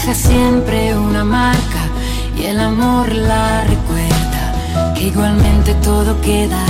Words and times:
Deja 0.00 0.14
siempre 0.14 0.96
una 0.96 1.24
marca 1.24 1.82
y 2.38 2.46
el 2.46 2.58
amor 2.58 3.12
la 3.12 3.64
recuerda, 3.64 4.94
que 4.94 5.08
igualmente 5.08 5.74
todo 5.82 6.18
queda, 6.22 6.64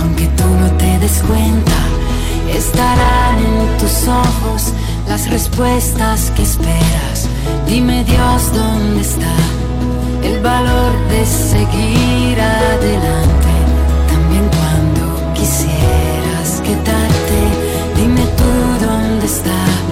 aunque 0.00 0.26
tú 0.36 0.44
no 0.60 0.68
te 0.72 0.98
des 0.98 1.22
cuenta, 1.22 1.78
estarán 2.52 3.38
en 3.38 3.78
tus 3.78 4.08
ojos 4.08 4.72
las 5.08 5.30
respuestas 5.30 6.32
que 6.34 6.42
esperas. 6.42 7.28
Dime 7.66 8.02
Dios 8.02 8.52
dónde 8.52 9.02
está 9.02 9.34
el 10.24 10.40
valor 10.40 10.92
de 11.10 11.24
seguir 11.24 12.40
adelante, 12.40 13.54
también 14.10 14.48
cuando 14.58 15.32
quisieras 15.34 16.60
quedarte, 16.64 17.38
dime 17.96 18.24
tú 18.36 18.84
dónde 18.84 19.26
está 19.26 19.91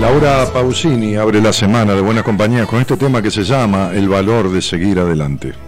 Laura 0.00 0.46
Pausini 0.52 1.16
abre 1.16 1.40
la 1.40 1.52
semana 1.52 1.92
de 1.92 2.00
Buena 2.00 2.22
Compañía 2.22 2.66
con 2.66 2.80
este 2.80 2.96
tema 2.96 3.20
que 3.20 3.32
se 3.32 3.42
llama 3.42 3.90
El 3.92 4.08
valor 4.08 4.48
de 4.48 4.62
seguir 4.62 5.00
adelante. 5.00 5.67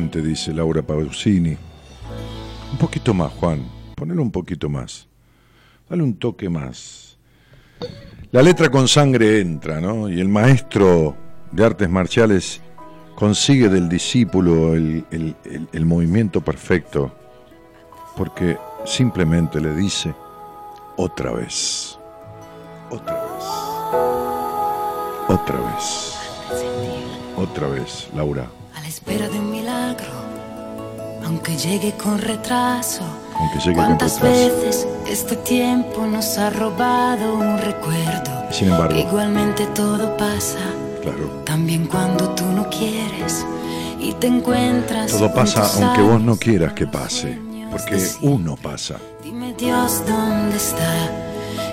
Dice 0.00 0.54
Laura 0.54 0.80
Pausini. 0.80 1.54
Un 2.70 2.78
poquito 2.78 3.12
más, 3.12 3.30
Juan. 3.32 3.62
Ponelo 3.94 4.22
un 4.22 4.30
poquito 4.30 4.70
más. 4.70 5.06
Dale 5.88 6.02
un 6.02 6.14
toque 6.14 6.48
más. 6.48 7.18
La 8.30 8.40
letra 8.40 8.70
con 8.70 8.88
sangre 8.88 9.40
entra, 9.40 9.82
¿no? 9.82 10.08
Y 10.08 10.18
el 10.18 10.28
maestro 10.28 11.14
de 11.50 11.64
artes 11.66 11.90
marciales 11.90 12.62
consigue 13.14 13.68
del 13.68 13.90
discípulo 13.90 14.72
el, 14.72 15.04
el 15.10 15.84
movimiento 15.84 16.40
perfecto, 16.40 17.14
porque 18.16 18.56
simplemente 18.86 19.60
le 19.60 19.74
dice 19.74 20.14
otra 20.96 21.32
vez, 21.32 21.98
otra 22.90 23.22
vez, 23.24 23.44
otra 25.28 25.60
vez, 25.60 26.16
otra 27.36 27.68
vez, 27.68 28.08
Laura 28.14 28.48
espera 28.92 29.26
de 29.30 29.38
un 29.40 29.51
aunque 31.32 31.56
llegue 31.56 31.92
con 31.92 32.18
retraso. 32.18 33.02
¿Cuántas 33.74 34.20
veces 34.20 34.86
este 35.08 35.34
tiempo 35.36 36.06
nos 36.06 36.36
ha 36.36 36.50
robado 36.50 37.34
un 37.36 37.56
recuerdo? 37.56 38.52
Sin 38.52 38.68
embargo, 38.68 38.98
igualmente 38.98 39.64
todo 39.74 40.14
pasa. 40.18 40.58
Claro. 41.00 41.42
También 41.46 41.86
cuando 41.86 42.28
tú 42.34 42.44
no 42.44 42.68
quieres 42.68 43.46
y 43.98 44.12
te 44.12 44.26
encuentras. 44.26 45.10
Todo 45.10 45.32
pasa 45.32 45.70
aunque 45.74 46.02
vos 46.02 46.20
no 46.20 46.36
quieras 46.36 46.74
que 46.74 46.86
pase. 46.86 47.38
porque 47.70 47.98
uno 48.20 48.54
pasa. 48.56 48.96
Dime 49.24 49.54
Dios 49.54 50.02
dónde 50.06 50.56
está 50.56 51.08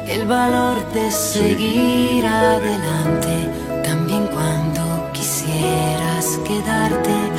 el 0.07 0.25
valor 0.25 0.77
de 0.93 1.11
seguir 1.11 2.25
adelante, 2.25 3.49
también 3.83 4.25
cuando 4.27 5.11
quisieras 5.11 6.39
quedarte. 6.47 7.38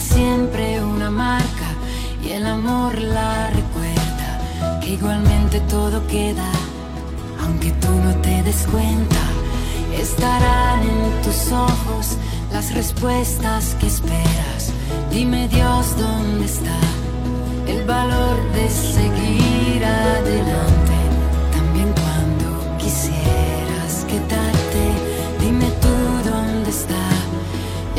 Siempre 0.00 0.82
una 0.82 1.10
marca 1.10 1.68
y 2.22 2.32
el 2.32 2.46
amor 2.46 2.98
la 2.98 3.50
recuerda. 3.50 4.80
Que 4.80 4.90
igualmente 4.90 5.60
todo 5.60 6.06
queda, 6.06 6.50
aunque 7.42 7.72
tú 7.72 7.88
no 8.04 8.14
te 8.16 8.42
des 8.42 8.66
cuenta. 8.70 9.16
Estarán 9.98 10.82
en 10.82 11.22
tus 11.22 11.50
ojos 11.50 12.18
las 12.52 12.74
respuestas 12.74 13.74
que 13.80 13.86
esperas. 13.86 14.72
Dime 15.10 15.48
Dios 15.48 15.96
dónde 15.98 16.44
está 16.44 16.78
el 17.66 17.84
valor 17.84 18.36
de 18.52 18.68
seguir 18.68 19.84
adelante. 19.84 20.98
También 21.52 21.92
cuando 21.92 22.76
quisieras 22.78 24.04
quedarte, 24.06 24.26
dime 24.26 24.55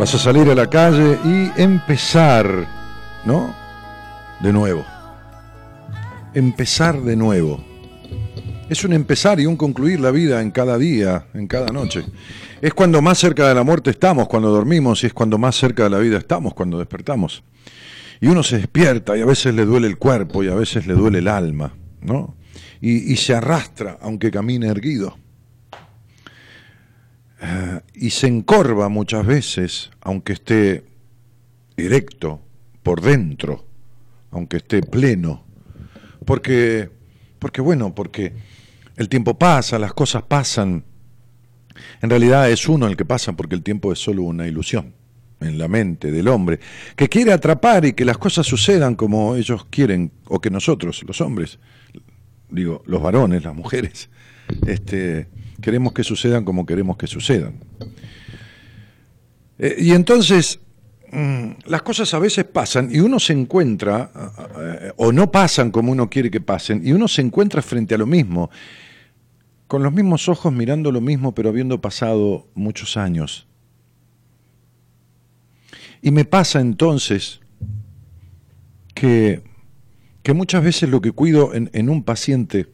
Vas 0.00 0.14
a 0.14 0.18
salir 0.18 0.48
a 0.48 0.54
la 0.54 0.70
calle 0.70 1.18
y 1.26 1.60
empezar, 1.60 2.66
¿no? 3.26 3.54
De 4.40 4.50
nuevo. 4.50 4.82
Empezar 6.32 7.02
de 7.02 7.16
nuevo. 7.16 7.62
Es 8.70 8.82
un 8.82 8.94
empezar 8.94 9.40
y 9.40 9.44
un 9.44 9.58
concluir 9.58 10.00
la 10.00 10.10
vida 10.10 10.40
en 10.40 10.52
cada 10.52 10.78
día, 10.78 11.26
en 11.34 11.46
cada 11.46 11.66
noche. 11.66 12.02
Es 12.62 12.72
cuando 12.72 13.02
más 13.02 13.18
cerca 13.18 13.46
de 13.46 13.54
la 13.54 13.62
muerte 13.62 13.90
estamos, 13.90 14.26
cuando 14.26 14.48
dormimos, 14.48 15.04
y 15.04 15.08
es 15.08 15.12
cuando 15.12 15.36
más 15.36 15.54
cerca 15.54 15.82
de 15.84 15.90
la 15.90 15.98
vida 15.98 16.16
estamos, 16.16 16.54
cuando 16.54 16.78
despertamos. 16.78 17.44
Y 18.22 18.28
uno 18.28 18.42
se 18.42 18.56
despierta 18.56 19.18
y 19.18 19.20
a 19.20 19.26
veces 19.26 19.54
le 19.54 19.66
duele 19.66 19.86
el 19.86 19.98
cuerpo 19.98 20.42
y 20.42 20.48
a 20.48 20.54
veces 20.54 20.86
le 20.86 20.94
duele 20.94 21.18
el 21.18 21.28
alma, 21.28 21.74
¿no? 22.00 22.36
Y, 22.80 23.12
y 23.12 23.16
se 23.16 23.34
arrastra, 23.34 23.98
aunque 24.00 24.30
camine 24.30 24.68
erguido. 24.68 25.18
Y 27.94 28.10
se 28.10 28.26
encorva 28.26 28.88
muchas 28.88 29.24
veces, 29.24 29.90
aunque 30.00 30.34
esté 30.34 30.84
erecto 31.76 32.40
por 32.82 33.00
dentro, 33.00 33.64
aunque 34.30 34.58
esté 34.58 34.82
pleno, 34.82 35.44
porque, 36.24 36.90
porque 37.38 37.60
bueno, 37.60 37.94
porque 37.94 38.32
el 38.96 39.08
tiempo 39.08 39.38
pasa, 39.38 39.78
las 39.78 39.94
cosas 39.94 40.22
pasan. 40.22 40.84
En 42.02 42.10
realidad 42.10 42.50
es 42.50 42.68
uno 42.68 42.86
el 42.86 42.96
que 42.96 43.04
pasa 43.04 43.32
porque 43.32 43.54
el 43.54 43.62
tiempo 43.62 43.92
es 43.92 43.98
solo 43.98 44.22
una 44.22 44.46
ilusión 44.46 44.94
en 45.40 45.58
la 45.58 45.68
mente 45.68 46.12
del 46.12 46.28
hombre, 46.28 46.60
que 46.96 47.08
quiere 47.08 47.32
atrapar 47.32 47.86
y 47.86 47.94
que 47.94 48.04
las 48.04 48.18
cosas 48.18 48.46
sucedan 48.46 48.94
como 48.94 49.36
ellos 49.36 49.64
quieren, 49.70 50.12
o 50.26 50.40
que 50.40 50.50
nosotros, 50.50 51.02
los 51.06 51.20
hombres, 51.22 51.58
digo, 52.50 52.82
los 52.84 53.00
varones, 53.00 53.42
las 53.42 53.54
mujeres, 53.54 54.10
este, 54.66 55.28
queremos 55.60 55.92
que 55.92 56.04
sucedan 56.04 56.44
como 56.44 56.66
queremos 56.66 56.96
que 56.96 57.06
sucedan. 57.06 57.54
Eh, 59.58 59.76
y 59.78 59.92
entonces, 59.92 60.60
mm, 61.12 61.50
las 61.66 61.82
cosas 61.82 62.12
a 62.14 62.18
veces 62.18 62.44
pasan 62.44 62.88
y 62.90 63.00
uno 63.00 63.20
se 63.20 63.32
encuentra, 63.32 64.10
eh, 64.58 64.92
o 64.96 65.12
no 65.12 65.30
pasan 65.30 65.70
como 65.70 65.92
uno 65.92 66.08
quiere 66.08 66.30
que 66.30 66.40
pasen, 66.40 66.80
y 66.84 66.92
uno 66.92 67.08
se 67.08 67.22
encuentra 67.22 67.62
frente 67.62 67.94
a 67.94 67.98
lo 67.98 68.06
mismo, 68.06 68.50
con 69.66 69.82
los 69.82 69.92
mismos 69.92 70.28
ojos 70.28 70.52
mirando 70.52 70.90
lo 70.90 71.00
mismo, 71.00 71.34
pero 71.34 71.50
habiendo 71.50 71.80
pasado 71.80 72.48
muchos 72.54 72.96
años. 72.96 73.46
Y 76.02 76.10
me 76.10 76.24
pasa 76.24 76.60
entonces 76.60 77.40
que, 78.94 79.42
que 80.22 80.32
muchas 80.32 80.64
veces 80.64 80.88
lo 80.88 81.00
que 81.00 81.12
cuido 81.12 81.52
en 81.54 81.90
un 81.90 82.02
paciente 82.02 82.66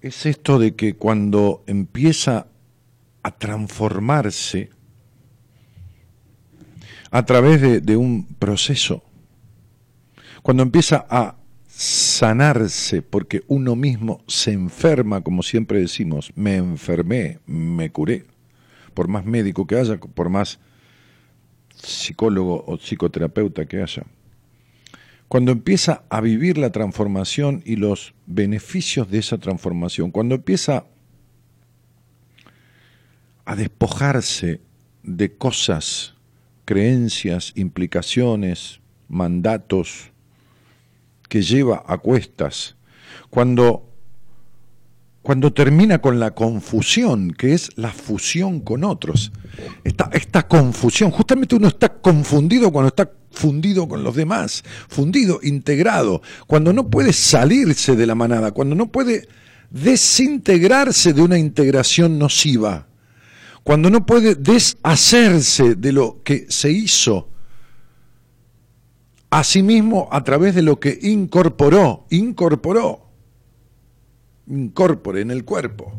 es 0.00 0.26
esto 0.26 0.58
de 0.58 0.74
que 0.74 0.94
cuando 0.94 1.64
empieza 1.66 2.46
a 3.22 3.30
transformarse 3.32 4.70
a 7.10 7.24
través 7.24 7.84
de, 7.84 7.96
un 7.96 8.26
proceso, 8.26 9.02
cuando 10.42 10.62
empieza 10.62 11.06
a 11.08 11.36
sanarse, 11.66 13.02
porque 13.02 13.42
uno 13.48 13.76
mismo 13.76 14.22
se 14.26 14.52
enferma, 14.52 15.22
como 15.22 15.42
siempre 15.42 15.80
decimos, 15.80 16.32
me 16.34 16.56
enfermé, 16.56 17.38
me 17.46 17.90
curé, 17.90 18.26
por 18.94 19.08
más 19.08 19.24
médico 19.24 19.66
que 19.66 19.76
haya, 19.76 19.98
por 19.98 20.28
más 20.28 20.58
psicólogo 21.74 22.64
o 22.66 22.76
psicoterapeuta 22.76 23.66
que 23.66 23.82
haya. 23.82 24.04
Cuando 25.28 25.52
empieza 25.52 26.04
a 26.08 26.20
vivir 26.20 26.56
la 26.56 26.70
transformación 26.70 27.62
y 27.64 27.76
los 27.76 28.14
beneficios 28.26 29.10
de 29.10 29.18
esa 29.18 29.38
transformación, 29.38 30.10
cuando 30.10 30.34
empieza 30.34 30.86
a 33.44 33.56
despojarse 33.56 34.60
de 35.02 35.36
cosas, 35.36 36.14
creencias, 36.64 37.52
implicaciones, 37.56 38.80
mandatos 39.08 40.10
que 41.28 41.42
lleva 41.42 41.84
a 41.86 41.98
cuestas, 41.98 42.76
cuando 43.30 43.87
cuando 45.28 45.52
termina 45.52 45.98
con 45.98 46.18
la 46.18 46.30
confusión, 46.30 47.32
que 47.32 47.52
es 47.52 47.68
la 47.76 47.92
fusión 47.92 48.60
con 48.60 48.82
otros. 48.82 49.30
Esta, 49.84 50.48
confusión, 50.48 51.10
justamente 51.10 51.54
uno 51.54 51.68
está 51.68 51.90
confundido 51.90 52.72
cuando 52.72 52.88
está 52.88 53.12
fundido 53.30 53.86
con 53.86 54.02
los 54.02 54.16
demás, 54.16 54.64
fundido, 54.88 55.40
integrado, 55.42 56.22
cuando 56.46 56.72
no 56.72 56.88
puede 56.88 57.12
salirse 57.12 57.94
de 57.94 58.06
la 58.06 58.14
manada, 58.14 58.52
cuando 58.52 58.74
no 58.74 58.90
puede 58.90 59.28
desintegrarse 59.68 61.12
de 61.12 61.20
una 61.20 61.36
integración 61.36 62.18
nociva, 62.18 62.86
cuando 63.62 63.90
no 63.90 64.06
puede 64.06 64.34
deshacerse 64.34 65.74
de 65.74 65.92
lo 65.92 66.22
que 66.24 66.46
se 66.48 66.70
hizo 66.70 67.28
a 69.28 69.44
sí 69.44 69.62
mismo 69.62 70.08
a 70.10 70.24
través 70.24 70.54
de 70.54 70.62
lo 70.62 70.80
que 70.80 70.98
incorporó, 71.02 72.06
incorporó 72.08 73.07
incorpore 74.48 75.20
en 75.20 75.30
el 75.30 75.44
cuerpo. 75.44 75.92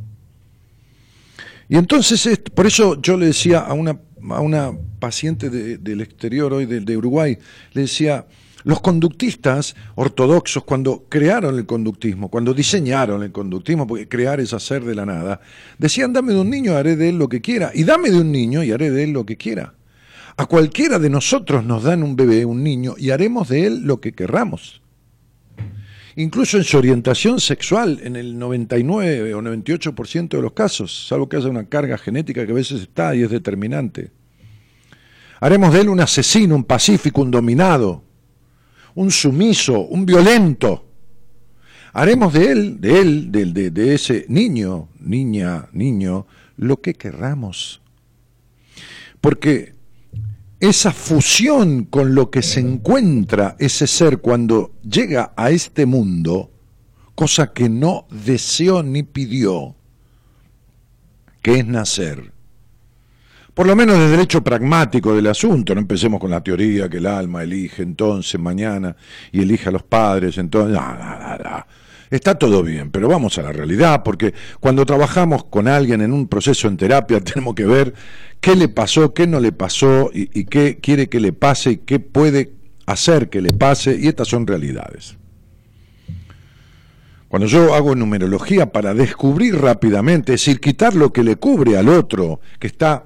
Y 1.67 1.77
entonces, 1.77 2.41
por 2.53 2.65
eso 2.65 2.99
yo 3.01 3.15
le 3.15 3.27
decía 3.27 3.59
a 3.59 3.73
una, 3.73 3.99
a 4.31 4.41
una 4.41 4.73
paciente 4.99 5.49
de, 5.49 5.77
del 5.77 6.01
exterior 6.01 6.51
hoy, 6.51 6.65
de, 6.65 6.79
de, 6.79 6.97
Uruguay, 6.97 7.37
le 7.73 7.81
decía, 7.81 8.25
los 8.63 8.81
conductistas 8.81 9.75
ortodoxos, 9.95 10.63
cuando 10.63 11.05
crearon 11.07 11.55
el 11.57 11.65
conductismo, 11.65 12.29
cuando 12.29 12.53
diseñaron 12.53 13.21
el 13.21 13.31
conductismo, 13.31 13.85
porque 13.85 14.07
crear 14.07 14.39
es 14.39 14.53
hacer 14.53 14.83
de 14.83 14.95
la 14.95 15.05
nada, 15.05 15.41
decían, 15.77 16.11
dame 16.11 16.33
de 16.33 16.39
un 16.39 16.49
niño, 16.49 16.75
haré 16.75 16.95
de 16.95 17.09
él 17.09 17.17
lo 17.17 17.29
que 17.29 17.39
quiera, 17.39 17.71
y 17.73 17.83
dame 17.83 18.09
de 18.09 18.19
un 18.19 18.31
niño 18.31 18.63
y 18.63 18.71
haré 18.71 18.89
de 18.89 19.03
él 19.03 19.11
lo 19.11 19.25
que 19.25 19.37
quiera. 19.37 19.75
A 20.37 20.45
cualquiera 20.45 20.99
de 20.99 21.09
nosotros 21.09 21.65
nos 21.65 21.83
dan 21.83 22.01
un 22.01 22.15
bebé, 22.15 22.45
un 22.45 22.63
niño, 22.63 22.95
y 22.97 23.11
haremos 23.11 23.49
de 23.49 23.67
él 23.67 23.81
lo 23.83 24.01
que 24.01 24.13
querramos. 24.13 24.78
Incluso 26.19 26.57
en 26.57 26.65
su 26.65 26.77
orientación 26.77 27.39
sexual, 27.39 28.01
en 28.03 28.17
el 28.17 28.37
99 28.37 29.33
o 29.33 29.41
98% 29.41 30.27
de 30.27 30.41
los 30.41 30.51
casos, 30.51 31.07
salvo 31.07 31.29
que 31.29 31.37
haya 31.37 31.47
una 31.47 31.69
carga 31.69 31.97
genética 31.97 32.45
que 32.45 32.51
a 32.51 32.55
veces 32.55 32.81
está 32.81 33.15
y 33.15 33.23
es 33.23 33.29
determinante. 33.29 34.11
Haremos 35.39 35.73
de 35.73 35.79
él 35.79 35.87
un 35.87 36.01
asesino, 36.01 36.55
un 36.55 36.65
pacífico, 36.65 37.21
un 37.21 37.31
dominado, 37.31 38.03
un 38.95 39.11
sumiso, 39.11 39.79
un 39.79 40.05
violento. 40.05 40.89
Haremos 41.93 42.33
de 42.33 42.51
él, 42.51 42.81
de 42.81 42.99
él, 42.99 43.31
de, 43.31 43.71
de 43.71 43.93
ese 43.93 44.25
niño, 44.27 44.89
niña, 44.99 45.69
niño, 45.71 46.27
lo 46.57 46.81
que 46.81 46.95
querramos. 46.95 47.81
Porque 49.21 49.73
esa 50.59 50.91
fusión 50.91 51.85
con 51.85 52.13
lo 52.15 52.29
que 52.29 52.41
se 52.41 52.59
encuentra 52.59 53.55
ese 53.59 53.87
ser 53.87 54.19
cuando 54.19 54.73
llega 54.81 55.33
a 55.37 55.51
este 55.51 55.85
mundo, 55.85 56.51
cosa 57.15 57.53
que 57.53 57.69
no 57.69 58.07
deseó 58.11 58.83
ni 58.83 59.03
pidió, 59.03 59.75
que 61.41 61.59
es 61.59 61.65
nacer. 61.65 62.33
Por 63.53 63.67
lo 63.67 63.75
menos 63.75 63.97
desde 63.97 64.15
el 64.15 64.21
hecho 64.21 64.43
pragmático 64.43 65.13
del 65.13 65.27
asunto, 65.27 65.73
no 65.73 65.81
empecemos 65.81 66.19
con 66.19 66.31
la 66.31 66.41
teoría 66.41 66.89
que 66.89 66.97
el 66.97 67.07
alma 67.07 67.43
elige 67.43 67.83
entonces 67.83 68.39
mañana 68.39 68.95
y 69.31 69.41
elige 69.41 69.69
a 69.69 69.71
los 69.71 69.83
padres, 69.83 70.37
entonces, 70.37 70.77
Está 72.09 72.35
todo 72.35 72.63
bien, 72.63 72.89
pero 72.89 73.07
vamos 73.07 73.37
a 73.37 73.43
la 73.43 73.51
realidad, 73.51 74.01
porque 74.03 74.33
cuando 74.59 74.85
trabajamos 74.85 75.43
con 75.43 75.67
alguien 75.67 76.01
en 76.01 76.11
un 76.11 76.27
proceso 76.27 76.67
en 76.67 76.77
terapia 76.77 77.19
tenemos 77.23 77.53
que 77.53 77.65
ver 77.65 77.93
qué 78.41 78.55
le 78.55 78.67
pasó, 78.67 79.13
qué 79.13 79.27
no 79.27 79.39
le 79.39 79.51
pasó 79.51 80.09
y, 80.13 80.45
qué 80.45 80.79
quiere 80.81 81.07
que 81.07 81.19
le 81.19 81.33
pase 81.33 81.71
y 81.71 81.77
qué 81.77 81.99
puede 81.99 82.53
hacer 82.87 83.29
que 83.29 83.41
le 83.41 83.53
pase, 83.53 83.95
y 83.99 84.07
estas 84.07 84.27
son 84.27 84.47
realidades. 84.47 85.15
Cuando 87.27 87.47
yo 87.47 87.75
hago 87.75 87.93
numerología 87.93 88.71
para 88.71 88.95
descubrir 88.95 89.55
rápidamente, 89.61 90.33
es 90.33 90.41
decir, 90.41 90.59
quitar 90.59 90.95
lo 90.95 91.13
que 91.13 91.23
le 91.23 91.35
cubre 91.35 91.77
al 91.77 91.89
otro, 91.89 92.39
que 92.57 92.65
está 92.65 93.05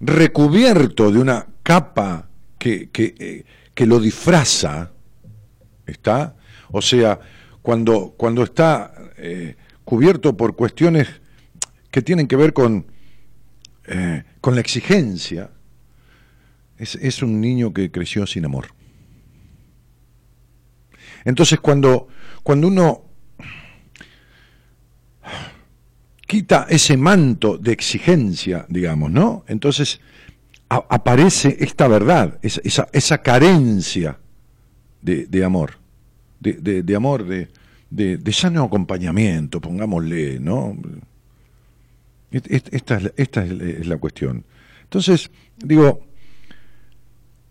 recubierto 0.00 1.10
de 1.10 1.18
una 1.18 1.46
capa 1.62 2.28
que, 2.58 2.88
que, 2.88 3.14
eh, 3.18 3.44
que 3.74 3.84
lo 3.84 4.00
disfraza, 4.00 4.92
¿está? 5.86 6.36
O 6.70 6.80
sea, 6.80 7.20
cuando, 7.68 8.14
cuando 8.16 8.44
está 8.44 8.94
eh, 9.18 9.54
cubierto 9.84 10.34
por 10.34 10.56
cuestiones 10.56 11.06
que 11.90 12.00
tienen 12.00 12.26
que 12.26 12.34
ver 12.34 12.54
con, 12.54 12.86
eh, 13.86 14.24
con 14.40 14.54
la 14.54 14.62
exigencia, 14.62 15.50
es, 16.78 16.94
es, 16.94 17.22
un 17.22 17.42
niño 17.42 17.74
que 17.74 17.90
creció 17.90 18.26
sin 18.26 18.46
amor. 18.46 18.68
Entonces 21.26 21.60
cuando, 21.60 22.08
cuando 22.42 22.68
uno 22.68 23.02
quita 26.26 26.66
ese 26.70 26.96
manto 26.96 27.58
de 27.58 27.72
exigencia, 27.72 28.64
digamos, 28.70 29.10
¿no? 29.10 29.44
Entonces 29.46 30.00
aparece 30.70 31.58
esta 31.60 31.86
verdad, 31.86 32.38
esa, 32.40 32.88
esa, 32.94 33.18
carencia 33.18 34.18
de, 35.02 35.26
de 35.26 35.44
amor, 35.44 35.72
de, 36.40 36.54
de, 36.54 36.82
de 36.82 36.96
amor, 36.96 37.26
de, 37.26 37.50
de, 37.90 38.16
de 38.18 38.32
sano 38.32 38.64
acompañamiento, 38.64 39.60
pongámosle, 39.60 40.38
¿no? 40.40 40.76
Esta, 42.30 42.96
es, 42.96 43.12
esta 43.16 43.44
es 43.44 43.86
la 43.86 43.96
cuestión. 43.96 44.44
Entonces, 44.84 45.30
digo, 45.56 46.02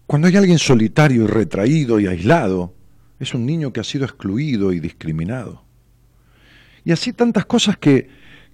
cuando 0.05 0.27
hay 0.27 0.35
alguien 0.37 0.59
solitario 0.59 1.23
y 1.23 1.27
retraído 1.27 1.99
y 1.99 2.07
aislado, 2.07 2.73
es 3.19 3.33
un 3.33 3.45
niño 3.45 3.73
que 3.73 3.79
ha 3.79 3.83
sido 3.83 4.05
excluido 4.05 4.71
y 4.71 4.79
discriminado. 4.79 5.63
Y 6.85 6.91
así 6.91 7.11
tantas 7.11 7.45
cosas 7.45 7.77
que, 7.77 8.07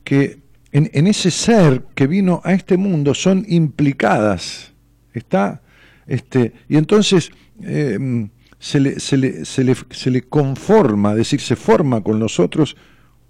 que 0.03 0.39
en, 0.71 1.07
ese 1.07 1.29
ser 1.29 1.83
que 1.93 2.07
vino 2.07 2.41
a 2.43 2.53
este 2.53 2.77
mundo 2.77 3.13
son 3.13 3.45
implicadas. 3.47 4.73
Está, 5.13 5.61
este, 6.07 6.53
y 6.67 6.77
entonces 6.77 7.29
eh, 7.61 8.27
se 8.63 8.79
le, 8.79 8.97
se 9.01 9.17
le, 9.17 9.43
se 9.43 9.61
le, 9.65 9.75
se 9.89 10.09
le 10.09 10.21
conforma, 10.21 11.11
es 11.11 11.17
decir, 11.17 11.41
se 11.41 11.57
forma 11.57 12.01
con 12.01 12.17
los 12.17 12.39
otros 12.39 12.77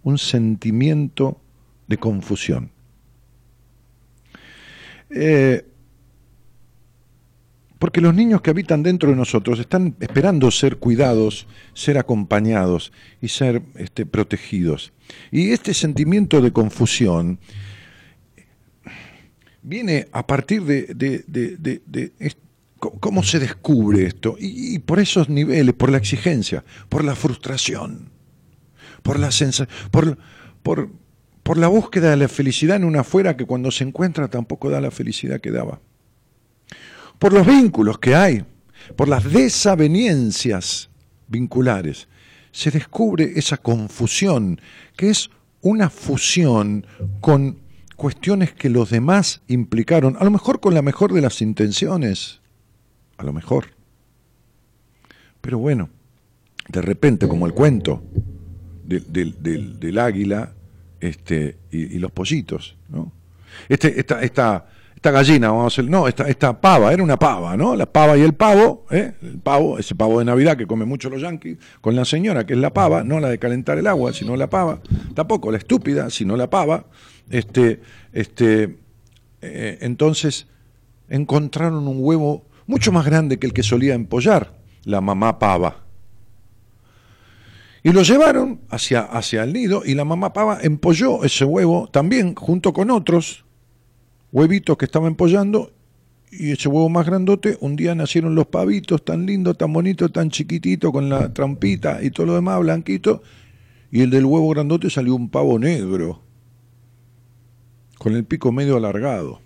un 0.04 0.20
sentimiento 0.20 1.42
de 1.88 1.98
confusión. 1.98 2.70
Eh, 5.10 5.66
porque 7.80 8.00
los 8.00 8.14
niños 8.14 8.42
que 8.42 8.52
habitan 8.52 8.84
dentro 8.84 9.10
de 9.10 9.16
nosotros 9.16 9.60
están 9.60 9.96
esperando 10.00 10.52
ser 10.52 10.78
cuidados, 10.78 11.48
ser 11.74 11.98
acompañados 11.98 12.94
y 13.20 13.30
ser 13.30 13.64
este, 13.74 14.06
protegidos. 14.06 14.94
Y 15.32 15.50
este 15.50 15.74
sentimiento 15.74 16.42
de 16.42 16.54
confusión 16.54 17.40
viene 19.64 20.10
a 20.12 20.28
partir 20.28 20.62
de, 20.64 20.94
de, 20.94 22.12
¿Cómo 22.92 23.24
se 23.24 23.40
descubre 23.40 24.06
esto? 24.06 24.36
Y, 24.40 24.80
por 24.80 25.00
esos 25.00 25.30
niveles, 25.30 25.74
por 25.74 25.90
la 25.90 25.98
exigencia, 25.98 26.64
por 26.90 27.04
la 27.04 27.16
frustración, 27.16 28.10
por 29.02 29.20
la 29.20 29.30
por, 29.92 30.18
por, 30.62 30.90
por 31.44 31.58
la 31.58 31.68
búsqueda 31.68 32.12
de 32.12 32.18
la 32.18 32.28
felicidad 32.28 32.78
en 32.78 32.84
una 32.84 33.02
afuera 33.02 33.38
que 33.38 33.46
cuando 33.46 33.72
se 33.72 33.84
encuentra 33.84 34.28
tampoco 34.28 34.70
da 34.70 34.82
la 34.82 34.92
felicidad 34.92 35.40
que 35.40 35.52
daba. 35.52 35.80
Por 37.20 37.34
los 37.34 37.46
vínculos 37.46 38.00
que 38.00 38.16
hay, 38.16 38.46
por 38.96 39.08
las 39.08 39.24
desavenencias 39.32 40.90
vinculares, 41.28 42.08
se 42.52 42.70
descubre 42.70 43.34
esa 43.36 43.58
confusión, 43.58 44.60
que 44.96 45.10
es 45.10 45.30
una 45.62 45.90
fusión 45.90 46.86
con 47.22 47.60
cuestiones 47.96 48.54
que 48.54 48.70
los 48.70 48.90
demás 48.90 49.42
implicaron, 49.48 50.18
a 50.20 50.24
lo 50.24 50.32
mejor 50.32 50.60
con 50.60 50.74
la 50.74 50.82
mejor 50.82 51.14
de 51.14 51.22
las 51.22 51.42
intenciones, 51.42 52.42
a 53.18 53.24
lo 53.24 53.34
mejor. 53.34 53.68
Pero 55.42 55.58
bueno, 55.60 55.90
de 56.70 56.82
repente, 56.82 57.28
como 57.28 57.46
el 57.46 57.54
cuento 57.54 58.04
del, 58.86 59.80
del, 59.80 60.00
águila 60.00 60.54
este, 61.00 61.58
y, 61.72 62.00
los 62.00 62.12
pollitos, 62.12 62.78
¿no? 62.90 63.12
Este, 63.70 64.00
esta, 64.00 64.22
esta, 64.22 64.66
esta 64.96 65.12
gallina, 65.12 65.52
vamos 65.52 65.78
a 65.78 65.82
no, 65.84 66.08
esta, 66.08 66.28
esta 66.30 66.60
pava, 66.60 66.94
era 66.94 67.04
una 67.04 67.18
pava, 67.18 67.58
¿no? 67.58 67.76
La 67.76 67.86
pava 67.86 68.18
y 68.18 68.22
el 68.22 68.34
pavo, 68.34 68.86
¿eh? 68.90 69.14
el 69.22 69.40
pavo, 69.40 69.78
ese 69.78 69.96
pavo 69.96 70.20
de 70.20 70.26
Navidad 70.26 70.58
que 70.58 70.66
come 70.66 70.86
mucho 70.86 71.10
los 71.10 71.22
yanquis, 71.22 71.58
con 71.82 71.96
la 71.96 72.06
señora 72.06 72.46
que 72.46 72.54
es 72.54 72.60
la 72.60 72.74
pava, 72.74 73.04
no 73.04 73.20
la 73.20 73.30
de 73.30 73.38
calentar 73.38 73.78
el 73.78 73.88
agua, 73.88 74.14
sino 74.14 74.36
la 74.38 74.50
pava, 74.50 74.80
tampoco 75.14 75.52
la 75.52 75.58
estúpida, 75.58 76.10
sino 76.10 76.38
la 76.38 76.50
pava, 76.50 76.86
este, 77.30 77.82
este, 78.14 78.78
eh, 79.42 79.78
entonces 79.82 80.48
encontraron 81.10 81.88
un 81.88 81.98
huevo 82.00 82.46
mucho 82.68 82.92
más 82.92 83.06
grande 83.06 83.40
que 83.40 83.48
el 83.48 83.54
que 83.54 83.64
solía 83.64 83.94
empollar 83.94 84.54
la 84.84 85.02
mamá 85.02 85.40
pava. 85.40 85.84
Y 87.84 87.92
lo 87.92 88.02
llevaron 88.02 88.62
hacia, 88.70 89.02
hacia 89.02 89.44
el 89.44 89.54
nido 89.54 89.84
y 89.86 89.94
la 89.94 90.06
mamá 90.06 90.32
pava 90.32 90.60
empolló 90.62 91.24
ese 91.24 91.44
huevo 91.44 91.90
también 91.92 92.34
junto 92.36 92.72
con 92.72 92.90
otros 92.92 93.44
huevitos 94.32 94.78
que 94.78 94.86
estaban 94.86 95.10
empollando 95.10 95.72
y 96.32 96.52
ese 96.52 96.68
huevo 96.68 96.90
más 96.90 97.06
grandote, 97.06 97.58
un 97.60 97.76
día 97.76 97.94
nacieron 97.94 98.34
los 98.34 98.48
pavitos 98.48 99.06
tan 99.06 99.26
lindos, 99.28 99.56
tan 99.56 99.72
bonitos, 99.72 100.12
tan 100.12 100.32
chiquititos, 100.32 100.92
con 100.92 101.08
la 101.08 101.32
trampita 101.32 102.02
y 102.02 102.10
todo 102.10 102.26
lo 102.26 102.34
demás 102.34 102.60
blanquito, 102.60 103.22
y 103.92 104.02
el 104.02 104.10
del 104.10 104.26
huevo 104.26 104.50
grandote 104.50 104.90
salió 104.90 105.14
un 105.14 105.30
pavo 105.30 105.60
negro, 105.60 106.24
con 108.00 108.16
el 108.16 108.26
pico 108.26 108.52
medio 108.52 108.78
alargado 108.78 109.43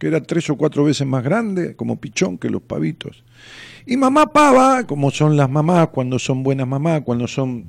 que 0.00 0.06
era 0.06 0.22
tres 0.22 0.48
o 0.48 0.56
cuatro 0.56 0.82
veces 0.82 1.06
más 1.06 1.22
grande, 1.22 1.76
como 1.76 2.00
pichón 2.00 2.38
que 2.38 2.48
los 2.48 2.62
pavitos. 2.62 3.22
Y 3.84 3.98
mamá 3.98 4.32
pava, 4.32 4.86
como 4.86 5.10
son 5.10 5.36
las 5.36 5.50
mamás, 5.50 5.88
cuando 5.88 6.18
son 6.18 6.42
buenas 6.42 6.66
mamás, 6.66 7.02
cuando 7.02 7.28
son, 7.28 7.66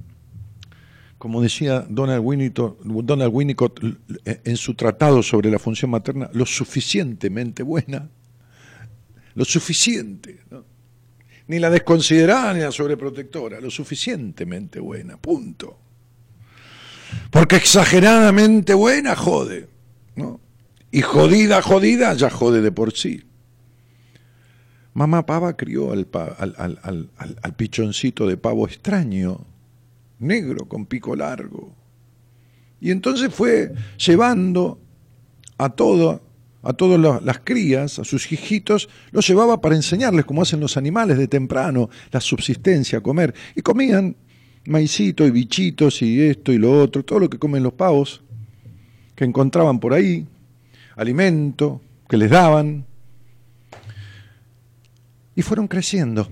como 1.17 1.41
decía 1.41 1.85
Donald 1.89 2.23
Winnicott, 2.23 2.79
Donald 2.83 3.31
Winnicott 3.33 3.81
en 4.23 4.55
su 4.55 4.75
tratado 4.75 5.21
sobre 5.21 5.51
la 5.51 5.59
función 5.59 5.91
materna, 5.91 6.29
lo 6.31 6.45
suficientemente 6.45 7.63
buena, 7.63 8.09
lo 9.35 9.43
suficiente, 9.43 10.39
ni 11.47 11.59
la 11.59 11.69
desconsiderada 11.69 12.53
ni 12.53 12.61
la 12.61 12.71
sobreprotectora, 12.71 13.59
lo 13.59 13.69
suficientemente 13.69 14.79
buena, 14.79 15.17
punto. 15.17 15.77
Porque 17.29 17.57
exageradamente 17.57 18.73
buena 18.73 19.17
jode, 19.17 19.67
¿no? 20.15 20.39
Y 20.91 21.01
jodida, 21.01 21.61
jodida, 21.61 22.13
ya 22.13 22.29
jode 22.29 22.61
de 22.61 22.71
por 22.71 22.93
sí. 22.93 23.23
Mamá 24.93 25.25
Pava 25.25 25.55
crió 25.55 25.93
al, 25.93 26.07
al, 26.37 27.53
pichoncito 27.55 28.27
de 28.27 28.35
pavo 28.35 28.67
extraño, 28.67 29.45
negro, 30.19 30.67
con 30.67 30.85
pico 30.85 31.15
largo. 31.15 31.73
Y 32.81 32.91
entonces 32.91 33.33
fue 33.33 33.71
llevando 33.97 34.79
a 35.57 35.69
todo 35.69 36.21
a 36.63 36.73
todas 36.73 37.23
las 37.23 37.39
crías, 37.39 37.97
a 37.97 38.03
sus 38.03 38.31
hijitos, 38.31 38.87
los 39.11 39.27
llevaba 39.27 39.61
para 39.61 39.75
enseñarles 39.75 40.25
cómo 40.25 40.43
hacen 40.43 40.59
los 40.59 40.77
animales 40.77 41.17
de 41.17 41.27
temprano, 41.27 41.89
la 42.11 42.21
subsistencia, 42.21 43.01
comer. 43.01 43.33
Y 43.55 43.61
comían 43.61 44.15
maicito 44.65 45.25
y 45.25 45.31
bichitos 45.31 46.03
y 46.03 46.21
esto 46.21 46.51
y 46.51 46.59
lo 46.59 46.79
otro, 46.79 47.03
todo 47.03 47.19
lo 47.19 47.29
que 47.29 47.39
comen 47.39 47.63
los 47.63 47.73
pavos, 47.73 48.21
que 49.15 49.25
encontraban 49.25 49.79
por 49.79 49.93
ahí, 49.93 50.27
alimento 51.01 51.81
que 52.07 52.17
les 52.17 52.29
daban. 52.29 52.85
Y 55.35 55.41
fueron 55.41 55.67
creciendo. 55.67 56.29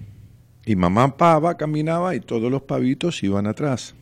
Y 0.65 0.75
mamá 0.75 1.17
pava 1.17 1.57
caminaba 1.57 2.15
y 2.15 2.19
todos 2.19 2.51
los 2.51 2.61
pavitos 2.63 3.23
iban 3.23 3.47
atrás. 3.47 3.95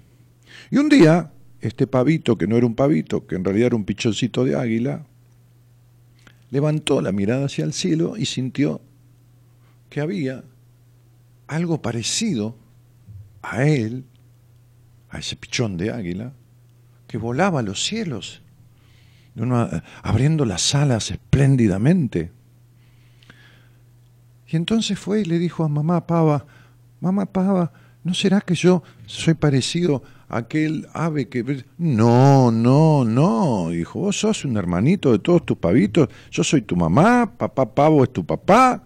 Y 0.69 0.77
un 0.77 0.89
día, 0.89 1.31
este 1.61 1.87
pavito, 1.87 2.37
que 2.37 2.47
no 2.47 2.57
era 2.57 2.65
un 2.65 2.75
pavito, 2.75 3.25
que 3.25 3.35
en 3.35 3.45
realidad 3.45 3.67
era 3.67 3.75
un 3.75 3.85
pichoncito 3.85 4.43
de 4.43 4.55
águila, 4.55 5.05
levantó 6.49 7.01
la 7.01 7.11
mirada 7.11 7.45
hacia 7.45 7.63
el 7.63 7.73
cielo 7.73 8.15
y 8.17 8.25
sintió 8.25 8.81
que 9.89 10.01
había 10.01 10.43
algo 11.47 11.81
parecido 11.81 12.57
a 13.41 13.65
él, 13.65 14.03
a 15.09 15.19
ese 15.19 15.35
pichón 15.37 15.77
de 15.77 15.91
águila, 15.91 16.33
que 17.07 17.17
volaba 17.17 17.61
a 17.61 17.63
los 17.63 17.83
cielos, 17.85 18.41
abriendo 20.01 20.45
las 20.45 20.73
alas 20.73 21.11
espléndidamente. 21.11 22.31
Y 24.47 24.55
entonces 24.55 24.97
fue 24.97 25.21
y 25.21 25.25
le 25.25 25.39
dijo 25.39 25.63
a 25.63 25.67
mamá 25.67 26.07
Pava, 26.07 26.45
mamá 27.01 27.25
Pava, 27.25 27.71
¿no 28.03 28.13
será 28.13 28.41
que 28.41 28.55
yo 28.55 28.81
soy 29.05 29.33
parecido 29.33 30.03
a 30.29 30.37
aquel 30.37 30.87
ave 30.93 31.27
que... 31.27 31.65
No, 31.77 32.49
no, 32.51 33.03
no, 33.03 33.69
dijo, 33.69 33.99
vos 33.99 34.19
sos 34.19 34.45
un 34.45 34.57
hermanito 34.57 35.11
de 35.11 35.19
todos 35.19 35.45
tus 35.45 35.57
pavitos, 35.57 36.09
yo 36.31 36.43
soy 36.43 36.61
tu 36.61 36.75
mamá, 36.75 37.31
papá 37.37 37.73
Pavo 37.73 38.03
es 38.03 38.13
tu 38.13 38.25
papá, 38.25 38.83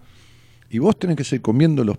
y 0.68 0.78
vos 0.78 0.98
tenés 0.98 1.16
que 1.16 1.24
seguir 1.24 1.42
comiendo 1.42 1.84
los, 1.84 1.98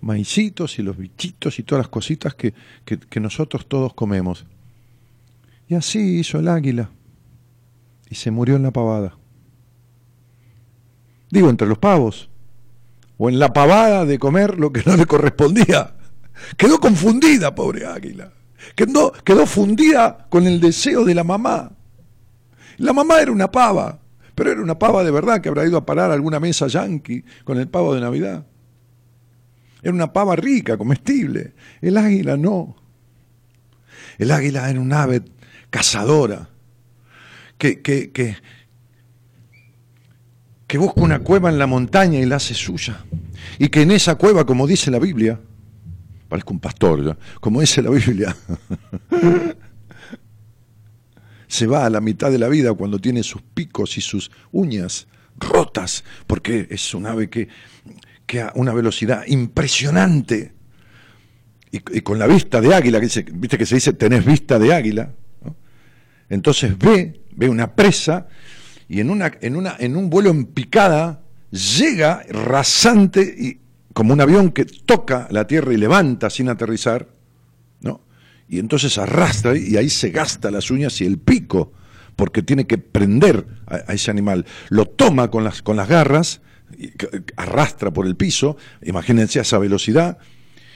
maicitos 0.00 0.78
y 0.78 0.82
los 0.82 0.96
bichitos 0.96 1.58
y 1.58 1.62
todas 1.62 1.84
las 1.84 1.88
cositas 1.88 2.34
que 2.34 3.20
nosotros 3.20 3.66
todos 3.66 3.92
comemos. 3.92 4.46
Y 5.68 5.74
así 5.74 6.18
hizo 6.18 6.38
el 6.38 6.48
águila, 6.48 6.90
y 8.10 8.16
se 8.16 8.30
murió 8.30 8.56
en 8.56 8.64
la 8.64 8.72
pavada. 8.72 9.16
Digo, 11.30 11.48
entre 11.48 11.68
los 11.68 11.78
pavos 11.78 12.28
o 13.16 13.30
en 13.30 13.38
la 13.38 13.52
pavada 13.52 14.04
de 14.04 14.18
comer 14.18 14.58
lo 14.58 14.72
que 14.72 14.82
no 14.84 14.96
le 14.96 15.06
correspondía. 15.06 15.94
Quedó 16.56 16.80
confundida, 16.80 17.54
pobre 17.54 17.86
águila. 17.86 18.32
Quedó, 18.74 19.12
quedó 19.12 19.46
fundida 19.46 20.26
con 20.28 20.46
el 20.46 20.60
deseo 20.60 21.04
de 21.04 21.14
la 21.14 21.22
mamá. 21.22 21.70
La 22.78 22.92
mamá 22.92 23.20
era 23.20 23.30
una 23.30 23.50
pava, 23.50 24.00
pero 24.34 24.50
era 24.50 24.62
una 24.62 24.78
pava 24.78 25.04
de 25.04 25.10
verdad 25.10 25.40
que 25.40 25.48
habrá 25.48 25.66
ido 25.66 25.76
a 25.76 25.86
parar 25.86 26.10
a 26.10 26.14
alguna 26.14 26.40
mesa 26.40 26.66
yanqui 26.66 27.24
con 27.44 27.58
el 27.58 27.68
pavo 27.68 27.94
de 27.94 28.00
Navidad. 28.00 28.46
Era 29.82 29.94
una 29.94 30.12
pava 30.12 30.34
rica, 30.34 30.76
comestible. 30.76 31.54
El 31.80 31.96
águila 31.96 32.36
no. 32.36 32.76
El 34.18 34.30
águila 34.30 34.68
era 34.68 34.80
un 34.80 34.92
ave 34.92 35.22
cazadora, 35.70 36.48
que, 37.60 37.82
que, 37.82 38.10
que, 40.66 40.78
busca 40.78 41.02
una 41.02 41.18
cueva 41.18 41.50
en 41.50 41.58
la 41.58 41.66
montaña 41.66 42.18
y 42.18 42.24
la 42.24 42.36
hace 42.36 42.54
suya. 42.54 43.04
Y 43.58 43.68
que 43.68 43.82
en 43.82 43.90
esa 43.90 44.14
cueva, 44.14 44.46
como 44.46 44.66
dice 44.66 44.90
la 44.90 44.98
Biblia, 44.98 45.38
parezco 46.28 46.54
un 46.54 46.60
pastor 46.60 47.18
como 47.40 47.60
dice 47.60 47.82
la 47.82 47.90
Biblia, 47.90 48.34
se 51.48 51.66
va 51.66 51.84
a 51.84 51.90
la 51.90 52.00
mitad 52.00 52.30
de 52.30 52.38
la 52.38 52.48
vida 52.48 52.72
cuando 52.72 52.98
tiene 52.98 53.22
sus 53.22 53.42
picos 53.42 53.98
y 53.98 54.00
sus 54.00 54.30
uñas 54.52 55.06
rotas, 55.36 56.02
porque 56.26 56.66
es 56.70 56.94
un 56.94 57.06
ave 57.06 57.28
que, 57.28 57.48
que 58.26 58.40
a 58.40 58.52
una 58.54 58.72
velocidad 58.72 59.26
impresionante. 59.26 60.54
Y, 61.72 61.78
con 62.00 62.18
la 62.18 62.26
vista 62.26 62.60
de 62.60 62.74
águila, 62.74 62.98
que 62.98 63.06
dice, 63.06 63.26
viste 63.32 63.58
que 63.58 63.66
se 63.66 63.76
dice 63.76 63.92
tenés 63.92 64.24
vista 64.24 64.58
de 64.58 64.74
águila, 64.74 65.12
entonces 66.30 66.78
ve, 66.78 67.19
ve 67.34 67.48
una 67.48 67.74
presa 67.74 68.28
y 68.88 69.00
en, 69.00 69.10
una, 69.10 69.32
en, 69.40 69.56
una, 69.56 69.76
en 69.78 69.96
un 69.96 70.10
vuelo 70.10 70.30
en 70.30 70.46
picada 70.46 71.22
llega 71.50 72.22
rasante 72.28 73.22
y, 73.22 73.60
como 73.92 74.12
un 74.12 74.20
avión 74.20 74.50
que 74.50 74.64
toca 74.64 75.28
la 75.30 75.46
tierra 75.46 75.72
y 75.72 75.76
levanta 75.76 76.30
sin 76.30 76.48
aterrizar, 76.48 77.08
¿no? 77.80 78.00
Y 78.48 78.58
entonces 78.58 78.98
arrastra 78.98 79.56
y 79.56 79.76
ahí 79.76 79.90
se 79.90 80.10
gasta 80.10 80.50
las 80.50 80.70
uñas 80.70 81.00
y 81.00 81.04
el 81.04 81.18
pico, 81.18 81.72
porque 82.16 82.42
tiene 82.42 82.66
que 82.66 82.78
prender 82.78 83.46
a, 83.66 83.92
ese 83.92 84.10
animal. 84.10 84.46
Lo 84.68 84.86
toma 84.86 85.30
con 85.30 85.44
las, 85.44 85.62
con 85.62 85.76
las 85.76 85.88
garras, 85.88 86.40
arrastra 87.36 87.92
por 87.92 88.06
el 88.06 88.16
piso, 88.16 88.56
imagínense 88.82 89.38
a 89.38 89.42
esa 89.42 89.58
velocidad, 89.58 90.18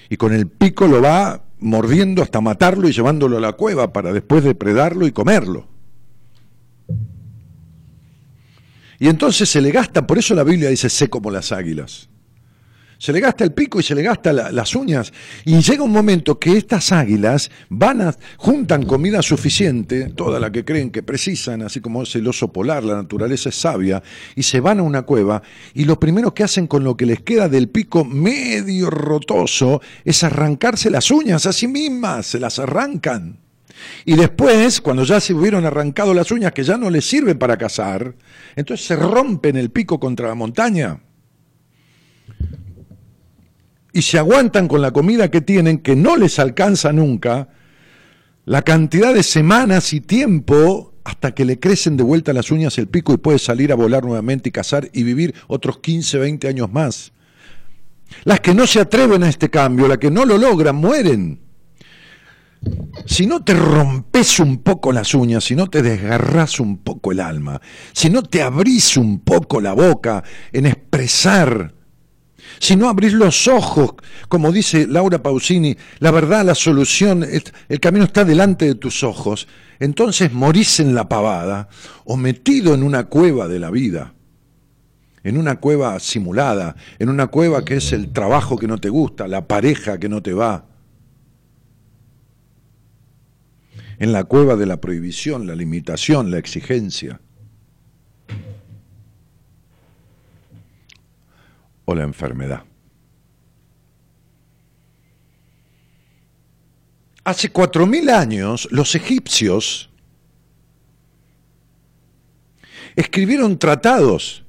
y 0.09 0.17
con 0.17 0.33
el 0.33 0.49
pico 0.49 0.87
lo 0.87 1.01
va 1.01 1.45
mordiendo 1.59 2.23
hasta 2.23 2.41
matarlo 2.41 2.89
y 2.89 2.93
llevándolo 2.93 3.39
a 3.39 3.41
la 3.41 3.53
cueva 3.53 3.93
para 3.93 4.13
después 4.13 4.45
depredarlo 4.45 5.07
y 5.07 5.13
comerlo. 5.13 5.74
Y 9.05 9.09
entonces 9.09 9.51
se 9.51 9.61
le 9.61 9.71
gasta, 9.71 10.07
por 10.07 10.17
eso 10.17 10.35
la 10.35 10.45
Biblia 10.45 10.71
dice, 10.71 10.89
sé 10.89 11.11
como 11.11 11.31
las 11.31 11.53
águilas. 11.53 12.09
Se 12.97 13.13
le 13.13 13.21
gasta 13.21 13.45
el 13.45 13.53
pico 13.53 13.79
y 13.79 13.83
se 13.83 13.95
le 13.95 14.01
gasta 14.01 14.33
las 14.33 14.75
uñas. 14.75 15.13
Y 15.45 15.61
llega 15.61 15.83
un 15.83 15.93
momento 15.93 16.39
que 16.39 16.57
estas 16.57 16.91
águilas 16.91 17.51
van 17.69 18.01
a, 18.01 18.17
juntan 18.39 18.87
comida 18.87 19.21
suficiente, 19.21 20.09
toda 20.17 20.41
la 20.41 20.51
que 20.51 20.65
creen 20.65 20.91
que 20.91 21.03
precisan, 21.03 21.61
así 21.61 21.81
como 21.81 22.05
es 22.05 22.17
el 22.17 22.27
oso 22.27 22.51
polar, 22.51 22.83
la 22.83 22.97
naturaleza 22.97 23.51
es 23.51 23.57
sabia, 23.57 24.03
y 24.37 24.43
se 24.43 24.61
van 24.61 24.79
a 24.79 24.83
una 24.85 25.03
cueva. 25.03 25.43
Y 25.75 25.85
lo 25.85 26.01
primero 26.01 26.33
que 26.33 26.45
hacen 26.45 26.67
con 26.67 26.83
lo 26.83 26.97
que 26.97 27.05
les 27.05 27.21
queda 27.21 27.51
del 27.51 27.69
pico 27.69 28.07
medio 28.07 28.89
rotoso 28.89 29.83
es 30.07 30.25
arrancarse 30.25 30.89
las 30.89 31.11
uñas 31.11 31.45
a 31.45 31.53
sí 31.53 31.69
mismas, 31.69 32.25
se 32.25 32.41
las 32.41 32.59
arrancan. 32.59 33.44
Y 34.05 34.15
después, 34.15 34.81
cuando 34.81 35.05
ya 35.05 35.21
se 35.21 35.35
hubieron 35.35 35.65
arrancado 35.65 36.15
las 36.15 36.31
uñas 36.31 36.53
que 36.53 36.63
ya 36.63 36.77
no 36.77 36.91
les 36.91 37.09
sirven 37.09 37.39
para 37.39 37.57
cazar, 37.57 38.15
entonces 38.57 38.87
se 38.87 38.97
rompen 38.97 39.57
el 39.57 39.71
pico 39.71 39.99
contra 39.99 40.29
la 40.29 40.35
montaña. 40.35 41.01
Y 43.93 44.03
se 44.03 44.19
aguantan 44.19 44.69
con 44.69 44.83
la 44.83 44.91
comida 44.91 45.31
que 45.31 45.41
tienen, 45.41 45.79
que 45.79 45.97
no 45.97 46.17
les 46.17 46.39
alcanza 46.39 46.93
nunca, 46.93 47.49
la 48.45 48.63
cantidad 48.63 49.15
de 49.15 49.23
semanas 49.23 49.93
y 49.93 50.01
tiempo 50.01 50.95
hasta 51.05 51.35
que 51.35 51.45
le 51.45 51.61
crecen 51.61 51.97
de 51.97 52.03
vuelta 52.03 52.33
las 52.33 52.51
uñas 52.51 52.77
el 52.79 52.89
pico 52.89 53.13
y 53.13 53.19
puede 53.19 53.39
salir 53.39 53.73
a 53.73 53.77
volar 53.77 54.05
nuevamente 54.05 54.49
y 54.49 54.53
cazar 54.53 54.89
y 54.93 55.03
vivir 55.03 55.35
otros 55.47 55.79
15, 55.79 56.19
20 56.19 56.49
años 56.49 56.73
más. 56.73 57.13
Las 58.25 58.41
que 58.41 58.55
no 58.55 58.67
se 58.67 58.81
atreven 58.81 59.23
a 59.23 59.29
este 59.29 59.51
cambio, 59.51 59.89
las 59.89 59.99
que 59.99 60.11
no 60.11 60.25
lo 60.25 60.39
logran, 60.39 60.77
mueren 60.77 61.44
si 63.07 63.27
no 63.27 63.45
te 63.45 63.55
rompes 63.55 64.41
un 64.41 64.59
poco 64.59 64.93
las 64.93 65.15
uñas, 65.15 65.45
si 65.45 65.55
no 65.55 65.69
te 65.69 65.83
desgarras 65.83 66.59
un 66.61 66.79
poco 66.79 67.13
el 67.13 67.21
alma, 67.21 67.61
si 67.93 68.11
no 68.11 68.23
te 68.23 68.43
abrís 68.43 68.97
un 68.97 69.21
poco 69.21 69.61
la 69.61 69.73
boca 69.73 70.25
en 70.53 70.67
expresar, 70.67 71.75
si 72.59 72.77
no 72.77 72.89
abrís 72.89 73.13
los 73.13 73.47
ojos, 73.49 73.95
como 74.29 74.53
dice 74.53 74.87
Laura 74.87 75.23
Pausini, 75.23 75.77
la 75.99 76.11
verdad, 76.11 76.45
la 76.45 76.55
solución, 76.55 77.27
el 77.69 77.81
camino 77.81 78.05
está 78.05 78.25
delante 78.25 78.67
de 78.67 78.75
tus 78.75 79.03
ojos, 79.03 79.49
entonces 79.81 80.33
morís 80.33 80.81
en 80.81 80.95
la 80.95 81.09
pavada 81.09 81.69
o 82.05 82.17
metido 82.17 82.75
en 82.75 82.83
una 82.83 83.05
cueva 83.05 83.49
de 83.49 83.59
la 83.59 83.71
vida, 83.71 84.15
en 85.25 85.37
una 85.37 85.61
cueva 85.61 85.99
simulada, 86.01 86.77
en 86.99 87.09
una 87.09 87.27
cueva 87.27 87.65
que 87.65 87.77
es 87.77 87.93
el 87.93 88.13
trabajo 88.13 88.57
que 88.57 88.69
no 88.69 88.79
te 88.79 88.89
gusta, 88.89 89.27
la 89.29 89.47
pareja 89.47 89.99
que 89.99 90.09
no 90.09 90.23
te 90.23 90.33
va 90.33 90.74
en 94.05 94.13
la 94.13 94.25
cueva 94.25 94.55
de 94.55 94.67
la 94.67 94.83
prohibición, 94.83 95.47
la 95.47 95.55
limitación, 95.55 96.31
la 96.31 96.37
exigencia. 96.37 97.23
O 101.87 101.95
la 101.95 102.03
enfermedad. 102.03 102.65
Hace 107.25 107.49
cuatro 107.49 107.87
mil 107.87 108.11
años 108.11 108.69
los 108.71 108.95
egipcios 108.95 109.89
escribieron 112.97 113.59
tratados 113.59 114.44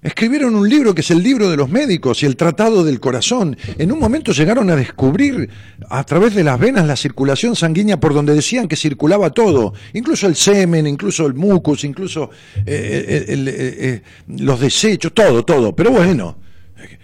Escribieron 0.00 0.54
un 0.54 0.68
libro 0.68 0.94
que 0.94 1.00
es 1.00 1.10
el 1.10 1.24
libro 1.24 1.50
de 1.50 1.56
los 1.56 1.68
médicos 1.68 2.22
y 2.22 2.26
el 2.26 2.36
tratado 2.36 2.84
del 2.84 3.00
corazón. 3.00 3.56
En 3.78 3.90
un 3.90 3.98
momento 3.98 4.30
llegaron 4.30 4.70
a 4.70 4.76
descubrir 4.76 5.50
a 5.88 6.04
través 6.04 6.36
de 6.36 6.44
las 6.44 6.58
venas 6.60 6.86
la 6.86 6.94
circulación 6.94 7.56
sanguínea 7.56 7.98
por 7.98 8.14
donde 8.14 8.32
decían 8.32 8.68
que 8.68 8.76
circulaba 8.76 9.30
todo, 9.30 9.74
incluso 9.94 10.28
el 10.28 10.36
semen, 10.36 10.86
incluso 10.86 11.26
el 11.26 11.34
mucus, 11.34 11.82
incluso 11.82 12.30
eh, 12.64 12.64
eh, 12.66 13.24
eh, 13.28 14.02
los 14.28 14.60
desechos, 14.60 15.12
todo, 15.12 15.44
todo. 15.44 15.74
Pero 15.74 15.90
bueno, 15.90 16.38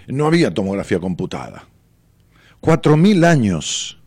no 0.07 0.27
había 0.27 0.55
tomografía 0.55 1.01
computada. 1.01 1.67
Cuatro 2.61 2.97
mil 2.97 3.25
años. 3.25 3.99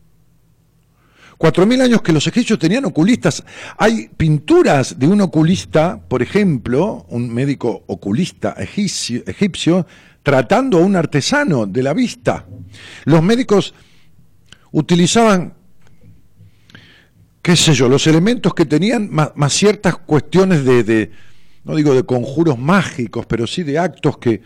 4.000 1.38 1.82
años 1.82 2.02
que 2.02 2.12
los 2.12 2.26
egipcios 2.26 2.58
tenían 2.58 2.86
oculistas. 2.86 3.44
Hay 3.78 4.10
pinturas 4.18 4.98
de 4.98 5.08
un 5.08 5.22
oculista, 5.22 6.00
por 6.08 6.22
ejemplo, 6.22 7.06
un 7.10 7.32
médico 7.32 7.84
oculista 7.88 8.56
egipcio, 8.58 9.86
tratando 10.24 10.80
a 10.80 10.82
un 10.82 10.96
artesano 10.96 11.68
de 11.68 11.84
la 11.84 11.94
vista. 11.94 12.46
Los 13.06 13.22
médicos 13.22 13.74
utilizaban, 14.72 15.54
qué 17.42 17.56
sé 17.56 17.74
yo, 17.74 17.88
los 17.88 18.08
elementos 18.08 18.54
que 18.54 18.66
tenían, 18.66 19.10
más, 19.12 19.54
ciertas 19.54 19.96
cuestiones 19.98 20.66
de, 20.66 21.12
no 21.64 21.76
digo 21.76 21.94
de 21.94 22.04
conjuros 22.04 22.58
mágicos, 22.58 23.28
pero 23.28 23.46
sí 23.46 23.62
de 23.62 23.78
actos 23.78 24.18
que 24.18 24.42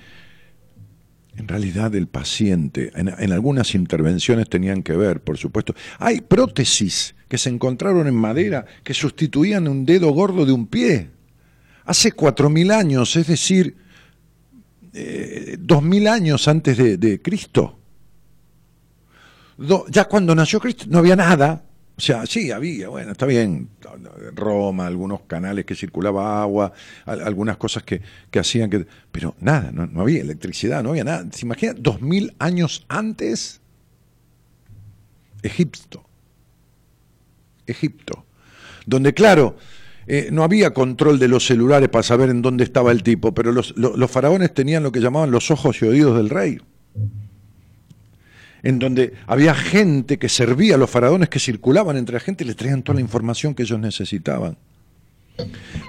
en 1.35 1.47
realidad 1.47 1.95
el 1.95 2.07
paciente, 2.07 2.91
en, 2.95 3.31
algunas 3.31 3.73
intervenciones 3.73 4.49
tenían 4.49 4.83
que 4.83 4.95
ver, 4.95 5.21
por 5.21 5.37
supuesto. 5.37 5.73
Hay 5.99 6.21
prótesis 6.21 7.15
que 7.29 7.37
se 7.37 7.49
encontraron 7.49 8.07
en 8.07 8.15
madera 8.15 8.65
que 8.83 8.93
sustituían 8.93 9.67
un 9.67 9.85
dedo 9.85 10.11
gordo 10.11 10.45
de 10.45 10.51
un 10.51 10.67
pie. 10.67 11.09
Hace 11.85 12.11
cuatro 12.11 12.49
mil 12.49 12.69
años, 12.71 13.15
es 13.15 13.27
decir, 13.27 13.77
eh, 14.93 15.55
dos 15.57 15.81
mil 15.81 16.07
años 16.07 16.47
antes 16.49 16.77
de, 16.77 17.21
Cristo. 17.21 17.79
ya 19.89 20.05
cuando 20.05 20.35
nació 20.35 20.59
Cristo 20.59 20.85
no 20.89 20.99
había 20.99 21.15
nada. 21.15 21.63
O 22.01 22.03
sea, 22.03 22.25
sí, 22.25 22.49
había, 22.49 22.89
bueno, 22.89 23.11
está 23.11 23.27
bien, 23.27 23.69
Roma, 24.33 24.87
algunos 24.87 25.21
canales 25.27 25.65
que 25.65 25.75
circulaba 25.75 26.41
agua, 26.41 26.73
algunas 27.05 27.57
cosas 27.57 27.83
que, 27.83 28.01
hacían 28.39 28.71
que... 28.71 28.87
Pero 29.11 29.35
nada, 29.39 29.71
no, 29.71 30.01
había 30.01 30.19
electricidad, 30.19 30.81
no 30.81 30.89
había 30.89 31.03
nada. 31.03 31.27
¿Se 31.31 31.45
imagina? 31.45 31.75
Dos 31.77 32.01
mil 32.01 32.33
años 32.39 32.87
antes, 32.89 33.61
Egipto. 35.43 36.03
Egipto. 37.67 38.25
Donde, 38.87 39.13
claro, 39.13 39.57
eh, 40.07 40.29
no 40.31 40.43
había 40.43 40.73
control 40.73 41.19
de 41.19 41.27
los 41.27 41.45
celulares 41.45 41.89
para 41.89 42.01
saber 42.01 42.31
en 42.31 42.41
dónde 42.41 42.63
estaba 42.63 42.91
el 42.91 43.03
tipo, 43.03 43.31
pero 43.35 43.51
los, 43.51 43.75
faraones 44.09 44.55
tenían 44.55 44.81
lo 44.81 44.91
que 44.91 45.01
llamaban 45.01 45.29
los 45.29 45.51
ojos 45.51 45.79
y 45.83 45.85
oídos 45.85 46.17
del 46.17 46.31
rey 46.31 46.57
en 48.63 48.79
donde 48.79 49.13
había 49.27 49.53
gente 49.53 50.17
que 50.17 50.29
servía 50.29 50.75
a 50.75 50.77
los 50.77 50.89
faraones 50.89 51.29
que 51.29 51.39
circulaban 51.39 51.97
entre 51.97 52.13
la 52.13 52.19
gente 52.19 52.43
y 52.43 52.47
les 52.47 52.55
traían 52.55 52.83
toda 52.83 52.95
la 52.95 53.01
información 53.01 53.53
que 53.53 53.63
ellos 53.63 53.79
necesitaban. 53.79 54.57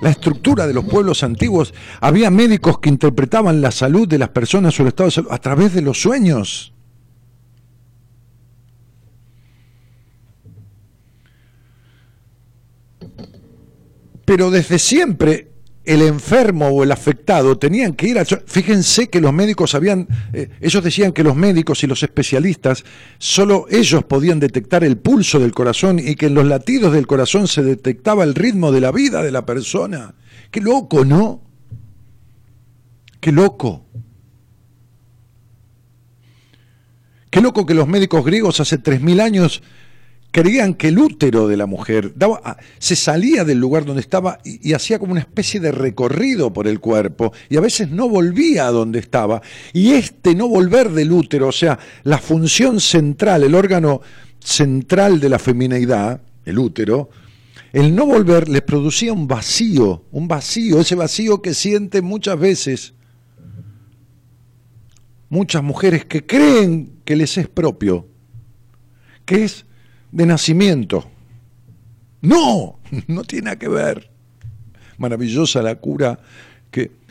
La 0.01 0.11
estructura 0.11 0.67
de 0.67 0.75
los 0.75 0.85
pueblos 0.85 1.23
antiguos, 1.23 1.75
había 2.01 2.31
médicos 2.31 2.79
que 2.79 2.89
interpretaban 2.89 3.61
la 3.61 3.71
salud 3.71 4.09
de 4.09 4.19
las 4.19 4.31
personas 4.31 4.79
el 4.81 4.87
estado 4.87 5.09
de 5.09 5.13
salud 5.13 5.29
a 5.31 5.39
través 5.39 5.75
de 5.75 5.83
los 5.83 6.01
sueños. 6.01 6.73
pero 14.33 14.51
desde 14.51 14.79
siempre 14.79 15.52
el 15.85 16.03
enfermo 16.03 16.69
o 16.69 16.85
el 16.85 16.93
afectado 16.93 17.59
tenían 17.59 17.95
que 17.95 18.09
ir 18.09 18.19
a... 18.19 18.25
Fíjense 18.25 19.09
que 19.09 19.21
los 19.21 19.33
médicos 19.33 19.75
habían... 19.75 20.07
Eh, 20.33 20.49
ellos 20.61 20.83
decían 20.83 21.13
que 21.13 21.25
los 21.25 21.35
médicos 21.35 21.83
y 21.83 21.87
los 21.87 22.03
especialistas, 22.03 22.85
solo 23.19 23.67
ellos 23.69 24.05
podían 24.05 24.39
detectar 24.39 24.85
el 24.85 24.97
pulso 24.99 25.39
del 25.41 25.53
corazón 25.53 25.99
y 25.99 26.15
que 26.15 26.27
en 26.27 26.35
los 26.35 26.47
latidos 26.47 26.93
del 26.93 27.07
corazón 27.07 27.49
se 27.49 27.63
detectaba 27.63 28.23
el 28.25 28.35
ritmo 28.35 28.71
de 28.71 28.81
la 28.81 28.93
vida 28.93 29.23
de 29.23 29.33
la 29.33 29.45
persona. 29.45 30.15
Qué 30.51 30.61
loco, 30.61 31.05
¿no? 31.05 31.43
Qué 33.21 33.33
loco. 33.33 33.87
Qué 37.31 37.41
loco 37.41 37.65
que 37.67 37.75
los 37.75 37.89
médicos 37.89 38.25
griegos 38.25 38.61
hace 38.61 38.79
3.000 38.81 39.21
años 39.21 39.63
creían 40.33 40.75
que 40.75 40.89
el 40.89 40.99
útero 40.99 41.47
de 41.47 41.57
la 41.57 41.67
mujer 41.67 42.13
ah, 42.43 42.57
se 42.79 42.97
salía 42.97 43.45
del 43.45 43.59
lugar 43.59 43.85
donde 43.85 44.01
estaba 44.01 44.39
y, 44.45 44.73
hacía 44.73 44.99
como 44.99 45.13
una 45.13 45.21
especie 45.21 45.61
de 45.61 45.71
recorrido 45.71 46.53
por 46.53 46.67
el 46.67 46.81
cuerpo 46.81 47.33
y 47.49 47.57
a 47.57 47.61
veces 47.61 47.91
no 47.91 48.09
volvía 48.09 48.67
a 48.67 48.73
donde 48.73 48.99
estaba. 48.99 49.43
Y 49.73 49.93
este 49.93 50.35
no 50.35 50.49
volver 50.49 50.91
del 50.91 51.13
útero, 51.13 51.49
o 51.49 51.53
sea, 51.53 51.79
la 52.03 52.19
función 52.19 52.81
central, 52.81 53.45
el 53.45 53.55
órgano 53.55 54.01
central 54.41 55.21
de 55.21 55.29
la 55.29 55.39
femineidad, 55.39 56.21
el 56.45 56.59
útero, 56.59 57.11
el 57.73 57.95
no 57.95 58.07
volver 58.07 58.49
les 58.49 58.63
producía 58.63 59.13
un 59.13 59.29
vacío, 59.29 60.05
un 60.11 60.27
vacío, 60.27 60.81
ese 60.81 60.95
vacío 60.95 61.41
que 61.41 61.55
sienten 61.55 62.05
muchas 62.05 62.39
veces 62.39 62.95
muchas 65.29 65.63
mujeres 65.63 66.05
que 66.05 66.27
creen 66.27 67.01
que 67.07 67.17
les 67.17 67.39
es 67.39 67.49
propio, 67.49 68.07
que 69.25 69.45
es 69.45 69.65
de 70.13 70.27
nacimiento. 70.27 71.11
No, 72.21 72.79
no 73.09 73.25
tiene 73.25 73.47
nada 73.47 73.59
que 73.59 73.69
ver. 73.69 74.11
Maravillosa 74.99 75.63
la 75.63 75.75
cura 75.77 76.21
que 76.71 77.03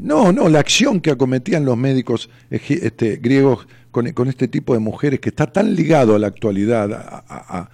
no, 0.00 0.32
no, 0.32 0.48
la 0.48 0.60
acción 0.60 1.00
que 1.00 1.10
acometían 1.10 1.64
los 1.64 1.76
médicos 1.76 2.28
este, 2.50 3.16
griegos 3.16 3.66
con, 3.90 4.06
este 4.28 4.48
tipo 4.48 4.74
de 4.74 4.78
mujeres 4.78 5.20
que 5.20 5.30
está 5.30 5.46
tan 5.46 5.74
ligado 5.74 6.14
a 6.14 6.18
la 6.18 6.26
actualidad, 6.26 6.92
a, 6.92 7.68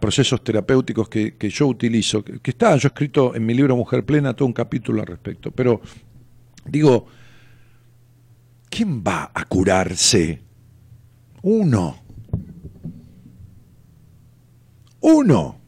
procesos 0.00 0.42
terapéuticos 0.42 1.08
que, 1.08 1.50
yo 1.50 1.68
utilizo, 1.68 2.24
que, 2.24 2.40
que 2.40 2.50
está 2.50 2.76
yo 2.76 2.88
escrito 2.88 3.34
en 3.34 3.46
mi 3.46 3.54
libro 3.54 3.76
Mujer 3.76 4.04
Plena 4.04 4.34
todo 4.34 4.46
un 4.46 4.52
capítulo 4.52 5.00
al 5.00 5.06
respecto, 5.06 5.52
pero 5.52 5.80
digo, 6.64 7.06
¿quién 8.68 9.04
va 9.04 9.30
a 9.32 9.44
curarse? 9.44 10.40
Uno. 11.42 12.03
Uno. 15.04 15.58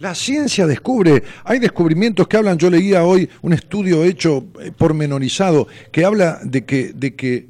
La 0.00 0.16
ciencia 0.16 0.66
descubre, 0.66 1.22
hay 1.44 1.60
descubrimientos 1.60 2.26
que 2.26 2.36
hablan, 2.36 2.58
yo 2.58 2.68
leía 2.68 3.04
hoy 3.04 3.30
un 3.42 3.52
estudio 3.52 4.02
hecho 4.02 4.46
eh, 4.60 4.72
pormenorizado 4.76 5.68
que 5.92 6.04
habla 6.04 6.40
de 6.42 6.64
que, 6.64 6.92
de 6.92 7.14
que 7.14 7.46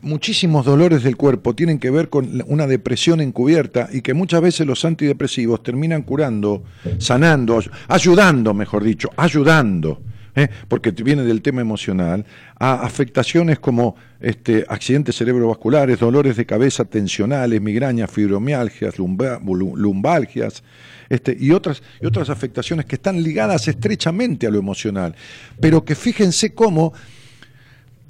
muchísimos 0.00 0.66
dolores 0.66 1.04
del 1.04 1.16
cuerpo 1.16 1.54
tienen 1.54 1.78
que 1.78 1.90
ver 1.90 2.08
con 2.08 2.42
una 2.48 2.66
depresión 2.66 3.20
encubierta 3.20 3.88
y 3.92 4.02
que 4.02 4.14
muchas 4.14 4.40
veces 4.42 4.66
los 4.66 4.84
antidepresivos 4.84 5.62
terminan 5.62 6.02
curando, 6.02 6.64
sanando, 6.98 7.62
ayudando, 7.86 8.52
mejor 8.52 8.82
dicho, 8.82 9.10
ayudando 9.16 10.00
¿eh? 10.36 10.48
porque 10.68 10.90
viene 10.90 11.22
del 11.22 11.42
tema 11.42 11.60
emocional, 11.60 12.24
a 12.58 12.82
afectaciones 12.82 13.58
como 13.58 13.96
este, 14.20 14.64
accidentes 14.68 15.16
cerebrovasculares, 15.16 15.98
dolores 16.00 16.36
de 16.36 16.46
cabeza 16.46 16.84
tensionales, 16.84 17.60
migrañas, 17.60 18.10
fibromialgias, 18.10 18.94
lumbalgias, 18.98 20.62
este, 21.08 21.36
y, 21.38 21.50
otras, 21.50 21.82
y 22.00 22.06
otras 22.06 22.30
afectaciones 22.30 22.86
que 22.86 22.96
están 22.96 23.22
ligadas 23.22 23.68
estrechamente 23.68 24.46
a 24.46 24.50
lo 24.50 24.58
emocional. 24.58 25.14
Pero 25.60 25.84
que 25.84 25.94
fíjense 25.94 26.54
cómo 26.54 26.92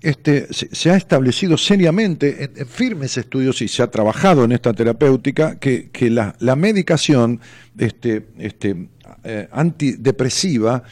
este, 0.00 0.48
se, 0.52 0.90
ha 0.90 0.96
establecido 0.96 1.56
seriamente 1.56 2.50
en, 2.56 2.66
firmes 2.66 3.16
estudios 3.16 3.62
y 3.62 3.68
se 3.68 3.82
ha 3.82 3.86
trabajado 3.86 4.44
en 4.44 4.52
esta 4.52 4.72
terapéutica 4.72 5.58
que, 5.58 5.90
la, 6.10 6.56
medicación 6.56 7.40
este, 7.78 8.26
este, 8.38 8.88
eh, 9.24 9.48
antidepresiva 9.50 10.84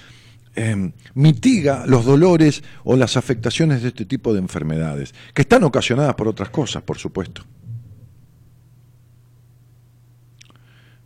Em, 0.54 0.92
mitiga 1.14 1.86
los 1.86 2.04
dolores 2.04 2.62
o 2.84 2.94
las 2.94 3.16
afectaciones 3.16 3.80
de 3.80 3.88
este 3.88 4.04
tipo 4.04 4.34
de 4.34 4.38
enfermedades, 4.40 5.14
que 5.32 5.42
están 5.42 5.64
ocasionadas 5.64 6.14
por 6.14 6.28
otras 6.28 6.50
cosas, 6.50 6.82
por 6.82 6.98
supuesto. 6.98 7.42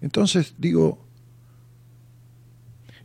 Entonces 0.01 0.57
digo, 0.59 0.99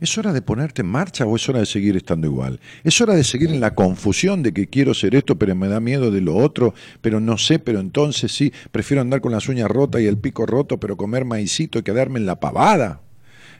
¿es 0.00 0.18
hora 0.18 0.32
de 0.32 0.42
ponerte 0.42 0.82
en 0.82 0.88
marcha 0.88 1.26
o 1.26 1.36
es 1.36 1.48
hora 1.48 1.60
de 1.60 1.66
seguir 1.66 1.96
estando 1.96 2.26
igual? 2.26 2.58
¿Es 2.82 3.00
hora 3.00 3.14
de 3.14 3.22
seguir 3.22 3.50
en 3.50 3.60
la 3.60 3.76
confusión 3.76 4.42
de 4.42 4.52
que 4.52 4.66
quiero 4.66 4.94
ser 4.94 5.14
esto, 5.14 5.38
pero 5.38 5.54
me 5.54 5.68
da 5.68 5.78
miedo 5.78 6.10
de 6.10 6.22
lo 6.22 6.36
otro, 6.36 6.74
pero 7.00 7.20
no 7.20 7.38
sé, 7.38 7.60
pero 7.60 7.78
entonces 7.78 8.32
sí, 8.32 8.52
prefiero 8.72 9.00
andar 9.00 9.20
con 9.20 9.30
las 9.30 9.48
uñas 9.48 9.70
rotas 9.70 10.00
y 10.00 10.06
el 10.06 10.18
pico 10.18 10.44
roto, 10.44 10.80
pero 10.80 10.96
comer 10.96 11.24
maicito 11.24 11.78
y 11.78 11.82
quedarme 11.84 12.18
en 12.18 12.26
la 12.26 12.40
pavada? 12.40 13.00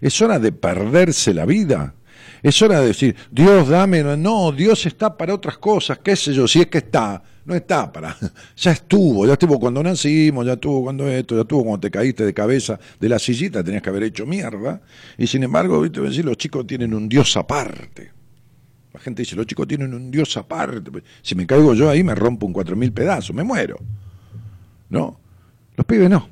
¿Es 0.01 0.21
hora 0.21 0.40
de 0.40 0.51
perderse 0.51 1.33
la 1.33 1.47
vida? 1.47 1.95
Es 2.42 2.61
hora 2.62 2.80
de 2.80 2.88
decir, 2.88 3.16
Dios 3.30 3.68
dame, 3.68 4.02
no, 4.02 4.52
Dios 4.52 4.87
está 4.87 5.16
para 5.16 5.35
otras 5.35 5.58
cosas, 5.58 5.98
qué 5.98 6.16
sé 6.16 6.32
yo, 6.32 6.48
si 6.48 6.61
es 6.61 6.66
que 6.66 6.78
está, 6.78 7.22
no 7.44 7.54
está 7.54 7.92
para, 7.92 8.16
ya 8.56 8.72
estuvo, 8.72 9.26
ya 9.26 9.35
estuvo 9.35 9.58
cuando 9.58 9.82
nacimos, 9.82 10.46
ya 10.46 10.54
estuvo 10.54 10.82
cuando 10.82 11.08
esto, 11.08 11.35
ya 11.35 11.42
estuvo 11.42 11.62
cuando 11.62 11.80
te 11.80 11.90
caíste 11.90 12.24
de 12.24 12.35
cabeza 12.35 12.78
de 12.98 13.08
la 13.08 13.18
sillita, 13.18 13.62
tenías 13.62 13.82
que 13.82 13.90
haber 13.90 14.04
hecho 14.04 14.26
mierda, 14.26 14.80
y 15.18 15.26
sin 15.26 15.42
embargo, 15.42 15.80
¿viste? 15.80 16.00
Los 16.22 16.37
chicos 16.37 16.66
tienen 16.66 16.94
un 16.94 17.08
Dios 17.08 17.37
aparte. 17.37 18.12
La 18.92 19.00
gente 19.00 19.22
dice, 19.22 19.37
los 19.37 19.46
chicos 19.46 19.66
tienen 19.66 19.94
un 19.94 20.11
Dios 20.11 20.37
aparte. 20.37 20.90
Si 21.22 21.35
me 21.35 21.46
caigo 21.46 21.74
yo 21.74 21.88
ahí 21.88 22.04
me 22.04 22.14
rompo 22.14 22.46
un 22.46 22.52
cuatro 22.52 22.76
mil 22.76 22.92
pedazos, 22.92 23.35
me 23.35 23.42
muero. 23.42 23.78
¿No? 24.90 25.18
Los 25.76 25.87
pibes 25.87 26.11
no. 26.11 26.28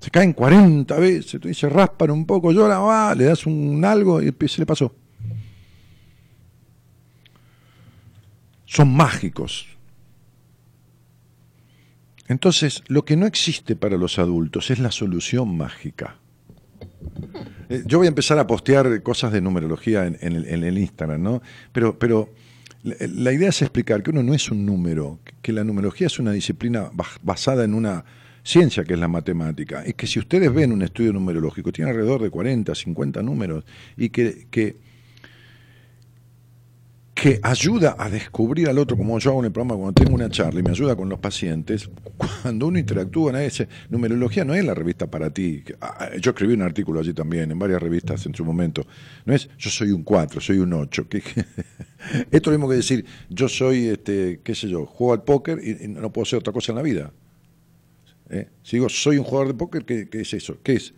Se 0.00 0.10
caen 0.10 0.32
40 0.32 0.98
veces, 0.98 1.40
tú 1.40 1.46
dices, 1.46 1.70
raspan 1.70 2.10
un 2.10 2.24
poco, 2.24 2.52
llora, 2.52 2.78
va, 2.78 3.14
le 3.14 3.24
das 3.24 3.46
un 3.46 3.84
algo 3.84 4.20
y 4.22 4.34
se 4.48 4.60
le 4.60 4.66
pasó. 4.66 4.94
Son 8.70 8.94
mágicos. 8.94 9.66
Entonces, 12.28 12.84
lo 12.86 13.04
que 13.04 13.16
no 13.16 13.26
existe 13.26 13.74
para 13.74 13.96
los 13.96 14.20
adultos 14.20 14.70
es 14.70 14.78
la 14.78 14.92
solución 14.92 15.56
mágica. 15.56 16.18
Eh, 17.68 17.82
yo 17.84 17.98
voy 17.98 18.06
a 18.06 18.08
empezar 18.08 18.38
a 18.38 18.46
postear 18.46 19.02
cosas 19.02 19.32
de 19.32 19.40
numerología 19.40 20.06
en, 20.06 20.16
el, 20.22 20.78
Instagram, 20.78 21.20
¿no? 21.20 21.42
Pero, 21.72 21.98
pero 21.98 22.32
la, 22.84 23.32
idea 23.32 23.48
es 23.48 23.60
explicar 23.60 24.04
que 24.04 24.10
uno 24.10 24.22
no 24.22 24.34
es 24.34 24.48
un 24.52 24.64
número, 24.64 25.18
que 25.42 25.52
la 25.52 25.64
numerología 25.64 26.06
es 26.06 26.20
una 26.20 26.30
disciplina 26.30 26.92
basada 27.22 27.64
en 27.64 27.74
una 27.74 28.04
ciencia 28.44 28.84
que 28.84 28.94
es 28.94 29.00
la 29.00 29.08
matemática. 29.08 29.82
Es 29.84 29.94
que 29.94 30.06
si 30.06 30.20
ustedes 30.20 30.54
ven 30.54 30.70
un 30.70 30.82
estudio 30.82 31.12
numerológico, 31.12 31.72
tiene 31.72 31.90
alrededor 31.90 32.22
de 32.22 32.30
40, 32.30 32.72
50 32.72 33.20
números, 33.20 33.64
y 33.96 34.10
que 34.10 34.89
que 37.20 37.38
ayuda 37.42 37.96
a 37.98 38.08
descubrir 38.08 38.70
al 38.70 38.78
otro, 38.78 38.96
como 38.96 39.18
yo 39.18 39.30
hago 39.30 39.40
en 39.40 39.46
el 39.46 39.52
programa 39.52 39.76
cuando 39.78 39.92
tengo 39.92 40.14
una 40.14 40.30
charla 40.30 40.60
y 40.60 40.62
me 40.62 40.70
ayuda 40.70 40.96
con 40.96 41.10
los 41.10 41.18
pacientes, 41.18 41.90
cuando 42.16 42.66
uno 42.66 42.78
interactúa, 42.78 43.30
en 43.32 43.36
ese 43.36 43.68
numerología 43.90 44.42
no 44.42 44.54
es 44.54 44.64
la 44.64 44.72
revista 44.72 45.06
para 45.10 45.28
ti. 45.28 45.62
Ah, 45.82 46.08
yo 46.18 46.30
escribí 46.30 46.54
un 46.54 46.62
artículo 46.62 46.98
allí 46.98 47.12
también, 47.12 47.50
en 47.50 47.58
varias 47.58 47.82
revistas 47.82 48.24
en 48.24 48.34
su 48.34 48.42
momento. 48.42 48.86
No 49.26 49.34
es 49.34 49.50
yo 49.58 49.68
soy 49.68 49.92
un 49.92 50.02
4, 50.02 50.40
soy 50.40 50.60
un 50.60 50.72
8. 50.72 51.08
Esto 51.10 51.44
es 52.30 52.46
lo 52.46 52.52
mismo 52.52 52.70
que 52.70 52.76
decir 52.76 53.04
yo 53.28 53.50
soy, 53.50 53.88
este, 53.88 54.40
qué 54.42 54.54
sé 54.54 54.70
yo, 54.70 54.86
juego 54.86 55.12
al 55.12 55.22
póker 55.22 55.60
y, 55.62 55.88
no 55.88 56.10
puedo 56.10 56.22
hacer 56.22 56.38
otra 56.38 56.54
cosa 56.54 56.72
en 56.72 56.76
la 56.76 56.82
vida. 56.82 57.12
¿Eh? 58.30 58.48
Si 58.62 58.76
digo 58.76 58.88
soy 58.88 59.18
un 59.18 59.24
jugador 59.24 59.48
de 59.48 59.54
póker, 59.54 59.84
¿qué, 59.84 60.08
qué 60.08 60.22
es 60.22 60.32
eso? 60.32 60.56
¿Qué 60.62 60.72
es? 60.72 60.94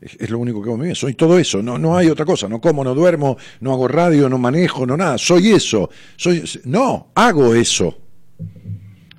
Es, 0.00 0.30
lo 0.30 0.38
único 0.38 0.62
que 0.62 0.70
hago 0.70 0.82
en 0.82 0.88
mi. 0.90 0.94
Soy 0.94 1.14
todo 1.14 1.38
eso. 1.38 1.62
No, 1.62 1.78
no 1.78 1.96
hay 1.96 2.08
otra 2.08 2.24
cosa. 2.24 2.48
No 2.48 2.60
como, 2.60 2.84
no 2.84 2.94
duermo, 2.94 3.36
no 3.60 3.72
hago 3.72 3.88
radio, 3.88 4.28
no 4.28 4.38
manejo, 4.38 4.86
no 4.86 4.96
nada. 4.96 5.18
Soy 5.18 5.48
eso. 5.48 5.90
Soy, 6.16 6.44
no, 6.64 7.08
hago 7.14 7.54
eso. 7.54 7.96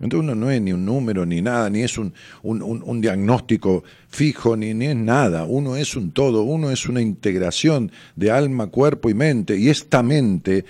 Entonces 0.02 0.20
uno 0.20 0.36
no 0.36 0.50
es 0.50 0.62
ni 0.62 0.72
un 0.72 0.86
número, 0.86 1.26
ni 1.26 1.42
nada, 1.42 1.70
ni 1.70 1.82
es 1.82 1.98
un, 1.98 2.13
un, 2.44 2.62
un, 2.62 3.02
diagnóstico 3.02 3.84
fijo, 4.08 4.56
ni, 4.56 4.74
ni 4.74 4.86
es 4.86 4.96
nada. 4.96 5.44
Uno 5.44 5.76
es 5.76 5.98
un 5.98 6.12
todo, 6.12 6.44
uno 6.44 6.72
es 6.72 6.88
una 6.88 7.02
integración 7.02 7.92
de 8.15 8.32
alma, 8.32 8.68
cuerpo 8.68 9.10
y 9.10 9.13
mente. 9.13 9.58
Y 9.58 9.68
esta 9.68 10.02
mente 10.02 10.63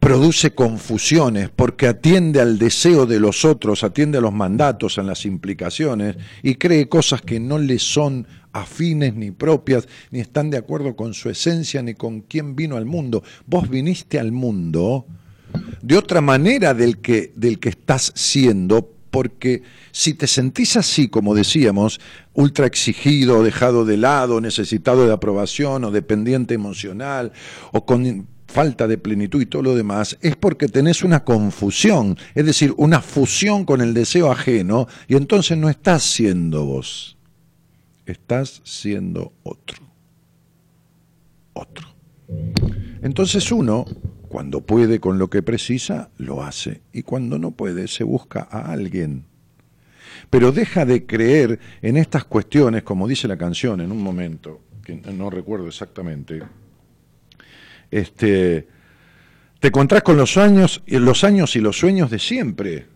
produce 0.00 0.54
confusiones 0.54 1.50
porque 1.54 1.86
atiende 1.86 2.40
al 2.40 2.58
deseo 2.58 3.04
de 3.04 3.20
los 3.20 3.44
otros, 3.44 3.84
atiende 3.84 4.18
a 4.18 4.22
los 4.22 4.32
mandatos, 4.32 4.98
a 4.98 5.02
las 5.02 5.26
implicaciones 5.26 6.16
y 6.42 6.54
cree 6.54 6.88
cosas 6.88 7.20
que 7.20 7.38
no 7.38 7.58
le 7.58 7.78
son 7.78 8.26
afines 8.52 9.14
ni 9.14 9.30
propias, 9.30 9.86
ni 10.10 10.20
están 10.20 10.50
de 10.50 10.56
acuerdo 10.56 10.96
con 10.96 11.14
su 11.14 11.28
esencia 11.28 11.82
ni 11.82 11.94
con 11.94 12.22
quién 12.22 12.56
vino 12.56 12.76
al 12.76 12.86
mundo. 12.86 13.22
Vos 13.46 13.68
viniste 13.68 14.18
al 14.18 14.32
mundo 14.32 15.06
de 15.82 15.96
otra 15.96 16.20
manera 16.20 16.74
del 16.74 16.98
que, 16.98 17.32
del 17.36 17.58
que 17.58 17.68
estás 17.68 18.12
siendo, 18.14 18.88
porque 19.10 19.62
si 19.90 20.14
te 20.14 20.26
sentís 20.26 20.76
así, 20.76 21.08
como 21.08 21.34
decíamos, 21.34 22.00
ultra 22.32 22.66
exigido, 22.66 23.42
dejado 23.42 23.84
de 23.84 23.96
lado, 23.96 24.40
necesitado 24.40 25.06
de 25.06 25.12
aprobación 25.12 25.84
o 25.84 25.90
dependiente 25.90 26.54
emocional, 26.54 27.32
o 27.72 27.84
con 27.84 28.26
falta 28.50 28.86
de 28.86 28.98
plenitud 28.98 29.40
y 29.40 29.46
todo 29.46 29.62
lo 29.62 29.74
demás, 29.74 30.18
es 30.20 30.36
porque 30.36 30.68
tenés 30.68 31.02
una 31.02 31.24
confusión, 31.24 32.18
es 32.34 32.44
decir, 32.44 32.74
una 32.76 33.00
fusión 33.00 33.64
con 33.64 33.80
el 33.80 33.94
deseo 33.94 34.30
ajeno, 34.30 34.88
y 35.08 35.16
entonces 35.16 35.56
no 35.56 35.68
estás 35.68 36.02
siendo 36.02 36.64
vos 36.64 37.16
estás 38.10 38.60
siendo 38.64 39.32
otro. 39.42 39.78
Otro. 41.52 41.88
Entonces 43.02 43.50
uno, 43.50 43.84
cuando 44.28 44.60
puede 44.60 45.00
con 45.00 45.18
lo 45.18 45.28
que 45.28 45.42
precisa, 45.42 46.10
lo 46.18 46.42
hace. 46.42 46.82
Y 46.92 47.02
cuando 47.02 47.38
no 47.38 47.52
puede, 47.52 47.88
se 47.88 48.04
busca 48.04 48.46
a 48.50 48.72
alguien. 48.72 49.24
Pero 50.28 50.52
deja 50.52 50.84
de 50.84 51.06
creer 51.06 51.58
en 51.82 51.96
estas 51.96 52.24
cuestiones, 52.24 52.82
como 52.82 53.08
dice 53.08 53.26
la 53.26 53.36
canción 53.36 53.80
en 53.80 53.90
un 53.90 54.02
momento, 54.02 54.60
que 54.84 54.94
no 55.12 55.30
recuerdo 55.30 55.66
exactamente. 55.66 56.42
Este, 57.90 58.66
te 59.58 59.68
encontrás 59.68 60.02
con 60.02 60.16
los 60.16 60.36
años, 60.36 60.82
los 60.86 61.24
años 61.24 61.56
y 61.56 61.60
los 61.60 61.78
sueños 61.78 62.10
de 62.10 62.18
siempre. 62.18 62.86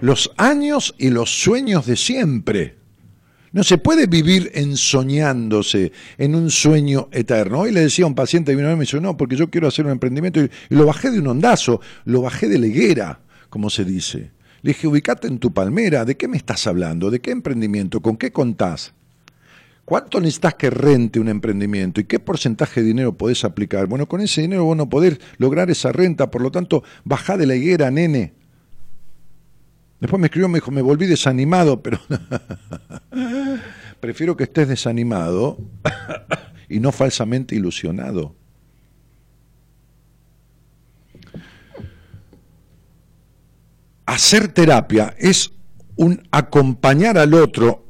Los 0.00 0.30
años 0.36 0.94
y 0.98 1.10
los 1.10 1.30
sueños 1.30 1.86
de 1.86 1.96
siempre. 1.96 2.76
No 3.52 3.64
se 3.64 3.78
puede 3.78 4.06
vivir 4.06 4.50
ensoñándose 4.54 5.92
en 6.18 6.34
un 6.34 6.50
sueño 6.50 7.08
eterno. 7.12 7.60
Hoy 7.60 7.72
le 7.72 7.80
decía 7.80 8.04
a 8.04 8.08
un 8.08 8.14
paciente 8.14 8.52
que 8.52 8.56
vino 8.56 8.68
a 8.68 8.76
me 8.76 8.84
dijo, 8.84 9.00
no, 9.00 9.16
porque 9.16 9.36
yo 9.36 9.50
quiero 9.50 9.66
hacer 9.66 9.86
un 9.86 9.92
emprendimiento 9.92 10.40
y, 10.40 10.50
lo 10.68 10.86
bajé 10.86 11.10
de 11.10 11.18
un 11.18 11.28
ondazo, 11.28 11.80
lo 12.04 12.20
bajé 12.22 12.48
de 12.48 12.58
la 12.58 12.66
higuera, 12.66 13.20
como 13.48 13.70
se 13.70 13.84
dice. 13.84 14.32
Le 14.62 14.72
dije, 14.72 14.86
ubicate 14.86 15.28
en 15.28 15.38
tu 15.38 15.52
palmera, 15.52 16.04
¿de 16.04 16.16
qué 16.16 16.28
me 16.28 16.36
estás 16.36 16.66
hablando? 16.66 17.10
¿De 17.10 17.20
qué 17.20 17.30
emprendimiento? 17.30 18.00
¿Con 18.00 18.16
qué 18.16 18.32
contás? 18.32 18.92
¿Cuánto 19.88 20.20
necesitas 20.20 20.52
que 20.52 20.68
rente 20.68 21.18
un 21.18 21.28
emprendimiento 21.28 21.98
y 21.98 22.04
qué 22.04 22.18
porcentaje 22.18 22.82
de 22.82 22.88
dinero 22.88 23.16
podés 23.16 23.42
aplicar? 23.42 23.86
Bueno, 23.86 24.06
con 24.06 24.20
ese 24.20 24.42
dinero 24.42 24.64
vos 24.64 24.76
no 24.76 24.90
podés 24.90 25.18
lograr 25.38 25.70
esa 25.70 25.92
renta, 25.92 26.30
por 26.30 26.42
lo 26.42 26.50
tanto, 26.50 26.84
bajá 27.04 27.38
de 27.38 27.46
la 27.46 27.54
higuera, 27.54 27.90
nene. 27.90 28.34
Después 29.98 30.20
me 30.20 30.26
escribió, 30.26 30.46
me 30.46 30.58
dijo, 30.58 30.70
me 30.70 30.82
volví 30.82 31.06
desanimado, 31.06 31.82
pero 31.82 32.00
prefiero 34.00 34.36
que 34.36 34.44
estés 34.44 34.68
desanimado 34.68 35.56
y 36.68 36.80
no 36.80 36.92
falsamente 36.92 37.54
ilusionado. 37.54 38.36
Hacer 44.04 44.48
terapia 44.48 45.14
es 45.16 45.50
un 45.96 46.28
acompañar 46.30 47.16
al 47.16 47.32
otro 47.32 47.87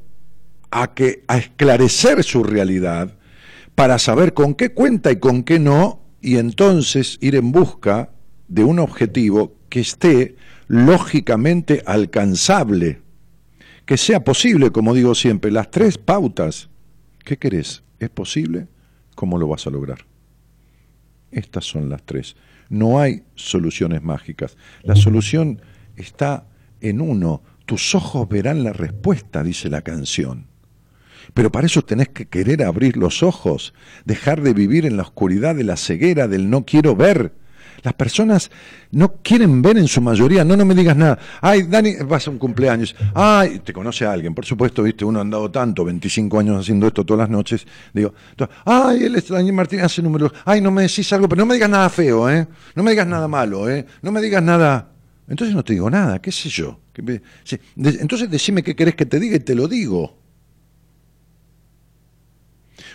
a 0.71 0.93
que 0.93 1.23
a 1.27 1.37
esclarecer 1.37 2.23
su 2.23 2.43
realidad 2.43 3.15
para 3.75 3.97
saber 3.97 4.33
con 4.33 4.55
qué 4.55 4.73
cuenta 4.73 5.11
y 5.11 5.17
con 5.17 5.43
qué 5.43 5.59
no 5.59 6.01
y 6.21 6.37
entonces 6.37 7.17
ir 7.21 7.35
en 7.35 7.51
busca 7.51 8.11
de 8.47 8.63
un 8.63 8.79
objetivo 8.79 9.55
que 9.69 9.79
esté 9.79 10.35
lógicamente 10.67 11.81
alcanzable, 11.85 13.01
que 13.85 13.97
sea 13.97 14.23
posible, 14.23 14.71
como 14.71 14.93
digo 14.93 15.15
siempre, 15.15 15.51
las 15.51 15.71
tres 15.71 15.97
pautas. 15.97 16.69
¿Qué 17.23 17.37
querés? 17.37 17.83
¿Es 17.99 18.09
posible? 18.09 18.67
¿Cómo 19.15 19.37
lo 19.37 19.47
vas 19.47 19.65
a 19.65 19.69
lograr? 19.69 20.05
Estas 21.31 21.65
son 21.65 21.89
las 21.89 22.03
tres. 22.03 22.35
No 22.69 22.99
hay 22.99 23.23
soluciones 23.35 24.03
mágicas. 24.03 24.57
La 24.83 24.95
solución 24.95 25.61
está 25.95 26.47
en 26.81 27.01
uno. 27.01 27.41
Tus 27.65 27.95
ojos 27.95 28.27
verán 28.27 28.63
la 28.63 28.73
respuesta, 28.73 29.43
dice 29.43 29.69
la 29.69 29.81
canción. 29.81 30.48
Pero 31.39 31.53
para 31.53 31.67
eso 31.67 31.81
tenés 31.81 32.09
que 32.09 32.27
querer 32.27 32.63
abrir 32.63 32.97
los 32.97 33.23
ojos, 33.23 33.73
dejar 34.03 34.41
de 34.41 34.53
vivir 34.53 34.85
en 34.85 34.97
la 34.97 35.03
oscuridad 35.03 35.55
de 35.55 35.63
la 35.63 35.77
ceguera, 35.77 36.27
del 36.27 36.49
no 36.49 36.65
quiero 36.65 36.97
ver, 36.97 37.31
las 37.81 37.93
personas 37.93 38.51
no 38.91 39.13
quieren 39.23 39.61
ver 39.61 39.77
en 39.77 39.87
su 39.87 40.01
mayoría, 40.01 40.43
no, 40.43 40.57
no 40.57 40.65
me 40.65 40.75
digas 40.75 40.97
nada. 40.97 41.17
Ay, 41.39 41.63
Dani, 41.63 41.95
vas 42.05 42.27
a 42.27 42.31
un 42.31 42.39
cumpleaños. 42.39 42.93
Ay, 43.13 43.59
te 43.59 43.71
conoce 43.71 44.05
a 44.05 44.11
alguien, 44.11 44.35
por 44.35 44.43
supuesto, 44.43 44.83
viste, 44.83 45.05
uno 45.05 45.19
ha 45.19 45.21
andado 45.21 45.49
tanto, 45.49 45.85
25 45.85 46.39
años 46.41 46.59
haciendo 46.59 46.87
esto 46.87 47.05
todas 47.05 47.19
las 47.19 47.29
noches. 47.29 47.65
Digo, 47.93 48.13
ay, 48.65 49.05
él 49.05 49.15
es 49.15 49.29
Daniel 49.29 49.55
Martínez, 49.55 49.85
hace 49.85 50.01
números. 50.01 50.33
Ay, 50.43 50.59
no 50.59 50.71
me 50.71 50.81
decís 50.81 51.13
algo, 51.13 51.29
pero 51.29 51.39
no 51.39 51.45
me 51.45 51.53
digas 51.53 51.69
nada 51.69 51.89
feo, 51.89 52.29
¿eh? 52.29 52.45
No 52.75 52.83
me 52.83 52.91
digas 52.91 53.07
nada 53.07 53.29
malo, 53.29 53.69
¿eh? 53.69 53.85
No 54.01 54.11
me 54.11 54.19
digas 54.19 54.43
nada. 54.43 54.91
Entonces 55.29 55.55
no 55.55 55.63
te 55.63 55.71
digo 55.71 55.89
nada, 55.89 56.19
qué 56.19 56.33
sé 56.33 56.49
yo. 56.49 56.81
Entonces 57.77 58.29
decime 58.29 58.61
qué 58.61 58.75
querés 58.75 58.95
que 58.95 59.05
te 59.05 59.21
diga 59.21 59.37
y 59.37 59.39
te 59.39 59.55
lo 59.55 59.69
digo. 59.69 60.19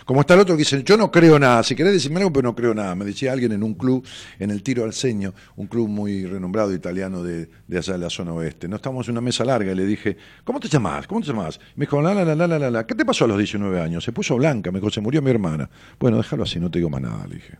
Como 0.05 0.21
está 0.21 0.35
el 0.35 0.41
otro 0.41 0.55
que 0.55 0.59
dice, 0.59 0.83
yo 0.83 0.97
no 0.97 1.09
creo 1.09 1.39
nada, 1.39 1.63
si 1.63 1.75
querés 1.75 1.93
decirme 1.93 2.17
algo, 2.19 2.31
pero 2.31 2.47
no 2.47 2.55
creo 2.55 2.75
nada. 2.75 2.93
Me 2.93 3.05
decía 3.05 3.31
alguien 3.31 3.51
en 3.53 3.63
un 3.63 3.73
club, 3.73 4.05
en 4.37 4.51
el 4.51 4.61
Tiro 4.61 4.83
al 4.83 4.93
Ceño, 4.93 5.33
un 5.55 5.65
club 5.65 5.89
muy 5.89 6.27
renombrado 6.27 6.71
italiano 6.75 7.23
de, 7.23 7.49
allá 7.75 7.93
de 7.93 7.99
la 7.99 8.11
zona 8.11 8.31
oeste. 8.33 8.67
No 8.67 8.75
estábamos 8.75 9.07
en 9.07 9.13
una 9.13 9.21
mesa 9.21 9.43
larga 9.43 9.71
y 9.71 9.75
le 9.75 9.83
dije, 9.83 10.15
¿cómo 10.43 10.59
te 10.59 10.67
llamás? 10.67 11.07
¿Cómo 11.07 11.21
te 11.21 11.27
llamás? 11.27 11.59
Me 11.75 11.87
dijo, 11.87 11.99
la, 12.03 12.13
la, 12.13 12.23
la, 12.23 12.35
la, 12.35 12.59
la, 12.59 12.69
la. 12.69 12.85
¿Qué 12.85 12.93
te 12.93 13.03
pasó 13.03 13.25
a 13.25 13.27
los 13.27 13.37
19 13.39 13.81
años? 13.81 14.03
Se 14.03 14.11
puso 14.11 14.35
blanca, 14.35 14.71
me 14.71 14.79
dijo, 14.79 14.91
se 14.91 15.01
murió 15.01 15.23
mi 15.23 15.31
hermana. 15.31 15.67
Bueno, 15.99 16.17
déjalo 16.17 16.43
así, 16.43 16.59
no 16.59 16.69
te 16.69 16.77
digo 16.77 16.91
más 16.91 17.01
nada, 17.01 17.25
le 17.25 17.35
dije. 17.35 17.57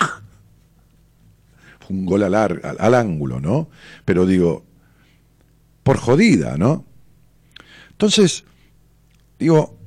Un 1.88 2.04
gol 2.04 2.24
al, 2.24 2.34
al, 2.34 2.60
al 2.78 2.94
ángulo, 2.94 3.38
¿no? 3.40 3.68
Pero 4.04 4.26
digo, 4.26 4.64
por 5.84 5.98
jodida, 5.98 6.56
¿no? 6.56 6.84
Entonces, 7.90 8.42
digo, 9.38 9.78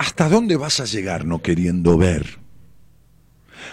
¿Hasta 0.00 0.30
dónde 0.30 0.56
vas 0.56 0.80
a 0.80 0.86
llegar 0.86 1.26
no 1.26 1.42
queriendo 1.42 1.98
ver? 1.98 2.38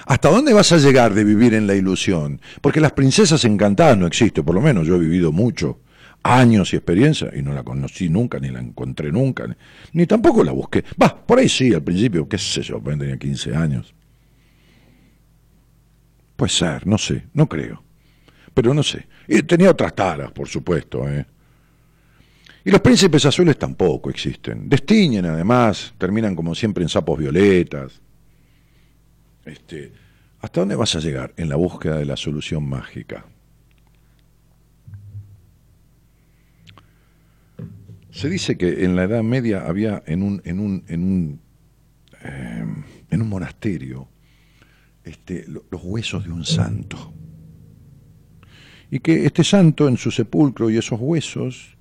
¿Hasta 0.06 0.30
dónde 0.30 0.52
vas 0.52 0.74
a 0.74 0.78
llegar 0.78 1.14
de 1.14 1.24
vivir 1.24 1.54
en 1.54 1.68
la 1.68 1.74
ilusión? 1.74 2.42
Porque 2.60 2.82
las 2.82 2.92
princesas 2.92 3.46
encantadas 3.46 3.98
no 3.98 4.06
existen, 4.06 4.44
por 4.44 4.54
lo 4.54 4.60
menos 4.60 4.86
yo 4.86 4.98
he 4.98 5.00
vivido 5.00 5.32
mucho, 5.32 5.80
años 6.24 6.74
y 6.74 6.76
experiencia, 6.76 7.32
y 7.34 7.42
no 7.42 7.54
la 7.54 7.64
conocí 7.64 8.10
nunca, 8.10 8.42
ni 8.42 8.50
la 8.50 8.60
encontré 8.60 9.10
nunca, 9.10 9.48
ni, 9.94 10.06
tampoco 10.06 10.44
la 10.44 10.52
busqué. 10.52 10.84
Va, 11.02 11.16
por 11.16 11.40
ahí 11.40 11.48
sí, 11.48 11.74
al 11.74 11.82
principio, 11.82 12.28
qué 12.28 12.38
sé 12.38 12.62
yo, 12.62 12.82
tenía 12.82 13.16
15 13.16 13.56
años. 13.56 13.96
Puede 16.36 16.52
ser, 16.52 16.86
no 16.86 16.98
sé, 16.98 17.24
no 17.34 17.48
creo. 17.48 17.82
Pero 18.54 18.74
no 18.74 18.84
sé. 18.84 19.08
Y 19.30 19.44
tenía 19.44 19.72
otras 19.72 19.96
taras, 19.96 20.34
por 20.34 20.50
supuesto, 20.50 21.08
¿eh? 21.08 21.26
Y 22.68 22.70
los 22.70 22.82
príncipes 22.82 23.26
azules 23.26 23.58
tampoco 23.58 24.10
existen. 24.10 24.68
Destiñen 24.68 25.26
además, 25.26 25.94
terminan 25.98 26.36
como 26.36 26.54
siempre 26.54 26.84
en 26.84 26.90
sapos 26.90 27.18
violetas. 27.18 28.02
Este, 29.46 29.94
¿Hasta 30.42 30.60
dónde 30.60 30.76
vas 30.76 30.94
a 30.94 31.00
llegar 31.00 31.34
en 31.38 31.48
la 31.48 31.56
búsqueda 31.56 31.98
de 31.98 32.04
la 32.04 32.18
solución 32.18 32.68
mágica? 32.68 33.26
Se 38.12 38.30
dice 38.30 38.58
que 38.58 38.84
en 38.84 38.98
la 38.98 39.04
Edad 39.04 39.24
Media 39.24 39.66
había 39.66 40.04
en 40.06 40.22
un, 40.22 40.42
en 40.44 40.60
un, 40.60 40.84
en 40.90 41.04
un, 41.04 41.42
eh, 42.22 42.66
en 43.10 43.22
un 43.22 43.30
monasterio 43.30 44.10
este, 45.06 45.46
los 45.48 45.82
huesos 45.86 46.26
de 46.26 46.34
un 46.34 46.44
santo. 46.44 47.14
Y 48.92 49.00
que 49.00 49.26
este 49.26 49.46
santo 49.46 49.88
en 49.88 49.96
su 49.96 50.12
sepulcro 50.12 50.70
y 50.70 50.76
esos 50.78 51.00
huesos 51.00 51.77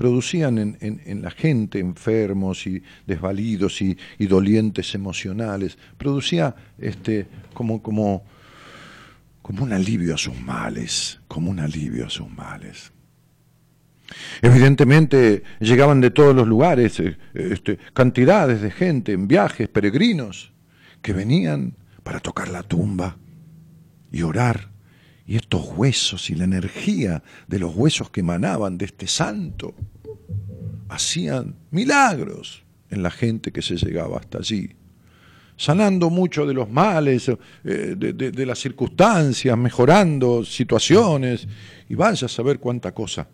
producían 0.00 0.56
en, 0.80 1.20
la 1.20 1.30
gente 1.30 1.78
enfermos 1.78 2.66
y 2.66 2.82
desvalidos 3.06 3.82
y, 3.82 3.98
dolientes 4.20 4.94
emocionales, 4.94 5.76
producía 5.98 6.56
este, 6.78 7.26
como, 7.52 8.24
un 9.42 9.72
alivio 9.74 10.14
a 10.14 10.16
sus 10.16 10.40
males, 10.40 11.20
como 11.28 11.50
un 11.50 11.60
alivio 11.60 12.06
a 12.06 12.08
sus 12.08 12.30
males. 12.30 12.92
Evidentemente 14.40 15.42
llegaban 15.58 16.00
de 16.00 16.10
todos 16.10 16.34
los 16.34 16.48
lugares 16.48 16.98
eh, 16.98 17.18
este, 17.34 17.78
cantidades 17.92 18.62
de 18.62 18.70
gente 18.70 19.12
en 19.12 19.28
viajes, 19.28 19.68
peregrinos, 19.68 20.54
que 21.02 21.12
venían 21.12 21.74
para 22.02 22.20
tocar 22.20 22.48
la 22.48 22.62
tumba 22.62 23.18
y 24.10 24.22
orar. 24.22 24.70
Y 25.30 25.36
estos 25.36 25.64
huesos 25.76 26.28
y 26.30 26.34
la 26.34 26.42
energía 26.42 27.22
de 27.46 27.60
los 27.60 27.72
huesos 27.76 28.10
que 28.10 28.18
emanaban 28.18 28.76
de 28.76 28.86
este 28.86 29.06
santo 29.06 29.76
hacían 30.88 31.54
milagros 31.70 32.64
en 32.90 33.04
la 33.04 33.12
gente 33.12 33.52
que 33.52 33.62
se 33.62 33.76
llegaba 33.76 34.18
hasta 34.18 34.38
allí, 34.38 34.70
sanando 35.56 36.10
mucho 36.10 36.46
de 36.46 36.54
los 36.54 36.68
males, 36.68 37.30
eh, 37.62 37.94
de, 37.96 38.44
las 38.44 38.58
circunstancias, 38.58 39.56
mejorando 39.56 40.44
situaciones, 40.44 41.46
y 41.88 41.94
vaya 41.94 42.26
a 42.26 42.28
saber 42.28 42.58
cuánta 42.58 42.92
cosa. 42.92 43.28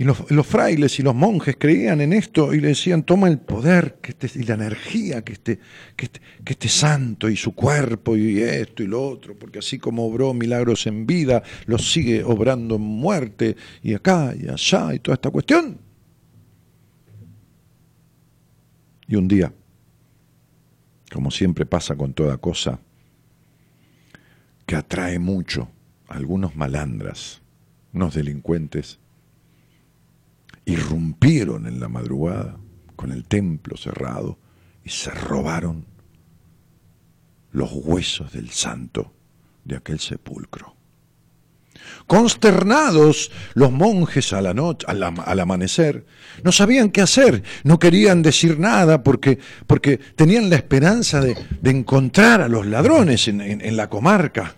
Y 0.00 0.04
los, 0.04 0.46
frailes 0.46 1.00
y 1.00 1.02
los 1.02 1.12
monjes 1.16 1.56
creían 1.58 2.00
en 2.00 2.12
esto 2.12 2.54
y 2.54 2.60
le 2.60 2.68
decían, 2.68 3.02
toma 3.02 3.26
el 3.26 3.40
poder 3.40 3.98
que 4.00 4.12
este, 4.12 4.30
y 4.38 4.44
la 4.44 4.54
energía 4.54 5.24
que 5.24 5.32
este, 5.32 5.58
que, 5.96 6.08
que 6.08 6.52
este 6.52 6.68
santo 6.68 7.28
y 7.28 7.34
su 7.34 7.52
cuerpo 7.52 8.16
y 8.16 8.40
esto 8.40 8.84
y 8.84 8.86
lo 8.86 9.04
otro, 9.04 9.36
porque 9.36 9.58
así 9.58 9.80
como 9.80 10.06
obró 10.06 10.32
milagros 10.34 10.86
en 10.86 11.04
vida, 11.04 11.42
los 11.66 11.90
sigue 11.90 12.22
obrando 12.22 12.76
en 12.76 12.82
muerte 12.82 13.56
y 13.82 13.94
acá 13.94 14.32
y 14.40 14.48
allá 14.48 14.94
y 14.94 15.00
toda 15.00 15.16
esta 15.16 15.32
cuestión. 15.32 15.80
Y 19.08 19.16
un 19.16 19.26
día, 19.26 19.52
como 21.12 21.32
siempre 21.32 21.66
pasa 21.66 21.96
con 21.96 22.14
toda 22.14 22.36
cosa, 22.36 22.78
que 24.64 24.76
atrae 24.76 25.18
mucho 25.18 25.68
a 26.06 26.14
algunos 26.14 26.54
malandras, 26.54 27.42
unos 27.92 28.14
delincuentes, 28.14 29.00
irrumpieron 30.68 31.66
en 31.66 31.80
la 31.80 31.88
madrugada 31.88 32.58
con 32.94 33.10
el 33.10 33.24
templo 33.24 33.76
cerrado 33.76 34.38
y 34.84 34.90
se 34.90 35.10
robaron 35.10 35.86
los 37.52 37.72
huesos 37.72 38.32
del 38.32 38.50
santo 38.50 39.12
de 39.64 39.76
aquel 39.76 39.98
sepulcro. 39.98 40.76
Consternados 42.06 43.30
los 43.54 43.72
monjes 43.72 44.32
a 44.32 44.42
la 44.42 44.52
noche, 44.52 44.86
al, 44.88 45.02
amanecer, 45.40 46.04
no 46.42 46.52
sabían 46.52 46.90
qué 46.90 47.00
hacer, 47.00 47.42
no 47.64 47.78
querían 47.78 48.20
decir 48.20 48.58
nada 48.58 49.02
porque, 49.02 49.38
porque 49.66 49.96
tenían 49.96 50.50
la 50.50 50.56
esperanza 50.56 51.20
de, 51.20 51.36
encontrar 51.64 52.42
a 52.42 52.48
los 52.48 52.66
ladrones 52.66 53.26
en 53.28 53.76
la 53.76 53.88
comarca 53.88 54.56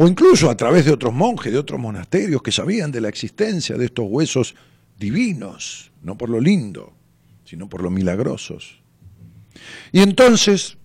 o 0.00 0.06
incluso 0.06 0.48
a 0.48 0.56
través 0.56 0.84
de 0.84 0.92
otros 0.92 1.12
monjes, 1.12 1.52
de 1.52 1.58
otros 1.58 1.80
monasterios 1.80 2.40
que 2.40 2.52
sabían 2.52 2.92
de 2.92 3.00
la 3.00 3.08
existencia 3.08 3.76
de 3.76 3.86
estos 3.86 4.06
huesos 4.08 4.54
divinos, 4.96 5.90
no 6.02 6.16
por 6.16 6.30
lo 6.30 6.40
lindo, 6.40 6.92
sino 7.44 7.68
por 7.68 7.82
lo 7.82 7.90
milagrosos. 7.90 8.80
Y 9.90 9.98
entonces, 9.98 10.78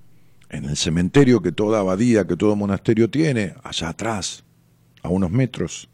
en 0.50 0.66
el 0.66 0.76
cementerio 0.76 1.44
que 1.44 1.52
toda 1.52 1.80
abadía, 1.80 2.26
que 2.26 2.36
todo 2.36 2.56
monasterio 2.56 3.08
tiene, 3.08 3.54
allá 3.64 3.90
atrás, 3.90 4.46
a 5.04 5.10
unos 5.10 5.30
metros, 5.30 5.90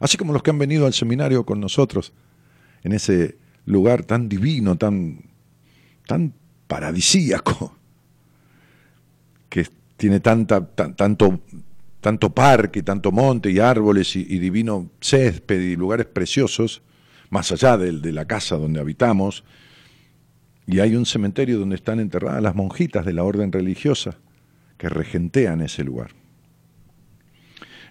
así 0.00 0.16
como 0.16 0.32
los 0.32 0.42
que 0.42 0.48
han 0.48 0.58
venido 0.58 0.86
al 0.86 0.94
seminario 0.94 1.44
con 1.44 1.60
nosotros, 1.60 2.14
en 2.82 2.94
ese 2.94 3.36
lugar 3.66 4.04
tan 4.04 4.30
divino, 4.30 4.76
tan, 4.76 5.26
tan 6.06 6.32
paradisíaco, 6.66 7.76
que 9.50 9.66
tiene 9.98 10.20
tanta, 10.20 10.66
tanto 10.66 11.42
tanto 12.00 12.30
parque, 12.30 12.82
tanto 12.82 13.12
monte 13.12 13.50
y 13.50 13.58
árboles 13.58 14.16
y, 14.16 14.24
divino 14.38 14.90
césped 15.00 15.60
y 15.60 15.76
lugares 15.76 16.06
preciosos, 16.06 16.82
más 17.30 17.50
allá 17.52 17.76
de, 17.76 17.92
de 17.92 18.12
la 18.12 18.24
casa 18.26 18.56
donde 18.56 18.80
habitamos, 18.80 19.44
y 20.66 20.80
hay 20.80 20.96
un 20.96 21.06
cementerio 21.06 21.58
donde 21.58 21.76
están 21.76 22.00
enterradas 22.00 22.42
las 22.42 22.54
monjitas 22.54 23.04
de 23.04 23.12
la 23.12 23.24
orden 23.24 23.52
religiosa 23.52 24.18
que 24.78 24.88
regentean 24.88 25.60
ese 25.60 25.84
lugar. 25.84 26.10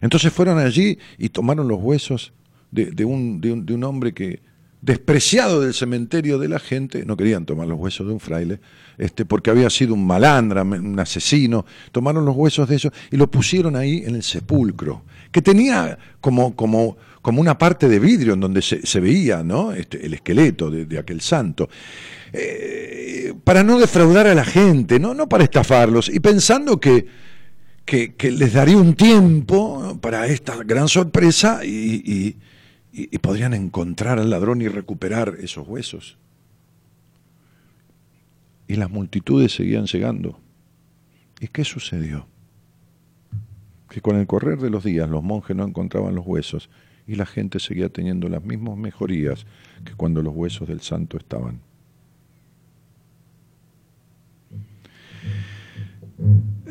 Entonces 0.01 0.31
fueron 0.31 0.59
allí 0.59 0.99
y 1.17 1.29
tomaron 1.29 1.67
los 1.67 1.79
huesos 1.79 2.33
de, 2.71 3.05
un, 3.05 3.39
de, 3.39 3.73
un, 3.73 3.83
hombre 3.83 4.13
que, 4.13 4.41
despreciado 4.85 5.61
del 5.61 5.73
cementerio 5.73 6.37
de 6.37 6.47
la 6.47 6.59
gente, 6.59 7.05
no 7.05 7.17
querían 7.17 7.43
tomar 7.45 7.67
los 7.67 7.79
huesos 7.79 8.05
de 8.05 8.13
un 8.13 8.19
fraile, 8.19 8.59
este, 8.99 9.25
porque 9.25 9.49
había 9.49 9.67
sido 9.71 9.95
un 9.95 10.05
malandra, 10.05 10.61
un 10.61 10.99
asesino, 10.99 11.65
tomaron 11.91 12.23
los 12.23 12.35
huesos 12.35 12.69
de 12.69 12.75
ellos 12.75 12.93
y 13.09 13.17
lo 13.17 13.29
pusieron 13.31 13.75
ahí 13.75 14.03
en 14.05 14.13
el 14.13 14.21
sepulcro, 14.21 15.01
que 15.31 15.41
tenía 15.41 15.97
como, 16.21 16.55
como, 16.55 16.97
como 17.23 17.41
una 17.41 17.57
parte 17.57 17.89
de 17.89 17.97
vidrio 17.97 18.35
en 18.35 18.41
donde 18.41 18.61
se, 18.61 18.99
veía 18.99 19.43
¿no? 19.43 19.71
Este, 19.71 20.05
el 20.05 20.13
esqueleto 20.13 20.69
de, 20.69 20.99
aquel 20.99 21.19
santo. 21.19 21.67
Eh, 22.31 23.33
para 23.43 23.63
no 23.63 23.79
defraudar 23.79 24.27
a 24.27 24.35
la 24.35 24.45
gente, 24.45 24.99
¿no? 24.99 25.15
no 25.15 25.27
para 25.27 25.45
estafarlos, 25.45 26.09
y 26.09 26.19
pensando 26.19 26.79
que, 26.79 27.07
que, 27.85 28.13
les 28.31 28.53
daría 28.53 28.77
un 28.77 28.93
tiempo 28.93 29.97
para 29.99 30.27
esta 30.27 30.57
gran 30.63 30.87
sorpresa 30.87 31.61
y 31.65 32.03
y, 32.05 32.35
podrían 33.19 33.53
encontrar 33.53 34.19
al 34.19 34.29
ladrón 34.29 34.61
y 34.61 34.67
recuperar 34.67 35.35
esos 35.39 35.67
huesos. 35.67 36.17
Y 38.67 38.75
las 38.75 38.89
multitudes 38.89 39.53
seguían 39.53 39.85
llegando. 39.85 40.39
¿Y 41.39 41.47
qué 41.49 41.63
sucedió? 41.63 42.27
Que 43.89 44.01
con 44.01 44.15
el 44.15 44.27
correr 44.27 44.59
de 44.59 44.69
los 44.69 44.83
días 44.83 45.09
los 45.09 45.23
monjes 45.23 45.55
no 45.55 45.65
encontraban 45.65 46.15
los 46.15 46.25
huesos 46.25 46.69
y 47.07 47.15
la 47.15 47.25
gente 47.25 47.59
seguía 47.59 47.89
teniendo 47.89 48.29
las 48.29 48.43
mismas 48.43 48.77
mejorías 48.77 49.45
que 49.83 49.93
cuando 49.93 50.21
los 50.21 50.33
huesos 50.33 50.67
del 50.67 50.81
santo 50.81 51.17
estaban. 51.17 51.59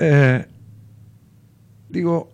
Eh, 0.00 0.46
digo, 1.88 2.30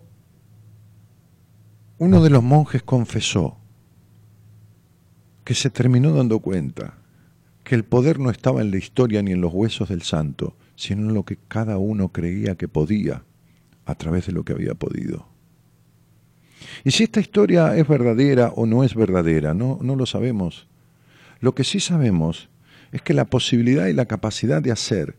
uno 1.99 2.23
de 2.23 2.29
los 2.29 2.41
monjes 2.41 2.81
confesó 2.81 3.60
que 5.51 5.55
se 5.55 5.69
terminó 5.69 6.13
dando 6.13 6.39
cuenta 6.39 6.93
que 7.65 7.75
el 7.75 7.83
poder 7.83 8.19
no 8.19 8.29
estaba 8.29 8.61
en 8.61 8.71
la 8.71 8.77
historia 8.77 9.21
ni 9.21 9.33
en 9.33 9.41
los 9.41 9.51
huesos 9.53 9.89
del 9.89 10.01
santo, 10.01 10.55
sino 10.77 11.09
en 11.09 11.13
lo 11.13 11.25
que 11.25 11.37
cada 11.49 11.77
uno 11.77 12.07
creía 12.07 12.55
que 12.55 12.69
podía 12.69 13.25
a 13.85 13.95
través 13.95 14.27
de 14.27 14.31
lo 14.31 14.45
que 14.45 14.53
había 14.53 14.75
podido. 14.75 15.27
Y 16.85 16.91
si 16.91 17.03
esta 17.03 17.19
historia 17.19 17.75
es 17.75 17.85
verdadera 17.85 18.53
o 18.55 18.65
no 18.65 18.85
es 18.85 18.95
verdadera, 18.95 19.53
no, 19.53 19.77
no 19.81 19.97
lo 19.97 20.05
sabemos. 20.05 20.69
Lo 21.41 21.53
que 21.53 21.65
sí 21.65 21.81
sabemos 21.81 22.47
es 22.93 23.01
que 23.01 23.13
la 23.13 23.25
posibilidad 23.25 23.87
y 23.87 23.93
la 23.93 24.05
capacidad 24.05 24.61
de 24.61 24.71
hacer 24.71 25.17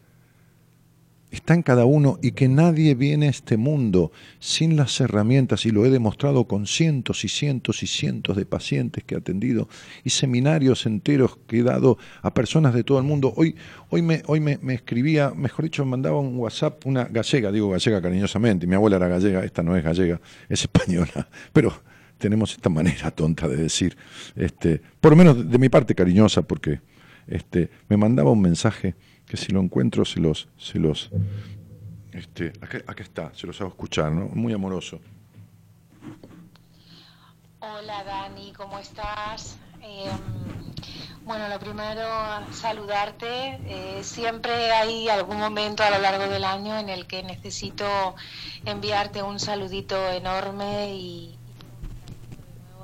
está 1.36 1.54
en 1.54 1.62
cada 1.62 1.86
uno 1.86 2.18
y 2.22 2.32
que 2.32 2.48
nadie 2.48 2.94
viene 2.94 3.26
a 3.26 3.30
este 3.30 3.56
mundo 3.56 4.12
sin 4.38 4.76
las 4.76 5.00
herramientas, 5.00 5.66
y 5.66 5.70
lo 5.70 5.84
he 5.86 5.90
demostrado 5.90 6.44
con 6.44 6.66
cientos 6.66 7.24
y 7.24 7.28
cientos 7.28 7.82
y 7.82 7.86
cientos 7.86 8.36
de 8.36 8.44
pacientes 8.44 9.02
que 9.02 9.14
he 9.14 9.18
atendido 9.18 9.68
y 10.04 10.10
seminarios 10.10 10.86
enteros 10.86 11.38
que 11.46 11.60
he 11.60 11.62
dado 11.62 11.98
a 12.20 12.34
personas 12.34 12.74
de 12.74 12.84
todo 12.84 12.98
el 12.98 13.04
mundo. 13.04 13.32
Hoy, 13.36 13.56
hoy, 13.88 14.02
me, 14.02 14.22
hoy 14.26 14.40
me, 14.40 14.58
escribía, 14.74 15.32
mejor 15.34 15.64
dicho, 15.64 15.84
me 15.84 15.92
mandaba 15.92 16.20
un 16.20 16.36
WhatsApp 16.36 16.86
una 16.86 17.04
gallega, 17.04 17.50
digo 17.50 17.70
gallega 17.70 18.02
cariñosamente, 18.02 18.66
mi 18.66 18.74
abuela 18.74 18.96
era 18.96 19.08
gallega, 19.08 19.44
esta 19.44 19.62
no 19.62 19.76
es 19.76 19.82
gallega, 19.82 20.20
es 20.48 20.62
española, 20.62 21.28
pero 21.52 21.72
tenemos 22.18 22.52
esta 22.52 22.68
manera 22.68 23.10
tonta 23.10 23.48
de 23.48 23.56
decir, 23.56 23.96
este, 24.36 24.80
por 25.00 25.12
lo 25.12 25.16
menos 25.16 25.50
de 25.50 25.58
mi 25.58 25.68
parte 25.68 25.94
cariñosa, 25.94 26.42
porque 26.42 26.80
este, 27.26 27.70
me 27.88 27.96
mandaba 27.96 28.30
un 28.30 28.40
mensaje 28.40 28.94
que 29.32 29.38
si 29.38 29.50
lo 29.50 29.60
encuentro 29.60 30.04
se 30.04 30.20
los, 30.20 30.46
se 30.58 30.78
los, 30.78 31.08
este, 32.12 32.52
acá, 32.60 33.02
está, 33.02 33.32
se 33.34 33.46
los 33.46 33.58
hago 33.62 33.70
escuchar, 33.70 34.12
¿no? 34.12 34.26
Muy 34.26 34.52
amoroso. 34.52 35.00
Hola 37.60 38.04
Dani, 38.04 38.52
¿cómo 38.52 38.78
estás? 38.78 39.56
Em, 39.80 40.10
bueno, 41.24 41.48
lo 41.48 41.58
primero, 41.58 42.06
saludarte. 42.50 43.58
Eh, 43.64 44.00
siempre 44.02 44.70
hay 44.70 45.08
algún 45.08 45.38
momento 45.38 45.82
a 45.82 45.88
lo 45.88 45.98
largo 45.98 46.30
del 46.30 46.44
año 46.44 46.78
en 46.78 46.90
el 46.90 47.06
que 47.06 47.22
necesito 47.22 48.14
enviarte 48.66 49.22
un 49.22 49.40
saludito 49.40 50.10
enorme 50.10 50.94
y, 50.94 51.38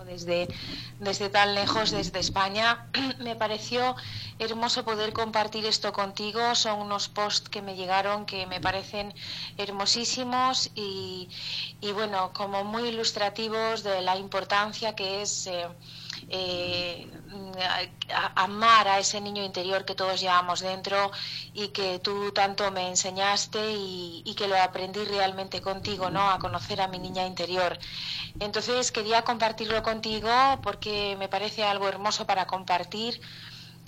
desde, 0.08 0.48
desde 0.98 1.28
tan 1.28 1.54
lejos, 1.54 1.90
desde 1.90 2.18
España. 2.18 2.66
me 3.20 3.36
pareció 3.36 3.94
hermoso 4.38 4.84
poder 4.84 5.12
compartir 5.12 5.64
esto 5.66 5.92
contigo. 5.92 6.54
Son 6.54 6.80
unos 6.80 7.08
posts 7.08 7.48
que 7.48 7.62
me 7.62 7.76
llegaron 7.76 8.26
que 8.26 8.46
me 8.46 8.60
parecen 8.60 9.14
hermosísimos 9.56 10.70
y, 10.74 11.28
bueno, 11.94 12.32
como 12.32 12.64
muy 12.64 12.88
ilustrativos 12.88 13.82
de 13.82 14.02
la 14.02 14.16
importancia 14.16 14.96
que 14.96 15.22
es... 15.22 15.46
Eh, 15.46 15.68
eh, 16.30 17.10
amar 18.34 18.88
a 18.88 18.98
ese 18.98 19.20
niño 19.20 19.42
interior 19.42 19.84
que 19.84 19.94
todos 19.94 20.20
llevamos 20.20 20.60
dentro 20.60 21.10
y 21.52 21.68
que 21.68 21.98
tú 22.00 22.32
tanto 22.32 22.70
me 22.70 22.88
enseñaste 22.88 23.58
y, 23.72 24.34
que 24.36 24.46
lo 24.46 24.56
aprendí 24.60 25.04
realmente 25.04 25.60
contigo, 25.60 26.10
¿no? 26.10 26.30
A 26.30 26.38
conocer 26.38 26.80
a 26.80 26.86
mi 26.86 26.98
niña 26.98 27.26
interior. 27.26 27.78
Entonces 28.38 28.92
quería 28.92 29.22
compartirlo 29.22 29.82
contigo 29.82 30.30
porque 30.62 31.16
me 31.18 31.28
parece 31.28 31.64
algo 31.64 31.88
hermoso 31.88 32.26
para 32.26 32.46
compartir 32.46 33.20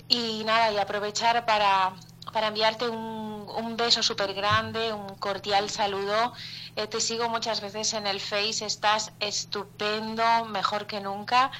y 0.09 0.43
nada, 0.43 0.71
y 0.73 0.77
aprovechar 0.77 1.45
para, 1.45 1.93
para 2.33 2.47
enviarte 2.47 2.89
un, 2.89 3.47
un 3.55 3.77
beso 3.77 4.03
súper 4.03 4.33
grande, 4.33 4.93
un 4.93 5.15
cordial 5.15 5.69
saludo. 5.69 6.33
Eh, 6.75 6.87
te 6.87 6.99
sigo 6.99 7.29
muchas 7.29 7.61
veces 7.61 7.93
en 7.93 8.07
el 8.07 8.19
Face, 8.19 8.65
estás 8.65 9.13
estupendo, 9.19 10.45
mejor 10.45 10.87
que 10.87 10.99
nunca. 10.99 11.51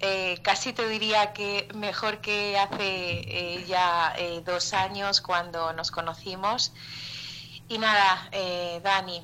Eh, 0.00 0.38
casi 0.42 0.74
te 0.74 0.86
diría 0.88 1.32
que 1.32 1.68
mejor 1.74 2.20
que 2.20 2.58
hace 2.58 2.76
eh, 2.80 3.64
ya 3.66 4.12
eh, 4.18 4.42
dos 4.44 4.74
años 4.74 5.20
cuando 5.20 5.72
nos 5.72 5.90
conocimos. 5.90 6.72
Y 7.68 7.78
nada, 7.78 8.30
Dani, 8.84 9.20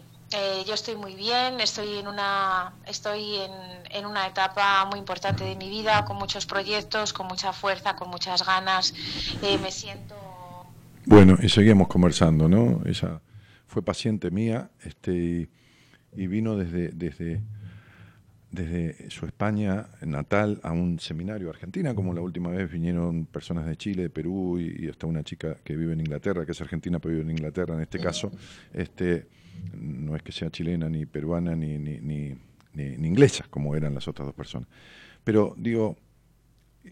yo 0.67 0.75
estoy 0.75 0.97
muy 0.97 1.15
bien, 1.15 1.61
estoy 1.61 1.99
en 1.99 2.09
una, 2.09 2.73
estoy 2.87 3.37
en, 3.37 3.53
en, 3.91 4.05
una 4.05 4.27
etapa 4.27 4.85
muy 4.87 4.99
importante 4.99 5.45
de 5.45 5.55
mi 5.55 5.71
vida, 5.71 6.05
con 6.05 6.17
muchos 6.17 6.45
proyectos, 6.45 7.13
con 7.13 7.29
mucha 7.29 7.53
fuerza, 7.53 7.95
con 7.95 8.11
muchas 8.11 8.45
ganas. 8.45 8.95
me 9.41 9.71
siento. 9.71 10.17
Bueno, 11.07 11.37
y 11.41 11.49
seguimos 11.51 11.87
conversando, 11.87 12.49
¿no? 12.49 12.81
Ella 12.85 13.21
fue 13.69 13.81
paciente 13.81 14.33
mía 14.33 14.71
este, 14.81 15.13
y, 15.13 15.49
y 16.17 16.27
vino 16.27 16.57
desde, 16.57 16.89
desde 16.89 17.43
desde 18.53 19.11
su 19.11 19.25
España 19.25 19.89
natal 20.03 20.61
a 20.63 20.73
un 20.73 21.01
seminario 21.01 21.49
Argentina, 21.49 21.95
como 21.95 22.13
la 22.13 22.21
última 22.21 22.51
vez 22.51 22.71
vinieron 22.71 23.25
personas 23.25 23.67
de 23.67 23.77
Chile, 23.77 24.03
de 24.03 24.11
Perú 24.11 24.61
y, 24.61 24.89
hasta 24.89 25.07
una 25.07 25.25
chica 25.25 25.57
que 25.65 25.75
vive 25.75 25.95
en 25.95 26.01
Inglaterra, 26.01 26.45
que 26.45 26.53
es 26.53 26.61
argentina 26.61 26.99
pero 26.99 27.15
vive 27.15 27.25
en 27.25 27.31
Inglaterra 27.31 27.75
en 27.75 27.81
este 27.81 27.99
caso. 27.99 28.31
Este, 28.75 29.27
no 29.75 30.15
es 30.15 30.23
que 30.23 30.33
sea 30.33 30.51
chilena, 30.51 30.91
ni 30.91 31.07
peruana, 31.07 31.57
ni, 31.57 31.79
ni, 31.79 31.99
ni, 31.99 32.35
ni 32.75 33.09
inglesa, 33.09 33.47
como 33.49 33.75
eran 33.75 33.95
las 33.95 34.07
otras 34.07 34.27
dos 34.27 34.35
personas. 34.35 34.69
Pero 35.25 35.55
digo, 35.57 35.97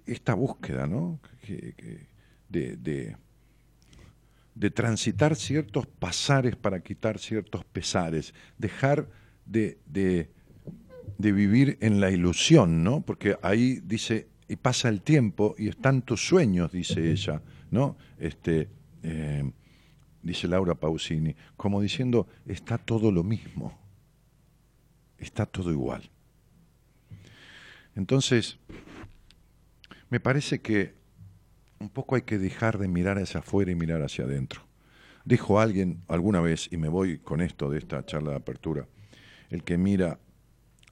esta 0.07 0.33
búsqueda, 0.33 0.87
¿no? 0.87 1.21
de, 2.49 2.77
de, 2.77 3.17
de 4.55 4.71
transitar 4.71 5.37
ciertos 5.37 5.87
pasares 5.87 6.57
para 6.57 6.81
quitar 6.81 7.19
ciertos 7.19 7.67
pesares, 7.67 8.33
dejar 8.57 9.09
de, 9.45 9.79
de 9.85 10.31
de 11.21 11.33
vivir 11.33 11.79
en 11.81 12.01
la 12.01 12.11
ilusión, 12.11 12.83
¿no? 12.83 13.03
Porque 13.03 13.37
ahí 13.43 13.81
dice, 13.85 14.29
y 14.49 14.57
pasa 14.57 14.89
el 14.89 15.03
tiempo 15.03 15.55
y 15.59 15.69
están 15.69 16.03
tus 16.03 16.27
sueños, 16.27 16.73
dice 16.73 17.11
ella, 17.11 17.43
¿no? 17.71 17.97
Este, 18.19 18.69
eh, 19.03 19.51
dice 20.23 20.49
Laura 20.49 20.75
Pausini, 20.75 21.35
como 21.57 21.81
diciendo, 21.81 22.27
está 22.47 22.79
todo 22.79 23.13
lo 23.13 23.23
mismo, 23.23 23.79
está 25.19 25.47
todo 25.47 25.71
igual. 25.71 26.11
Entonces, 27.95 28.59
me 30.09 30.21
parece 30.21 30.61
que 30.61 30.95
un 31.79 31.89
poco 31.89 32.15
hay 32.15 32.23
que 32.23 32.39
dejar 32.39 32.79
de 32.79 32.89
mirar 32.89 33.19
hacia 33.19 33.41
afuera 33.41 33.71
y 33.71 33.75
mirar 33.75 34.03
hacia 34.03 34.25
adentro. 34.25 34.63
Dijo 35.25 35.61
alguien 35.61 36.03
alguna 36.09 36.41
vez, 36.41 36.69
y 36.71 36.77
me 36.77 36.89
voy 36.89 37.19
con 37.19 37.41
esto 37.41 37.71
de 37.71 37.79
esta 37.79 38.05
charla 38.05 38.31
de 38.31 38.37
apertura, 38.37 38.87
el 39.51 39.65
que 39.65 39.79
mira 39.79 40.19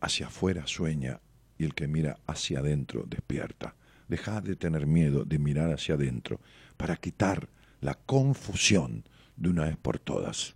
hacia 0.01 0.26
afuera 0.26 0.66
sueña 0.66 1.20
y 1.59 1.64
el 1.64 1.74
que 1.74 1.88
mira 1.88 2.18
hacia 2.26 2.61
adentro 2.61 3.05
despierta. 3.07 3.74
Deja 4.09 4.40
de 4.40 4.57
tener 4.57 4.86
miedo 4.86 5.24
de 5.24 5.38
mirar 5.38 5.72
hacia 5.72 5.94
adentro 5.94 6.40
para 6.76 6.96
quitar 6.96 7.49
la 7.80 7.94
confusión 7.94 9.05
de 9.36 9.51
una 9.51 9.66
vez 9.66 9.76
por 9.76 9.99
todas. 9.99 10.55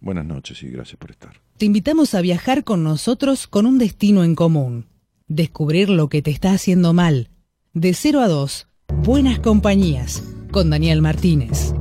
Buenas 0.00 0.24
noches 0.24 0.62
y 0.62 0.68
gracias 0.68 0.96
por 0.98 1.10
estar. 1.10 1.40
Te 1.58 1.66
invitamos 1.66 2.14
a 2.14 2.20
viajar 2.20 2.64
con 2.64 2.82
nosotros 2.82 3.46
con 3.46 3.66
un 3.66 3.78
destino 3.78 4.24
en 4.24 4.34
común. 4.34 4.86
Descubrir 5.28 5.88
lo 5.90 6.08
que 6.08 6.22
te 6.22 6.30
está 6.30 6.52
haciendo 6.52 6.92
mal. 6.92 7.28
De 7.72 7.94
0 7.94 8.20
a 8.20 8.28
2, 8.28 8.66
Buenas 9.04 9.38
Compañías, 9.38 10.22
con 10.50 10.70
Daniel 10.70 11.02
Martínez. 11.02 11.72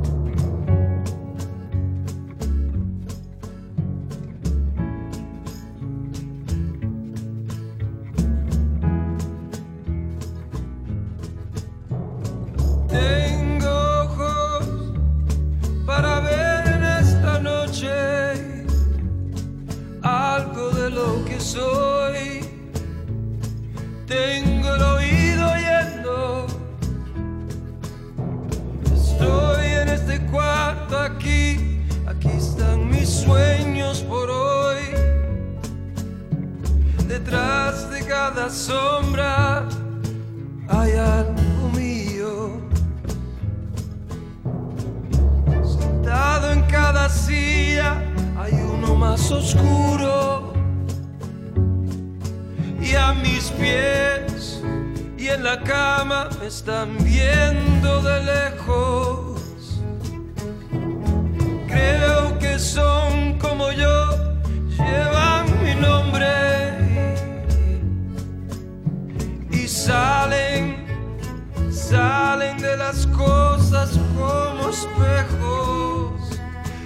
Las 72.92 73.08
cosas 73.08 73.90
como 74.18 74.70
espejos. 74.70 76.12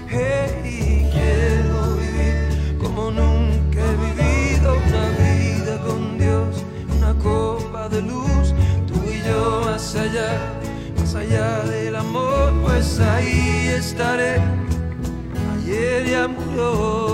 Hey, 0.08 1.10
quiero 1.12 1.96
vivir 1.96 2.78
como 2.80 3.10
nunca 3.10 3.80
he 3.80 3.96
vivido 4.06 4.76
una 4.88 5.06
vida 5.24 5.80
con 5.80 6.20
Dios, 6.20 6.64
una 6.96 7.12
copa 7.16 7.90
de 7.90 8.04
luz, 8.04 8.54
tú 8.88 9.02
y 9.10 9.28
yo 9.28 9.62
más 9.66 9.96
allá, 9.96 10.54
más 11.00 11.16
allá 11.16 11.64
del 11.64 11.96
amor, 11.96 12.54
pues 12.64 13.00
ahí 13.00 13.70
estaré. 13.76 14.36
Ayer 15.56 16.06
ya 16.06 16.28
murió. 16.28 17.05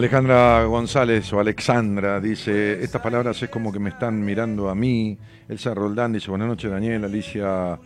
Alejandra 0.00 0.64
González 0.64 1.30
o 1.34 1.40
Alexandra 1.40 2.20
dice, 2.20 2.82
estas 2.82 3.02
palabras 3.02 3.42
es 3.42 3.50
como 3.50 3.70
que 3.70 3.78
me 3.78 3.90
están 3.90 4.24
mirando 4.24 4.70
a 4.70 4.74
mí. 4.74 5.18
Elsa 5.46 5.74
Roldán 5.74 6.14
dice, 6.14 6.30
buenas 6.30 6.48
noches 6.48 6.70
Daniel. 6.70 7.04
Alicia 7.04 7.78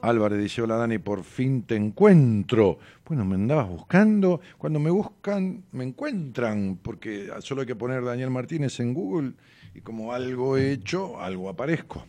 Álvarez 0.00 0.40
dice, 0.40 0.62
hola 0.62 0.76
Dani, 0.76 0.96
por 0.96 1.24
fin 1.24 1.64
te 1.64 1.76
encuentro. 1.76 2.78
Bueno, 3.06 3.26
me 3.26 3.34
andabas 3.34 3.68
buscando. 3.68 4.40
Cuando 4.56 4.80
me 4.80 4.88
buscan, 4.88 5.64
me 5.72 5.84
encuentran, 5.84 6.78
porque 6.80 7.28
solo 7.40 7.60
hay 7.60 7.66
que 7.66 7.76
poner 7.76 8.02
Daniel 8.02 8.30
Martínez 8.30 8.80
en 8.80 8.94
Google 8.94 9.32
y 9.74 9.82
como 9.82 10.14
algo 10.14 10.56
he 10.56 10.72
hecho, 10.72 11.20
algo 11.20 11.50
aparezco. 11.50 12.02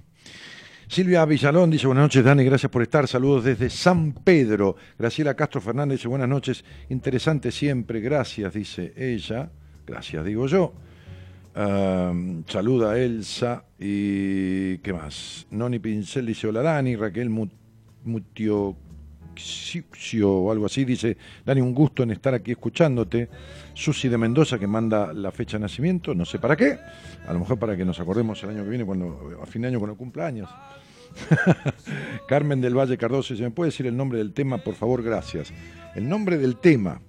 Silvia 0.90 1.24
Villalón 1.24 1.70
dice, 1.70 1.86
buenas 1.86 2.06
noches 2.06 2.24
Dani, 2.24 2.44
gracias 2.44 2.72
por 2.72 2.82
estar. 2.82 3.08
Saludos 3.08 3.44
desde 3.44 3.70
San 3.70 4.12
Pedro. 4.12 4.76
Graciela 4.98 5.36
Castro 5.36 5.62
Fernández 5.62 6.00
dice, 6.00 6.08
buenas 6.08 6.28
noches. 6.28 6.66
Interesante 6.90 7.52
siempre, 7.52 8.02
gracias, 8.02 8.52
dice 8.56 8.92
ella. 8.98 9.52
Gracias, 9.86 10.26
digo 10.26 10.48
yo. 10.48 10.74
Saluda 11.54 12.94
a 12.94 12.98
Elsa 12.98 13.66
y 13.78 14.80
¿qué 14.80 14.92
más? 14.92 15.46
Noni 15.52 15.78
Pincel 15.78 16.26
dice, 16.26 16.48
hola 16.48 16.64
Dani. 16.64 16.96
Raquel 16.96 17.30
Mutio 17.30 18.76
o 20.24 20.52
algo 20.52 20.66
así, 20.66 20.86
dice, 20.86 21.18
Dani, 21.46 21.62
un 21.62 21.74
gusto 21.74 22.04
en 22.04 22.12
estar 22.12 22.34
aquí 22.34 22.52
escuchándote. 22.52 23.30
Susi 23.74 24.10
de 24.10 24.18
Mendoza, 24.18 24.60
que 24.60 24.68
manda 24.68 25.14
la 25.14 25.32
fecha 25.32 25.58
de 25.58 25.62
nacimiento, 25.62 26.14
no 26.14 26.26
sé 26.26 26.40
para 26.40 26.56
qué, 26.56 26.80
a 27.28 27.34
lo 27.34 27.40
mejor 27.40 27.58
para 27.58 27.78
que 27.78 27.86
nos 27.86 28.00
acordemos 28.00 28.44
el 28.44 28.50
año 28.50 28.64
que 28.64 28.70
viene, 28.70 28.86
cuando 28.86 29.40
a 29.42 29.46
fin 29.46 29.62
de 29.62 29.70
año 29.70 29.80
cuando 29.80 29.98
cumpla 29.98 30.28
años. 30.28 30.50
Carmen 32.28 32.62
del 32.62 32.78
Valle 32.78 32.98
Cardoso, 32.98 33.36
¿se 33.36 33.44
me 33.44 33.52
puede 33.52 33.70
decir 33.70 33.88
el 33.88 33.96
nombre 33.96 34.20
del 34.20 34.34
tema, 34.34 34.58
por 34.58 34.76
favor? 34.76 35.02
Gracias. 35.02 35.54
El 35.96 36.08
nombre 36.08 36.38
del 36.38 36.58
tema, 36.58 37.02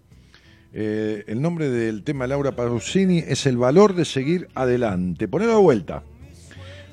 eh, 0.72 1.24
el 1.26 1.42
nombre 1.42 1.68
del 1.68 2.04
tema 2.04 2.24
de 2.24 2.28
Laura 2.28 2.52
Pausini 2.52 3.18
es 3.18 3.46
el 3.46 3.56
valor 3.56 3.94
de 3.94 4.04
seguir 4.04 4.48
adelante. 4.54 5.28
Ponelo 5.28 5.52
de 5.52 5.60
vuelta. 5.60 6.02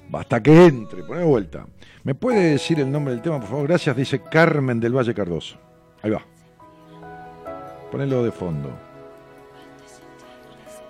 Basta 0.10 0.42
que 0.42 0.66
entre, 0.66 1.04
ponelo 1.04 1.26
de 1.26 1.32
vuelta. 1.32 1.68
¿Me 2.04 2.16
puede 2.16 2.52
decir 2.52 2.80
el 2.80 2.92
nombre 2.92 3.14
del 3.14 3.22
tema, 3.22 3.40
por 3.40 3.50
favor? 3.50 3.68
Gracias, 3.68 3.96
dice 3.96 4.22
Carmen 4.22 4.80
del 4.80 4.96
Valle 4.96 5.14
Cardoso. 5.14 5.58
Ahí 6.02 6.12
va. 6.12 6.22
Ponelo 7.92 8.24
de 8.24 8.32
fondo. 8.32 8.70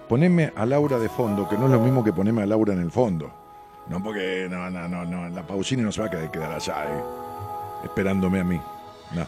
Poneme 0.08 0.54
a 0.56 0.66
Laura 0.66 1.00
de 1.00 1.10
fondo, 1.10 1.48
que 1.50 1.58
no 1.58 1.66
es 1.66 1.72
lo 1.72 1.80
mismo 1.80 2.04
que 2.04 2.14
poneme 2.14 2.42
a 2.42 2.46
Laura 2.46 2.74
en 2.74 2.82
el 2.82 2.92
fondo. 2.92 3.34
No, 3.90 4.02
porque 4.04 4.48
no, 4.50 4.70
no, 4.70 4.88
no, 4.88 5.06
no. 5.06 5.30
La 5.30 5.46
Pausini 5.46 5.82
no 5.82 5.92
se 5.92 6.02
va 6.02 6.08
a 6.08 6.32
quedar 6.32 6.52
allá, 6.52 6.86
eh, 6.86 7.04
esperándome 7.84 8.40
a 8.40 8.44
mí. 8.44 8.60
No. 9.14 9.22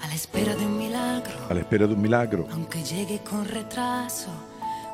A 0.00 0.08
la 0.08 0.14
espera 0.14 0.54
de 0.54 0.66
un 0.66 0.78
milagro. 0.78 1.32
A 1.48 1.54
la 1.54 1.60
espera 1.60 1.86
de 1.86 1.94
un 1.94 2.02
milagro. 2.02 2.46
Aunque 2.52 2.82
llegue 2.82 3.20
con 3.20 3.46
retraso 3.46 4.51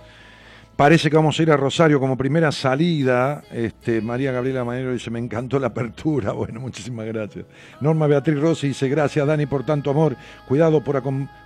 Parece 0.75 1.11
que 1.11 1.15
vamos 1.15 1.39
a 1.39 1.43
ir 1.43 1.51
a 1.51 1.57
Rosario 1.57 1.99
como 1.99 2.17
primera 2.17 2.51
salida. 2.51 3.43
Este, 3.51 4.01
María 4.01 4.31
Gabriela 4.31 4.65
Manero 4.65 4.91
dice, 4.91 5.11
me 5.11 5.19
encantó 5.19 5.59
la 5.59 5.67
apertura. 5.67 6.31
Bueno, 6.41 6.59
muchísimas 6.59 7.05
gracias. 7.05 7.45
Norma 7.79 8.07
Beatriz 8.07 8.39
Rossi 8.39 8.69
dice, 8.69 8.89
gracias 8.89 9.27
Dani 9.27 9.45
por 9.45 9.63
tanto 9.63 9.91
amor. 9.91 10.15
Cuidado 10.47 10.83
por 10.83 10.99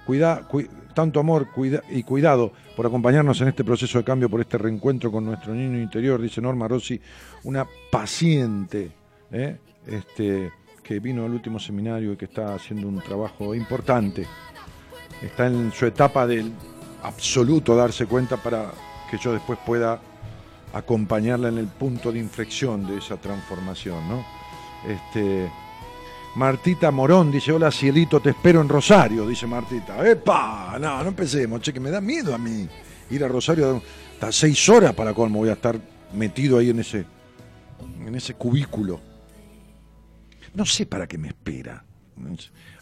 cuida, 0.06 0.44
tanto 0.96 1.20
amor 1.20 1.50
y 1.92 2.02
cuidado 2.04 2.52
por 2.76 2.88
acompañarnos 2.88 3.40
en 3.42 3.50
este 3.50 3.64
proceso 3.64 4.00
de 4.00 4.04
cambio, 4.04 4.30
por 4.30 4.42
este 4.42 4.58
reencuentro 4.58 5.12
con 5.12 5.26
nuestro 5.26 5.54
niño 5.54 5.80
interior, 5.80 6.20
dice 6.20 6.42
Norma 6.42 6.68
Rossi, 6.68 7.00
una 7.44 7.68
paciente 7.92 8.92
¿eh? 9.32 9.58
este, 9.86 10.52
que 10.82 11.00
vino 11.00 11.26
al 11.26 11.32
último 11.32 11.60
seminario 11.60 12.14
y 12.14 12.18
que 12.18 12.26
está 12.26 12.56
haciendo 12.56 12.88
un 12.88 13.02
trabajo 13.02 13.54
importante. 13.54 14.26
Está 15.22 15.48
en 15.48 15.72
su 15.72 15.86
etapa 15.86 16.26
del 16.26 16.52
absoluto 17.04 17.76
darse 17.76 18.06
cuenta 18.08 18.38
para 18.38 18.72
que 19.12 19.18
yo 19.18 19.34
después 19.34 19.60
pueda 19.66 20.00
acompañarla 20.74 21.50
en 21.50 21.58
el 21.58 21.68
punto 21.68 22.12
de 22.12 22.20
inflexión 22.20 22.88
de 22.88 22.98
esa 22.98 23.18
transformación, 23.18 24.08
¿no? 24.10 24.26
Este, 24.88 25.50
Martita 26.36 26.92
Morón 26.92 27.32
dice, 27.32 27.54
hola 27.54 27.72
Cielito, 27.72 28.20
te 28.20 28.32
espero 28.32 28.60
en 28.60 28.68
Rosario, 28.68 29.26
dice 29.26 29.48
Martita. 29.48 30.06
¡Epa! 30.06 30.78
No, 30.80 31.02
no 31.02 31.10
empecemos, 31.10 31.62
che, 31.62 31.72
que 31.72 31.80
me 31.80 31.90
da 31.90 32.02
miedo 32.02 32.36
a 32.36 32.38
mí 32.38 32.68
ir 33.10 33.24
a 33.24 33.28
Rosario 33.30 33.82
hasta 34.14 34.32
seis 34.34 34.68
horas 34.68 34.94
para 34.94 35.14
colmo 35.14 35.40
voy 35.40 35.50
a 35.50 35.54
estar 35.54 35.80
metido 36.14 36.58
ahí 36.58 36.72
en 36.72 36.80
ese, 36.80 37.06
en 38.06 38.16
ese 38.16 38.34
cubículo. 38.34 39.00
No 40.54 40.66
sé 40.66 40.86
para 40.86 41.08
qué 41.08 41.18
me 41.18 41.30
espera. 41.30 41.86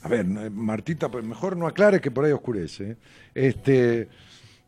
A 0.01 0.08
ver, 0.08 0.26
Martita, 0.26 1.10
pues 1.10 1.24
mejor 1.24 1.56
no 1.56 1.68
aclare 1.68 2.01
que 2.01 2.10
por 2.10 2.26
ahí 2.26 2.32
oscurece. 2.32 2.91
¿eh? 2.91 2.97
Este, 3.34 4.10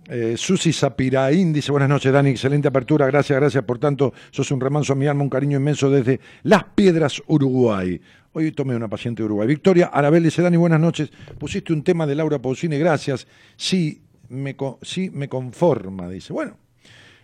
eh, 0.08 0.36
Susi 0.38 0.72
Zapiraín 0.72 1.52
dice, 1.52 1.72
buenas 1.72 1.90
noches 1.90 2.14
Dani, 2.14 2.30
excelente 2.30 2.68
apertura, 2.68 3.08
gracias, 3.08 3.40
gracias 3.40 3.64
por 3.64 3.80
tanto, 3.80 4.14
sos 4.30 4.52
un 4.52 4.62
remanso 4.62 4.94
a 4.94 4.96
mi 4.96 5.08
alma, 5.08 5.24
un 5.24 5.30
cariño 5.30 5.58
inmenso 5.58 5.90
desde 5.90 6.20
Las 6.44 6.66
Piedras, 6.76 7.22
Uruguay. 7.26 8.00
Hoy 8.38 8.52
tomé 8.52 8.76
una 8.76 8.90
paciente 8.90 9.22
de 9.22 9.28
Uruguay. 9.28 9.48
Victoria 9.48 9.86
Arabel 9.86 10.22
dice, 10.22 10.42
Dani, 10.42 10.58
buenas 10.58 10.82
noches, 10.82 11.10
pusiste 11.40 11.72
un 11.72 11.86
tema 11.86 12.06
de 12.06 12.16
Laura 12.16 12.38
Pausini, 12.38 12.78
gracias, 12.78 13.26
sí 13.56 14.02
me, 14.28 14.58
sí, 14.82 15.10
me 15.10 15.30
conforma, 15.30 16.10
dice. 16.10 16.34
Bueno, 16.34 16.58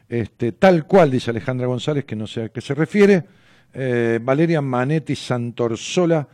este, 0.07 0.53
tal 0.53 0.87
cual, 0.87 1.11
dice 1.11 1.31
Alejandra 1.31 1.67
González, 1.67 2.05
que 2.05 2.15
no 2.15 2.27
sé 2.27 2.43
a 2.43 2.49
qué 2.49 2.61
se 2.61 2.73
refiere. 2.73 3.25
Eh, 3.73 4.19
Valeria 4.23 4.61
Manetti 4.61 5.13
Santorsola, 5.13 6.25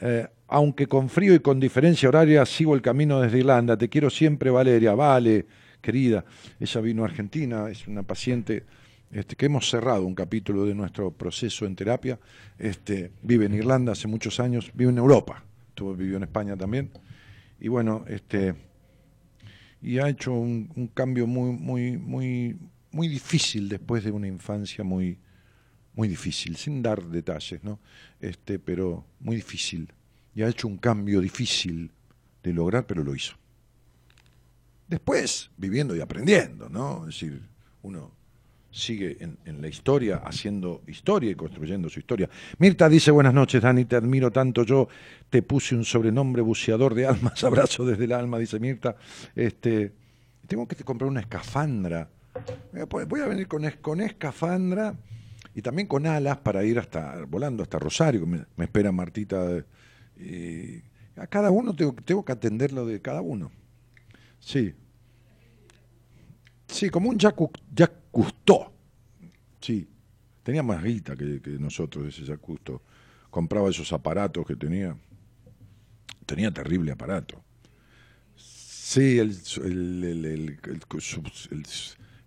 eh, 0.00 0.28
aunque 0.46 0.86
con 0.86 1.08
frío 1.08 1.34
y 1.34 1.40
con 1.40 1.58
diferencia 1.58 2.08
horaria, 2.08 2.46
sigo 2.46 2.76
el 2.76 2.82
camino 2.82 3.20
desde 3.20 3.38
Irlanda. 3.38 3.76
Te 3.76 3.88
quiero 3.88 4.10
siempre, 4.10 4.48
Valeria. 4.48 4.94
Vale, 4.94 5.44
querida. 5.80 6.24
Ella 6.60 6.80
vino 6.80 7.02
a 7.02 7.06
Argentina, 7.06 7.68
es 7.68 7.88
una 7.88 8.04
paciente 8.04 8.62
este, 9.10 9.36
que 9.36 9.46
hemos 9.46 9.68
cerrado 9.68 10.06
un 10.06 10.14
capítulo 10.14 10.64
de 10.64 10.74
nuestro 10.74 11.10
proceso 11.10 11.66
en 11.66 11.74
terapia. 11.74 12.18
Este, 12.58 13.10
vive 13.22 13.46
en 13.46 13.54
Irlanda 13.54 13.92
hace 13.92 14.08
muchos 14.08 14.40
años, 14.40 14.70
vive 14.74 14.90
en 14.90 14.98
Europa, 14.98 15.44
vivió 15.76 16.16
en 16.16 16.24
España 16.24 16.56
también. 16.56 16.90
Y 17.58 17.68
bueno, 17.68 18.04
este, 18.08 18.54
y 19.82 19.98
ha 19.98 20.08
hecho 20.08 20.32
un, 20.32 20.70
un 20.76 20.88
cambio 20.88 21.26
muy, 21.26 21.52
muy, 21.52 21.96
muy, 21.96 22.58
muy 22.92 23.08
difícil 23.08 23.68
después 23.68 24.04
de 24.04 24.10
una 24.10 24.26
infancia 24.26 24.84
muy, 24.84 25.18
muy 25.94 26.08
difícil, 26.08 26.56
sin 26.56 26.82
dar 26.82 27.02
detalles, 27.02 27.62
¿no? 27.64 27.80
Este, 28.20 28.58
pero 28.58 29.04
muy 29.18 29.36
difícil. 29.36 29.92
Y 30.34 30.42
ha 30.42 30.48
hecho 30.48 30.68
un 30.68 30.78
cambio 30.78 31.20
difícil 31.20 31.90
de 32.42 32.52
lograr, 32.52 32.86
pero 32.86 33.02
lo 33.02 33.14
hizo. 33.14 33.34
Después, 34.86 35.50
viviendo 35.56 35.94
y 35.94 36.00
aprendiendo, 36.00 36.68
¿no? 36.68 37.00
Es 37.08 37.14
decir, 37.20 37.42
uno 37.82 38.12
sigue 38.70 39.16
en, 39.20 39.36
en, 39.44 39.60
la 39.60 39.68
historia, 39.68 40.22
haciendo 40.24 40.82
historia 40.86 41.30
y 41.30 41.34
construyendo 41.34 41.88
su 41.88 41.98
historia. 41.98 42.28
Mirta 42.58 42.88
dice, 42.88 43.10
buenas 43.10 43.34
noches, 43.34 43.60
Dani, 43.60 43.84
te 43.84 43.96
admiro 43.96 44.30
tanto, 44.30 44.62
yo 44.62 44.88
te 45.28 45.42
puse 45.42 45.74
un 45.74 45.84
sobrenombre 45.84 46.42
buceador 46.42 46.94
de 46.94 47.06
almas, 47.06 47.42
abrazo 47.44 47.84
desde 47.84 48.04
el 48.04 48.12
alma, 48.12 48.38
dice 48.38 48.60
Mirta. 48.60 48.96
Este, 49.34 49.92
tengo 50.46 50.66
que 50.66 50.76
comprar 50.84 51.08
una 51.08 51.20
escafandra. 51.20 52.08
Voy 53.08 53.20
a 53.20 53.26
venir 53.26 53.48
con, 53.48 53.68
con 53.80 54.00
escafandra 54.00 54.94
y 55.54 55.62
también 55.62 55.88
con 55.88 56.06
alas 56.06 56.38
para 56.38 56.64
ir 56.64 56.78
hasta 56.78 57.24
volando 57.26 57.62
hasta 57.62 57.78
Rosario, 57.78 58.26
me, 58.26 58.44
me 58.56 58.64
espera 58.64 58.92
Martita. 58.92 59.64
Y 60.16 60.82
a 61.16 61.26
cada 61.26 61.50
uno 61.50 61.74
tengo, 61.74 61.94
tengo 62.04 62.24
que 62.24 62.32
atenderlo 62.32 62.86
de 62.86 63.00
cada 63.00 63.20
uno. 63.20 63.50
Sí. 64.38 64.74
Sí, 66.66 66.88
como 66.88 67.10
un 67.10 67.18
Jacques 67.18 67.48
Cousteau. 68.10 68.72
Sí. 69.60 69.88
Tenía 70.42 70.62
más 70.62 70.82
guita 70.82 71.16
que, 71.16 71.40
nosotros 71.58 72.06
ese 72.06 72.24
Jacques 72.24 72.44
Cousteau. 72.44 72.80
Compraba 73.30 73.70
esos 73.70 73.92
aparatos 73.92 74.46
que 74.46 74.56
tenía. 74.56 74.96
Tenía 76.26 76.50
terrible 76.50 76.92
aparato. 76.92 77.42
Sí, 78.36 79.18
el, 79.18 79.36
el, 79.64 80.04
el, 80.04 80.24
el 80.24 80.84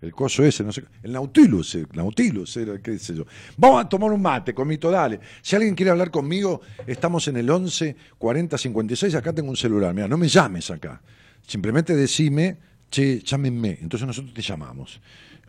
el 0.04 0.12
coso 0.12 0.44
ese, 0.44 0.62
no 0.62 0.72
sé, 0.72 0.84
el 1.02 1.12
Nautilus, 1.12 1.74
el 1.76 1.88
Nautilus, 1.94 2.56
era, 2.56 2.78
qué 2.80 2.98
sé 2.98 3.14
yo. 3.14 3.24
Vamos 3.56 3.84
a 3.84 3.88
tomar 3.88 4.12
un 4.12 4.20
mate, 4.20 4.54
comito, 4.54 4.90
dale. 4.90 5.18
Si 5.40 5.56
alguien 5.56 5.74
quiere 5.74 5.90
hablar 5.90 6.10
conmigo, 6.10 6.60
estamos 6.86 7.26
en 7.28 7.38
el 7.38 7.48
11 7.48 7.96
40 8.18 8.58
56, 8.58 9.14
acá 9.14 9.32
tengo 9.32 9.50
un 9.50 9.56
celular, 9.56 9.94
mira, 9.94 10.06
no 10.06 10.18
me 10.18 10.28
llames 10.28 10.70
acá. 10.70 11.00
Simplemente 11.46 11.96
decime, 11.96 12.58
che, 12.90 13.20
llámenme, 13.20 13.78
entonces 13.80 14.06
nosotros 14.06 14.34
te 14.34 14.42
llamamos. 14.42 15.00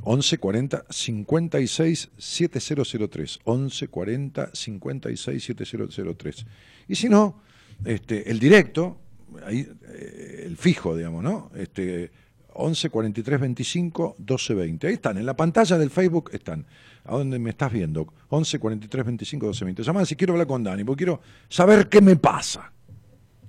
11 0.04 0.38
40 0.38 0.86
56 0.90 2.12
7003. 2.18 3.40
11 3.44 3.88
40 3.88 4.50
56 4.54 5.44
7003. 5.44 6.46
Y 6.88 6.96
si 6.96 7.10
no, 7.10 7.42
este, 7.84 8.30
el 8.30 8.40
directo, 8.40 9.00
ahí, 9.46 9.68
eh, 9.88 10.44
el 10.46 10.58
fijo, 10.58 10.96
digamos, 10.96 11.24
¿no? 11.24 11.52
Este, 11.56 12.12
11 12.54 12.90
43 12.90 13.40
25 13.40 14.16
12 14.18 14.54
20. 14.54 14.88
Ahí 14.88 14.94
están, 14.94 15.18
en 15.18 15.26
la 15.26 15.36
pantalla 15.36 15.78
del 15.78 15.90
Facebook 15.90 16.32
están. 16.34 16.66
¿A 17.04 17.18
dónde 17.18 17.38
me 17.38 17.52
estás 17.52 17.72
viendo? 17.72 18.12
11 18.30 18.60
43 18.60 19.06
25 19.06 19.46
12 19.48 19.66
20. 19.66 19.84
Llama 19.84 20.06
si 20.06 20.16
quiero 20.16 20.34
hablar 20.34 20.48
con 20.48 20.64
Dani, 20.64 20.84
porque 20.84 21.06
quiero 21.06 21.22
saber 21.50 21.90
qué 21.90 22.02
me 22.02 22.16
pasa. 22.16 22.72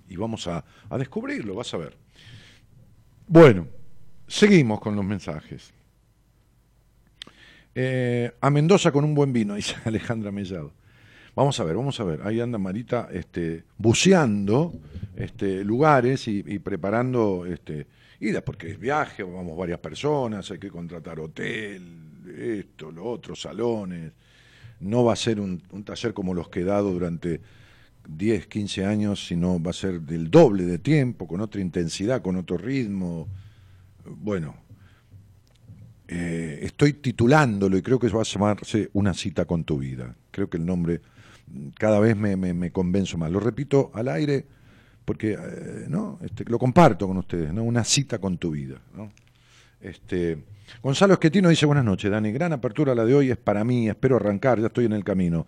Y 0.09 0.17
vamos 0.17 0.47
a, 0.47 0.65
a 0.89 0.99
descubrirlo, 0.99 1.55
vas 1.55 1.73
a 1.75 1.79
ver. 1.79 1.97
Bueno, 3.29 3.67
seguimos 4.27 4.81
con 4.81 4.95
los 4.95 5.05
mensajes. 5.05 5.73
Eh, 7.79 8.33
a 8.41 8.49
Mendoza 8.49 8.91
con 8.91 9.05
un 9.05 9.15
buen 9.15 9.35
vino, 9.35 9.55
dice 9.57 9.77
Alejandra 9.85 10.33
Mellado. 10.33 10.73
Vamos 11.35 11.61
a 11.61 11.65
ver, 11.65 11.77
vamos 11.77 12.01
a 12.01 12.05
ver. 12.05 12.21
Ahí 12.25 12.41
anda 12.41 12.57
Marita 12.57 13.09
este, 13.13 13.65
buceando 13.77 14.73
este, 15.15 15.63
lugares 15.63 16.27
y, 16.27 16.43
preparando 16.61 17.45
este, 17.45 17.87
ida 18.21 18.41
porque 18.41 18.71
es 18.71 18.81
viaje, 18.81 19.23
vamos 19.23 19.59
varias 19.59 19.79
personas, 19.79 20.51
hay 20.51 20.59
que 20.59 20.71
contratar 20.71 21.21
hotel, 21.21 21.83
esto, 22.35 22.91
lo 22.91 23.05
otro, 23.05 23.37
salones. 23.37 24.11
No 24.81 25.05
va 25.05 25.13
a 25.13 25.17
ser 25.17 25.39
un, 25.39 25.63
un 25.71 25.85
taller 25.85 26.15
como 26.15 26.33
los 26.33 26.49
que 26.49 26.61
he 26.61 26.65
dado 26.65 26.91
durante 26.91 27.43
10, 28.09 28.47
15 28.47 28.87
años, 28.87 29.27
sino 29.27 29.63
va 29.63 29.73
a 29.73 29.75
ser 29.75 30.01
del 30.01 30.31
doble 30.31 30.65
de 30.65 30.79
tiempo, 30.79 31.29
con 31.29 31.43
otra 31.43 31.61
intensidad, 31.61 32.23
con 32.23 32.37
otro 32.37 32.57
ritmo. 32.57 33.29
Bueno, 34.07 34.55
eh, 36.09 36.61
estoy 36.63 36.95
titulándolo 36.95 37.77
y 37.77 37.83
creo 37.83 37.99
que 37.99 38.09
va 38.09 38.21
a 38.21 38.25
llamarse 38.25 38.91
Una 38.93 39.15
cita 39.15 39.45
con 39.45 39.65
tu 39.65 39.79
vida. 39.79 40.15
Creo 40.31 40.49
que 40.49 40.57
el 40.57 40.67
nombre 40.67 41.01
cada 41.79 42.01
vez 42.01 42.17
me, 42.17 42.37
me, 42.37 42.55
me 42.55 42.71
convenzo 42.71 43.19
más. 43.19 43.31
Lo 43.31 43.41
repito 43.41 43.91
al 43.95 44.09
aire 44.09 44.47
porque 45.07 45.39
eh, 45.41 45.87
¿no? 45.89 46.19
Este, 46.21 46.45
lo 46.45 46.59
comparto 46.59 47.07
con 47.07 47.17
ustedes, 47.17 47.55
¿no? 47.55 47.63
una 47.63 47.85
cita 47.85 48.19
con 48.19 48.37
tu 48.37 48.51
vida. 48.51 48.77
¿no? 48.95 49.11
Este, 49.81 50.45
Gonzalo 50.83 51.15
Esquetino 51.15 51.49
dice, 51.49 51.65
buenas 51.65 51.85
noches, 51.85 52.11
Dani, 52.11 52.33
gran 52.33 52.53
apertura 52.53 52.95
la 52.95 53.05
de 53.05 53.15
hoy, 53.15 53.31
es 53.31 53.37
para 53.39 53.65
mí, 53.65 53.89
espero 53.89 54.17
arrancar, 54.17 54.61
ya 54.61 54.67
estoy 54.67 54.85
en 54.85 54.93
el 54.93 55.05
camino. 55.05 55.47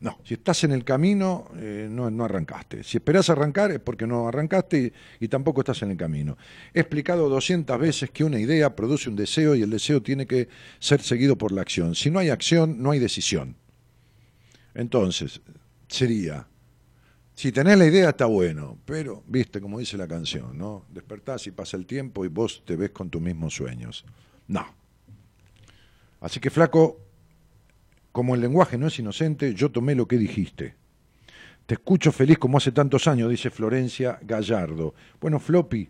No, 0.00 0.18
si 0.24 0.34
estás 0.34 0.64
en 0.64 0.72
el 0.72 0.82
camino, 0.82 1.50
eh, 1.56 1.86
no, 1.90 2.10
no, 2.10 2.24
arrancaste. 2.24 2.82
Si 2.82 2.96
esperás 2.96 3.28
arrancar 3.28 3.70
es 3.70 3.80
porque 3.80 4.06
no 4.06 4.28
arrancaste 4.28 4.80
y, 4.80 5.24
y, 5.24 5.28
tampoco 5.28 5.60
estás 5.60 5.82
en 5.82 5.90
el 5.90 5.98
camino. 5.98 6.38
He 6.72 6.80
explicado 6.80 7.28
200 7.28 7.78
veces 7.78 8.10
que 8.10 8.24
una 8.24 8.38
idea 8.38 8.74
produce 8.74 9.10
un 9.10 9.16
deseo 9.16 9.54
y 9.54 9.62
el 9.62 9.68
deseo 9.68 10.02
tiene 10.02 10.26
que 10.26 10.48
ser 10.78 11.02
seguido 11.02 11.36
por 11.36 11.52
la 11.52 11.60
acción. 11.60 11.94
Si 11.94 12.10
no 12.10 12.18
hay 12.18 12.30
acción, 12.30 12.82
no 12.82 12.92
hay 12.92 12.98
decisión. 12.98 13.56
Entonces, 14.74 15.42
sería, 15.88 16.46
si 17.34 17.52
tenés 17.52 17.78
la 17.78 17.86
idea 17.86 18.10
está 18.10 18.26
bueno, 18.26 18.78
pero, 18.84 19.22
viste, 19.26 19.60
como 19.60 19.78
dice 19.78 19.96
la 19.96 20.06
canción, 20.06 20.56
¿no? 20.56 20.86
Despertás 20.90 21.46
y 21.46 21.50
pasa 21.50 21.76
el 21.76 21.86
tiempo 21.86 22.24
y 22.24 22.28
vos 22.28 22.62
te 22.64 22.76
ves 22.76 22.90
con 22.90 23.10
tus 23.10 23.20
mismos 23.20 23.54
sueños. 23.54 24.04
No. 24.46 24.66
Así 26.20 26.38
que, 26.38 26.50
flaco, 26.50 26.98
como 28.12 28.34
el 28.34 28.40
lenguaje 28.40 28.78
no 28.78 28.86
es 28.86 28.98
inocente, 28.98 29.54
yo 29.54 29.70
tomé 29.70 29.94
lo 29.94 30.06
que 30.06 30.18
dijiste. 30.18 30.74
Te 31.66 31.74
escucho 31.74 32.10
feliz 32.10 32.38
como 32.38 32.58
hace 32.58 32.72
tantos 32.72 33.06
años, 33.06 33.30
dice 33.30 33.50
Florencia 33.50 34.18
Gallardo. 34.22 34.94
Bueno, 35.20 35.38
Floppy, 35.38 35.88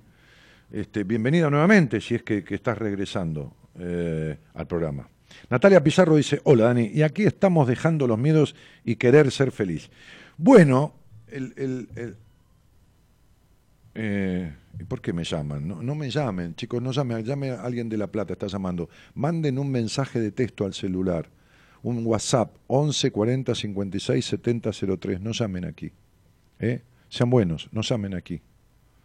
este, 0.71 1.05
bienvenida 1.05 1.49
nuevamente, 1.49 2.01
si 2.01 2.15
es 2.15 2.23
que, 2.23 2.45
estás 2.49 2.77
regresando 2.77 3.55
eh, 3.79 4.37
al 4.55 4.67
programa. 4.67 5.09
Natalia 5.49 5.83
Pizarro 5.83 6.17
dice, 6.17 6.41
hola 6.45 6.65
Dani, 6.65 6.91
y 6.93 7.03
aquí 7.03 7.25
estamos 7.25 7.67
dejando 7.67 8.07
los 8.07 8.19
miedos 8.19 8.55
y 8.85 8.97
querer 8.97 9.31
ser 9.31 9.53
feliz. 9.53 9.91
Bueno, 10.37 10.95
el, 11.29 11.55
el, 11.57 11.89
el 11.97 12.17
eh, 13.95 14.53
¿Por 14.89 15.01
qué 15.01 15.13
me 15.13 15.25
llaman? 15.25 15.67
No, 15.67 15.83
no, 15.83 15.95
me 15.95 16.11
llamen, 16.11 16.55
chicos, 16.55 16.81
no 16.81 16.93
llamen, 16.93 17.25
llame 17.25 17.51
a 17.51 17.63
alguien 17.63 17.89
de 17.89 17.97
La 17.97 18.07
Plata, 18.07 18.33
está 18.33 18.47
llamando. 18.47 18.89
Manden 19.15 19.59
un 19.59 19.71
mensaje 19.71 20.21
de 20.21 20.31
texto 20.31 20.65
al 20.65 20.75
celular, 20.75 21.29
un 21.83 22.07
WhatsApp, 22.07 22.55
11 22.67 23.11
40 23.11 23.55
56 23.55 24.25
70 24.25 24.71
03, 24.99 25.21
no 25.21 25.33
llamen 25.33 25.65
aquí. 25.65 25.93
¿eh? 26.59 26.83
Sean 27.09 27.31
buenos, 27.31 27.69
no 27.73 27.83
llamen 27.83 28.15
aquí. 28.15 28.41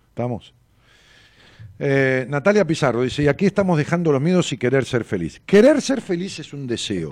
¿Estamos? 0.09 0.53
Eh, 1.79 2.25
Natalia 2.29 2.65
Pizarro 2.65 3.01
dice, 3.01 3.23
y 3.23 3.27
aquí 3.27 3.45
estamos 3.45 3.77
dejando 3.77 4.11
los 4.11 4.21
miedos 4.21 4.51
y 4.53 4.57
querer 4.57 4.85
ser 4.85 5.03
feliz. 5.03 5.41
Querer 5.45 5.81
ser 5.81 6.01
feliz 6.01 6.39
es 6.39 6.53
un 6.53 6.67
deseo, 6.67 7.11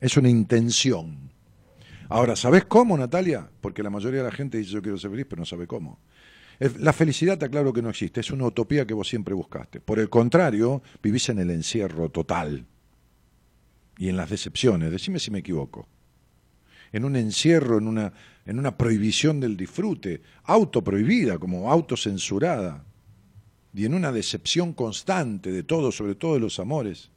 es 0.00 0.16
una 0.16 0.28
intención. 0.28 1.30
Ahora, 2.08 2.36
¿sabes 2.36 2.64
cómo, 2.64 2.96
Natalia? 2.96 3.48
Porque 3.60 3.82
la 3.82 3.90
mayoría 3.90 4.20
de 4.20 4.30
la 4.30 4.34
gente 4.34 4.58
dice 4.58 4.70
yo 4.70 4.82
quiero 4.82 4.98
ser 4.98 5.10
feliz, 5.10 5.26
pero 5.28 5.40
no 5.40 5.46
sabe 5.46 5.66
cómo. 5.66 6.00
La 6.80 6.92
felicidad 6.92 7.38
te 7.38 7.48
claro 7.48 7.72
que 7.72 7.82
no 7.82 7.90
existe, 7.90 8.20
es 8.20 8.32
una 8.32 8.46
utopía 8.46 8.84
que 8.84 8.94
vos 8.94 9.08
siempre 9.08 9.32
buscaste. 9.32 9.80
Por 9.80 10.00
el 10.00 10.08
contrario, 10.08 10.82
vivís 11.00 11.28
en 11.28 11.38
el 11.38 11.50
encierro 11.50 12.08
total 12.08 12.66
y 13.98 14.08
en 14.08 14.16
las 14.16 14.30
decepciones. 14.30 14.90
Decime 14.90 15.18
si 15.18 15.30
me 15.30 15.40
equivoco. 15.40 15.88
En 16.92 17.04
un 17.04 17.16
encierro, 17.16 17.78
en 17.78 17.88
una, 17.88 18.12
en 18.46 18.58
una 18.58 18.78
prohibición 18.78 19.40
del 19.40 19.56
disfrute, 19.56 20.22
autoprohibida, 20.44 21.38
como 21.38 21.70
autocensurada, 21.70 22.84
y 23.74 23.84
en 23.84 23.94
una 23.94 24.12
decepción 24.12 24.72
constante 24.72 25.52
de 25.52 25.62
todo, 25.62 25.92
sobre 25.92 26.14
todo 26.14 26.34
de 26.34 26.40
los 26.40 26.58
amores. 26.58 27.10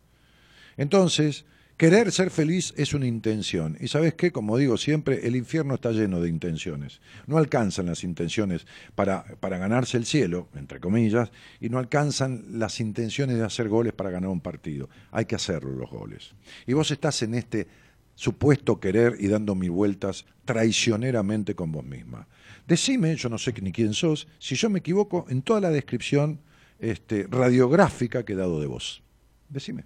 Entonces, 0.75 1.45
Querer 1.81 2.11
ser 2.11 2.29
feliz 2.29 2.75
es 2.77 2.93
una 2.93 3.07
intención. 3.07 3.75
Y 3.79 3.87
sabes 3.87 4.13
qué, 4.13 4.31
como 4.31 4.55
digo 4.55 4.77
siempre, 4.77 5.25
el 5.25 5.35
infierno 5.35 5.73
está 5.73 5.91
lleno 5.91 6.21
de 6.21 6.29
intenciones. 6.29 7.01
No 7.25 7.39
alcanzan 7.39 7.87
las 7.87 8.03
intenciones 8.03 8.67
para, 8.93 9.23
para 9.39 9.57
ganarse 9.57 9.97
el 9.97 10.05
cielo, 10.05 10.47
entre 10.53 10.79
comillas, 10.79 11.31
y 11.59 11.69
no 11.69 11.79
alcanzan 11.79 12.59
las 12.59 12.79
intenciones 12.81 13.37
de 13.37 13.45
hacer 13.45 13.67
goles 13.67 13.93
para 13.93 14.11
ganar 14.11 14.29
un 14.29 14.41
partido. 14.41 14.91
Hay 15.09 15.25
que 15.25 15.33
hacerlo 15.33 15.71
los 15.71 15.89
goles. 15.89 16.35
Y 16.67 16.73
vos 16.73 16.91
estás 16.91 17.23
en 17.23 17.33
este 17.33 17.67
supuesto 18.13 18.79
querer 18.79 19.15
y 19.19 19.27
dando 19.27 19.55
mil 19.55 19.71
vueltas 19.71 20.27
traicioneramente 20.45 21.55
con 21.55 21.71
vos 21.71 21.83
misma. 21.83 22.27
Decime, 22.67 23.15
yo 23.15 23.27
no 23.27 23.39
sé 23.39 23.55
ni 23.59 23.71
quién 23.71 23.95
sos, 23.95 24.27
si 24.37 24.53
yo 24.53 24.69
me 24.69 24.77
equivoco 24.77 25.25
en 25.29 25.41
toda 25.41 25.59
la 25.59 25.71
descripción 25.71 26.41
este, 26.77 27.25
radiográfica 27.27 28.23
que 28.23 28.33
he 28.33 28.35
dado 28.35 28.61
de 28.61 28.67
vos. 28.67 29.01
Decime. 29.49 29.83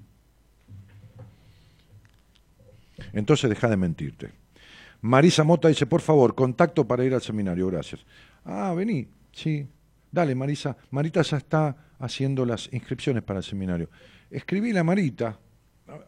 Entonces 3.14 3.50
deja 3.50 3.70
de 3.70 3.78
mentirte. 3.78 4.32
Marisa 5.02 5.44
Mota 5.44 5.68
dice, 5.68 5.86
por 5.86 6.02
favor, 6.02 6.36
contacto 6.36 6.88
para 6.88 7.04
ir 7.06 7.14
al 7.14 7.22
seminario, 7.22 7.68
gracias. 7.68 8.06
Ah, 8.44 8.74
vení, 8.76 9.08
sí. 9.32 9.68
Dale, 10.12 10.34
Marisa. 10.34 10.78
Marita 10.92 11.22
ya 11.22 11.38
está 11.38 11.76
haciendo 12.00 12.46
las 12.46 12.70
inscripciones 12.72 13.22
para 13.24 13.40
el 13.40 13.44
seminario. 13.44 13.90
Escribí 14.32 14.76
a 14.78 14.84
Marita. 14.84 15.38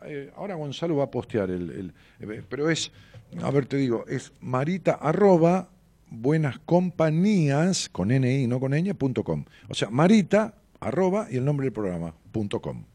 Eh, 0.06 0.32
ahora 0.36 0.56
Gonzalo 0.56 0.96
va 0.96 1.04
a 1.04 1.12
postear 1.12 1.52
el, 1.52 1.94
eh, 2.20 2.42
pero 2.50 2.70
es, 2.70 2.92
a 3.44 3.52
ver, 3.52 3.68
te 3.68 3.78
digo, 3.78 4.06
es 4.08 4.34
marita 4.42 4.94
arroba 4.94 5.70
buenas 6.10 6.58
compañías 6.60 7.88
con 7.90 8.08
ni 8.08 8.48
no 8.48 8.60
con 8.60 8.72
ñ, 8.72 9.46
O 9.70 9.74
sea, 9.76 9.90
marita 9.92 10.56
arroba 10.80 11.28
y 11.30 11.38
el 11.38 11.46
nombre 11.46 11.66
del 11.66 11.74
programa, 11.74 12.14
punto 12.32 12.60
com. 12.60 12.86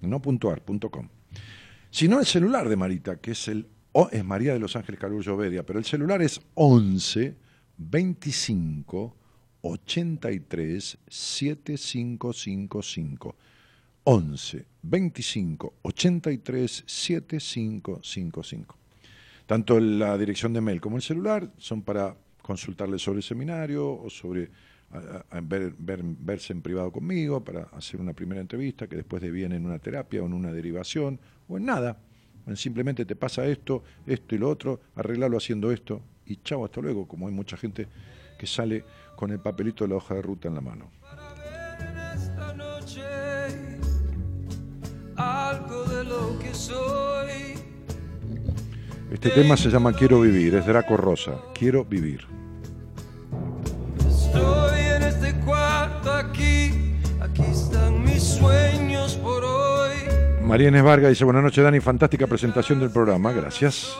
No 0.00 0.22
punto 0.22 0.50
ar, 0.50 0.62
punto 0.62 0.90
com. 0.90 1.08
Si 1.92 2.08
no, 2.08 2.18
el 2.20 2.26
celular 2.26 2.70
de 2.70 2.76
Marita, 2.76 3.20
que 3.20 3.32
es 3.32 3.48
el 3.48 3.66
es 4.10 4.24
María 4.24 4.54
de 4.54 4.58
los 4.58 4.74
Ángeles 4.76 4.98
Carullo 4.98 5.36
Bedia, 5.36 5.66
pero 5.66 5.78
el 5.78 5.84
celular 5.84 6.22
es 6.22 6.40
11 6.54 7.36
25 7.76 9.14
83 9.60 10.98
7555. 11.06 13.36
11 14.04 14.64
25 14.80 15.74
83 15.82 16.84
7555. 16.86 18.78
Tanto 19.44 19.78
la 19.78 20.16
dirección 20.16 20.54
de 20.54 20.62
mail 20.62 20.80
como 20.80 20.96
el 20.96 21.02
celular 21.02 21.52
son 21.58 21.82
para 21.82 22.16
consultarle 22.40 22.98
sobre 22.98 23.18
el 23.18 23.22
seminario 23.22 24.00
o 24.00 24.08
sobre 24.08 24.48
ver, 25.42 25.74
verse 25.78 26.52
en 26.52 26.62
privado 26.62 26.92
conmigo 26.92 27.42
para 27.42 27.62
hacer 27.72 28.00
una 28.00 28.12
primera 28.12 28.40
entrevista 28.40 28.86
que 28.86 28.96
después 28.96 29.22
deviene 29.22 29.56
en 29.56 29.66
una 29.66 29.78
terapia 29.78 30.22
o 30.22 30.26
en 30.26 30.34
una 30.34 30.52
derivación 30.52 31.18
o 31.48 31.56
en 31.56 31.66
nada. 31.66 31.98
Simplemente 32.54 33.04
te 33.04 33.16
pasa 33.16 33.46
esto, 33.46 33.84
esto 34.06 34.34
y 34.34 34.38
lo 34.38 34.48
otro, 34.48 34.80
arreglarlo 34.96 35.36
haciendo 35.36 35.70
esto 35.70 36.02
y 36.26 36.36
chao, 36.36 36.64
hasta 36.64 36.80
luego, 36.80 37.06
como 37.06 37.28
hay 37.28 37.34
mucha 37.34 37.56
gente 37.56 37.86
que 38.38 38.46
sale 38.46 38.84
con 39.16 39.30
el 39.30 39.38
papelito 39.38 39.84
de 39.84 39.90
la 39.90 39.96
hoja 39.96 40.14
de 40.14 40.22
ruta 40.22 40.48
en 40.48 40.54
la 40.54 40.60
mano. 40.60 40.90
Este 49.12 49.30
tema 49.30 49.56
se 49.56 49.70
llama 49.70 49.92
Quiero 49.92 50.20
vivir, 50.20 50.54
es 50.54 50.66
Draco 50.66 50.96
Rosa, 50.96 51.38
Quiero 51.54 51.84
vivir. 51.84 52.26
María 60.52 60.68
Inés 60.68 60.82
Vargas 60.82 61.08
dice, 61.08 61.24
buenas 61.24 61.42
noches 61.42 61.64
Dani, 61.64 61.80
fantástica 61.80 62.26
presentación 62.26 62.78
del 62.78 62.90
programa, 62.90 63.32
gracias. 63.32 63.96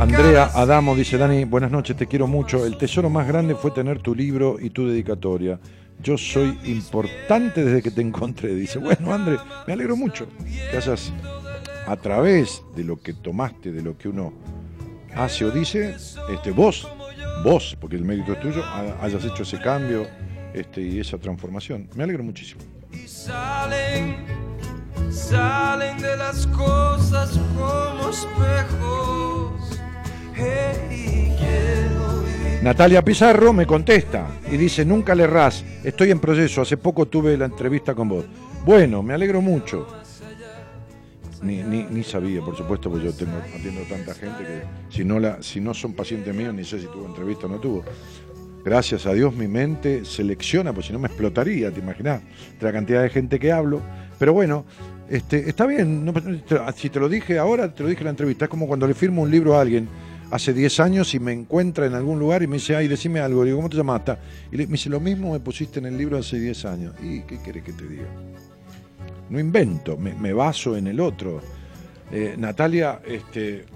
Andrea 0.00 0.52
Adamo 0.54 0.94
dice, 0.94 1.18
Dani, 1.18 1.44
buenas 1.44 1.72
noches, 1.72 1.96
te 1.96 2.06
quiero 2.06 2.28
mucho. 2.28 2.64
El 2.64 2.78
tesoro 2.78 3.10
más 3.10 3.26
grande 3.26 3.56
fue 3.56 3.72
tener 3.72 4.00
tu 4.00 4.14
libro 4.14 4.58
y 4.60 4.70
tu 4.70 4.86
dedicatoria. 4.86 5.58
Yo 6.00 6.16
soy 6.16 6.56
importante 6.66 7.64
desde 7.64 7.82
que 7.82 7.90
te 7.90 8.00
encontré. 8.00 8.54
Dice, 8.54 8.78
bueno, 8.78 9.12
André, 9.12 9.38
me 9.66 9.72
alegro 9.72 9.96
mucho 9.96 10.28
que 10.70 10.76
hayas, 10.76 11.12
a 11.84 11.96
través 11.96 12.62
de 12.76 12.84
lo 12.84 13.00
que 13.00 13.12
tomaste, 13.12 13.72
de 13.72 13.82
lo 13.82 13.98
que 13.98 14.08
uno 14.08 14.32
hace 15.16 15.46
o 15.46 15.50
dice, 15.50 15.96
este, 16.30 16.52
vos 16.52 16.86
vos, 17.44 17.76
porque 17.80 17.96
el 17.96 18.04
mérito 18.04 18.32
es 18.32 18.40
tuyo, 18.40 18.64
hayas 19.00 19.24
hecho 19.24 19.42
ese 19.42 19.58
cambio 19.60 20.06
este, 20.54 20.80
y 20.80 21.00
esa 21.00 21.18
transformación. 21.18 21.88
Me 21.94 22.04
alegro 22.04 22.22
muchísimo. 22.22 22.60
Y 22.92 23.06
salen, 23.06 24.16
salen 25.10 25.98
de 25.98 26.16
las 26.16 26.46
cosas 26.48 27.38
como 27.56 28.08
espejos. 28.08 29.78
Natalia 32.62 33.02
Pizarro 33.02 33.52
me 33.52 33.66
contesta 33.66 34.26
y 34.50 34.56
dice, 34.56 34.84
nunca 34.84 35.14
le 35.14 35.26
ras, 35.26 35.64
estoy 35.84 36.10
en 36.10 36.18
proceso, 36.18 36.60
hace 36.60 36.76
poco 36.76 37.06
tuve 37.06 37.36
la 37.36 37.44
entrevista 37.44 37.94
con 37.94 38.08
vos. 38.08 38.24
Bueno, 38.64 39.02
me 39.02 39.14
alegro 39.14 39.40
mucho. 39.40 39.86
Ni, 41.42 41.62
ni, 41.62 41.84
ni, 41.84 42.02
sabía, 42.02 42.40
por 42.40 42.56
supuesto, 42.56 42.90
porque 42.90 43.06
yo 43.06 43.12
tengo, 43.12 43.36
atiendo 43.54 43.82
tanta 43.82 44.14
gente 44.14 44.44
que 44.44 44.62
si 44.94 45.04
no, 45.04 45.20
la, 45.20 45.42
si 45.42 45.60
no 45.60 45.72
son 45.72 45.92
pacientes 45.92 46.34
míos, 46.34 46.52
ni 46.52 46.64
sé 46.64 46.80
si 46.80 46.86
tuvo 46.86 47.06
entrevista 47.06 47.46
o 47.46 47.48
no 47.48 47.58
tuvo. 47.58 47.84
Gracias 48.64 49.06
a 49.06 49.12
Dios 49.12 49.34
mi 49.34 49.46
mente 49.46 50.04
selecciona, 50.04 50.72
pues 50.72 50.86
si 50.86 50.92
no 50.92 50.98
me 50.98 51.06
explotaría, 51.06 51.70
te 51.70 51.80
imaginas, 51.80 52.22
de 52.58 52.66
la 52.66 52.72
cantidad 52.72 53.02
de 53.02 53.08
gente 53.08 53.38
que 53.38 53.52
hablo. 53.52 53.80
Pero 54.18 54.32
bueno, 54.32 54.64
este, 55.08 55.48
está 55.48 55.66
bien, 55.66 56.12
si 56.76 56.90
te 56.90 57.00
lo 57.00 57.08
dije 57.08 57.38
ahora, 57.38 57.72
te 57.72 57.82
lo 57.82 57.88
dije 57.88 58.00
en 58.00 58.06
la 58.06 58.10
entrevista, 58.10 58.44
es 58.46 58.50
como 58.50 58.66
cuando 58.66 58.86
le 58.86 58.94
firmo 58.94 59.22
un 59.22 59.30
libro 59.30 59.56
a 59.56 59.60
alguien 59.60 59.88
hace 60.30 60.52
10 60.52 60.80
años 60.80 61.14
y 61.14 61.20
me 61.20 61.32
encuentra 61.32 61.86
en 61.86 61.94
algún 61.94 62.18
lugar 62.18 62.42
y 62.42 62.46
me 62.46 62.56
dice, 62.56 62.76
ay, 62.76 62.88
decime 62.88 63.20
algo, 63.20 63.44
digo, 63.44 63.56
¿cómo 63.56 63.70
te 63.70 63.76
llamas? 63.76 64.02
Y 64.52 64.56
me 64.56 64.66
dice, 64.66 64.90
lo 64.90 65.00
mismo 65.00 65.32
me 65.32 65.40
pusiste 65.40 65.78
en 65.78 65.86
el 65.86 65.96
libro 65.96 66.18
hace 66.18 66.38
10 66.38 66.64
años. 66.66 66.94
¿Y 67.02 67.22
qué 67.22 67.40
querés 67.40 67.64
que 67.64 67.72
te 67.72 67.86
diga? 67.86 68.08
No 69.30 69.38
invento, 69.38 69.96
me, 69.96 70.32
baso 70.32 70.76
en 70.76 70.86
el 70.86 71.00
otro. 71.00 71.40
Eh, 72.10 72.34
Natalia, 72.38 73.00
este, 73.06 73.66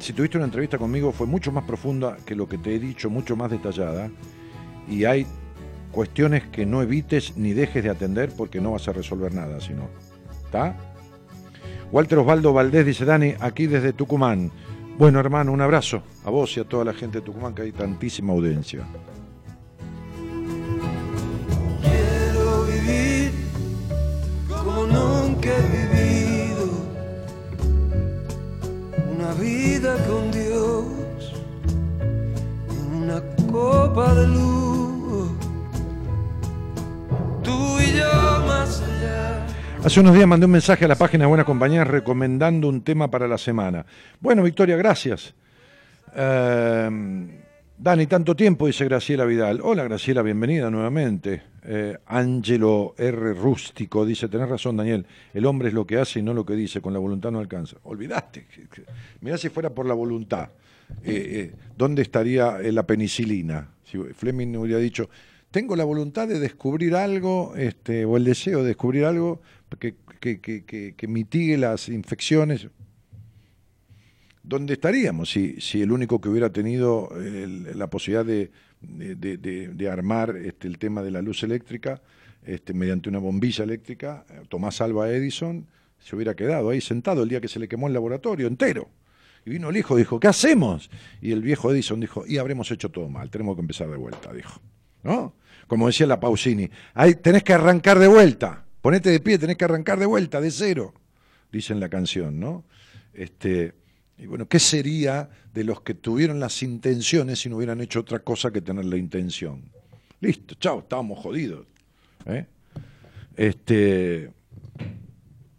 si 0.00 0.12
tuviste 0.12 0.38
una 0.38 0.46
entrevista 0.46 0.78
conmigo 0.78 1.12
fue 1.12 1.26
mucho 1.26 1.52
más 1.52 1.64
profunda 1.64 2.16
que 2.24 2.34
lo 2.34 2.48
que 2.48 2.58
te 2.58 2.74
he 2.74 2.78
dicho, 2.78 3.10
mucho 3.10 3.36
más 3.36 3.50
detallada, 3.50 4.10
y 4.88 5.04
hay 5.04 5.26
cuestiones 5.92 6.44
que 6.48 6.66
no 6.66 6.82
evites 6.82 7.36
ni 7.36 7.52
dejes 7.52 7.84
de 7.84 7.90
atender 7.90 8.32
porque 8.36 8.60
no 8.60 8.72
vas 8.72 8.88
a 8.88 8.92
resolver 8.92 9.32
nada, 9.32 9.60
sino, 9.60 9.88
¿está? 10.44 10.76
Walter 11.92 12.18
Osvaldo 12.18 12.52
Valdés 12.52 12.86
dice, 12.86 13.04
Dani, 13.04 13.34
aquí 13.38 13.66
desde 13.66 13.92
Tucumán. 13.92 14.50
Bueno, 14.98 15.20
hermano, 15.20 15.52
un 15.52 15.60
abrazo 15.60 16.02
a 16.24 16.30
vos 16.30 16.56
y 16.56 16.60
a 16.60 16.64
toda 16.64 16.84
la 16.84 16.92
gente 16.92 17.18
de 17.18 17.24
Tucumán, 17.24 17.54
que 17.54 17.62
hay 17.62 17.72
tantísima 17.72 18.32
audiencia. 18.32 18.84
Nunca 25.44 25.58
he 25.58 25.62
vivido 25.76 26.70
una 29.14 29.32
vida 29.34 29.96
con 30.06 30.30
Dios, 30.30 30.84
una 32.92 33.22
copa 33.52 34.14
de 34.14 34.26
luz, 34.28 35.30
tú 37.42 37.78
y 37.80 37.98
yo 37.98 38.44
más 38.46 38.82
allá. 38.82 39.46
Hace 39.84 40.00
unos 40.00 40.14
días 40.14 40.26
mandé 40.26 40.46
un 40.46 40.52
mensaje 40.52 40.84
a 40.84 40.88
la 40.88 40.96
página 40.96 41.24
de 41.24 41.28
Buenas 41.28 41.46
Compañías 41.46 41.86
recomendando 41.86 42.68
un 42.68 42.82
tema 42.82 43.10
para 43.10 43.28
la 43.28 43.38
semana. 43.38 43.84
Bueno, 44.20 44.42
Victoria, 44.42 44.76
gracias. 44.76 45.34
Eh, 46.16 46.90
Dani, 47.76 48.06
tanto 48.06 48.34
tiempo, 48.34 48.66
dice 48.66 48.84
Graciela 48.84 49.24
Vidal. 49.24 49.60
Hola 49.62 49.84
Graciela, 49.84 50.22
bienvenida 50.22 50.70
nuevamente. 50.70 51.53
Eh, 51.66 51.96
Angelo 52.06 52.94
R. 52.98 53.32
Rústico 53.32 54.04
dice, 54.04 54.28
tenés 54.28 54.50
razón 54.50 54.76
Daniel, 54.76 55.06
el 55.32 55.46
hombre 55.46 55.68
es 55.68 55.74
lo 55.74 55.86
que 55.86 55.96
hace 55.96 56.18
y 56.18 56.22
no 56.22 56.34
lo 56.34 56.44
que 56.44 56.54
dice, 56.54 56.82
con 56.82 56.92
la 56.92 56.98
voluntad 56.98 57.30
no 57.30 57.38
alcanza. 57.38 57.76
Olvidaste, 57.84 58.46
mirá 59.22 59.38
si 59.38 59.48
fuera 59.48 59.70
por 59.70 59.86
la 59.86 59.94
voluntad, 59.94 60.50
eh, 61.02 61.12
eh, 61.14 61.52
¿dónde 61.76 62.02
estaría 62.02 62.58
la 62.58 62.86
penicilina? 62.86 63.70
Si 63.82 63.96
Fleming 63.96 64.56
hubiera 64.56 64.78
dicho, 64.78 65.08
tengo 65.50 65.74
la 65.74 65.84
voluntad 65.84 66.28
de 66.28 66.38
descubrir 66.38 66.94
algo, 66.96 67.54
este, 67.56 68.04
o 68.04 68.18
el 68.18 68.24
deseo 68.24 68.60
de 68.60 68.68
descubrir 68.68 69.06
algo 69.06 69.40
que, 69.78 69.94
que 70.20 71.08
mitigue 71.08 71.56
las 71.56 71.88
infecciones. 71.88 72.68
¿dónde 74.44 74.74
estaríamos 74.74 75.30
si, 75.30 75.60
si 75.60 75.80
el 75.82 75.90
único 75.90 76.20
que 76.20 76.28
hubiera 76.28 76.52
tenido 76.52 77.08
la 77.74 77.88
posibilidad 77.88 78.24
de, 78.24 78.50
de, 78.88 79.88
armar 79.90 80.36
este, 80.36 80.68
el 80.68 80.78
tema 80.78 81.02
de 81.02 81.10
la 81.10 81.22
luz 81.22 81.42
eléctrica 81.42 82.00
este, 82.44 82.74
mediante 82.74 83.08
una 83.08 83.18
bombilla 83.18 83.64
eléctrica, 83.64 84.24
eh, 84.28 84.42
Tomás 84.48 84.80
Alba 84.80 85.10
Edison, 85.10 85.66
se 85.98 86.14
hubiera 86.14 86.34
quedado 86.34 86.70
ahí 86.70 86.80
sentado 86.80 87.22
el 87.22 87.28
día 87.28 87.40
que 87.40 87.48
se 87.48 87.58
le 87.58 87.68
quemó 87.68 87.86
el 87.86 87.94
laboratorio 87.94 88.46
entero? 88.46 88.88
Y 89.46 89.50
vino 89.50 89.70
el 89.70 89.76
hijo, 89.76 89.96
dijo, 89.96 90.20
¿qué 90.20 90.28
hacemos? 90.28 90.90
Y 91.20 91.32
el 91.32 91.42
viejo 91.42 91.70
Edison 91.70 92.00
dijo, 92.00 92.24
y 92.26 92.38
habremos 92.38 92.70
hecho 92.70 92.90
todo 92.90 93.08
mal, 93.08 93.30
tenemos 93.30 93.56
que 93.56 93.60
empezar 93.60 93.88
de 93.90 93.96
vuelta, 93.96 94.32
dijo. 94.32 94.60
¿No? 95.02 95.34
como 95.66 95.86
decía 95.86 96.06
la 96.06 96.20
Pausini. 96.20 96.68
Ahí 96.94 97.14
tenés 97.14 97.42
que 97.42 97.52
arrancar 97.52 97.98
de 97.98 98.08
vuelta. 98.08 98.64
Ponete 98.80 99.10
de 99.10 99.20
pie, 99.20 99.38
tenés 99.38 99.56
que 99.56 99.64
arrancar 99.64 99.98
de 99.98 100.06
vuelta, 100.06 100.40
de 100.40 100.50
cero, 100.50 100.92
dice 101.50 101.72
en 101.72 101.80
la 101.80 101.88
canción, 101.88 102.38
¿no? 102.38 102.64
Este, 103.14 103.72
y 104.16 104.26
bueno, 104.26 104.46
¿qué 104.48 104.58
sería 104.58 105.28
de 105.52 105.64
los 105.64 105.80
que 105.80 105.94
tuvieron 105.94 106.38
las 106.38 106.62
intenciones 106.62 107.40
si 107.40 107.48
no 107.48 107.56
hubieran 107.56 107.80
hecho 107.80 108.00
otra 108.00 108.20
cosa 108.20 108.52
que 108.52 108.60
tener 108.60 108.84
la 108.84 108.96
intención? 108.96 109.62
Listo, 110.20 110.54
chao, 110.54 110.80
estábamos 110.80 111.18
jodidos. 111.18 111.66
¿eh? 112.26 112.46
Este, 113.36 114.30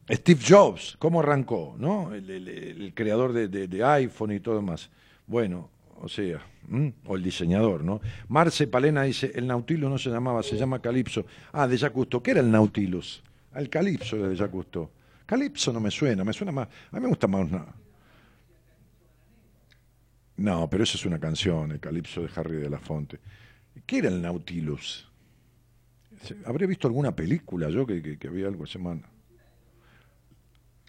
Steve 0.10 0.40
Jobs, 0.48 0.96
¿cómo 1.00 1.20
arrancó? 1.20 1.76
¿no? 1.78 2.14
El, 2.14 2.94
creador 2.96 3.34
de, 3.34 3.84
iPhone 3.84 4.32
y 4.32 4.40
todo 4.40 4.62
más. 4.62 4.90
Bueno, 5.28 5.70
o 6.02 6.08
sea, 6.08 6.42
o 7.06 7.16
el 7.16 7.24
diseñador, 7.24 7.84
¿no? 7.84 8.00
Marce 8.30 8.68
Palena 8.68 9.04
dice, 9.04 9.32
el 9.36 9.48
Nautilus 9.48 9.90
no 9.90 9.98
se 9.98 10.10
llamaba, 10.10 10.44
se 10.44 10.56
llama 10.56 10.82
Calipso. 10.82 11.26
Ah, 11.52 11.68
de 11.68 11.78
Jacques 11.78 12.08
¿Qué 12.24 12.32
era 12.32 12.40
el 12.40 12.50
Nautilus? 12.50 13.22
El 13.54 13.70
Calipso 13.70 14.18
de 14.18 14.36
Jacques 14.36 14.66
Calipso 15.26 15.74
no 15.74 15.80
me 15.80 15.92
suena, 15.92 16.24
me 16.24 16.34
suena 16.34 16.52
más, 16.52 16.68
a 16.92 16.96
mí 16.96 17.02
me 17.02 17.08
gusta 17.08 17.28
más... 17.28 17.50
No, 17.50 17.85
no 20.38 20.70
pero 20.70 20.84
eso 20.84 20.98
es 20.98 21.06
una 21.06 21.20
canción, 21.20 21.72
el 21.72 21.80
Calipso 21.80 22.22
de 22.22 22.30
Harry 22.36 22.58
de 22.58 22.70
la 22.70 22.80
Fonte. 22.80 23.20
¿Qué 23.86 24.00
era 24.00 24.10
el 24.10 24.22
Nautilus? 24.22 25.10
¿Habría 26.46 26.68
visto 26.68 26.88
alguna 26.88 27.16
película 27.16 27.70
yo 27.70 27.86
que, 27.86 28.18
que 28.18 28.28
había 28.28 28.48
algo 28.48 28.66
semana? 28.66 29.04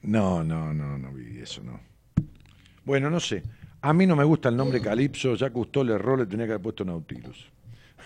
No, 0.03 0.45
no, 0.45 0.73
no, 0.73 0.97
no 0.99 1.13
vi 1.13 1.39
eso, 1.39 1.63
no. 1.63 1.81
Bueno, 2.85 3.11
no 3.11 3.19
sé. 3.19 3.43
A 3.83 3.93
mí 3.93 4.07
no 4.07 4.17
me 4.17 4.25
gusta 4.25 4.49
el 4.49 4.57
nombre 4.57 4.81
Calipso, 4.81 5.35
ya 5.35 5.49
que 5.49 5.55
gustó 5.55 5.83
el 5.83 5.91
error, 5.91 6.19
le 6.19 6.27
tenía 6.27 6.47
que 6.47 6.53
haber 6.53 6.63
puesto 6.63 6.85
Nautilus. 6.85 7.51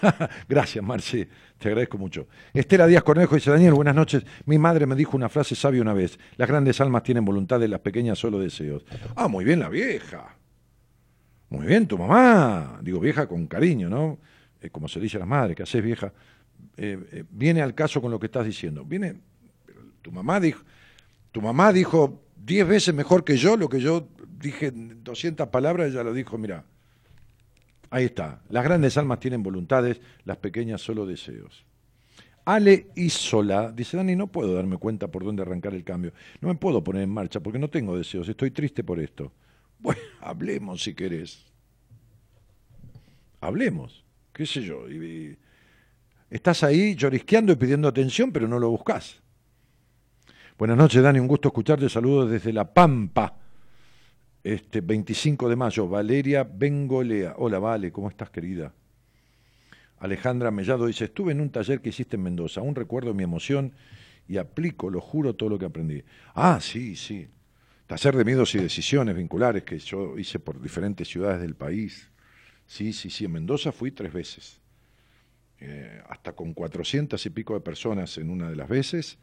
Gracias, 0.49 0.83
Marci, 0.85 1.27
te 1.59 1.69
agradezco 1.69 1.99
mucho. 1.99 2.27
Estela 2.55 2.87
Díaz 2.87 3.03
Cornejo 3.03 3.35
dice, 3.35 3.51
Daniel, 3.51 3.75
buenas 3.75 3.95
noches. 3.95 4.25
Mi 4.47 4.59
madre 4.59 4.87
me 4.87 4.95
dijo 4.95 5.17
una 5.17 5.29
frase 5.29 5.55
sabia 5.55 5.83
una 5.83 5.93
vez, 5.93 6.19
las 6.37 6.49
grandes 6.49 6.81
almas 6.81 7.03
tienen 7.03 7.25
voluntad, 7.25 7.61
las 7.63 7.81
pequeñas 7.81 8.19
solo 8.19 8.39
deseos. 8.39 8.85
Ah, 9.17 9.29
muy 9.29 9.45
bien 9.45 9.61
la 9.61 9.69
vieja. 9.69 10.40
Muy 11.51 11.67
bien, 11.67 11.87
tu 11.87 11.99
mamá. 11.99 12.81
Digo, 12.83 13.01
vieja 13.01 13.27
con 13.27 13.47
cariño, 13.47 13.91
¿no? 13.91 14.19
Eh, 14.61 14.71
como 14.71 14.89
se 14.89 15.01
dice 15.01 15.17
a 15.17 15.21
las 15.21 15.29
madres, 15.29 15.57
que 15.57 15.65
haces 15.65 15.83
vieja. 15.83 16.13
Eh, 16.77 16.99
eh, 17.13 17.25
viene 17.29 17.61
al 17.61 17.75
caso 17.75 18.01
con 18.01 18.11
lo 18.11 18.19
que 18.19 18.27
estás 18.27 18.47
diciendo. 18.47 18.85
Viene, 18.85 19.21
tu 20.01 20.13
mamá 20.13 20.41
dijo, 20.41 20.63
tu 21.33 21.43
mamá 21.43 21.73
dijo 21.73 22.23
diez 22.37 22.67
veces 22.67 22.95
mejor 22.95 23.25
que 23.25 23.37
yo 23.37 23.57
lo 23.57 23.69
que 23.69 23.81
yo 23.81 24.09
dije 24.39 24.69
en 24.69 25.03
200 25.05 25.49
palabras, 25.49 25.91
ella 25.91 26.03
lo 26.03 26.15
dijo, 26.15 26.39
mira, 26.39 26.65
ahí 27.91 28.07
está, 28.07 28.41
las 28.49 28.65
grandes 28.65 28.97
almas 28.97 29.21
tienen 29.21 29.43
voluntades, 29.43 30.01
las 30.25 30.39
pequeñas 30.39 30.81
solo 30.81 31.05
deseos. 31.05 31.65
Ale 32.45 32.89
Isola 32.95 33.71
dice, 33.71 33.97
Dani, 33.97 34.17
no 34.17 34.29
puedo 34.29 34.55
darme 34.55 34.79
cuenta 34.79 35.09
por 35.09 35.25
dónde 35.25 35.43
arrancar 35.43 35.75
el 35.75 35.85
cambio, 35.85 36.13
no 36.41 36.49
me 36.49 36.55
puedo 36.55 36.83
poner 36.83 37.03
en 37.03 37.11
marcha 37.11 37.41
porque 37.41 37.59
no 37.59 37.69
tengo 37.69 37.97
deseos, 37.97 38.29
estoy 38.29 38.51
triste 38.51 38.83
por 38.83 38.99
esto. 38.99 39.33
Bueno, 39.81 40.01
hablemos 40.21 40.83
si 40.83 40.95
querés. 40.95 41.45
Hablemos, 43.41 44.05
qué 44.33 44.45
sé 44.45 44.63
yo. 44.63 44.85
estás 46.29 46.63
ahí 46.63 46.95
llorisqueando 46.95 47.53
y 47.53 47.57
pidiendo 47.57 47.89
atención, 47.89 48.33
pero 48.33 48.47
no 48.47 48.59
lo 48.59 48.69
buscas. 48.71 49.21
Buenas 50.59 50.77
noches, 50.77 51.03
Dani, 51.03 51.19
un 51.19 51.27
gusto 51.27 51.49
escucharte. 51.49 51.89
Saludos 51.89 52.31
desde 52.31 52.53
La 52.53 52.71
Pampa. 52.73 53.35
Este 54.45 54.83
25 54.83 55.49
de 55.49 55.57
mayo, 55.57 55.89
Valeria 55.89 56.45
Bengolea. 56.45 57.35
Hola, 57.39 57.59
Vale, 57.59 57.91
¿cómo 57.93 58.09
estás, 58.11 58.29
querida? 58.29 58.73
Alejandra 59.99 60.51
Mellado 60.51 60.87
dice: 60.87 61.07
Estuve 61.07 61.33
en 61.33 61.41
un 61.41 61.51
taller 61.51 61.81
que 61.81 61.89
hiciste 61.91 62.17
en 62.17 62.23
Mendoza. 62.23 62.61
Aún 62.61 62.75
recuerdo 62.75 63.15
mi 63.15 63.23
emoción 63.23 63.73
y 64.29 64.37
aplico, 64.37 64.91
lo 64.91 65.01
juro, 65.01 65.35
todo 65.35 65.49
lo 65.49 65.59
que 65.59 65.65
aprendí. 65.65 66.03
Ah, 66.35 66.59
sí, 66.61 66.95
sí. 66.95 67.27
Taller 67.91 68.15
de 68.15 68.25
miedos 68.25 68.55
y 68.55 68.59
decisiones 68.59 69.17
vinculares 69.17 69.65
que 69.65 69.77
yo 69.77 70.17
hice 70.17 70.39
por 70.39 70.63
diferentes 70.63 71.09
ciudades 71.09 71.41
del 71.41 71.57
país. 71.57 72.09
Sí, 72.65 72.93
sí, 72.93 73.11
sí. 73.11 73.25
En 73.25 73.33
Mendoza 73.33 73.73
fui 73.73 73.91
tres 73.91 74.13
veces. 74.13 74.61
Eh, 75.59 76.01
hasta 76.09 76.33
con 76.35 76.55
cuatrocientas 76.55 77.27
y 77.27 77.31
pico 77.31 77.55
de 77.55 77.61
personas 77.63 78.17
en 78.19 78.31
una 78.31 78.49
de 78.49 78.55
las 78.55 78.69
veces 78.69 79.19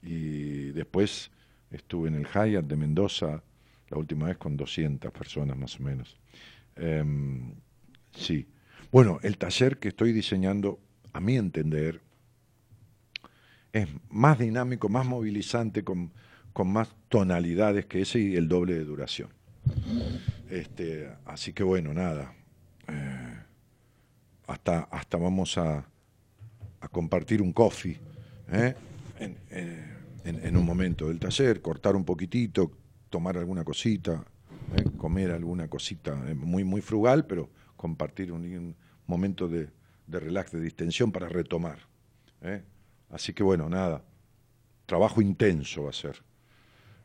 y 0.00 0.70
después 0.70 1.32
estuve 1.72 2.06
en 2.06 2.14
el 2.14 2.28
Hyatt 2.28 2.66
de 2.66 2.76
Mendoza 2.76 3.42
la 3.88 3.98
última 3.98 4.26
vez 4.26 4.36
con 4.36 4.56
200 4.56 5.10
personas 5.10 5.58
más 5.58 5.80
o 5.80 5.82
menos. 5.82 6.20
Em, 6.76 7.52
sí. 8.12 8.46
Bueno, 8.92 9.18
el 9.24 9.38
taller 9.38 9.80
que 9.80 9.88
estoy 9.88 10.12
diseñando, 10.12 10.78
a 11.12 11.18
mi 11.18 11.36
entender, 11.36 12.00
es 13.72 13.88
más 14.08 14.38
dinámico, 14.38 14.88
más 14.88 15.04
movilizante, 15.04 15.82
con, 15.82 16.12
con 16.58 16.72
más 16.72 16.88
tonalidades 17.08 17.86
que 17.86 18.00
ese 18.00 18.18
y 18.18 18.34
el 18.34 18.48
doble 18.48 18.74
de 18.74 18.84
duración. 18.84 19.28
Este, 20.50 21.08
así 21.24 21.52
que 21.52 21.62
bueno, 21.62 21.94
nada. 21.94 22.34
Eh, 22.88 23.38
hasta, 24.48 24.80
hasta 24.90 25.18
vamos 25.18 25.56
a, 25.56 25.88
compartir 26.90 27.42
un 27.42 27.52
coffee. 27.52 27.96
¿eh? 28.50 28.74
en, 29.20 30.56
un 30.56 30.64
momento 30.66 31.06
del 31.06 31.20
taller, 31.20 31.62
cortar 31.62 31.94
un 31.94 32.04
poquitito, 32.04 32.72
tomar 33.08 33.38
alguna 33.38 33.62
cosita, 33.62 34.24
¿eh? 34.76 34.82
comer 34.96 35.30
alguna 35.30 35.68
cosita 35.68 36.16
muy, 36.34 36.64
muy 36.64 36.80
frugal, 36.80 37.24
pero 37.24 37.50
compartir 37.76 38.32
un, 38.32 38.74
momento 39.06 39.46
de, 39.46 39.70
relax, 40.08 40.50
de 40.50 40.60
distensión 40.60 41.12
para 41.12 41.28
retomar. 41.28 41.78
Así 43.10 43.32
que 43.32 43.44
bueno, 43.44 43.68
nada, 43.68 44.02
trabajo 44.86 45.22
intenso 45.22 45.84
va 45.84 45.90
a 45.90 45.92
ser. 45.92 46.26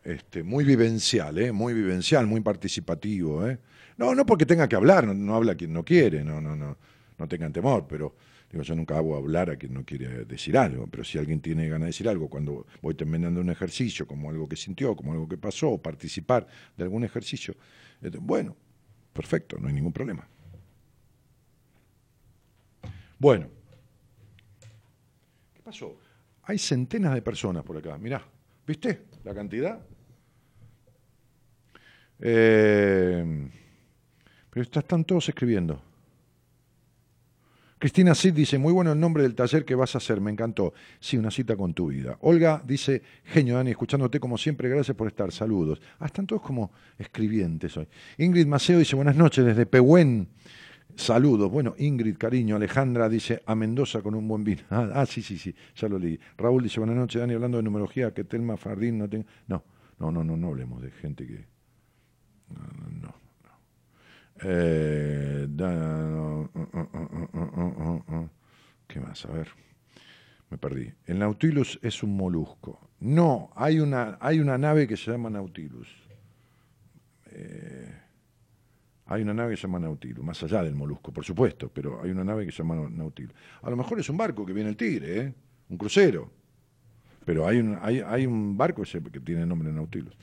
Este, 0.03 0.43
muy 0.43 0.65
vivencial, 0.65 1.37
¿eh? 1.37 1.51
muy 1.51 1.73
vivencial, 1.73 2.27
muy 2.27 2.41
participativo. 2.41 3.47
¿eh? 3.47 3.57
No, 3.97 4.13
no 4.13 4.25
porque 4.25 4.45
tenga 4.45 4.67
que 4.67 4.75
hablar, 4.75 5.07
no, 5.07 5.35
habla 5.35 5.55
quien 5.55 5.71
no 5.71 5.85
quiere, 5.85 6.23
no, 6.23 6.41
no, 6.41 6.55
no, 6.55 6.77
no 7.17 7.27
tengan 7.27 7.53
temor, 7.53 7.85
pero 7.87 8.13
yo 8.61 8.75
nunca 8.75 8.97
hago 8.97 9.15
hablar 9.15 9.49
a 9.49 9.55
quien 9.55 9.73
no 9.73 9.83
quiere 9.83 10.25
decir 10.25 10.57
algo, 10.57 10.87
pero 10.87 11.03
si 11.03 11.17
alguien 11.17 11.39
tiene 11.39 11.67
ganas 11.67 11.81
de 11.81 11.87
decir 11.87 12.07
algo 12.07 12.29
cuando 12.29 12.67
voy 12.81 12.93
terminando 12.93 13.41
un 13.41 13.49
ejercicio, 13.49 14.05
como 14.05 14.29
algo 14.29 14.47
que 14.47 14.55
sintió, 14.55 14.95
como 14.95 15.13
algo 15.13 15.27
que 15.27 15.37
pasó, 15.37 15.77
participar 15.77 16.45
de 16.77 16.83
algún 16.83 17.03
ejercicio, 17.03 17.55
eh, 18.01 18.11
bueno, 18.21 18.55
perfecto, 19.11 19.57
no 19.59 19.67
hay 19.67 19.73
ningún 19.73 19.93
problema. 19.93 20.27
Bueno, 23.17 23.47
¿qué 25.53 25.61
pasó? 25.63 25.97
Hay 26.43 26.59
centenas 26.59 27.13
de 27.13 27.21
personas 27.21 27.63
por 27.63 27.77
acá, 27.77 27.97
mirá, 27.97 28.23
¿viste 28.67 29.05
la 29.23 29.33
cantidad? 29.33 29.81
Eh, 32.19 33.49
pero 34.49 34.63
están 34.63 35.03
todos 35.03 35.29
escribiendo. 35.29 35.81
Cristina 37.83 38.15
Cid 38.15 38.33
dice, 38.33 38.57
muy 38.57 38.71
bueno 38.71 38.93
el 38.93 38.99
nombre 39.01 39.23
del 39.23 39.35
taller 39.35 39.65
que 39.65 39.75
vas 39.75 39.93
a 39.93 39.97
hacer, 39.97 40.21
me 40.21 40.31
encantó. 40.31 40.73
Sí, 41.01 41.17
una 41.17 41.29
cita 41.29 41.57
con 41.57 41.73
tu 41.73 41.87
vida. 41.87 42.17
Olga 42.21 42.63
dice, 42.65 43.01
genio 43.25 43.55
Dani, 43.55 43.71
escuchándote 43.71 44.21
como 44.21 44.37
siempre, 44.37 44.69
gracias 44.69 44.95
por 44.95 45.07
estar, 45.07 45.33
saludos. 45.33 45.81
Ah, 45.99 46.05
están 46.05 46.25
todos 46.25 46.41
como 46.41 46.71
escribientes 46.97 47.75
hoy. 47.75 47.85
Ingrid 48.19 48.47
Maceo 48.47 48.79
dice, 48.79 48.95
buenas 48.95 49.17
noches 49.17 49.43
desde 49.43 49.65
Pehuen. 49.65 50.29
Saludos. 50.95 51.51
Bueno, 51.51 51.75
Ingrid, 51.77 52.15
cariño. 52.15 52.55
Alejandra 52.55 53.09
dice, 53.09 53.43
a 53.45 53.53
Mendoza 53.53 54.01
con 54.01 54.15
un 54.15 54.29
buen 54.29 54.45
vino. 54.45 54.61
Ah, 54.69 54.89
ah, 54.93 55.05
sí, 55.05 55.21
sí, 55.21 55.37
sí, 55.37 55.53
ya 55.75 55.89
lo 55.89 55.99
leí. 55.99 56.17
Raúl 56.37 56.63
dice, 56.63 56.79
buenas 56.79 56.95
noches, 56.95 57.19
Dani, 57.19 57.33
hablando 57.33 57.57
de 57.57 57.63
numerología, 57.63 58.13
que 58.13 58.23
Telma 58.23 58.55
Fardín 58.55 58.99
no 58.99 59.09
tenga... 59.09 59.25
No, 59.47 59.61
no, 59.99 60.09
no, 60.09 60.23
no, 60.23 60.37
no 60.37 60.47
hablemos 60.47 60.81
de 60.81 60.91
gente 60.91 61.27
que... 61.27 61.52
No, 62.53 62.61
no, 62.61 62.89
no. 63.01 63.13
Eh, 64.43 65.47
¿Qué 68.87 68.99
más? 68.99 69.25
A 69.25 69.31
ver, 69.31 69.47
me 70.49 70.57
perdí. 70.57 70.91
El 71.05 71.19
Nautilus 71.19 71.79
es 71.81 72.03
un 72.03 72.15
molusco. 72.15 72.89
No, 72.99 73.51
hay 73.55 73.79
una, 73.79 74.17
hay 74.21 74.39
una 74.39 74.57
nave 74.57 74.87
que 74.87 74.97
se 74.97 75.11
llama 75.11 75.29
Nautilus. 75.29 75.87
Eh, 77.31 77.91
hay 79.05 79.21
una 79.21 79.33
nave 79.33 79.51
que 79.51 79.57
se 79.57 79.63
llama 79.63 79.79
Nautilus, 79.79 80.23
más 80.23 80.41
allá 80.43 80.63
del 80.63 80.75
molusco, 80.75 81.11
por 81.11 81.25
supuesto, 81.25 81.69
pero 81.73 82.01
hay 82.01 82.11
una 82.11 82.23
nave 82.23 82.45
que 82.45 82.51
se 82.51 82.59
llama 82.59 82.87
Nautilus. 82.89 83.33
A 83.61 83.69
lo 83.69 83.75
mejor 83.75 83.99
es 83.99 84.09
un 84.09 84.17
barco 84.17 84.45
que 84.45 84.53
viene 84.53 84.69
el 84.69 84.77
Tigre, 84.77 85.19
¿eh? 85.19 85.33
un 85.69 85.77
crucero, 85.77 86.31
pero 87.25 87.47
hay 87.47 87.57
un, 87.57 87.77
hay, 87.81 87.99
hay 87.99 88.25
un 88.25 88.57
barco 88.57 88.83
que 88.83 89.19
tiene 89.19 89.45
nombre 89.45 89.71
Nautilus. 89.71 90.15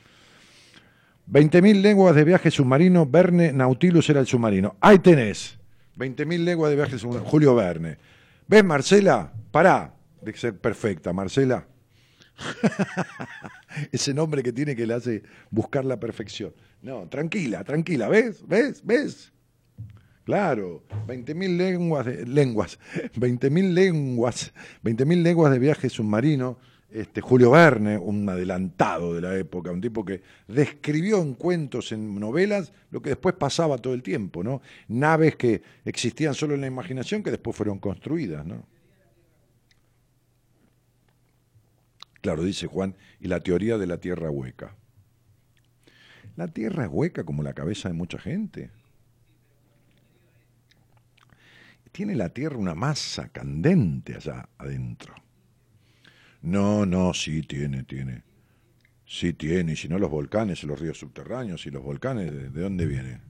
20.000 1.30 1.80
lenguas 1.80 2.16
de 2.16 2.24
viaje 2.24 2.50
submarino, 2.50 3.06
Verne 3.06 3.52
Nautilus 3.52 4.10
era 4.10 4.18
el 4.20 4.26
submarino. 4.26 4.76
Ahí 4.80 4.98
tenés. 4.98 5.58
20.000 5.96 6.42
lenguas 6.42 6.70
de 6.70 6.76
viaje 6.76 6.98
submarino, 6.98 7.28
Julio 7.28 7.54
Verne. 7.54 7.98
¿Ves, 8.48 8.64
Marcela? 8.64 9.32
Pará 9.52 9.94
de 10.20 10.36
ser 10.36 10.58
perfecta, 10.58 11.12
Marcela. 11.12 11.66
Ese 13.92 14.12
nombre 14.12 14.42
que 14.42 14.52
tiene 14.52 14.74
que 14.74 14.86
le 14.86 14.94
hace 14.94 15.22
buscar 15.50 15.84
la 15.84 16.00
perfección. 16.00 16.52
No, 16.82 17.08
tranquila, 17.08 17.62
tranquila, 17.62 18.08
¿ves? 18.08 18.46
¿Ves? 18.48 18.80
¿Ves? 18.84 19.32
Claro, 20.24 20.84
20.000 21.06 21.56
lenguas, 21.56 22.06
de, 22.06 22.26
lenguas, 22.26 22.78
20.000 23.16 23.72
lenguas, 23.72 24.52
20.000 24.82 25.22
lenguas 25.22 25.52
de 25.52 25.58
viaje 25.58 25.88
submarino. 25.88 26.58
Este, 26.92 27.20
Julio 27.20 27.52
Verne, 27.52 27.96
un 27.98 28.28
adelantado 28.28 29.14
de 29.14 29.20
la 29.20 29.36
época, 29.36 29.70
un 29.70 29.80
tipo 29.80 30.04
que 30.04 30.22
describió 30.48 31.22
en 31.22 31.34
cuentos, 31.34 31.92
en 31.92 32.18
novelas, 32.18 32.72
lo 32.90 33.00
que 33.00 33.10
después 33.10 33.36
pasaba 33.36 33.78
todo 33.78 33.94
el 33.94 34.02
tiempo, 34.02 34.42
¿no? 34.42 34.60
Naves 34.88 35.36
que 35.36 35.62
existían 35.84 36.34
solo 36.34 36.54
en 36.54 36.62
la 36.62 36.66
imaginación 36.66 37.22
que 37.22 37.30
después 37.30 37.56
fueron 37.56 37.78
construidas, 37.78 38.44
¿no? 38.44 38.66
Claro, 42.20 42.42
dice 42.42 42.66
Juan, 42.66 42.96
y 43.20 43.28
la 43.28 43.40
teoría 43.40 43.78
de 43.78 43.86
la 43.86 43.98
tierra 43.98 44.30
hueca. 44.30 44.74
La 46.36 46.48
tierra 46.48 46.84
es 46.84 46.90
hueca 46.92 47.24
como 47.24 47.42
la 47.42 47.54
cabeza 47.54 47.88
de 47.88 47.94
mucha 47.94 48.18
gente. 48.18 48.70
Tiene 51.92 52.14
la 52.14 52.28
tierra 52.30 52.56
una 52.56 52.74
masa 52.74 53.28
candente 53.28 54.16
allá 54.16 54.48
adentro. 54.58 55.14
No, 56.42 56.86
no, 56.86 57.12
sí 57.12 57.42
tiene, 57.42 57.84
tiene. 57.84 58.22
Sí 59.06 59.32
tiene, 59.32 59.72
y 59.72 59.76
si 59.76 59.88
no 59.88 59.98
los 59.98 60.10
volcanes 60.10 60.62
los 60.64 60.78
ríos 60.78 60.98
subterráneos 60.98 61.66
y 61.66 61.70
los 61.70 61.82
volcanes, 61.82 62.32
¿de, 62.32 62.48
de 62.48 62.60
dónde 62.60 62.86
viene? 62.86 63.20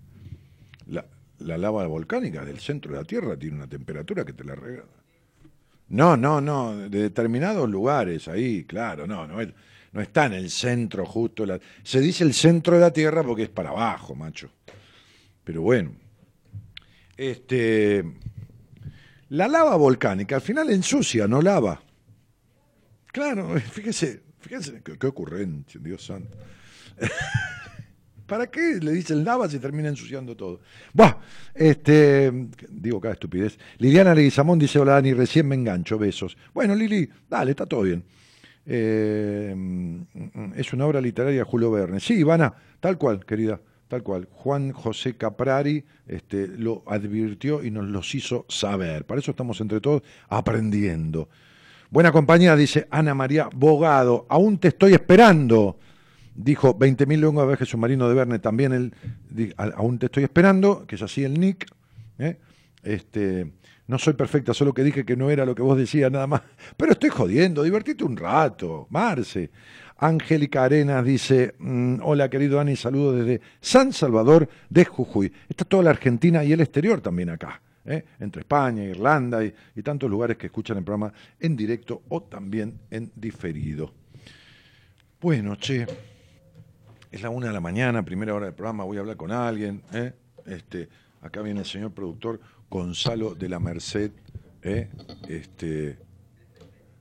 La, 0.86 1.06
la, 1.38 1.56
lava 1.56 1.86
volcánica 1.86 2.44
del 2.44 2.60
centro 2.60 2.92
de 2.92 2.98
la 2.98 3.04
Tierra 3.04 3.36
tiene 3.36 3.56
una 3.56 3.66
temperatura 3.66 4.24
que 4.24 4.34
te 4.34 4.44
la 4.44 4.54
regala. 4.54 4.90
No, 5.88 6.16
no, 6.16 6.40
no, 6.40 6.76
de 6.76 7.02
determinados 7.02 7.68
lugares 7.68 8.28
ahí, 8.28 8.64
claro, 8.64 9.06
no, 9.06 9.26
no, 9.26 9.38
no 9.92 10.00
está 10.00 10.26
en 10.26 10.34
el 10.34 10.50
centro 10.50 11.04
justo. 11.06 11.46
La, 11.46 11.58
se 11.82 12.00
dice 12.00 12.24
el 12.24 12.34
centro 12.34 12.74
de 12.74 12.80
la 12.80 12.92
Tierra 12.92 13.22
porque 13.22 13.44
es 13.44 13.48
para 13.48 13.70
abajo, 13.70 14.14
macho. 14.14 14.50
Pero 15.42 15.62
bueno, 15.62 15.92
este, 17.16 18.04
la 19.30 19.48
lava 19.48 19.76
volcánica 19.76 20.36
al 20.36 20.42
final 20.42 20.70
ensucia, 20.70 21.26
no 21.26 21.42
lava. 21.42 21.82
Claro, 23.12 23.58
fíjese, 23.72 24.22
fíjese 24.40 24.82
qué, 24.82 24.98
qué 24.98 25.06
ocurrencia, 25.06 25.80
Dios 25.82 26.04
santo. 26.04 26.36
¿Para 28.30 28.46
qué 28.46 28.78
le 28.80 28.92
dicen 28.92 29.24
lava 29.24 29.48
si 29.48 29.58
termina 29.58 29.88
ensuciando 29.88 30.36
todo? 30.36 30.60
Buah, 30.92 31.16
este, 31.52 32.30
digo 32.68 33.00
cada 33.00 33.14
estupidez. 33.14 33.58
Liliana 33.78 34.14
Leguizamón 34.14 34.56
dice, 34.56 34.78
hola 34.78 34.92
Dani, 34.92 35.14
recién 35.14 35.48
me 35.48 35.56
engancho, 35.56 35.98
besos. 35.98 36.36
Bueno, 36.54 36.76
Lili, 36.76 37.10
dale, 37.28 37.50
está 37.50 37.66
todo 37.66 37.82
bien. 37.82 38.04
Eh, 38.66 39.52
es 40.54 40.72
una 40.72 40.86
obra 40.86 41.00
literaria 41.00 41.44
Julio 41.44 41.72
Verne. 41.72 41.98
Sí, 41.98 42.14
Ivana, 42.20 42.54
tal 42.78 42.98
cual, 42.98 43.26
querida, 43.26 43.60
tal 43.88 44.04
cual. 44.04 44.28
Juan 44.30 44.70
José 44.70 45.16
Caprari 45.16 45.84
este, 46.06 46.46
lo 46.46 46.84
advirtió 46.86 47.64
y 47.64 47.72
nos 47.72 47.86
los 47.86 48.14
hizo 48.14 48.46
saber. 48.48 49.06
Para 49.06 49.18
eso 49.18 49.32
estamos 49.32 49.60
entre 49.60 49.80
todos 49.80 50.02
aprendiendo. 50.28 51.28
Buena 51.90 52.12
compañía, 52.12 52.54
dice 52.54 52.86
Ana 52.88 53.14
María 53.14 53.48
Bogado. 53.52 54.24
Aún 54.28 54.58
te 54.58 54.68
estoy 54.68 54.92
esperando. 54.92 55.76
Dijo 56.36 56.78
20.000 56.78 57.18
lenguas 57.18 57.44
de 57.44 57.48
viaje 57.48 57.66
submarino 57.66 58.08
de 58.08 58.14
Verne. 58.14 58.38
También 58.38 58.72
él, 58.72 58.94
aún 59.74 59.98
te 59.98 60.06
estoy 60.06 60.22
esperando, 60.22 60.86
que 60.86 60.94
es 60.94 61.02
así 61.02 61.24
el 61.24 61.40
nick. 61.40 61.66
¿eh? 62.20 62.38
Este, 62.84 63.50
no 63.88 63.98
soy 63.98 64.12
perfecta, 64.12 64.54
solo 64.54 64.72
que 64.72 64.84
dije 64.84 65.04
que 65.04 65.16
no 65.16 65.30
era 65.30 65.44
lo 65.44 65.56
que 65.56 65.62
vos 65.62 65.76
decías 65.76 66.12
nada 66.12 66.28
más. 66.28 66.42
Pero 66.76 66.92
estoy 66.92 67.10
jodiendo, 67.10 67.64
divertite 67.64 68.04
un 68.04 68.16
rato, 68.16 68.86
Marce. 68.90 69.50
Angélica 69.98 70.62
Arenas 70.62 71.04
dice, 71.04 71.56
mmm, 71.58 71.96
hola 72.04 72.30
querido 72.30 72.58
Dani, 72.58 72.76
saludo 72.76 73.14
desde 73.14 73.40
San 73.60 73.92
Salvador 73.92 74.48
de 74.68 74.84
Jujuy. 74.84 75.32
Está 75.48 75.64
toda 75.64 75.82
la 75.82 75.90
Argentina 75.90 76.44
y 76.44 76.52
el 76.52 76.60
exterior 76.60 77.00
también 77.00 77.30
acá. 77.30 77.60
¿Eh? 77.84 78.04
entre 78.18 78.40
España, 78.40 78.84
Irlanda 78.84 79.44
y, 79.44 79.52
tantos 79.82 80.10
lugares 80.10 80.36
que 80.36 80.46
escuchan 80.46 80.78
el 80.78 80.84
programa 80.84 81.12
en 81.38 81.56
directo 81.56 82.02
o 82.08 82.22
también 82.22 82.78
en 82.90 83.10
diferido. 83.14 83.92
Bueno, 85.20 85.56
che, 85.56 85.86
es 87.10 87.22
la 87.22 87.30
una 87.30 87.48
de 87.48 87.52
la 87.52 87.60
mañana, 87.60 88.04
primera 88.04 88.34
hora 88.34 88.46
del 88.46 88.54
programa, 88.54 88.84
voy 88.84 88.96
a 88.96 89.00
hablar 89.00 89.16
con 89.16 89.32
alguien. 89.32 89.82
¿eh? 89.92 90.12
Este, 90.46 90.88
acá 91.20 91.42
viene 91.42 91.60
el 91.60 91.66
señor 91.66 91.92
productor 91.92 92.40
Gonzalo 92.70 93.34
de 93.34 93.48
la 93.48 93.58
Merced, 93.58 94.12
¿eh? 94.62 94.88
este, 95.28 95.98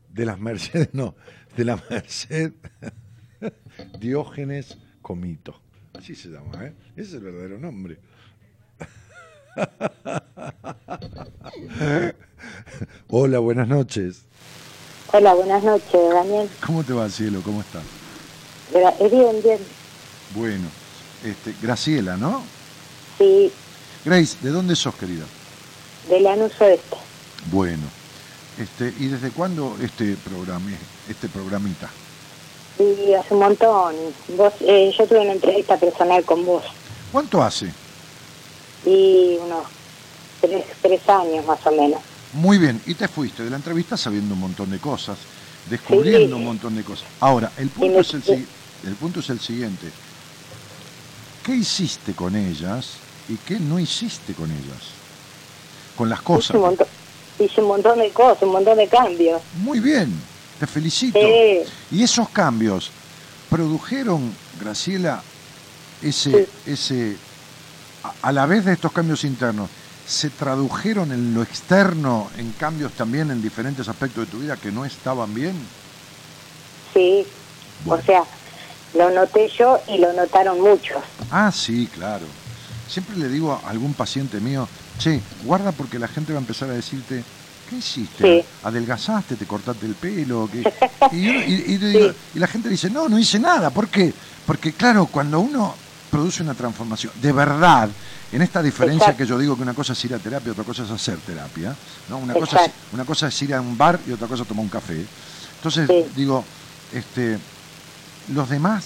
de 0.09 0.25
las 0.25 0.39
Mercedes, 0.39 0.89
no, 0.93 1.15
de 1.55 1.65
la 1.65 1.82
Merced 1.89 2.53
Diógenes 3.99 4.77
Comito. 5.01 5.61
Así 5.93 6.15
se 6.15 6.30
llama, 6.30 6.65
¿eh? 6.65 6.73
ese 6.95 7.01
es 7.01 7.13
el 7.13 7.21
verdadero 7.21 7.59
nombre. 7.59 7.99
Hola, 13.09 13.39
buenas 13.39 13.67
noches. 13.67 14.21
Hola, 15.11 15.33
buenas 15.33 15.63
noches, 15.63 15.99
Daniel. 16.13 16.47
¿Cómo 16.65 16.83
te 16.83 16.93
va, 16.93 17.09
cielo? 17.09 17.41
¿Cómo 17.43 17.61
estás? 17.61 17.81
Bien, 19.11 19.41
bien. 19.41 19.57
Bueno, 20.35 20.67
este, 21.25 21.55
Graciela, 21.61 22.15
¿no? 22.17 22.43
Sí. 23.17 23.51
Grace, 24.05 24.37
¿de 24.41 24.51
dónde 24.51 24.75
sos, 24.75 24.93
querida? 24.95 25.25
De 26.07 26.19
Lanús 26.19 26.51
Oeste. 26.61 26.95
Bueno, 27.51 27.83
este, 28.59 28.93
¿y 28.99 29.07
desde 29.07 29.31
cuándo 29.31 29.75
este 29.81 30.15
programa, 30.17 30.69
este 31.09 31.27
programita? 31.27 31.89
Sí, 32.77 33.11
hace 33.13 33.33
un 33.33 33.39
montón. 33.39 33.95
Vos, 34.37 34.53
eh, 34.61 34.93
yo 34.97 35.07
tuve 35.07 35.21
una 35.21 35.33
entrevista 35.33 35.75
personal 35.77 36.23
con 36.23 36.45
vos. 36.45 36.63
¿Cuánto 37.11 37.41
hace? 37.41 37.73
Y 38.86 39.38
unos 39.41 39.63
tres, 40.41 40.65
tres 40.82 41.07
años 41.09 41.45
más 41.45 41.59
o 41.65 41.71
menos. 41.71 41.99
Muy 42.34 42.57
bien, 42.57 42.82
y 42.86 42.93
te 42.93 43.07
fuiste 43.07 43.43
de 43.43 43.49
la 43.49 43.55
entrevista 43.57 43.97
sabiendo 43.97 44.36
un 44.36 44.41
montón 44.41 44.69
de 44.69 44.77
cosas, 44.80 45.17
descubriendo 45.69 46.36
Sí. 46.36 46.41
un 46.41 46.45
montón 46.45 46.75
de 46.75 46.84
cosas. 46.84 47.05
Ahora, 47.19 47.51
el 47.57 47.69
punto, 47.69 47.93
me- 47.95 47.99
es 48.01 48.13
el, 48.13 48.47
el 48.86 48.95
punto 48.95 49.19
es 49.19 49.30
el 49.30 49.39
siguiente. 49.39 49.88
¿Qué 51.43 51.55
hiciste 51.55 52.13
con 52.13 52.36
ellas 52.36 52.91
y 53.27 53.36
qué 53.38 53.59
no 53.59 53.80
hiciste 53.80 54.34
con 54.34 54.51
ellas? 54.51 54.84
Con 55.95 56.07
las 56.09 56.21
cosas. 56.21 56.49
Hice 56.51 56.57
un, 56.57 56.61
montón, 56.63 56.88
hice 57.39 57.61
un 57.61 57.67
montón 57.67 57.99
de 57.99 58.09
cosas, 58.11 58.43
un 58.43 58.51
montón 58.51 58.77
de 58.77 58.88
cambios. 58.88 59.41
Muy 59.63 59.80
bien, 59.80 60.13
te 60.59 60.67
felicito. 60.67 61.19
Sí. 61.19 61.61
Y 61.91 62.03
esos 62.03 62.30
cambios 62.30 62.91
produjeron, 63.49 64.32
Graciela, 64.61 65.23
ese, 66.03 66.47
ese, 66.67 67.17
a, 68.21 68.31
la 68.31 68.45
vez 68.45 68.65
de 68.65 68.73
estos 68.73 68.91
cambios 68.91 69.23
internos, 69.23 69.69
se 70.05 70.29
tradujeron 70.29 71.11
en 71.11 71.33
lo 71.33 71.43
externo, 71.43 72.29
en 72.37 72.51
cambios 72.53 72.91
también 72.93 73.29
en 73.31 73.41
diferentes 73.41 73.87
aspectos 73.87 74.25
de 74.25 74.31
tu 74.31 74.39
vida 74.39 74.57
que 74.57 74.71
no 74.71 74.85
estaban 74.85 75.33
bien. 75.33 75.53
Sí. 76.93 77.25
Bueno. 77.85 78.01
O 78.01 78.05
sea, 78.05 78.23
lo 78.95 79.11
noté 79.11 79.49
yo 79.57 79.79
y 79.87 79.97
lo 79.99 80.11
notaron 80.13 80.59
muchos. 80.61 80.97
Ah, 81.31 81.51
sí, 81.51 81.87
claro. 81.93 82.25
Siempre 82.87 83.15
le 83.17 83.29
digo 83.29 83.53
a 83.63 83.69
algún 83.69 83.93
paciente 83.93 84.39
mío, 84.39 84.67
che, 84.97 85.21
guarda 85.43 85.71
porque 85.71 85.99
la 85.99 86.07
gente 86.07 86.33
va 86.33 86.39
a 86.39 86.41
empezar 86.41 86.69
a 86.69 86.73
decirte, 86.73 87.23
¿qué 87.69 87.75
hiciste? 87.77 88.41
Sí. 88.41 88.47
¿Adelgazaste? 88.63 89.35
¿Te 89.35 89.45
cortaste 89.45 89.85
el 89.85 89.93
pelo? 89.95 90.49
¿Qué? 90.51 90.63
Y, 91.11 91.23
yo- 91.23 91.33
y- 91.33 91.63
y 91.73 91.77
le 91.77 91.87
digo- 91.99 92.13
y 92.35 92.39
la 92.39 92.47
gente 92.47 92.69
dice, 92.69 92.89
no, 92.89 93.07
no 93.07 93.17
hice 93.19 93.39
nada. 93.39 93.69
¿Por 93.69 93.87
qué? 93.89 94.11
Porque 94.45 94.73
claro, 94.73 95.05
cuando 95.05 95.39
uno 95.39 95.75
produce 96.10 96.43
una 96.43 96.53
transformación, 96.53 97.14
de 97.22 97.32
verdad, 97.32 97.89
en 98.32 98.41
esta 98.41 98.62
diferencia 98.62 99.05
Exacto. 99.07 99.18
que 99.24 99.26
yo 99.30 99.38
digo 99.38 99.55
que 99.55 99.62
una 99.64 99.74
cosa 99.74 99.93
es 99.93 100.05
ir 100.05 100.14
a 100.14 100.20
terapia, 100.20 100.51
otra 100.51 100.64
cosa 100.64 100.84
es 100.84 100.91
hacer 100.91 101.18
terapia, 101.20 101.76
¿no? 102.10 102.18
Una 102.18 102.34
cosa, 102.34 102.66
es, 102.66 102.72
una 102.93 103.05
cosa 103.05 103.28
es 103.28 103.41
ir 103.41 103.53
a 103.53 103.62
un 103.62 103.78
bar 103.78 103.99
y 104.07 104.12
otra 104.12 104.28
cosa 104.28 104.43
es 104.43 104.47
tomar 104.49 104.64
un 104.64 104.70
café. 104.70 105.05
Entonces, 105.57 105.88
Sí. 105.88 106.05
digo, 106.16 106.43
este, 106.93 107.38
los 108.34 108.49
demás 108.49 108.86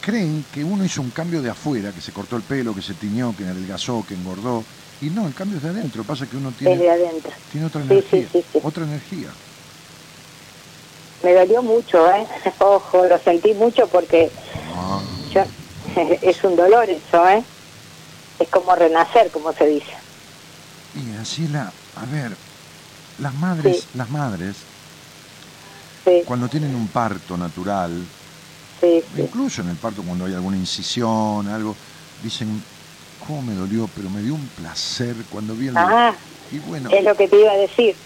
creen 0.00 0.44
que 0.52 0.62
uno 0.64 0.84
hizo 0.84 1.00
un 1.02 1.10
cambio 1.10 1.40
de 1.42 1.50
afuera, 1.50 1.90
que 1.92 2.00
se 2.00 2.12
cortó 2.12 2.36
el 2.36 2.42
pelo, 2.42 2.74
que 2.74 2.82
se 2.82 2.94
tiñó, 2.94 3.34
que 3.36 3.44
adelgazó, 3.46 4.04
que 4.06 4.14
engordó. 4.14 4.64
Y 5.00 5.06
no, 5.10 5.26
el 5.26 5.34
cambio 5.34 5.56
es 5.58 5.62
de 5.62 5.70
adentro. 5.70 6.04
Pasa 6.04 6.26
que 6.26 6.36
uno 6.36 6.52
tiene, 6.52 6.88
adentro. 6.88 7.30
tiene 7.50 7.66
otra 7.66 7.82
energía. 7.82 8.22
sí, 8.22 8.28
sí, 8.32 8.44
sí. 8.52 8.58
Otra 8.62 8.84
energía. 8.84 9.28
Me 11.22 11.32
dolió 11.32 11.62
mucho, 11.62 12.06
¿eh? 12.10 12.26
Ojo, 12.58 13.04
lo 13.06 13.18
sentí 13.18 13.54
mucho 13.54 13.86
porque 13.88 14.30
Ah, 14.76 15.00
yo, 15.32 15.42
es 15.96 16.42
un 16.44 16.56
dolor 16.56 16.88
eso, 16.88 17.28
¿eh? 17.28 17.42
Es 18.38 18.48
como 18.48 18.74
renacer, 18.74 19.30
como 19.30 19.52
se 19.52 19.66
dice. 19.66 19.92
y 20.94 21.12
Graciela, 21.12 21.72
a 21.96 22.06
ver, 22.12 22.32
las 23.20 23.34
madres, 23.34 23.80
Sí. 23.82 23.88
las 23.98 24.10
madres, 24.10 24.56
Sí, 26.04 26.22
cuando 26.26 26.48
tienen 26.48 26.74
un 26.74 26.86
parto 26.88 27.36
natural, 27.36 27.90
sí, 28.80 29.02
incluso 29.16 29.62
en 29.62 29.70
el 29.70 29.76
parto 29.76 30.02
cuando 30.02 30.26
hay 30.26 30.34
alguna 30.34 30.56
incisión, 30.56 31.48
algo, 31.48 31.74
dicen, 32.22 32.62
¿cómo 33.26 33.40
me 33.42 33.54
dolió? 33.54 33.88
Pero 33.96 34.10
me 34.10 34.20
dio 34.20 34.34
un 34.34 34.46
placer 34.48 35.16
cuando 35.32 35.54
vi 35.54 35.68
el... 35.68 35.76
Ah, 35.78 36.14
y 36.52 36.58
bueno, 36.58 36.90
es 36.92 37.02
lo 37.02 37.16
que 37.16 37.26
te 37.26 37.40
iba 37.40 37.52
a 37.52 37.56
decir. 37.56 37.96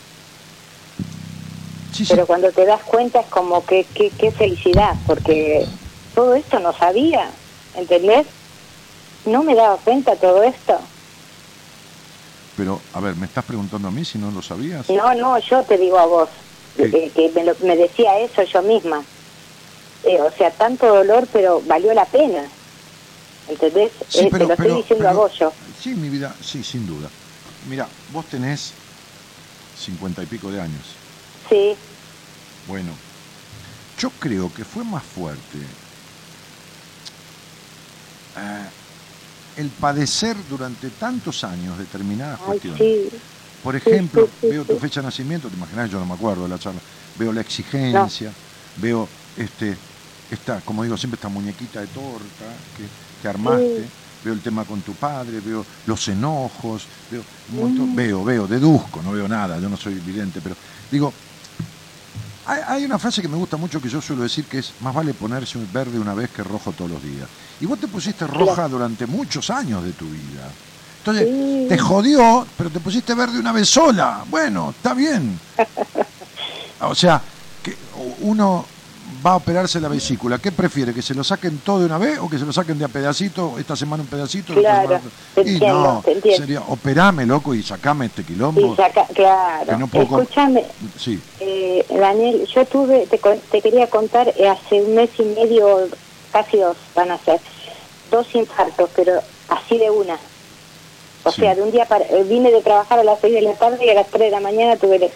Pero 2.09 2.27
cuando 2.27 2.53
te 2.53 2.65
das 2.65 2.83
cuenta 2.85 3.21
es 3.21 3.27
como 3.27 3.65
que 3.67 3.85
qué 3.93 4.11
qué 4.17 4.31
felicidad, 4.31 4.95
porque 5.05 5.67
todo 6.15 6.35
esto 6.37 6.61
no 6.61 6.73
sabía, 6.79 7.33
¿entendés? 7.79 8.27
No 9.27 9.43
me 9.43 9.55
daba 9.55 9.77
cuenta 9.79 10.17
todo 10.17 10.43
esto. 10.43 10.79
pero 12.57 12.81
a 12.93 12.99
ver, 13.01 13.15
¿me 13.15 13.27
estás 13.27 13.45
preguntando 13.45 13.87
a 13.87 13.91
mí 13.93 14.05
si 14.05 14.19
no 14.19 14.33
lo 14.33 14.43
sabías? 14.43 14.91
No, 14.91 15.15
no, 15.15 15.39
yo 15.39 15.63
te 15.63 15.79
digo 15.79 15.97
a 15.99 16.07
vos, 16.07 16.29
que 16.77 17.31
me, 17.35 17.45
lo- 17.45 17.55
me 17.63 17.77
decía 17.77 18.19
eso 18.19 18.43
yo 18.43 18.63
misma. 18.63 19.05
Eh, 20.03 20.21
o 20.21 20.31
sea, 20.33 20.51
tanto 20.51 20.87
dolor, 20.93 21.29
pero 21.33 21.63
valió 21.67 21.95
la 21.95 22.05
pena. 22.05 22.45
¿Entendés? 23.49 23.93
Sí, 24.09 24.21
Eh, 24.21 24.29
pero- 24.31 24.47
te 24.47 24.51
lo 24.51 24.57
pero- 24.57 24.69
estoy 24.71 24.83
diciendo 24.83 25.05
pero- 25.05 25.11
a 25.11 25.13
vos 25.23 25.39
yo. 25.39 25.53
Sí, 25.81 25.91
mi 25.95 26.09
vida, 26.09 26.35
sí, 26.43 26.65
sin 26.65 26.85
duda. 26.87 27.09
Mira, 27.69 27.87
vos 28.13 28.25
tenés 28.27 28.73
cincuenta 29.79 30.23
y 30.25 30.27
pico 30.27 30.51
de 30.51 30.61
años. 30.61 30.85
Sí, 31.49 31.77
Bueno, 32.67 32.91
yo 33.99 34.11
creo 34.19 34.53
que 34.53 34.63
fue 34.65 34.85
más 34.85 35.03
fuerte 35.03 35.59
el 39.55 39.73
padecer 39.73 40.47
durante 40.47 40.93
tantos 40.93 41.45
años 41.45 41.79
determinadas 41.79 42.39
ay, 42.39 42.47
cuestiones. 42.47 42.79
sí. 42.79 43.11
Por 43.61 43.75
ejemplo, 43.77 44.27
sí, 44.27 44.33
sí, 44.41 44.49
veo 44.51 44.65
tu 44.65 44.79
fecha 44.79 45.01
de 45.01 45.07
nacimiento, 45.07 45.51
te 45.51 45.57
imaginas, 45.57 45.91
yo 45.91 45.99
no 45.99 46.07
me 46.07 46.15
acuerdo 46.15 46.45
de 46.45 46.49
la 46.49 46.59
charla, 46.59 46.83
veo 47.15 47.33
la 47.33 47.41
exigencia, 47.41 48.37
veo 48.77 49.11
este, 49.35 49.83
esta, 50.29 50.63
como 50.63 50.85
digo 50.85 50.97
siempre, 50.97 51.17
esta 51.17 51.29
muñequita 51.29 51.81
de 51.81 51.89
torta 51.89 52.65
que, 52.73 52.93
que 53.19 53.29
armaste, 53.29 53.93
veo 54.23 54.33
el 54.33 54.43
tema 54.43 54.65
con 54.65 54.83
tu 54.83 54.97
padre, 54.97 55.41
veo 55.41 55.67
los 55.85 56.07
enojos, 56.09 56.89
veo 57.09 57.27
un 57.49 57.57
montón, 57.57 57.93
Mm. 57.93 57.97
veo, 57.97 58.25
veo, 58.25 58.47
deduzco, 58.47 59.03
no 59.03 59.11
veo 59.13 59.27
nada, 59.29 59.59
yo 59.59 59.69
no 59.69 59.77
soy 59.77 60.01
vidente, 60.01 60.41
pero 60.41 60.57
digo, 60.91 61.28
hay, 62.49 62.85
una 62.85 62.99
frase 62.99 63.21
que 63.21 63.29
me 63.29 63.37
gusta 63.37 63.57
mucho 63.57 63.81
que 63.81 63.89
yo 63.89 64.01
suelo 64.01 64.23
decir 64.23 64.47
que 64.47 64.59
es 64.59 64.73
más 64.81 64.95
vale 64.95 65.13
ponerse 65.13 65.59
un 65.59 65.69
verde 65.73 65.99
una 65.99 66.15
vez 66.15 66.31
que 66.31 66.43
rojo 66.43 66.73
todos 66.73 66.91
los 66.91 67.03
días. 67.03 67.29
Y 67.61 67.67
vos 67.67 67.79
te 67.79 67.89
pusiste 67.89 68.27
roja 68.27 68.69
durante 68.69 69.07
muchos 69.07 69.51
años 69.51 69.85
de 69.85 69.93
tu 69.93 70.07
vida. 70.07 70.49
Entonces, 70.99 71.29
Sí. 71.29 71.67
te 71.69 71.79
jodió, 71.79 72.47
pero 72.57 72.71
te 72.71 72.81
pusiste 72.81 73.15
verde 73.15 73.39
una 73.39 73.53
vez 73.53 73.69
sola. 73.69 74.25
Bueno, 74.29 74.71
está 74.71 74.95
bien. 74.95 75.39
O 76.81 76.95
sea, 76.95 77.21
que 77.61 77.77
uno 78.21 78.65
va 79.25 79.33
a 79.33 79.37
operarse 79.37 79.81
la 79.81 79.89
vesícula. 79.89 80.39
¿Qué 80.39 80.53
prefiere? 80.53 80.95
¿Que 80.95 81.03
se 81.03 81.15
lo 81.15 81.25
saquen 81.25 81.59
todo 81.59 81.81
de 81.81 81.87
una 81.87 81.99
vez 81.99 82.19
o 82.19 82.29
que 82.29 82.39
se 82.39 82.45
lo 82.47 82.53
saquen 82.53 82.79
de 82.79 82.85
a 82.85 82.89
pedacito? 82.89 83.59
Esta 83.59 83.75
semana 83.77 84.03
un 84.03 84.09
pedacito. 84.09 84.55
Claro, 84.55 85.01
te 85.35 85.43
y 85.43 85.55
entiendo, 85.55 85.83
no, 85.83 86.03
te 86.03 86.13
entiendo. 86.13 86.39
sería 86.39 86.61
operame, 86.63 87.27
loco, 87.27 87.55
y 87.55 87.63
sacame 87.63 88.07
este 88.07 88.25
quilombo. 88.25 88.73
Y 88.73 88.77
saca, 88.77 89.07
claro. 89.15 89.67
Que 89.67 89.77
no 89.77 89.89
puedo 89.89 90.07
com- 90.09 90.21
Escúchame, 90.23 90.65
Sí, 90.97 91.21
eh, 91.41 91.85
Daniel, 91.91 92.47
yo 92.55 92.65
tuve, 92.67 93.07
te, 93.07 93.19
te 93.19 93.63
quería 93.63 93.89
contar, 93.89 94.33
eh, 94.37 94.49
hace 94.49 94.81
un 94.83 94.95
mes 94.95 95.11
y 95.19 95.23
medio, 95.25 95.89
casi 96.33 96.57
dos 96.59 96.77
van 96.95 97.11
a 97.11 97.19
ser, 97.19 97.41
dos 98.11 98.27
infartos, 98.35 98.89
pero 98.95 99.21
así 99.49 99.79
de 99.79 99.91
una. 99.91 100.19
O 101.25 101.33
Sí. 101.33 101.41
sea, 101.43 101.55
de 101.55 101.63
un 101.63 101.71
día 101.73 101.85
para, 101.87 102.05
eh, 102.05 102.25
vine 102.25 102.51
de 102.51 102.63
trabajar 102.63 102.99
a 103.01 103.05
las 103.05 103.19
seis 103.21 103.35
de 103.35 103.43
la 103.43 103.55
tarde 103.55 103.85
y 103.85 103.91
a 103.91 103.95
las 103.95 104.07
tres 104.07 104.23
de 104.23 104.31
la 104.31 104.41
mañana 104.41 104.77
tuve 104.77 105.11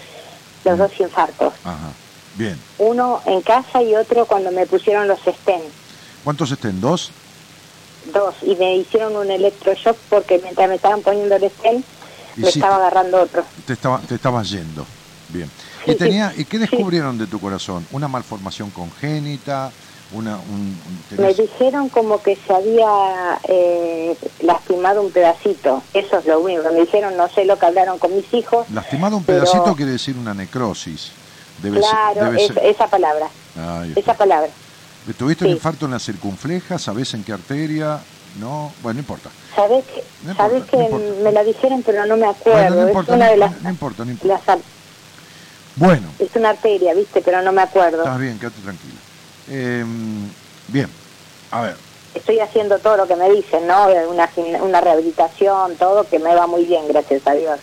los 0.65 0.79
dos 0.79 0.91
infartos. 1.01 1.55
ajá. 1.65 1.93
Bien. 2.35 2.59
Uno 2.79 3.21
en 3.27 3.43
casa 3.43 3.83
y 3.83 3.95
otro 3.95 4.27
cuando 4.27 4.51
me 4.51 4.67
pusieron 4.67 5.07
los 5.09 5.19
stents. 5.21 5.73
¿Cuántos 6.25 6.51
estén? 6.51 6.81
¿Dos? 6.81 7.11
Dos. 8.13 8.35
Y 8.43 8.57
me 8.57 8.77
hicieron 8.77 9.17
un 9.17 9.31
electroshock 9.31 9.97
porque 10.09 10.39
mientras 10.43 10.69
me 10.69 10.77
estaban 10.77 11.03
poniendo 11.03 11.37
el 11.37 11.45
Y 11.45 12.41
me 12.41 12.51
sí. 12.51 12.59
estaba 12.59 12.77
agarrando 12.77 13.21
otro. 13.21 13.45
Te, 13.67 13.75
estaba, 13.75 13.99
te 14.01 14.15
estabas 14.15 14.49
yendo. 14.51 14.87
Bien. 15.29 15.51
¿Y, 15.87 15.91
Sí, 15.93 15.97
tenía, 15.97 16.33
¿Y 16.37 16.45
qué 16.45 16.59
descubrieron 16.59 17.19
de 17.19 17.27
tu 17.27 17.41
corazón? 17.41 17.87
¿Una 17.93 18.09
malformación 18.09 18.71
congénita? 18.71 19.73
Una, 20.13 20.37
un, 20.37 20.79
un- 21.11 21.17
Me 21.25 21.33
dijeron 21.33 21.89
como 21.89 22.23
que 22.23 22.37
se 22.37 22.53
había 22.53 23.39
eh, 23.49 24.15
lastimado 24.43 25.01
un 25.03 25.11
pedacito. 25.11 25.83
Eso 25.95 26.19
es 26.19 26.27
lo 26.27 26.41
único 26.41 26.63
me 26.71 26.81
dijeron. 26.81 27.17
No 27.17 27.29
sé 27.31 27.45
lo 27.47 27.59
que 27.59 27.67
hablaron 27.67 27.99
con 27.99 28.15
mis 28.15 28.33
hijos. 28.35 28.69
Lastimado 28.71 29.17
un 29.17 29.25
pero- 29.25 29.41
pedacito 29.45 29.75
quiere 29.75 29.93
decir 29.93 30.17
una 30.19 30.35
necrosis. 30.35 31.13
Debe 31.63 31.81
ser- 31.81 31.91
claro, 31.91 32.25
debe 32.25 32.43
es- 32.45 32.49
ser- 32.55 32.65
esa 32.65 32.87
palabra. 32.89 33.29
Ahí. 33.57 33.93
Esa 33.97 34.15
palabra. 34.15 34.49
¿Tuviste 35.17 35.45
un 35.45 35.51
sí. 35.51 35.55
infarto 35.57 35.87
en 35.87 35.93
la 35.93 35.99
circunfleja? 35.99 36.79
¿Sabés 36.79 37.15
en 37.15 37.25
qué 37.25 37.33
arteria? 37.33 38.01
No, 38.41 38.73
bueno, 38.83 38.95
no 38.95 39.01
importa. 39.01 39.31
¿Sabes 39.55 39.85
que, 39.85 40.03
No 40.25 40.35
¿sabes 40.35 40.61
importa, 40.61 40.77
no 40.77 40.89
que 40.89 40.97
importa. 40.97 41.23
me 41.23 41.33
la 41.33 41.45
dijeron 41.45 41.83
pero 41.85 42.07
no 42.07 42.17
me 42.17 42.27
Bueno, 42.27 42.31
acuerdo? 42.41 42.75
no 42.77 42.83
es 42.83 42.89
importa, 42.89 43.15
una 43.15 43.25
no, 43.27 43.31
de 43.31 43.37
las, 43.37 43.63
no 43.63 43.71
importa, 43.71 44.05
no 44.05 44.11
importa. 44.11 44.47
las 44.47 44.59
Bueno, 45.77 46.09
es 46.19 46.29
una 46.37 46.51
arteria, 46.51 46.95
¿viste? 46.95 47.21
Pero 47.23 47.43
no 47.43 47.53
me 47.53 47.63
acuerdo. 47.63 47.99
estás 47.99 48.19
bien, 48.19 48.39
quédate 48.39 48.61
tranquila. 48.63 48.95
Eh, 49.49 49.85
bien, 50.69 50.89
a 51.51 51.61
ver, 51.63 51.77
Estoy 52.15 52.41
haciendo 52.41 52.79
todo 52.79 52.99
lo 52.99 53.07
que 53.09 53.17
me 53.17 53.31
dicen, 53.31 53.67
¿no? 53.67 53.87
Una, 54.11 54.29
una 54.61 54.81
rehabilitación, 54.83 55.77
todo 55.77 56.07
que 56.07 56.19
me 56.19 56.35
va 56.35 56.47
muy 56.47 56.67
bien, 56.67 56.87
gracias 56.87 57.27
a 57.27 57.33
Dios. 57.33 57.59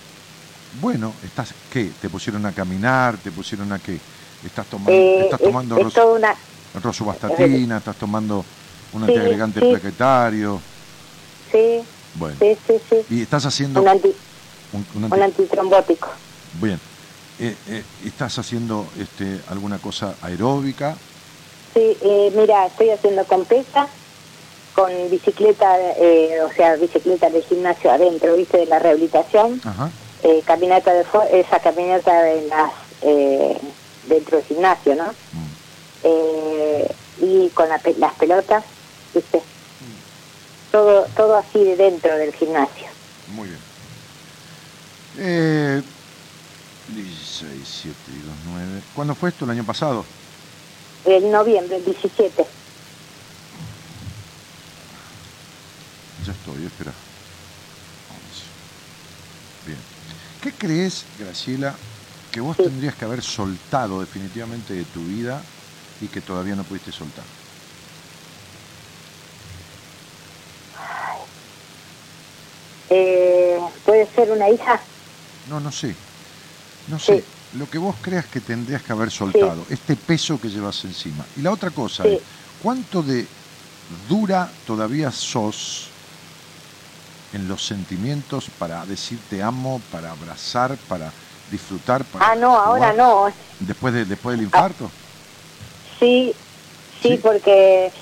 Bueno, 0.72 1.20
estás, 1.24 1.56
¿qué? 1.70 1.96
¿Te 1.96 2.10
pusieron 2.10 2.46
a 2.46 2.54
caminar? 2.54 3.22
¿Te 3.22 3.32
pusieron 3.32 3.72
a 3.72 3.80
qué? 3.80 4.04
¿Estás 4.42 4.68
tomando, 4.68 4.92
Eh, 4.94 5.22
estás 5.22 5.40
es- 5.40 5.46
tomando 5.46 5.76
es 5.78 5.84
ros- 5.84 5.96
una, 6.06 6.38
rosuvastatina? 6.74 7.78
¿Estás 7.78 7.98
tomando 7.98 8.48
un 8.92 9.04
Sí, 9.04 9.06
antiagregante 9.06 9.62
sí. 9.62 9.68
plaquetario? 9.70 10.64
sí, 11.52 11.88
Bueno, 12.14 12.40
sí, 12.40 12.60
sí, 12.68 12.82
sí. 12.90 13.06
y 13.10 13.22
estás 13.22 13.46
haciendo 13.46 13.82
Un, 13.82 13.88
anti, 13.88 14.16
un, 14.72 14.88
un 14.94 15.04
un 15.06 15.14
anti- 15.14 15.22
antitrombótico. 15.22 16.10
Bien, 16.52 16.82
Eh, 17.38 17.62
eh, 17.66 17.86
¿estás 18.00 18.38
haciendo 18.38 18.92
este, 18.96 19.42
alguna 19.48 19.80
cosa 19.80 20.18
aeróbica? 20.22 21.02
Sí, 21.74 21.98
eh, 22.02 22.32
mira, 22.32 22.66
estoy 22.68 22.90
haciendo 22.92 23.26
con 23.28 23.46
pesa, 23.46 23.90
con 24.74 25.10
bicicleta, 25.10 25.78
eh, 25.98 26.42
o 26.44 26.50
sea, 26.58 26.76
bicicleta 26.78 27.30
de 27.30 27.42
gimnasio 27.44 27.92
adentro, 27.92 28.36
¿viste? 28.36 28.60
De 28.60 28.66
la 28.66 28.80
rehabilitación, 28.80 29.62
Ajá, 29.64 29.94
eh, 30.24 30.42
caminata 30.46 30.94
de 30.94 31.06
esa 31.32 31.60
caminata 31.60 32.22
de 32.24 32.48
las, 32.48 32.72
eh, 33.02 33.58
dentro 34.08 34.38
del 34.38 34.46
gimnasio, 34.48 34.96
¿no? 34.96 35.06
mm, 35.06 35.50
Eh, 36.04 36.92
y 37.22 37.50
con 37.50 37.68
la 37.70 37.82
las 37.98 38.14
pelotas, 38.14 38.64
¿viste? 39.14 39.42
Todo, 40.72 41.06
todo 41.16 41.36
así 41.38 41.64
de 41.64 41.76
dentro 41.76 42.16
del 42.18 42.34
gimnasio. 42.34 42.88
muy 43.34 43.48
bien. 43.48 43.60
Eh, 45.18 45.82
16, 46.88 47.68
7 47.82 47.96
y 48.08 48.20
2, 48.20 48.36
9. 48.46 48.82
¿Cuándo 48.96 49.16
fue 49.16 49.30
esto? 49.30 49.46
¿El 49.46 49.52
año 49.52 49.66
pasado? 49.66 50.06
En 51.06 51.32
noviembre, 51.32 51.78
el 51.78 51.86
17. 51.86 52.46
Ya 56.26 56.32
estoy, 56.32 56.66
espera. 56.66 56.92
11. 58.10 58.44
Bien. 59.66 59.78
¿Qué 60.40 60.58
crees, 60.58 61.10
Graciela, 61.18 61.80
que 62.32 62.40
vos 62.40 62.56
tendrías 62.56 62.96
que 62.96 63.04
haber 63.06 63.22
soltado 63.22 64.00
definitivamente 64.00 64.74
de 64.74 64.86
tu 64.86 65.06
vida 65.08 65.50
y 66.00 66.08
que 66.10 66.22
todavía 66.22 66.56
no 66.56 66.66
pudiste 66.66 66.92
soltar? 66.94 67.28
Eh, 72.90 73.60
¿Puede 73.84 74.12
ser 74.16 74.32
una 74.32 74.50
hija? 74.50 74.88
No, 75.46 75.60
no 75.60 75.72
sé. 75.72 75.98
No 76.88 77.00
sé. 77.00 77.22
Sí. 77.22 77.28
Lo 77.52 77.70
que 77.70 77.80
vos 77.80 77.98
creas 78.02 78.28
que 78.30 78.42
tendrías 78.42 78.84
que 78.84 78.94
haber 78.94 79.10
soltado, 79.12 79.66
este 79.70 79.98
peso 79.98 80.40
que 80.40 80.50
llevas 80.50 80.84
encima. 80.86 81.28
Y 81.36 81.42
la 81.42 81.52
otra 81.52 81.72
cosa 81.72 82.04
Sí. 82.04 82.10
es, 82.14 82.24
¿cuánto 82.58 83.02
de 83.04 83.32
dura 84.08 84.56
todavía 84.64 85.12
sos 85.12 85.99
en 87.32 87.48
los 87.48 87.66
sentimientos 87.66 88.50
para 88.50 88.86
decir 88.86 89.22
te 89.28 89.42
amo, 89.44 89.82
para 89.90 90.12
abrazar, 90.12 90.78
para 90.88 91.14
disfrutar? 91.48 92.06
Para 92.10 92.28
Ah, 92.32 92.36
no, 92.36 92.56
ahora 92.56 92.94
no. 92.94 93.28
Ah. 93.28 93.36
Después, 93.60 93.94
de, 93.94 94.06
después 94.06 94.36
del 94.38 94.46
infarto. 94.46 94.92
Sí, 96.00 96.36
sí, 97.02 97.10
Sí. 97.10 97.18
porque 97.18 97.94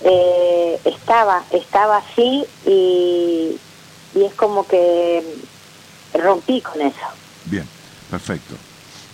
eh, 0.00 0.80
estaba, 0.84 1.46
estaba 1.50 1.98
así 1.98 2.46
y, 2.64 3.60
y 4.14 4.24
es 4.24 4.34
como 4.34 4.66
que 4.66 5.48
rompí 6.12 6.60
con 6.62 6.80
eso. 6.80 6.96
Bien, 7.44 7.68
perfecto. 8.08 8.56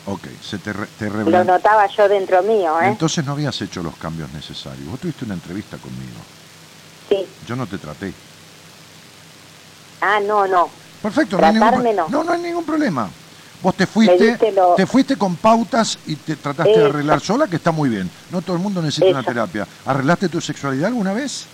Ok, 0.05 0.27
se 0.41 0.59
te, 0.59 0.73
re- 0.73 0.89
te 0.97 1.09
Lo 1.09 1.45
notaba 1.45 1.87
yo 1.97 2.09
dentro 2.09 2.43
mío, 2.43 2.81
¿eh? 2.81 2.89
Entonces 2.89 3.25
no 3.25 3.33
habías 3.33 3.61
hecho 3.63 3.83
los 3.83 3.97
cambios 3.97 4.31
necesarios. 4.33 4.89
Vos 4.91 4.99
tuviste 4.99 5.25
una 5.25 5.35
entrevista 5.35 5.79
conmigo. 5.79 6.27
Sí. 7.09 7.29
Yo 7.47 7.55
no 7.55 7.67
te 7.69 7.79
traté. 7.79 8.15
Ah, 10.03 10.19
no, 10.21 10.47
no. 10.49 10.69
Perfecto, 11.01 11.39
no 11.39 11.47
hay, 11.47 11.53
ningún, 11.55 11.97
no. 11.97 12.09
no, 12.09 12.25
no 12.25 12.33
hay 12.33 12.41
ningún 12.43 12.65
problema. 12.65 13.09
Vos 13.63 13.77
te 13.77 13.87
fuiste, 13.87 14.53
lo- 14.53 14.75
te 14.75 14.85
fuiste 14.87 15.17
con 15.17 15.37
pautas 15.37 15.97
y 16.07 16.17
te 16.17 16.35
trataste 16.35 16.73
de 16.73 16.79
Eso. 16.79 16.87
arreglar 16.87 17.21
sola, 17.21 17.47
que 17.47 17.57
está 17.57 17.71
muy 17.71 17.89
bien. 17.89 18.11
No 18.33 18.43
todo 18.43 18.57
el 18.57 18.63
mundo 18.63 18.83
necesita 18.83 19.07
una 19.11 19.23
terapia. 19.23 19.67
¿Arreglaste 19.87 20.29
tu 20.29 20.41
sexualidad 20.41 20.89
alguna 20.89 21.13
vez? 21.13 21.45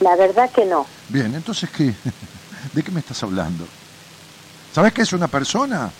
La 0.00 0.16
verdad 0.16 0.50
que 0.50 0.64
no. 0.64 0.86
Bien, 1.10 1.34
entonces 1.34 1.68
¿qué? 1.70 1.94
¿De 2.72 2.82
qué 2.82 2.90
me 2.90 3.00
estás 3.00 3.22
hablando? 3.22 3.66
¿Sabés 4.74 4.92
qué 4.94 5.02
es 5.02 5.12
una 5.12 5.28
persona? 5.28 5.90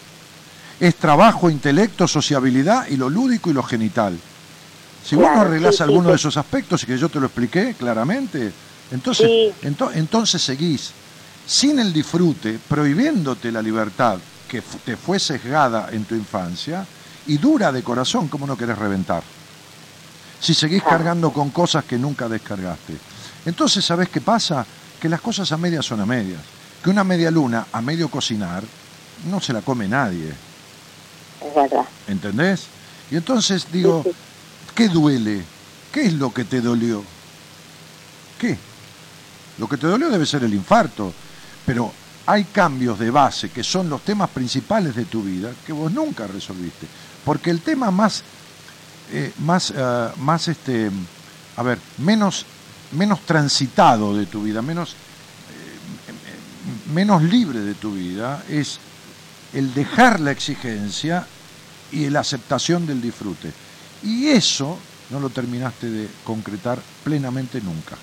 Es 0.80 0.96
trabajo, 0.96 1.50
intelecto, 1.50 2.08
sociabilidad 2.08 2.86
y 2.88 2.96
lo 2.96 3.10
lúdico 3.10 3.50
y 3.50 3.52
lo 3.52 3.62
genital. 3.62 4.18
Si 5.04 5.14
vos 5.16 5.26
no 5.34 5.42
arreglás 5.42 5.74
sí, 5.74 5.78
sí, 5.78 5.82
alguno 5.82 6.04
sí. 6.04 6.10
de 6.10 6.16
esos 6.16 6.36
aspectos 6.38 6.82
y 6.82 6.86
que 6.86 6.96
yo 6.98 7.08
te 7.10 7.20
lo 7.20 7.26
expliqué 7.26 7.74
claramente, 7.78 8.52
entonces, 8.92 9.26
Sí. 9.26 9.52
ento- 9.66 9.90
entonces 9.94 10.42
seguís. 10.42 10.90
sin 11.44 11.80
el 11.80 11.92
disfrute, 11.92 12.58
prohibiéndote 12.68 13.50
la 13.50 13.60
libertad 13.60 14.16
que 14.48 14.62
te 14.62 14.96
fue 14.96 15.18
sesgada 15.18 15.88
en 15.90 16.04
tu 16.04 16.14
infancia 16.14 16.86
y 17.26 17.36
dura 17.38 17.72
de 17.72 17.82
corazón, 17.82 18.28
como 18.28 18.46
no 18.46 18.56
querés 18.56 18.78
reventar? 18.78 19.22
Si 20.40 20.54
seguís 20.54 20.82
cargando 20.84 21.32
con 21.32 21.50
cosas 21.50 21.84
que 21.84 21.98
nunca 21.98 22.28
descargaste. 22.28 22.94
Entonces, 23.44 23.84
¿sabés 23.84 24.08
qué 24.08 24.20
pasa? 24.20 24.64
Que 25.00 25.08
las 25.08 25.20
cosas 25.20 25.50
a 25.50 25.56
medias 25.56 25.84
son 25.84 26.00
a 26.00 26.06
medias. 26.06 26.40
Que 26.82 26.90
una 26.90 27.02
media 27.04 27.30
luna 27.30 27.66
a 27.72 27.80
medio 27.82 28.08
cocinar 28.08 28.62
no 29.28 29.40
se 29.40 29.52
la 29.52 29.62
come 29.62 29.88
nadie. 29.88 30.28
Es 30.28 31.54
verdad. 31.54 31.84
¿Entendés? 32.06 32.62
Y 33.10 33.16
entonces 33.16 33.66
digo, 33.72 34.02
Sí, 34.04 34.10
sí. 34.10 34.16
¿qué 34.76 34.88
duele? 34.88 35.42
¿Qué 35.92 36.06
es 36.06 36.12
lo 36.14 36.32
que 36.32 36.44
te 36.44 36.60
dolió? 36.60 37.02
¿Qué? 38.38 38.56
Lo 39.62 39.68
que 39.68 39.76
te 39.76 39.86
dolió 39.86 40.10
debe 40.10 40.26
ser 40.26 40.42
el 40.42 40.54
infarto, 40.54 41.12
pero 41.64 41.92
hay 42.26 42.42
cambios 42.46 42.98
de 42.98 43.12
base 43.12 43.48
que 43.48 43.62
son 43.62 43.88
los 43.88 44.02
temas 44.02 44.28
principales 44.30 44.96
de 44.96 45.04
tu 45.04 45.22
vida 45.22 45.52
que 45.64 45.72
vos 45.72 45.92
nunca 45.92 46.26
resolviste. 46.26 46.88
Porque 47.24 47.50
el 47.50 47.60
tema 47.60 47.92
más, 47.92 48.24
eh, 49.12 49.32
más, 49.38 49.72
eh, 49.76 50.08
más 50.18 50.48
este, 50.48 50.90
a 51.54 51.62
ver, 51.62 51.78
menos, 51.98 52.44
menos 52.90 53.20
transitado 53.20 54.16
de 54.16 54.26
tu 54.26 54.42
vida, 54.42 54.62
menos, 54.62 54.94
eh, 54.94 56.92
menos 56.92 57.22
libre 57.22 57.60
de 57.60 57.74
tu 57.74 57.92
vida 57.94 58.42
es 58.48 58.80
el 59.52 59.72
dejar 59.74 60.18
la 60.18 60.32
exigencia 60.32 61.24
y 61.92 62.10
la 62.10 62.18
aceptación 62.18 62.84
del 62.84 63.00
disfrute. 63.00 63.52
Y 64.02 64.26
eso 64.26 64.76
no 65.10 65.20
lo 65.20 65.30
terminaste 65.30 65.88
de 65.88 66.08
concretar 66.24 66.80
plenamente 67.04 67.60
nunca. 67.60 67.96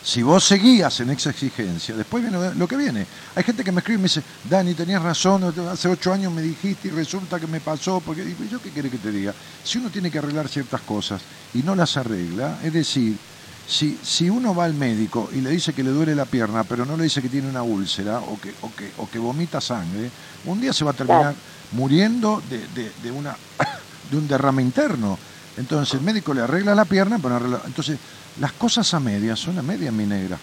Si 0.00 0.22
vos 0.22 0.44
seguías 0.44 1.00
en 1.00 1.10
esa 1.10 1.30
exigencia, 1.30 1.96
después 1.96 2.22
viene 2.22 2.54
lo 2.54 2.68
que 2.68 2.76
viene. 2.76 3.08
Hay 3.34 3.42
gente 3.42 3.64
que 3.64 3.72
me 3.72 3.80
escribe 3.80 3.96
y 3.98 4.02
me 4.02 4.04
dice, 4.04 4.24
Dani, 4.44 4.74
tenías 4.74 5.02
razón, 5.02 5.42
hace 5.68 5.88
ocho 5.88 6.12
años 6.12 6.32
me 6.32 6.42
dijiste 6.42 6.88
y 6.88 6.90
resulta 6.92 7.40
que 7.40 7.48
me 7.48 7.60
pasó, 7.60 8.02
porque 8.02 8.24
digo, 8.24 8.44
¿yo 8.44 8.60
qué 8.60 8.72
quiere 8.72 8.88
que 8.90 9.00
te 9.00 9.10
diga? 9.10 9.34
Si 9.62 9.78
uno 9.78 9.90
tiene 9.90 10.10
que 10.10 10.18
arreglar 10.18 10.48
ciertas 10.48 10.82
cosas 10.82 11.26
y 11.52 11.62
no 11.64 11.74
las 11.74 11.96
arregla, 11.96 12.60
es 12.62 12.72
decir, 12.72 13.20
si, 13.64 13.98
si 14.04 14.30
uno 14.30 14.54
va 14.54 14.64
al 14.66 14.74
médico 14.74 15.30
y 15.32 15.40
le 15.40 15.50
dice 15.50 15.74
que 15.74 15.82
le 15.82 15.90
duele 15.90 16.14
la 16.14 16.26
pierna, 16.26 16.68
pero 16.68 16.86
no 16.86 16.96
le 16.96 17.04
dice 17.04 17.20
que 17.20 17.28
tiene 17.30 17.48
una 17.48 17.64
úlcera 17.64 18.20
o 18.20 18.38
que, 18.38 18.56
o 18.60 18.72
que, 18.76 18.92
o 18.96 19.10
que 19.10 19.18
vomita 19.18 19.60
sangre, 19.60 20.12
un 20.44 20.60
día 20.60 20.72
se 20.72 20.84
va 20.84 20.92
a 20.92 20.94
terminar 20.94 21.42
muriendo 21.70 22.42
de, 22.42 22.68
de- 22.68 22.92
de 22.94 23.10
una, 23.10 23.40
de 24.02 24.16
un 24.16 24.28
derrame 24.28 24.62
interno. 24.62 25.20
Entonces 25.56 25.94
el 25.94 26.02
médico 26.02 26.32
le 26.34 26.42
arregla 26.42 26.74
la 26.76 26.84
pierna, 26.84 27.18
pero 27.18 27.30
no 27.30 27.36
arregla- 27.46 27.62
entonces 27.66 27.98
las 28.36 28.52
cosas 28.52 28.92
a 28.94 29.00
medias 29.00 29.38
son 29.40 29.58
a 29.58 29.62
media, 29.62 29.90
mi 29.92 30.06
negra. 30.06 30.38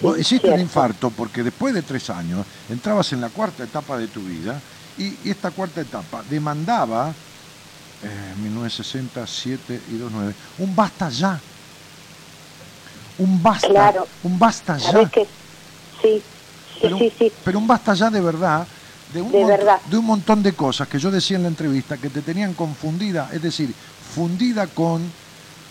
Vos 0.00 0.16
Sí, 0.16 0.20
hiciste 0.20 0.50
un 0.50 0.58
infarto 0.60 1.10
porque 1.10 1.42
después 1.42 1.74
de 1.74 1.82
tres 1.82 2.08
años 2.10 2.46
entrabas 2.68 3.12
en 3.12 3.20
la 3.20 3.30
cuarta 3.30 3.64
etapa 3.64 3.98
de 3.98 4.08
tu 4.08 4.22
vida 4.24 4.60
y, 4.96 5.28
y 5.28 5.30
esta 5.30 5.50
cuarta 5.50 5.80
etapa 5.80 6.22
demandaba, 6.22 7.12
eh, 8.02 8.34
1967 8.36 9.80
y 9.88 9.98
29, 9.98 10.34
un 10.58 10.74
basta 10.76 11.08
ya. 11.10 11.40
Un 13.18 13.42
basta, 13.42 13.66
Claro. 13.68 14.06
un 14.22 14.38
basta 14.38 14.78
ya. 14.78 15.10
Sí, 16.00 16.24
sí, 16.80 16.80
Pero, 16.80 16.96
sí, 16.98 17.12
sí. 17.18 17.32
pero 17.44 17.58
un 17.58 17.66
basta 17.66 17.94
ya 17.94 18.10
de 18.10 18.20
verdad, 18.20 18.66
de 19.12 19.20
un, 19.20 19.32
De 19.32 19.44
verdad. 19.44 19.80
de 19.90 19.96
un 19.96 20.06
montón 20.06 20.42
de 20.42 20.52
cosas 20.54 20.86
que 20.86 20.98
yo 21.00 21.10
decía 21.10 21.36
en 21.36 21.42
la 21.42 21.48
entrevista 21.48 21.96
que 21.98 22.10
te 22.10 22.22
tenían 22.22 22.54
confundida, 22.54 23.30
es 23.32 23.42
decir, 23.42 23.74
fundida 24.14 24.68
con 24.68 25.17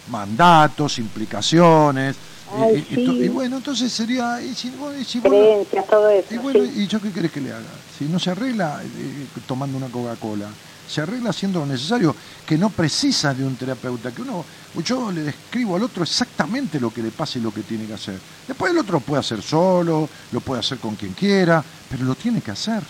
mandatos, 0.08 1.00
implicaciones. 1.00 2.18
y- 2.18 2.50
Ay, 2.50 2.88
y, 2.90 2.96
sí. 2.96 3.30
bueno, 3.30 3.58
entonces 3.58 3.92
sería. 3.92 4.42
Y 4.42 4.56
si, 4.56 4.70
y 4.70 5.04
si 5.04 5.20
vos 5.20 5.32
no- 5.32 5.38
Creencias, 5.38 5.86
todo 5.88 6.10
eso. 6.10 6.34
y 6.34 6.38
bueno, 6.38 6.64
sí. 6.64 6.72
¿y 6.84 6.88
yo 6.88 7.02
qué 7.02 7.12
querés 7.12 7.32
que 7.32 7.42
le 7.42 7.52
haga? 7.52 7.82
Si 7.86 8.06
no 8.06 8.18
se 8.20 8.32
arregla 8.32 8.82
eh, 8.84 9.28
tomando 9.46 9.78
una 9.78 9.90
Coca-Cola, 9.90 10.50
se 10.86 11.02
arregla 11.02 11.32
haciendo 11.32 11.60
lo 11.60 11.66
necesario, 11.66 12.16
que 12.46 12.58
no 12.58 12.70
precisa 12.70 13.34
de 13.34 13.44
un 13.46 13.58
terapeuta, 13.58 14.14
que 14.14 14.22
uno, 14.22 14.46
yo 14.76 15.12
le 15.12 15.24
describo 15.24 15.76
al 15.76 15.84
otro 15.84 16.04
exactamente 16.04 16.80
lo 16.80 16.92
que 16.92 17.04
le 17.04 17.12
pasa 17.12 17.38
y 17.38 17.42
lo 17.42 17.52
que 17.54 17.64
tiene 17.64 17.86
que 17.86 17.94
hacer. 17.94 18.22
Después 18.48 18.72
el 18.72 18.78
otro 18.78 19.02
puede 19.02 19.20
hacer 19.20 19.42
solo, 19.42 20.10
lo 20.32 20.40
puede 20.42 20.62
hacer 20.62 20.80
con 20.80 20.96
quien 20.96 21.14
quiera, 21.14 21.64
pero 21.90 22.06
lo 22.06 22.16
tiene 22.16 22.42
que 22.42 22.52
hacer. 22.52 22.82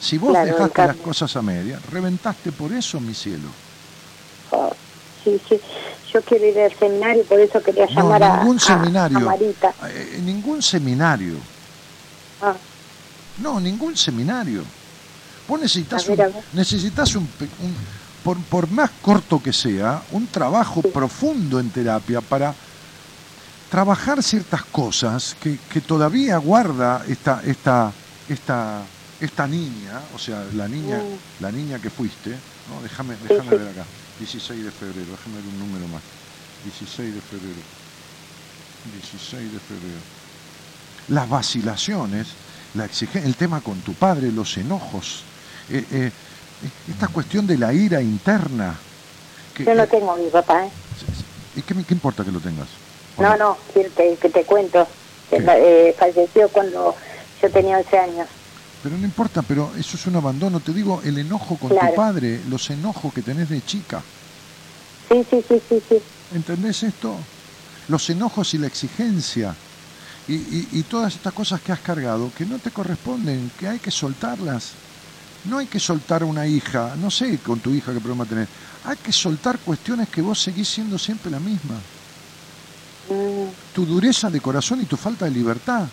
Si 0.00 0.18
vos 0.18 0.30
Claro, 0.30 0.46
dejaste 0.46 0.86
las 0.86 0.96
cosas 0.96 1.36
a 1.36 1.42
media, 1.42 1.78
reventaste 1.90 2.50
por 2.52 2.72
eso, 2.72 3.00
mi 3.00 3.14
cielo. 3.14 3.48
Oh, 4.50 4.70
sí, 5.22 5.40
sí. 5.48 5.60
Yo 6.12 6.22
quiero 6.22 6.46
ir 6.46 6.58
al 6.58 6.78
seminario, 6.78 7.22
por 7.24 7.38
eso 7.38 7.60
quería 7.62 7.86
No, 7.86 7.92
llamar 8.02 8.22
a, 8.22 8.36
ningún 8.38 8.56
a- 8.56 8.60
seminario. 8.60 9.18
a 9.18 9.20
Marita. 9.20 9.74
Eh, 9.88 10.20
ningún 10.22 10.62
seminario. 10.62 11.34
Ah, 12.40 12.54
No, 13.42 13.60
ningún 13.60 13.96
seminario. 13.96 14.62
Vos 15.46 15.60
necesitas, 15.60 16.06
ver, 16.08 16.28
un, 16.28 16.34
necesitas 16.52 17.14
un, 17.14 17.22
un- 17.22 17.76
por, 18.24 18.36
por 18.44 18.70
más 18.70 18.90
corto 19.02 19.40
que 19.42 19.52
sea, 19.52 20.02
un 20.12 20.26
trabajo 20.26 20.82
profundo 20.82 21.60
en 21.60 21.70
terapia 21.70 22.20
para 22.20 22.54
trabajar 23.70 24.22
ciertas 24.22 24.64
cosas 24.64 25.36
que, 25.40 25.58
que 25.72 25.80
todavía 25.80 26.36
guarda 26.38 27.02
esta, 27.08 27.42
esta, 27.44 27.92
esta, 28.28 28.82
esta 29.20 29.46
niña, 29.46 30.00
o 30.14 30.18
sea, 30.18 30.44
la 30.54 30.66
niña, 30.68 30.98
Mm. 30.98 31.42
la 31.42 31.52
niña 31.52 31.78
que 31.78 31.90
fuiste, 31.90 32.30
¿no? 32.30 32.82
Déjame, 32.82 33.14
déjame 33.28 33.50
sí. 33.50 33.56
ver 33.56 33.68
acá, 33.68 33.84
16 34.18 34.64
de 34.64 34.72
febrero, 34.72 35.12
déjame 35.12 35.36
ver 35.36 35.46
un 35.46 35.58
número 35.58 35.86
más. 35.88 36.02
16 36.64 37.14
de 37.14 37.20
febrero. 37.20 37.60
16 38.92 39.52
de 39.52 39.60
febrero. 39.60 40.00
Las 41.08 41.28
vacilaciones, 41.28 42.36
la 42.74 42.84
exigencia, 42.84 43.26
el 43.28 43.36
tema 43.36 43.60
con 43.60 43.80
tu 43.82 43.94
padre, 43.94 44.30
los 44.32 44.56
enojos, 44.56 45.24
eh, 45.68 45.86
eh, 45.90 46.10
esta 46.86 47.08
cuestión 47.08 47.46
de 47.46 47.56
la 47.58 47.72
ira 47.72 48.02
interna. 48.02 48.80
que- 49.54 49.64
yo 49.64 49.74
no 49.74 49.86
tengo 49.88 50.12
a 50.12 50.16
mi 50.16 50.30
papá, 50.30 50.66
¿eh? 50.66 50.72
¿Y 51.54 51.62
qué, 51.62 51.74
me- 51.74 51.84
qué 51.84 51.94
importa 51.94 52.24
que 52.24 52.30
lo 52.30 52.40
tengas? 52.40 52.78
¿O 53.16 53.22
No, 53.22 53.36
no, 53.36 53.58
que, 53.74 53.90
que 54.20 54.30
te 54.30 54.44
cuento. 54.44 54.88
Eh, 55.30 55.94
falleció 55.98 56.48
cuando 56.50 56.94
yo 57.42 57.50
tenía 57.50 57.78
11 57.78 57.98
años. 57.98 58.28
Pero 58.88 58.96
no 58.96 59.04
importa, 59.04 59.42
pero 59.42 59.74
eso 59.74 59.98
es 59.98 60.06
un 60.06 60.16
abandono. 60.16 60.62
Te 60.62 60.72
digo, 60.72 61.02
el 61.02 61.18
enojo 61.18 61.58
con 61.58 61.72
Claro. 61.72 61.88
tu 61.90 61.94
padre, 61.94 62.42
los 62.46 62.70
enojos 62.70 63.12
que 63.12 63.22
tenés 63.22 63.50
de 63.50 63.60
chica. 63.60 64.06
Sí, 65.10 65.26
sí, 65.30 65.44
sí, 65.46 65.62
sí, 65.68 65.84
sí. 65.90 66.02
¿Entendés 66.30 66.82
esto? 66.82 67.28
Los 67.86 68.08
enojos 68.08 68.54
y 68.54 68.58
la 68.58 68.66
exigencia. 68.66 69.60
Y, 70.26 70.36
y- 70.36 70.68
y 70.80 70.84
todas 70.84 71.14
estas 71.16 71.34
cosas 71.34 71.60
que 71.60 71.70
has 71.72 71.82
cargado 71.82 72.32
que 72.32 72.46
no 72.46 72.60
te 72.60 72.70
corresponden, 72.70 73.50
que 73.50 73.68
hay 73.68 73.78
que 73.78 73.90
soltarlas. 73.90 74.78
No 75.42 75.58
hay 75.58 75.66
que 75.68 75.80
soltar 75.80 76.22
a 76.22 76.26
una 76.26 76.46
hija, 76.46 76.96
no 76.96 77.10
sé 77.10 77.42
con 77.42 77.60
tu 77.60 77.74
hija 77.74 77.92
qué 77.92 78.00
problema 78.00 78.24
tenés. 78.24 78.48
Hay 78.84 78.96
que 79.02 79.12
soltar 79.12 79.60
cuestiones 79.60 80.08
que 80.08 80.22
vos 80.22 80.40
seguís 80.42 80.70
siendo 80.70 80.96
siempre 80.96 81.30
la 81.30 81.40
misma. 81.40 81.90
Mm, 83.10 83.52
Tu 83.72 83.84
dureza 83.86 84.30
de 84.30 84.40
corazón 84.40 84.80
y 84.80 84.86
tu 84.86 84.96
falta 84.96 85.26
de 85.26 85.30
libertad. 85.30 85.92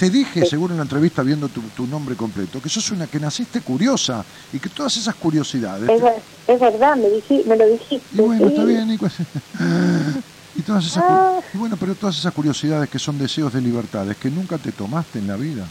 Te 0.00 0.08
dije, 0.08 0.46
seguro 0.46 0.72
en 0.72 0.78
la 0.78 0.84
entrevista 0.84 1.22
viendo 1.22 1.50
tu, 1.50 1.60
tu 1.72 1.86
nombre 1.86 2.16
completo, 2.16 2.62
que 2.62 2.70
sos 2.70 2.90
una 2.90 3.06
que 3.06 3.20
naciste 3.20 3.60
curiosa 3.60 4.24
y 4.50 4.58
que 4.58 4.70
todas 4.70 4.96
esas 4.96 5.14
curiosidades. 5.16 5.90
es, 5.90 5.96
te- 5.98 6.02
ver- 6.02 6.24
es 6.46 6.58
verdad, 6.58 6.96
me, 6.96 7.10
me 7.44 7.56
lo 7.58 7.66
dijiste. 7.68 8.06
Y 8.10 8.20
bueno, 8.22 8.48
sí. 8.48 8.54
está 8.54 8.64
bien. 8.64 8.88
Y, 10.54 10.62
todas 10.62 10.86
esas, 10.86 11.04
Ah. 11.06 11.38
y 11.52 11.58
bueno, 11.58 11.76
pero 11.78 11.94
todas 11.96 12.18
esas 12.18 12.32
curiosidades 12.32 12.88
que 12.88 12.98
son 12.98 13.18
deseos 13.18 13.52
de 13.52 13.60
libertades 13.60 14.16
que 14.16 14.30
nunca 14.30 14.58
te 14.58 14.72
tomaste 14.72 15.18
en 15.18 15.26
la 15.26 15.36
vida. 15.36 15.68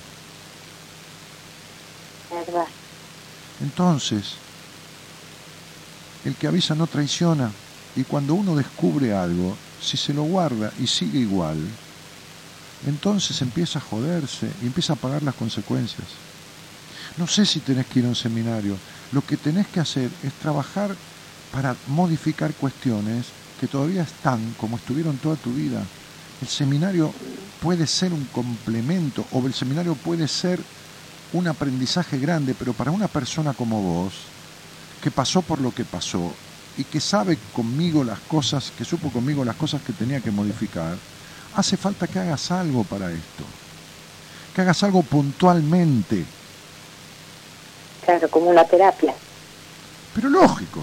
Verdad. 2.30 2.68
Entonces, 3.60 4.38
el 6.23 6.38
que 6.38 6.45
avisa 6.47 6.76
no 6.76 6.85
traiciona. 6.85 7.56
Y 7.95 8.03
cuando 8.03 8.35
uno 8.35 8.56
descubre 8.56 9.11
algo, 9.11 9.57
si 9.80 9.97
se 9.97 10.14
lo 10.14 10.22
guarda 10.23 10.72
y 10.77 10.85
sigue 10.85 11.18
igual, 11.19 11.57
entonces 12.88 13.41
empieza 13.41 13.80
a 13.80 13.81
joderse 13.81 14.47
y 14.61 14.68
empieza 14.68 14.93
a 14.93 14.97
pagar 14.97 15.23
las 15.23 15.35
consecuencias. 15.35 16.07
No 17.18 17.27
sé 17.27 17.45
si 17.45 17.60
tenés 17.60 17.85
que 17.88 17.99
ir 17.99 18.06
a 18.06 18.10
un 18.10 18.15
seminario. 18.15 18.76
Lo 19.11 19.22
que 19.22 19.38
tenés 19.38 19.68
que 19.68 19.80
hacer 19.80 20.10
es 20.23 20.34
trabajar 20.34 20.95
para 21.51 21.76
modificar 21.88 22.53
cuestiones 22.53 23.26
que 23.60 23.68
todavía 23.68 24.03
están 24.03 24.39
como 24.60 24.77
estuvieron 24.77 25.18
toda 25.18 25.35
tu 25.35 25.51
vida. 25.53 25.84
El 26.41 26.47
seminario 26.47 27.14
puede 27.61 27.88
ser 27.88 28.14
un 28.14 28.26
complemento 28.26 29.26
o 29.31 29.45
el 29.45 29.53
seminario 29.53 29.95
puede 29.95 30.27
ser 30.27 30.60
un 31.34 31.47
aprendizaje 31.47 32.18
grande, 32.18 32.56
pero 32.56 32.73
para 32.73 32.91
una 32.91 33.07
persona 33.07 33.53
como 33.53 33.81
vos, 33.81 34.14
que 35.01 35.11
pasó 35.11 35.41
por 35.41 35.60
lo 35.60 35.73
que 35.73 35.85
pasó 35.85 36.34
y 36.77 36.85
que 36.85 37.01
sabe 37.01 37.38
conmigo 37.53 38.03
las 38.03 38.19
cosas, 38.22 38.72
que 38.72 38.85
supo 38.85 39.11
conmigo 39.11 39.43
las 39.43 39.57
cosas 39.57 39.81
que 39.81 39.93
tenía 39.93 40.22
que 40.22 40.31
modificar, 40.31 40.97
hace 41.55 41.77
falta 41.77 42.07
que 42.07 42.19
hagas 42.19 42.51
algo 42.51 42.84
para 42.84 43.11
esto. 43.11 43.43
Que 44.55 44.61
hagas 44.61 44.84
algo 44.84 45.01
puntualmente, 45.03 46.23
Claro, 48.05 48.27
como 48.30 48.49
una 48.49 48.63
terapia. 48.65 49.13
pero 50.15 50.30
lógico. 50.30 50.80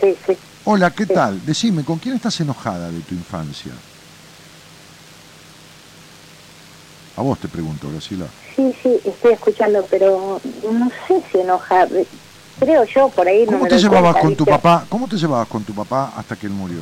Sí, 0.00 0.14
sí. 0.26 0.36
Hola, 0.64 0.90
¿qué 0.90 1.04
Sí. 1.04 1.12
tal? 1.14 1.44
Decime, 1.44 1.84
¿con 1.84 1.98
quién 1.98 2.14
estás 2.14 2.38
enojada 2.40 2.90
de 2.90 3.00
tu 3.00 3.14
infancia? 3.14 3.72
A 7.16 7.22
vos 7.22 7.38
te 7.38 7.48
pregunto, 7.48 7.88
Graciela. 7.90 8.26
Sí, 8.54 8.74
sí, 8.82 9.00
estoy 9.04 9.32
escuchando, 9.32 9.84
pero 9.90 10.40
no 10.62 10.90
sé 11.08 11.22
si 11.32 11.38
enoja. 11.38 11.86
Creo 12.60 12.84
yo, 12.84 13.08
por 13.10 13.26
ahí 13.26 13.44
no 13.44 13.52
¿Cómo 13.52 13.64
me 13.64 13.68
te 13.70 13.78
llevabas 13.78 14.12
cuenta, 14.12 14.20
con 14.28 14.36
tu 14.36 14.44
papá? 14.44 14.86
¿Cómo 14.88 15.08
te 15.08 15.16
llevabas 15.16 15.48
con 15.48 15.64
tu 15.64 15.74
papá 15.74 16.12
hasta 16.16 16.36
que 16.36 16.46
él 16.46 16.52
murió? 16.52 16.80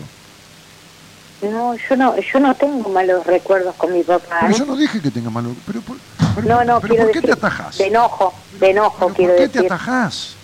No, 1.51 1.75
yo 1.77 1.97
no, 1.97 2.15
yo 2.17 2.41
no 2.41 2.55
tengo 2.55 2.89
malos 2.91 3.25
recuerdos 3.27 3.75
con 3.77 3.93
mi 3.93 4.03
papá. 4.03 4.39
Pero 4.41 4.53
¿eh? 4.53 4.57
yo 4.59 4.67
no 4.67 4.77
dije 4.77 5.01
que 5.01 5.11
tenga 5.11 5.31
malo. 5.31 5.55
Pero, 5.67 5.83
por- 5.83 5.99
pero- 6.35 6.47
No, 6.49 6.65
no, 6.65 6.81
pero 6.81 6.95
quiero 6.95 7.05
¿por 7.05 7.13
qué 7.13 7.21
decir, 7.21 7.35
te 7.41 7.47
atajás? 7.47 7.79
De 7.79 7.87
enojo, 7.87 8.35
de 8.61 8.71
enojo 8.71 8.97
¿Pero 9.01 9.15
quiero 9.15 9.33
¿Por 9.37 9.43
qué 9.43 9.49
te 9.49 9.67
atajás? 9.67 10.37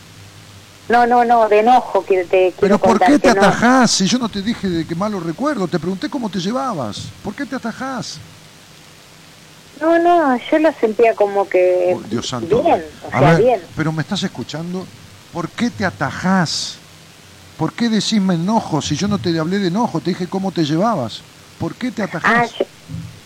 No, 0.88 1.06
no, 1.06 1.24
no, 1.24 1.48
de 1.48 1.60
enojo 1.60 2.02
quiero, 2.02 2.24
te 2.28 2.36
quiero 2.52 2.56
¿Pero 2.60 2.78
por 2.78 2.90
contar 2.90 3.08
qué 3.08 3.18
te 3.18 3.28
que 3.28 3.34
no. 3.34 3.40
atajás? 3.46 3.90
Si 3.92 4.06
yo 4.06 4.18
no 4.18 4.28
te 4.28 4.42
dije 4.42 4.68
de 4.68 4.86
qué 4.86 4.94
malo 4.94 5.20
recuerdo, 5.20 5.68
te 5.68 5.78
pregunté 5.78 6.08
cómo 6.10 6.28
te 6.28 6.40
llevabas. 6.40 6.98
¿Por 7.22 7.34
qué 7.34 7.46
te 7.46 7.54
atajás? 7.56 8.18
No, 9.80 9.98
no, 9.98 10.36
yo 10.50 10.58
lo 10.58 10.72
sentía 10.80 11.14
como 11.14 11.48
que 11.48 11.94
Oh, 11.96 12.02
Dios 12.08 12.28
santo. 12.28 12.62
bien, 12.62 12.84
o 13.04 13.14
A 13.16 13.18
sea, 13.20 13.30
ver, 13.34 13.42
bien. 13.42 13.62
pero 13.76 13.92
me 13.92 14.02
estás 14.02 14.22
escuchando. 14.24 14.84
¿Por 15.32 15.48
qué 15.50 15.70
te 15.70 15.86
atajás? 15.86 16.79
¿Por 17.60 17.74
qué 17.74 17.90
decís 17.90 18.22
me 18.22 18.36
enojo? 18.36 18.80
Si 18.80 18.96
yo 18.96 19.06
no 19.06 19.18
te 19.18 19.38
hablé 19.38 19.58
de 19.58 19.68
enojo, 19.68 20.00
te 20.00 20.12
dije 20.12 20.26
cómo 20.28 20.50
te 20.50 20.64
llevabas. 20.64 21.20
¿Por 21.58 21.74
qué 21.74 21.90
te 21.90 22.00
Ah, 22.02 22.06
atajás? 22.06 22.52
yo- 22.58 22.64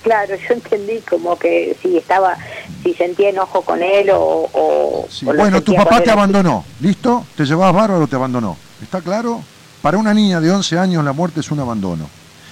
claro, 0.03 0.35
yo 0.35 0.55
entendí 0.55 0.99
como 1.09 1.39
que 1.39 1.77
si 1.81 1.97
estaba, 1.97 2.37
si 2.83 2.95
sentía 2.95 3.29
enojo 3.29 3.63
con 3.63 3.81
él 3.81 4.11
o... 4.11 4.49
o- 4.53 5.07
Sí, 5.09 5.25
o 5.25 5.33
lo 5.33 5.39
Bueno, 5.39 5.63
tu 5.63 5.73
papá 5.73 6.03
te 6.03 6.11
abandonó. 6.11 6.65
¿Listo? 6.81 7.25
¿Te 7.37 7.45
llevabas 7.45 7.77
bárbaro 7.77 8.03
o 8.03 8.09
te 8.09 8.17
abandonó? 8.17 8.57
¿Está 8.83 9.01
claro? 9.01 9.41
Para 9.81 9.99
una 9.99 10.13
niña 10.13 10.41
de 10.41 10.51
11 10.51 10.77
años 10.81 11.05
la 11.05 11.13
muerte 11.13 11.39
es 11.39 11.53
un 11.53 11.61
abandono. 11.61 12.09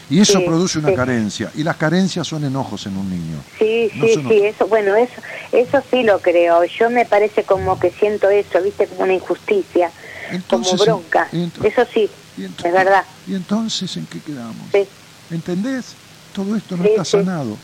Y 0.09 0.20
eso 0.20 0.38
Sí, 0.38 0.44
produce 0.46 0.78
una 0.78 0.90
sí. 0.90 0.94
carencia. 0.94 1.50
Y 1.56 1.64
las 1.64 1.76
carencias 1.78 2.28
son 2.28 2.44
enojos 2.44 2.86
en 2.86 2.96
un 2.96 3.10
niño. 3.10 3.38
Sí, 3.59 3.90
No 3.96 4.06
sí, 4.06 4.14
sí, 4.28 4.40
eso, 4.44 4.68
bueno, 4.68 4.94
eso, 4.94 5.14
eso 5.50 5.82
sí 5.90 6.04
lo 6.04 6.20
creo. 6.20 6.62
Yo 6.78 6.90
me 6.90 7.06
parece 7.06 7.42
como 7.42 7.76
que 7.80 7.90
siento 7.90 8.28
eso, 8.30 8.62
viste, 8.62 8.86
como 8.86 9.02
una 9.02 9.14
injusticia, 9.14 9.90
Entonces, 10.36 10.72
como 10.80 11.00
bronca. 11.02 11.28
eso 11.32 11.86
sí, 11.92 12.10
es 12.36 12.72
verdad. 12.72 13.04
¿Y 13.26 13.34
entonces 13.34 13.96
en 13.96 14.06
qué 14.06 14.20
quedamos? 14.20 14.68
Sí. 14.72 14.84
¿Entendés? 15.30 15.94
Todo 16.34 16.56
esto 16.56 16.76
no 16.76 16.84
Sí, 16.84 16.90
está 16.90 17.04
sanado. 17.04 17.56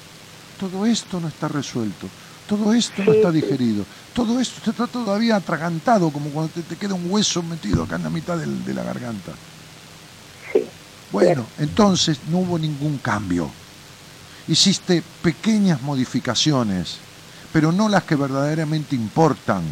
Todo 0.59 0.87
esto 0.87 1.21
no 1.21 1.29
está 1.29 1.49
resuelto. 1.49 2.07
Todo 2.47 2.73
esto 2.73 3.05
no 3.05 3.13
está 3.13 3.31
digerido. 3.31 3.85
Todo 4.15 4.41
esto 4.41 4.71
está 4.71 4.87
todavía 4.87 5.37
atragantado, 5.37 6.11
como 6.11 6.31
cuando 6.31 6.53
te, 6.53 6.63
te 6.63 6.77
queda 6.77 6.95
un 6.95 7.11
hueso 7.11 7.43
metido 7.43 7.83
acá 7.85 7.97
en 7.97 8.05
la 8.05 8.11
mitad 8.11 8.37
del- 8.39 8.65
de 8.65 8.75
la 8.75 8.83
garganta. 8.83 9.33
Sí. 10.53 10.65
Bueno, 11.13 11.47
entonces 11.59 12.19
no 12.31 12.39
hubo 12.39 12.59
ningún 12.59 12.99
cambio. 12.99 13.51
Hiciste 14.47 15.03
pequeñas 15.23 15.83
modificaciones, 15.83 16.97
pero 17.53 17.71
no 17.71 17.89
las 17.89 18.05
que 18.05 18.17
verdaderamente 18.17 18.95
importan, 18.97 19.63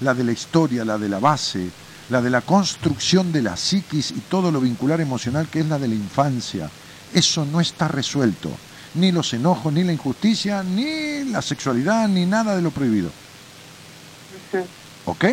la 0.00 0.14
de 0.14 0.24
la 0.24 0.32
historia, 0.32 0.84
la 0.84 0.96
de 0.98 1.08
la 1.08 1.18
base, 1.18 1.68
la 2.12 2.22
de 2.22 2.30
la 2.30 2.42
construcción 2.42 3.32
de 3.32 3.42
la 3.42 3.56
psiquis 3.56 4.10
y 4.12 4.20
todo 4.20 4.52
lo 4.52 4.60
vincular 4.60 5.00
emocional 5.00 5.48
que 5.48 5.60
es 5.60 5.66
la 5.66 5.78
de 5.78 5.88
la 5.88 5.94
infancia. 5.94 6.68
Eso 7.12 7.44
no 7.44 7.60
está 7.60 7.88
resuelto. 7.88 8.50
Ni 8.94 9.10
los 9.10 9.32
enojos, 9.32 9.72
ni 9.72 9.82
la 9.82 9.92
injusticia, 9.92 10.62
ni 10.62 11.24
la 11.24 11.40
sexualidad, 11.42 12.06
ni 12.08 12.26
nada 12.26 12.54
de 12.54 12.62
lo 12.62 12.70
prohibido. 12.70 13.10
Ujú. 14.52 14.64
¿Ok? 15.06 15.24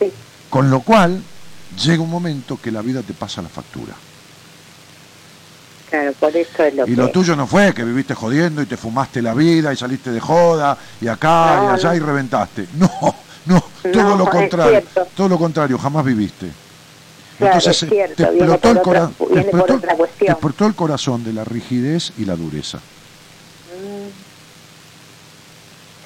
Sí. 0.00 0.12
Con 0.50 0.68
lo 0.70 0.80
cual, 0.80 1.22
llega 1.82 2.02
un 2.02 2.10
momento 2.10 2.58
que 2.60 2.72
la 2.72 2.82
vida 2.82 3.02
te 3.02 3.14
pasa 3.14 3.40
la 3.40 3.48
factura. 3.48 3.94
Claro, 5.90 6.12
por 6.14 6.36
eso 6.36 6.64
es 6.64 6.74
lo 6.74 6.82
Y 6.84 6.90
que... 6.90 6.96
lo 6.96 7.10
tuyo 7.10 7.36
no 7.36 7.46
fue 7.46 7.72
que 7.72 7.84
viviste 7.84 8.14
jodiendo 8.14 8.60
y 8.62 8.66
te 8.66 8.76
fumaste 8.76 9.22
la 9.22 9.32
vida 9.34 9.72
y 9.72 9.76
saliste 9.76 10.10
de 10.10 10.18
joda 10.18 10.76
y 11.00 11.06
acá 11.06 11.56
No, 11.56 11.70
y 11.70 11.74
allá 11.74 11.90
no. 11.90 11.94
y 11.94 11.98
reventaste. 12.00 12.66
No, 12.74 13.14
no, 13.44 13.60
todo 13.92 14.02
No, 14.02 14.16
lo 14.16 14.26
contrario. 14.26 14.84
Todo 15.14 15.28
lo 15.28 15.38
contrario, 15.38 15.78
jamás 15.78 16.04
viviste. 16.04 16.50
Claro, 17.38 17.58
es 17.58 17.82
eh, 17.82 17.86
cierto, 17.88 18.14
te 18.14 18.22
explotó, 18.22 18.70
el, 18.70 18.78
otra- 18.78 19.08
te 19.08 19.40
explotó- 19.40 19.80
te 20.16 20.24
explotó 20.30 20.66
el 20.66 20.74
corazón 20.74 21.24
de 21.24 21.32
la 21.32 21.44
rigidez 21.44 22.12
y 22.16 22.24
la 22.24 22.36
dureza. 22.36 22.78
Mm. 23.66 24.08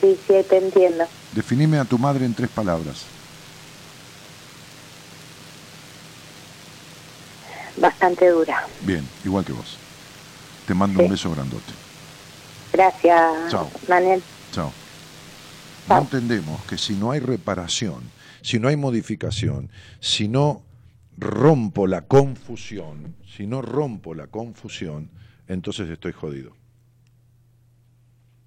Sí, 0.00 0.18
sí, 0.26 0.34
te 0.48 0.56
entiendo. 0.56 1.04
Definime 1.32 1.78
a 1.78 1.84
tu 1.84 1.98
madre 1.98 2.24
en 2.24 2.34
tres 2.34 2.48
palabras. 2.48 3.04
Bastante 7.76 8.28
dura. 8.28 8.66
Bien, 8.80 9.04
igual 9.24 9.44
que 9.44 9.52
vos. 9.52 9.78
Te 10.66 10.74
mando 10.74 10.98
Sí. 10.98 11.04
un 11.04 11.10
beso 11.10 11.30
grandote. 11.30 11.72
Gracias, 12.72 13.50
Chao. 13.50 13.70
No 15.88 15.98
entendemos 16.00 16.62
que 16.64 16.76
si 16.76 16.94
no 16.94 17.12
hay 17.12 17.20
reparación, 17.20 18.02
si 18.42 18.58
no 18.58 18.68
hay 18.68 18.76
modificación, 18.76 19.70
si 20.00 20.28
no 20.28 20.62
rompo 21.16 21.86
la 21.86 22.02
confusión, 22.02 23.14
si 23.36 23.46
no 23.46 23.62
rompo 23.62 24.14
la 24.14 24.26
confusión, 24.26 25.10
entonces 25.48 25.88
estoy 25.88 26.12
jodido. 26.12 26.52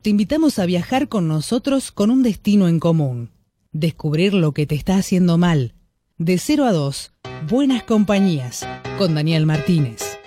Te 0.04 0.12
invitamos 0.12 0.60
a 0.60 0.66
viajar 0.66 1.10
con 1.10 1.28
nosotros 1.28 1.92
con 1.92 2.12
un 2.12 2.22
destino 2.22 2.68
en 2.68 2.80
común. 2.80 3.32
Descubrir 3.72 4.34
lo 4.34 4.52
que 4.52 4.68
te 4.68 4.76
está 4.76 4.98
haciendo 4.98 5.38
mal. 5.38 5.74
De 6.18 6.38
0 6.38 6.66
a 6.66 6.72
2, 6.72 7.14
Buenas 7.50 7.84
Compañías, 7.84 8.68
con 9.00 9.16
Daniel 9.16 9.48
Martínez. 9.48 10.21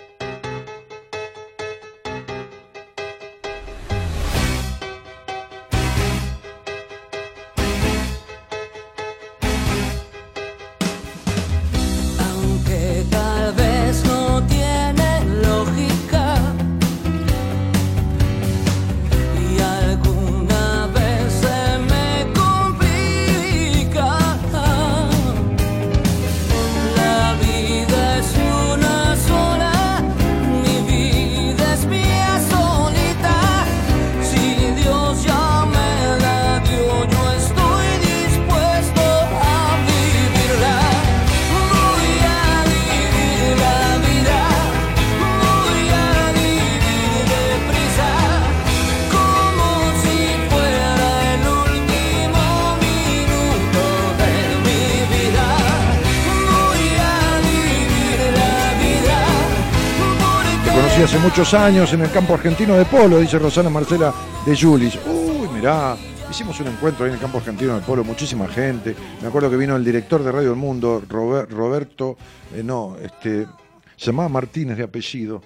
Muchos 61.36 61.52
años 61.54 61.92
en 61.92 62.00
el 62.00 62.12
campo 62.12 62.34
argentino 62.34 62.74
de 62.76 62.84
polo, 62.84 63.18
dice 63.18 63.40
Rosana 63.40 63.68
Marcela 63.68 64.14
de 64.46 64.56
Julis. 64.56 64.96
Uy, 65.04 65.48
mirá, 65.52 65.96
hicimos 66.30 66.60
un 66.60 66.68
encuentro 66.68 67.04
ahí 67.04 67.08
en 67.10 67.16
el 67.16 67.20
campo 67.20 67.38
argentino 67.38 67.74
de 67.74 67.80
polo, 67.80 68.04
muchísima 68.04 68.46
gente. 68.46 68.94
Me 69.20 69.26
acuerdo 69.26 69.50
que 69.50 69.56
vino 69.56 69.74
el 69.74 69.84
director 69.84 70.22
de 70.22 70.30
Radio 70.30 70.50
El 70.50 70.56
Mundo, 70.56 71.02
Rober- 71.08 71.48
Roberto, 71.48 72.16
eh, 72.54 72.62
no, 72.62 72.96
este, 73.02 73.48
se 73.96 74.06
llamaba 74.06 74.28
Martínez 74.28 74.76
de 74.78 74.84
apellido. 74.84 75.42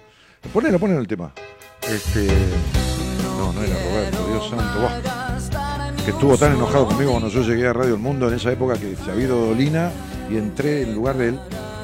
Ponelo, 0.53 0.77
ponelo 0.77 0.99
el 0.99 1.07
tema. 1.07 1.31
Este, 1.81 2.27
no, 3.39 3.51
no 3.51 3.63
era 3.63 3.73
Roberto, 3.89 4.27
Dios 4.27 4.47
santo, 4.47 6.05
que 6.05 6.11
estuvo 6.11 6.37
tan 6.37 6.53
enojado 6.53 6.85
conmigo 6.85 7.09
cuando 7.13 7.29
yo 7.29 7.41
llegué 7.41 7.65
a 7.65 7.73
Radio 7.73 7.95
El 7.95 7.99
Mundo 7.99 8.27
en 8.27 8.35
esa 8.35 8.51
época 8.51 8.75
que 8.75 8.95
se 8.95 9.09
había 9.09 9.25
ido 9.25 9.43
Dolina 9.47 9.91
y 10.29 10.37
entré 10.37 10.83
en 10.83 10.93
lugar 10.93 11.17
de 11.17 11.29
él. 11.29 11.39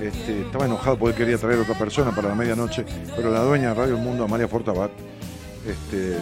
Este, 0.05 0.41
estaba 0.41 0.65
enojado 0.65 0.97
porque 0.97 1.15
quería 1.15 1.37
traer 1.37 1.59
a 1.59 1.61
otra 1.63 1.77
persona 1.77 2.11
para 2.11 2.29
la 2.29 2.35
medianoche, 2.35 2.85
pero 3.15 3.31
la 3.31 3.41
dueña 3.41 3.69
de 3.69 3.73
Radio 3.73 3.95
El 3.95 4.01
Mundo, 4.01 4.23
Amalia 4.23 4.47
Fortabat, 4.47 4.91
este, 5.67 6.17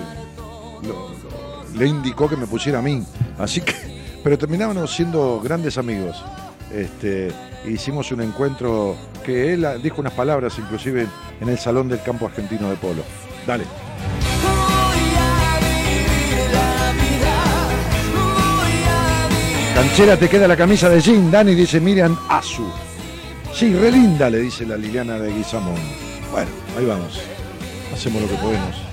le 1.76 1.88
indicó 1.88 2.30
que 2.30 2.38
me 2.38 2.48
pusiera 2.48 2.80
a 2.80 2.82
mí. 2.82 3.04
Así 3.38 3.62
que, 3.62 3.74
pero 4.24 4.38
terminábamos 4.38 4.96
siendo 4.96 5.42
grandes 5.44 5.78
amigos. 5.78 6.24
Este, 6.72 7.32
hicimos 7.68 8.12
un 8.12 8.22
encuentro 8.22 8.96
que 9.26 9.54
él 9.54 9.68
dijo 9.82 10.02
unas 10.02 10.14
palabras 10.14 10.58
inclusive 10.58 11.08
en 11.42 11.50
el 11.50 11.60
salón 11.60 11.90
del 11.90 12.02
campo 12.02 12.26
argentino 12.26 12.70
de 12.70 12.78
polo. 12.78 13.04
Dale. 13.46 13.66
Canchera 19.76 20.18
te 20.18 20.30
queda 20.30 20.48
la 20.48 20.56
camisa 20.56 20.88
de 20.88 21.02
jean, 21.02 21.32
Dani 21.32 21.56
dice 21.56 21.80
Miriam 21.80 22.18
Azu. 22.30 22.93
Sí, 23.54 23.72
re 23.74 23.92
linda, 23.92 24.30
le 24.32 24.40
dice 24.40 24.66
la 24.66 24.76
Liliana 24.76 25.20
de 25.20 25.32
Guizamón. 25.32 25.80
Bueno, 26.32 26.50
ahí 26.78 26.86
vamos. 26.86 27.22
Hacemos 27.94 28.24
lo 28.24 28.28
que 28.28 28.36
podemos. 28.36 28.93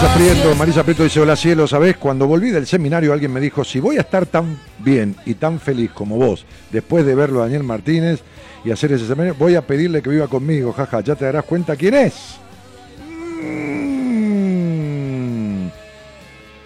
Marisa 0.00 0.16
Prieto, 0.16 0.54
Marisa 0.54 0.82
Prieto 0.82 1.04
dice, 1.04 1.20
hola 1.20 1.36
cielo, 1.36 1.66
¿sabés? 1.66 1.98
Cuando 1.98 2.26
volví 2.26 2.48
del 2.48 2.66
seminario 2.66 3.12
alguien 3.12 3.34
me 3.34 3.38
dijo, 3.38 3.64
si 3.64 3.80
voy 3.80 3.98
a 3.98 4.00
estar 4.00 4.24
tan 4.24 4.58
bien 4.78 5.14
y 5.26 5.34
tan 5.34 5.60
feliz 5.60 5.90
como 5.90 6.16
vos, 6.16 6.46
después 6.70 7.04
de 7.04 7.14
verlo 7.14 7.40
a 7.40 7.42
Daniel 7.42 7.64
Martínez 7.64 8.22
y 8.64 8.70
hacer 8.70 8.92
ese 8.92 9.06
seminario, 9.06 9.34
voy 9.38 9.56
a 9.56 9.66
pedirle 9.66 10.00
que 10.00 10.08
viva 10.08 10.26
conmigo, 10.26 10.72
jaja, 10.72 11.02
ya 11.02 11.16
te 11.16 11.26
darás 11.26 11.44
cuenta 11.44 11.76
quién 11.76 11.92
es. 11.92 12.14
Mm. 13.42 15.66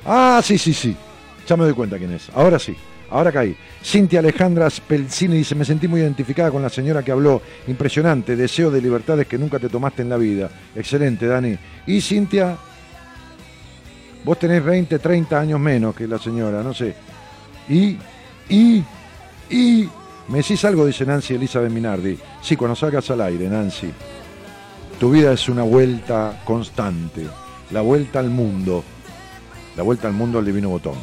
Ah, 0.06 0.40
sí, 0.40 0.56
sí, 0.56 0.72
sí, 0.72 0.96
ya 1.44 1.56
me 1.56 1.64
doy 1.64 1.74
cuenta 1.74 1.98
quién 1.98 2.12
es, 2.12 2.30
ahora 2.34 2.60
sí. 2.60 2.76
Ahora 3.10 3.32
caí. 3.32 3.56
Cintia 3.82 4.20
Alejandra 4.20 4.70
Spelcini 4.70 5.38
dice, 5.38 5.56
me 5.56 5.64
sentí 5.64 5.88
muy 5.88 6.00
identificada 6.00 6.52
con 6.52 6.62
la 6.62 6.68
señora 6.68 7.02
que 7.02 7.10
habló. 7.10 7.42
Impresionante, 7.66 8.36
deseo 8.36 8.70
de 8.70 8.80
libertades 8.80 9.26
que 9.26 9.38
nunca 9.38 9.58
te 9.58 9.68
tomaste 9.68 10.02
en 10.02 10.08
la 10.08 10.16
vida. 10.16 10.50
Excelente, 10.74 11.26
Dani. 11.26 11.56
Y 11.86 12.00
Cintia, 12.00 12.56
vos 14.24 14.38
tenés 14.38 14.64
20, 14.64 14.98
30 14.98 15.38
años 15.38 15.60
menos 15.60 15.94
que 15.94 16.06
la 16.06 16.18
señora, 16.18 16.62
no 16.62 16.74
sé. 16.74 16.94
Y, 17.68 17.96
y, 18.48 18.82
y, 19.50 19.88
me 20.28 20.38
decís 20.38 20.64
algo, 20.64 20.86
dice 20.86 21.04
Nancy 21.04 21.34
Elizabeth 21.34 21.70
Minardi. 21.70 22.18
Sí, 22.42 22.56
cuando 22.56 22.74
salgas 22.74 23.10
al 23.10 23.20
aire, 23.20 23.48
Nancy. 23.48 23.90
Tu 24.98 25.10
vida 25.10 25.32
es 25.32 25.48
una 25.48 25.62
vuelta 25.62 26.40
constante. 26.44 27.26
La 27.70 27.80
vuelta 27.80 28.20
al 28.20 28.30
mundo. 28.30 28.84
La 29.76 29.82
vuelta 29.82 30.08
al 30.08 30.14
mundo 30.14 30.38
al 30.38 30.44
divino 30.44 30.68
botón. 30.70 30.96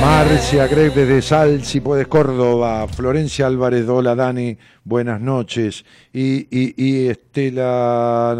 Marcia 0.00 0.66
Greg 0.66 0.94
desde 0.94 1.20
Sal, 1.20 1.62
si 1.62 1.80
puedes, 1.80 2.08
Córdoba. 2.08 2.88
Florencia 2.88 3.46
Álvarez, 3.46 3.86
hola 3.86 4.14
Dani, 4.14 4.56
buenas 4.82 5.20
noches. 5.20 5.84
Y, 6.10 6.46
y, 6.50 7.08
Estela. 7.08 8.34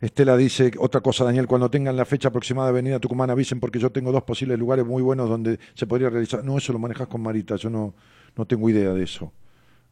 Estela 0.00 0.36
dice 0.36 0.72
otra 0.78 1.00
cosa, 1.00 1.22
Daniel, 1.24 1.46
cuando 1.46 1.70
tengan 1.70 1.96
la 1.96 2.04
fecha 2.04 2.28
aproximada 2.28 2.66
de 2.68 2.74
venida 2.74 2.96
a 2.96 2.98
Tucumán 2.98 3.30
avisen 3.30 3.60
porque 3.60 3.78
yo 3.78 3.90
tengo 3.90 4.10
dos 4.10 4.24
posibles 4.24 4.58
lugares 4.58 4.84
muy 4.84 5.02
buenos 5.02 5.28
donde 5.28 5.60
se 5.74 5.86
podría 5.86 6.10
realizar. 6.10 6.44
No, 6.44 6.58
eso 6.58 6.72
lo 6.72 6.80
manejas 6.80 7.06
con 7.06 7.20
Marita, 7.20 7.54
yo 7.54 7.70
no, 7.70 7.94
no 8.36 8.44
tengo 8.44 8.68
idea 8.68 8.92
de 8.92 9.04
eso. 9.04 9.32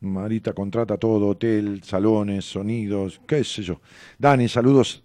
Marita 0.01 0.53
contrata 0.53 0.99
todo, 0.99 1.29
hotel, 1.29 1.85
salones, 1.85 2.45
sonidos, 2.45 3.21
qué 3.29 3.45
sé 3.45 3.63
yo. 3.63 3.81
Dani, 4.19 4.49
saludos 4.49 5.05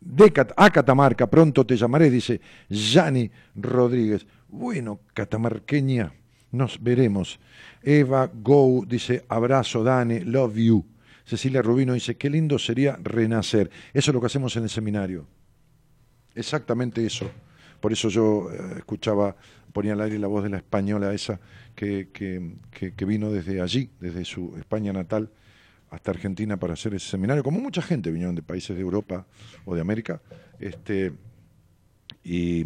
de 0.00 0.32
a 0.56 0.70
Catamarca, 0.70 1.28
pronto 1.28 1.64
te 1.66 1.76
llamaré, 1.76 2.10
dice 2.10 2.40
Yani 2.68 3.30
Rodríguez. 3.54 4.26
Bueno, 4.48 5.00
catamarqueña, 5.14 6.12
nos 6.52 6.82
veremos. 6.82 7.38
Eva 7.82 8.30
Go 8.32 8.84
dice, 8.86 9.24
abrazo 9.28 9.84
Dani, 9.84 10.20
love 10.20 10.56
you. 10.56 10.84
Cecilia 11.24 11.62
Rubino 11.62 11.92
dice, 11.92 12.16
qué 12.16 12.28
lindo 12.28 12.58
sería 12.58 12.98
renacer. 13.02 13.70
Eso 13.94 14.10
es 14.10 14.14
lo 14.14 14.20
que 14.20 14.26
hacemos 14.26 14.56
en 14.56 14.64
el 14.64 14.70
seminario. 14.70 15.26
Exactamente 16.34 17.04
eso. 17.04 17.30
Por 17.80 17.92
eso 17.92 18.08
yo 18.08 18.50
eh, 18.52 18.74
escuchaba, 18.78 19.36
ponía 19.72 19.92
al 19.92 20.00
aire 20.00 20.18
la 20.18 20.26
voz 20.26 20.42
de 20.44 20.50
la 20.50 20.56
española 20.58 21.12
esa 21.14 21.40
que- 21.74 22.08
que- 22.12 22.92
que 22.94 23.04
vino 23.04 23.30
desde 23.30 23.60
allí, 23.60 23.90
desde 24.00 24.24
su 24.24 24.56
España 24.58 24.92
natal, 24.92 25.30
hasta 25.90 26.12
Argentina 26.12 26.56
para 26.56 26.74
hacer 26.74 26.94
ese 26.94 27.08
seminario, 27.08 27.42
como 27.42 27.60
mucha 27.60 27.82
gente 27.82 28.10
vinieron 28.10 28.34
de 28.34 28.42
países 28.42 28.76
de 28.76 28.82
Europa 28.82 29.26
o 29.64 29.74
de 29.74 29.80
América. 29.80 30.22
Este, 30.58 31.12
y, 32.22 32.64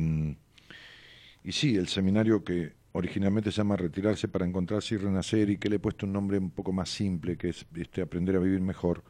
y 1.42 1.52
sí, 1.52 1.76
el 1.76 1.88
seminario 1.88 2.44
que 2.44 2.72
originalmente 2.92 3.50
se 3.50 3.58
llama 3.58 3.76
Retirarse 3.76 4.28
para 4.28 4.46
encontrarse 4.46 4.94
y 4.94 4.98
renacer 4.98 5.50
y 5.50 5.58
que 5.58 5.68
le 5.68 5.76
he 5.76 5.78
puesto 5.78 6.06
un 6.06 6.12
nombre 6.12 6.38
un 6.38 6.50
poco 6.50 6.72
más 6.72 6.88
simple, 6.88 7.36
que 7.36 7.48
es 7.48 7.66
este, 7.74 8.02
Aprender 8.02 8.36
a 8.36 8.38
vivir 8.38 8.60
mejor, 8.60 9.02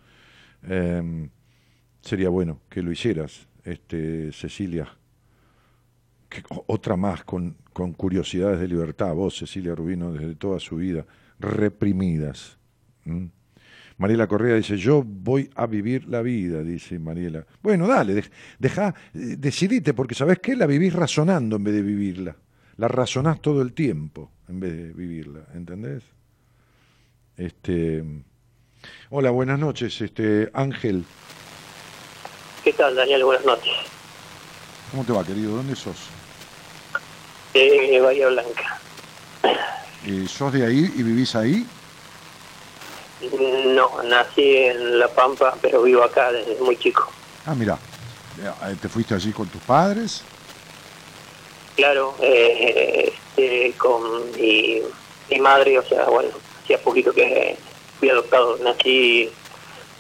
em, 0.63 1.29
sería 2.01 2.29
bueno 2.29 2.61
que 2.71 2.83
lo 2.83 2.93
hicieras, 2.93 3.47
este, 3.65 4.33
Cecilia. 4.33 4.89
Otra 6.67 6.97
más 6.97 7.25
con, 7.25 7.57
con 7.73 7.93
curiosidades 7.93 8.59
de 8.59 8.69
libertad, 8.69 9.15
vos, 9.15 9.37
Cecilia 9.37 9.75
Rubino, 9.75 10.13
desde 10.13 10.35
toda 10.35 10.59
su 10.61 10.77
vida, 10.77 11.05
reprimidas. 11.39 12.59
Mariela 13.99 14.27
Correa 14.27 14.57
dice, 14.57 14.77
yo 14.77 15.03
voy 15.05 15.49
a 15.55 15.67
vivir 15.67 16.09
la 16.09 16.21
vida, 16.21 16.63
dice 16.63 16.99
Mariela. 16.99 17.45
Bueno, 17.63 17.87
dale, 17.87 18.15
dej- 18.17 18.31
deja, 18.59 18.89
eh, 19.15 19.37
decidite, 19.39 19.95
porque 19.95 20.15
¿sabés 20.17 20.41
qué? 20.41 20.57
La 20.57 20.67
vivís 20.67 20.93
razonando 20.93 21.57
en 21.57 21.65
vez 21.65 21.75
de 21.75 21.83
vivirla. 21.83 22.37
La 22.77 22.89
razonás 22.89 23.41
todo 23.41 23.63
el 23.63 23.73
tiempo 23.73 24.31
en 24.49 24.59
vez 24.61 24.73
de 24.73 24.93
vivirla, 24.93 25.41
¿entendés? 25.55 26.03
Este, 27.37 28.03
hola, 29.11 29.31
buenas 29.31 29.59
noches, 29.61 30.01
este, 30.01 30.51
Ángel. 30.53 31.05
¿Qué 32.65 32.73
tal, 32.73 32.97
Daniel? 32.97 33.25
Buenas 33.25 33.45
noches. 33.47 33.73
¿Cómo 34.91 35.05
te 35.05 35.13
va, 35.13 35.25
querido? 35.25 35.57
¿Dónde 35.57 35.77
sos? 35.77 36.09
De 37.53 38.01
Bahía 38.01 38.29
Blanca. 38.29 38.81
Eh, 40.07 40.27
¿Sos 40.29 40.53
de 40.53 40.67
ahí 40.67 40.93
y 40.97 41.03
vivís 41.03 41.35
ahí? 41.37 41.65
No, 43.67 44.03
nací 44.03 44.57
en 44.57 44.99
La 44.99 45.09
Pampa, 45.09 45.57
pero 45.61 45.83
vivo 45.83 46.03
acá 46.03 46.33
desde 46.33 46.57
muy 46.61 46.77
chico. 46.77 47.11
Ah, 47.47 47.55
mira, 47.55 47.79
¿te 48.81 48.89
fuiste 48.89 49.15
allí 49.15 49.33
con 49.33 49.49
tus 49.49 49.63
padres? 49.63 50.23
Claro, 51.77 52.15
eh, 52.21 53.13
este, 53.37 53.73
con 53.77 54.31
mi, 54.33 54.81
mi 55.31 55.41
madre, 55.41 55.79
o 55.79 55.83
sea, 55.83 56.05
bueno, 56.05 56.31
hacía 56.63 56.81
poquito 56.81 57.13
que 57.13 57.57
fui 57.99 58.11
adoptado. 58.11 58.57
Nací, 58.59 59.31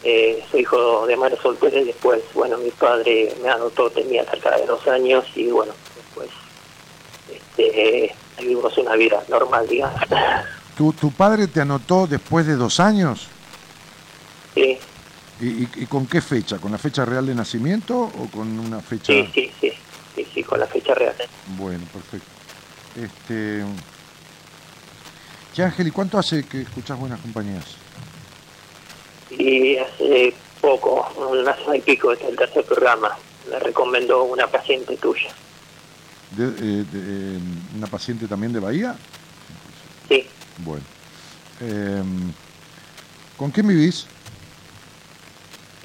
eh, 0.04 0.44
soy 0.50 0.60
hijo 0.60 1.06
de 1.06 1.16
madre 1.16 1.36
soltera 1.42 1.80
y 1.80 1.84
después, 1.84 2.22
bueno, 2.34 2.58
mi 2.58 2.70
padre 2.70 3.34
me 3.42 3.48
adoptó, 3.48 3.90
tenía 3.90 4.24
cerca 4.24 4.56
de 4.56 4.66
dos 4.66 4.86
años 4.86 5.24
y 5.34 5.48
bueno, 5.48 5.72
después 5.96 6.28
este, 7.32 8.14
vivimos 8.38 8.76
una 8.78 8.94
vida 8.94 9.22
normal, 9.28 9.66
digamos. 9.68 10.00
¿Tu, 10.76 10.92
tu 10.92 11.10
padre 11.12 11.46
te 11.46 11.60
anotó 11.60 12.06
después 12.06 12.46
de 12.46 12.54
dos 12.56 12.80
años? 12.80 13.28
Sí, 14.54 14.78
¿Y, 15.40 15.46
y- 15.46 15.68
y 15.76 15.86
con 15.86 16.06
qué 16.06 16.20
fecha? 16.20 16.58
¿Con 16.58 16.70
la 16.72 16.78
fecha 16.78 17.04
real 17.04 17.26
de 17.26 17.34
nacimiento 17.34 17.98
o 18.00 18.28
con 18.32 18.58
una 18.58 18.80
fecha...? 18.80 19.12
sí, 19.12 19.28
sí, 19.34 19.52
sí, 19.60 19.72
sí, 20.14 20.26
sí, 20.32 20.42
con 20.44 20.60
la 20.60 20.66
fecha 20.66 20.94
real. 20.94 21.14
Bueno, 21.58 21.84
perfecto. 21.92 22.26
Este... 22.96 23.64
Che, 25.52 25.62
Ángel, 25.64 25.88
¿y 25.88 25.90
cuánto 25.90 26.18
hace 26.18 26.44
que 26.44 26.62
escuchás 26.62 26.98
Buenas 26.98 27.20
Compañías? 27.20 27.64
Y 29.30 29.76
hace 29.76 30.34
poco, 30.60 31.08
semana 31.14 31.76
y 31.76 31.80
pico, 31.80 32.12
este 32.12 32.24
es 32.24 32.30
el 32.30 32.36
tercer 32.36 32.64
programa, 32.64 33.16
me 33.50 33.58
recomendó 33.58 34.24
una 34.24 34.46
paciente 34.46 34.96
tuya. 34.96 35.30
¿De, 36.32 36.44
eh, 36.44 36.84
de, 36.90 37.36
eh, 37.36 37.38
¿Una 37.76 37.86
paciente 37.88 38.26
también 38.26 38.52
de 38.52 38.60
Bahía? 38.60 38.96
Sí, 40.08 40.26
Bueno. 40.58 40.84
Em, 41.60 42.32
¿Con 43.36 43.50
quién 43.50 43.66
vivís? 43.68 44.06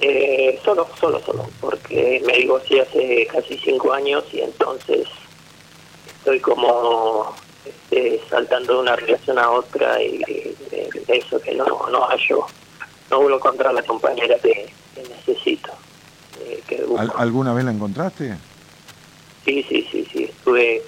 eh, 0.01 0.59
solo, 0.63 0.87
solo, 0.99 1.19
solo, 1.25 1.49
porque 1.59 2.21
me 2.25 2.37
divorcié 2.37 2.81
hace 2.81 3.27
casi 3.31 3.57
cinco 3.57 3.91
años 3.91 4.23
y 4.31 4.39
entonces 4.41 5.05
estoy 6.19 6.39
como 6.39 7.35
este, 7.65 8.21
saltando 8.29 8.75
de 8.75 8.79
una 8.79 8.95
relación 8.95 9.37
a 9.39 9.49
otra 9.51 10.01
y 10.01 10.19
de, 10.19 10.55
de 11.05 11.17
eso 11.17 11.39
que 11.41 11.53
no, 11.53 11.65
no 11.91 12.05
hallo, 12.07 12.45
no 13.11 13.17
vuelvo 13.19 13.35
a 13.35 13.37
encontrar 13.39 13.73
la 13.73 13.83
compañera 13.83 14.37
que, 14.39 14.71
que 14.95 15.03
necesito. 15.09 15.71
eh, 16.45 16.63
que 16.67 16.77
busco. 16.83 16.99
¿Al- 17.01 17.11
¿Alguna 17.17 17.53
vez 17.53 17.65
la 17.65 17.71
encontraste? 17.71 18.37
Sí, 19.43 19.65
sí, 19.67 19.85
sí, 19.91 20.07
sí. 20.13 20.23
Estuve 20.25 20.81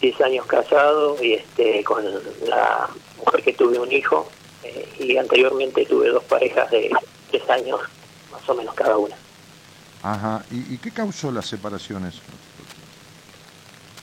10 0.00 0.20
años 0.20 0.46
casado 0.46 1.16
y 1.22 1.34
este 1.34 1.82
con 1.84 2.04
la 2.46 2.88
mujer 3.18 3.42
que 3.42 3.52
tuve 3.52 3.78
un 3.78 3.90
hijo 3.90 4.28
eh, 4.62 4.88
y 4.98 5.16
anteriormente 5.16 5.86
tuve 5.86 6.08
dos 6.08 6.24
parejas 6.24 6.70
de 6.70 6.90
3 7.30 7.50
años 7.50 7.80
más 8.30 8.48
o 8.48 8.54
menos 8.54 8.74
cada 8.74 8.96
una. 8.96 9.16
Ajá. 10.02 10.44
¿Y, 10.50 10.74
y 10.74 10.78
qué 10.78 10.90
causó 10.90 11.30
las 11.32 11.46
separaciones? 11.46 12.20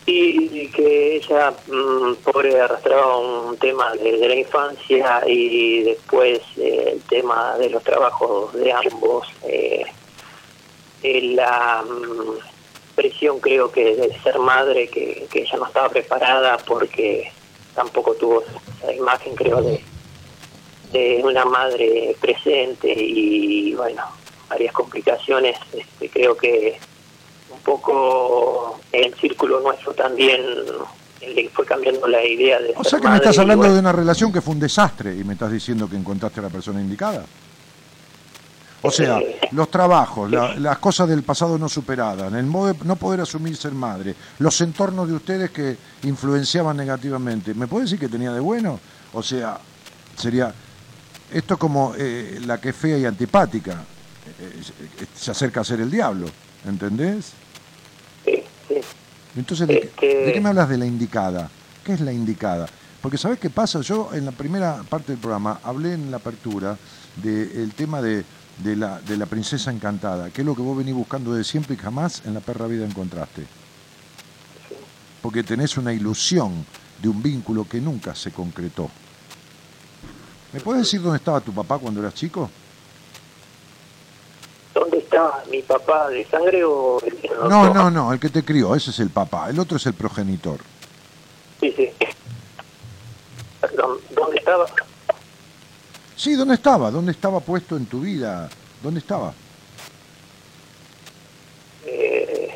Y 0.07 0.68
que 0.69 1.18
ella, 1.18 1.53
mm, 1.68 2.15
pobre, 2.23 2.59
arrastraba 2.59 3.18
un 3.18 3.55
tema 3.57 3.93
de, 3.93 4.18
de 4.18 4.27
la 4.27 4.35
infancia 4.35 5.22
y 5.27 5.84
después 5.84 6.41
eh, 6.57 6.93
el 6.93 7.01
tema 7.03 7.55
de 7.57 7.69
los 7.69 7.84
trabajos 7.84 8.51
de 8.53 8.73
ambos, 8.73 9.27
eh, 9.43 9.84
eh, 11.03 11.22
la 11.35 11.84
mm, 11.88 12.51
presión 13.02 13.40
creo 13.40 13.72
que 13.72 13.95
de 13.95 14.15
ser 14.22 14.38
madre, 14.38 14.88
que, 14.88 15.28
que 15.32 15.41
ella 15.41 15.57
no 15.57 15.65
estaba 15.65 15.90
preparada 15.90 16.57
porque 16.57 17.32
tampoco 17.73 18.14
tuvo 18.14 18.44
esa 18.44 18.94
imagen 18.94 19.34
creo 19.36 19.61
de, 19.61 19.84
de 20.91 21.22
una 21.23 21.45
madre 21.45 22.15
presente 22.19 22.94
y 22.94 23.73
bueno, 23.73 24.03
varias 24.49 24.72
complicaciones, 24.73 25.57
este, 25.73 26.10
creo 26.10 26.38
que 26.38 26.78
un 27.49 27.60
poco 27.61 28.80
el 28.91 29.14
círculo 29.15 29.61
nuestro 29.61 29.94
también 29.94 30.41
le 31.22 31.49
fue 31.49 31.65
cambiando 31.65 32.07
la 32.07 32.23
idea 32.23 32.60
de 32.60 32.73
O 32.76 32.84
sea 32.84 32.99
que 32.99 33.07
me 33.07 33.15
estás 33.15 33.38
hablando 33.40 33.61
bueno, 33.61 33.73
de 33.73 33.80
una 33.80 33.91
relación 33.91 34.32
que 34.32 34.41
fue 34.41 34.53
un 34.53 34.60
desastre 34.60 35.15
y 35.15 35.23
me 35.23 35.34
estás 35.34 35.52
diciendo 35.52 35.90
que 35.90 35.95
encontraste 35.95 36.40
a 36.40 36.44
la 36.44 36.49
persona 36.49 36.80
indicada. 36.82 37.26
O 38.84 38.90
sea, 38.90 39.20
los 39.52 39.70
trabajos, 39.70 40.32
la- 40.32 40.56
las 40.56 40.80
cosas 40.80 41.08
del 41.08 41.22
pasado 41.24 41.58
no 41.60 41.70
superadas, 41.70 42.34
el 42.34 42.45
modo 42.48 42.74
de 42.74 42.80
no 42.86 42.95
poder 42.95 43.22
asumir 43.22 43.56
ser 43.56 43.74
madre, 43.74 44.16
los 44.40 44.60
entornos 44.62 45.08
de 45.08 45.14
ustedes 45.14 45.52
que 45.52 45.78
influenciaban 46.03 46.78
negativamente. 46.78 47.53
¿Me 47.53 47.68
puede 47.68 47.84
decir 47.86 47.99
que 47.99 48.10
tenía 48.10 48.32
de 48.32 48.40
bueno? 48.40 48.80
O 49.14 49.22
sea, 49.22 49.60
sería 50.18 50.53
esto 51.32 51.58
como 51.58 51.94
eh, 51.98 52.40
la 52.45 52.60
que 52.60 52.70
es 52.70 52.76
fea 52.76 52.98
y 52.98 53.06
antipática. 53.06 53.74
eh, 54.40 54.62
eh, 54.99 55.06
se 55.16 55.32
acerca 55.32 55.62
a 55.62 55.64
ser 55.64 55.82
el 55.82 55.90
diablo, 55.91 56.28
¿entendés? 56.66 57.32
sí, 58.26 58.44
sí. 58.68 58.76
Entonces, 59.36 59.68
¿de, 59.68 59.91
qué- 59.99 60.16
de 60.26 60.34
qué 60.34 60.41
me 60.41 60.49
hablas 60.49 60.70
de 60.70 60.78
la 60.78 60.86
indicada? 60.86 61.49
¿Qué 61.84 61.94
es 61.94 62.02
la 62.02 62.12
indicada? 62.14 62.68
Porque 63.02 63.18
¿sabés 63.18 63.40
qué 63.40 63.49
pasa? 63.49 63.82
Yo 63.82 64.10
en 64.14 64.26
la 64.26 64.32
primera 64.32 64.84
parte 64.90 65.12
del 65.14 65.18
programa 65.20 65.60
hablé 65.64 65.94
en 65.94 66.12
la 66.12 66.18
apertura 66.18 66.78
del 67.16 67.74
tema 67.74 67.99
de, 68.02 68.24
de 68.57 68.76
la, 68.76 68.99
de 69.02 69.18
la 69.18 69.26
princesa 69.26 69.72
encantada, 69.72 70.30
que 70.30 70.41
es 70.41 70.45
lo 70.45 70.56
que 70.56 70.61
vos 70.61 70.78
venís 70.78 70.94
buscando 70.94 71.34
de 71.34 71.44
siempre 71.44 71.76
y 71.76 71.78
jamás 71.78 72.23
en 72.26 72.34
la 72.34 72.40
perra 72.40 72.68
vida 72.68 72.86
encontraste. 72.86 73.45
Porque 75.22 75.44
tenés 75.44 75.78
una 75.78 75.94
ilusión 75.94 76.65
de 77.02 77.10
un 77.10 77.22
vínculo 77.22 77.68
que 77.68 77.80
nunca 77.80 78.15
se 78.15 78.32
concretó. 78.32 78.90
¿Me 80.53 80.60
puedes 80.60 80.84
decir 80.84 81.02
dónde 81.02 81.18
estaba 81.18 81.40
tu 81.40 81.53
papá 81.53 81.78
cuando 81.78 82.02
eras 82.02 82.14
chico? 82.14 82.49
¿Dónde 84.73 84.99
está 84.99 85.44
mi 85.49 85.61
papá 85.61 86.10
de 86.10 86.26
sangre 86.26 86.64
o 86.64 86.99
el 87.06 87.15
que 87.18 87.30
No, 87.30 87.73
no, 87.73 87.90
no, 87.91 88.14
el 88.14 88.19
que 88.19 88.30
te 88.30 88.44
crió, 88.44 88.76
ese 88.76 88.91
es 88.91 88.99
el 88.99 89.10
papá, 89.10 89.49
el 89.49 89.60
otro 89.60 89.78
es 89.78 89.86
el 89.86 89.94
progenitor. 89.94 90.60
Sí, 91.60 91.73
sí. 91.76 91.90
Perdón, 93.60 93.98
¿dónde 94.15 94.38
estaba? 94.38 94.65
Sí, 96.22 96.35
¿dónde 96.35 96.53
estaba? 96.53 96.91
¿Dónde 96.91 97.14
estaba 97.14 97.39
puesto 97.39 97.76
en 97.76 97.88
tu 97.88 98.02
vida? 98.02 98.48
¿Dónde 98.84 98.99
estaba? 98.99 99.34
Eh, 101.88 102.48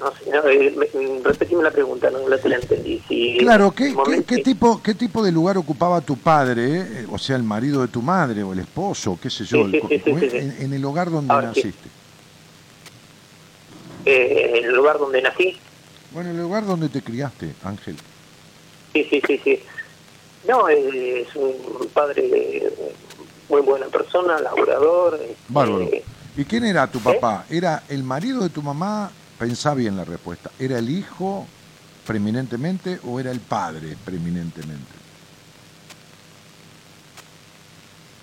no 0.00 0.10
sé, 0.16 0.30
no, 0.30 0.48
eh, 0.48 0.74
me- 0.74 1.22
repetime 1.22 1.62
la 1.62 1.70
pregunta, 1.70 2.08
no 2.10 2.26
la 2.26 2.38
te 2.38 2.48
la 2.48 2.56
entendí. 2.56 3.02
Si 3.06 3.36
Claro, 3.38 3.74
en 3.76 3.94
¿qué, 4.06 4.24
qué- 4.24 4.38
tipo, 4.38 4.82
¿qué 4.82 4.94
tipo 4.94 5.22
de 5.22 5.30
lugar 5.30 5.58
ocupaba 5.58 6.00
tu 6.00 6.16
padre, 6.16 6.80
eh? 6.80 7.06
o 7.10 7.18
sea, 7.18 7.36
el 7.36 7.42
marido 7.42 7.82
de 7.82 7.88
tu 7.88 8.00
madre, 8.00 8.42
o 8.42 8.54
el 8.54 8.60
esposo, 8.60 9.18
qué 9.20 9.28
sé 9.28 9.44
yo, 9.44 9.58
Sí, 9.68 9.76
el 9.76 9.82
sí, 9.82 10.00
sí, 10.02 10.30
sí. 10.30 10.36
En, 10.38 10.56
en 10.62 10.72
el 10.72 10.84
hogar 10.86 11.10
donde 11.10 11.34
Ahora 11.34 11.48
naciste? 11.48 11.90
eh, 14.06 14.52
en 14.56 14.64
el 14.64 14.74
lugar 14.74 14.98
donde 14.98 15.20
nací? 15.20 15.54
Bueno, 16.12 16.30
el 16.30 16.38
lugar 16.38 16.64
donde 16.64 16.88
te 16.88 17.02
criaste, 17.02 17.50
Ángel. 17.62 17.96
Sí, 18.94 19.04
sí, 19.10 19.20
sí, 19.26 19.38
sí. 19.44 19.60
No, 20.48 20.68
eh, 20.68 21.22
es 21.22 21.34
un 21.36 21.54
padre 21.92 22.22
eh, 22.26 22.94
muy 23.48 23.60
buena 23.62 23.86
persona, 23.86 24.38
laborador. 24.40 25.14
este, 25.20 25.36
Bárbaro. 25.48 25.88
¿Y 26.36 26.44
quién 26.44 26.64
era 26.64 26.84
¿Eh? 26.84 26.88
tu 26.88 27.00
papá? 27.00 27.44
¿Era 27.48 27.82
el 27.88 28.02
marido 28.02 28.42
de 28.42 28.50
tu 28.50 28.60
mamá? 28.62 29.10
Pensá 29.38 29.74
bien 29.74 29.96
la 29.96 30.04
respuesta. 30.04 30.50
¿Era 30.58 30.78
el 30.78 30.90
hijo 30.90 31.46
preeminentemente 32.06 32.98
o 33.06 33.18
era 33.20 33.30
el 33.30 33.40
padre 33.40 33.96
preeminentemente? 34.04 34.92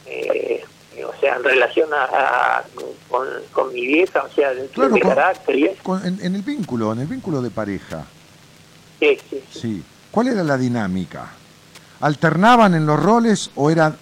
eh, 0.06 0.64
o 1.06 1.20
sea, 1.20 1.36
en 1.38 1.44
relación 1.44 1.90
a, 1.94 2.04
a- 2.04 2.64
con, 3.10 3.28
con 3.54 3.74
mi 3.74 3.88
vieja, 3.88 4.24
o 4.24 4.30
sea, 4.34 4.52
Claro, 4.74 4.90
de 4.90 4.94
mi 4.96 5.00
con- 5.02 5.10
carácter 5.10 5.56
y 5.56 5.66
eso. 5.66 5.84
Con- 5.84 6.06
en, 6.06 6.20
en 6.24 6.36
el 6.36 6.42
vínculo, 6.42 6.92
en 6.94 7.00
el 7.00 7.08
vínculo 7.08 7.42
de 7.42 7.50
pareja. 7.50 8.06
Sí, 9.00 9.18
sí, 9.30 9.44
sí. 9.52 9.60
Sí. 9.60 9.84
¿Cuál 10.12 10.28
era 10.28 10.44
la 10.44 10.58
dinámica? 10.58 11.32
¿Alternaban 12.02 12.74
en 12.74 12.86
los 12.86 13.00
roles 13.00 13.52
o 13.56 13.70
era 13.70 13.96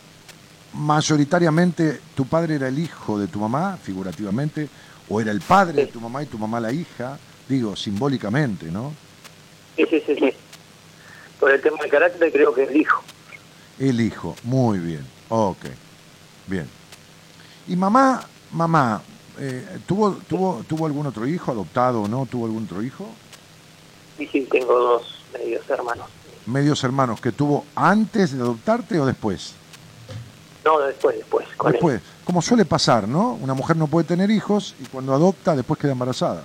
mayoritariamente 0.74 2.00
tu 2.16 2.26
padre 2.26 2.56
era 2.56 2.70
el 2.70 2.80
hijo 2.80 3.20
de 3.20 3.28
tu 3.28 3.40
mamá, 3.40 3.78
figurativamente, 3.82 4.70
o 5.10 5.20
era 5.20 5.32
el 5.32 5.42
padre 5.42 5.86
de 5.86 5.88
tu 5.88 6.00
mamá 6.00 6.24
y 6.24 6.28
tu 6.28 6.38
mamá 6.38 6.62
la 6.62 6.72
hija? 6.72 7.20
Digo, 7.48 7.76
simbólicamente, 7.76 8.68
¿no? 8.68 8.94
Sí, 9.76 9.86
sí, 9.90 10.02
sí, 10.06 10.16
sí. 10.16 10.32
Por 11.40 11.52
el 11.52 11.62
tema 11.62 11.78
de 11.84 11.90
carácter 11.90 12.32
creo 12.32 12.54
que 12.54 12.64
el 12.64 12.78
hijo. 12.78 13.04
El 13.78 14.00
hijo, 14.00 14.36
muy 14.44 14.80
bien. 14.80 15.06
Ok, 15.30 15.66
bien. 16.48 16.68
¿Y 17.68 17.76
mamá, 17.76 18.22
mamá, 18.52 19.02
eh, 19.40 19.80
¿tuvo, 19.86 20.14
tuvo, 20.28 20.64
¿tuvo 20.68 20.86
algún 20.86 21.06
otro 21.06 21.28
hijo, 21.28 21.52
adoptado 21.52 22.04
o 22.04 22.08
no? 22.08 22.26
¿Tuvo 22.26 22.46
algún 22.46 22.64
otro 22.64 22.82
hijo? 22.82 23.10
Sí, 24.18 24.28
sí, 24.32 24.48
tengo 24.50 24.74
dos 24.74 25.24
medios 25.34 25.70
hermanos. 25.70 26.08
Medios 26.50 26.84
hermanos, 26.84 27.22
que 27.22 27.32
tuvo 27.32 27.66
antes 27.76 28.34
de 28.36 28.42
adoptarte 28.42 29.00
o 29.00 29.06
después? 29.06 29.54
No, 30.66 30.80
después, 30.80 31.18
después. 31.18 31.48
Con 31.56 31.68
él. 31.70 31.74
Después, 31.74 32.02
como 32.26 32.42
suele 32.42 32.66
pasar, 32.66 33.08
¿no? 33.08 33.34
Una 33.34 33.54
mujer 33.54 33.78
no 33.78 33.88
puede 33.88 34.08
tener 34.08 34.30
hijos 34.30 34.76
y 34.80 34.86
cuando 34.86 35.14
adopta 35.14 35.56
después 35.56 35.80
queda 35.80 35.94
embarazada. 35.94 36.42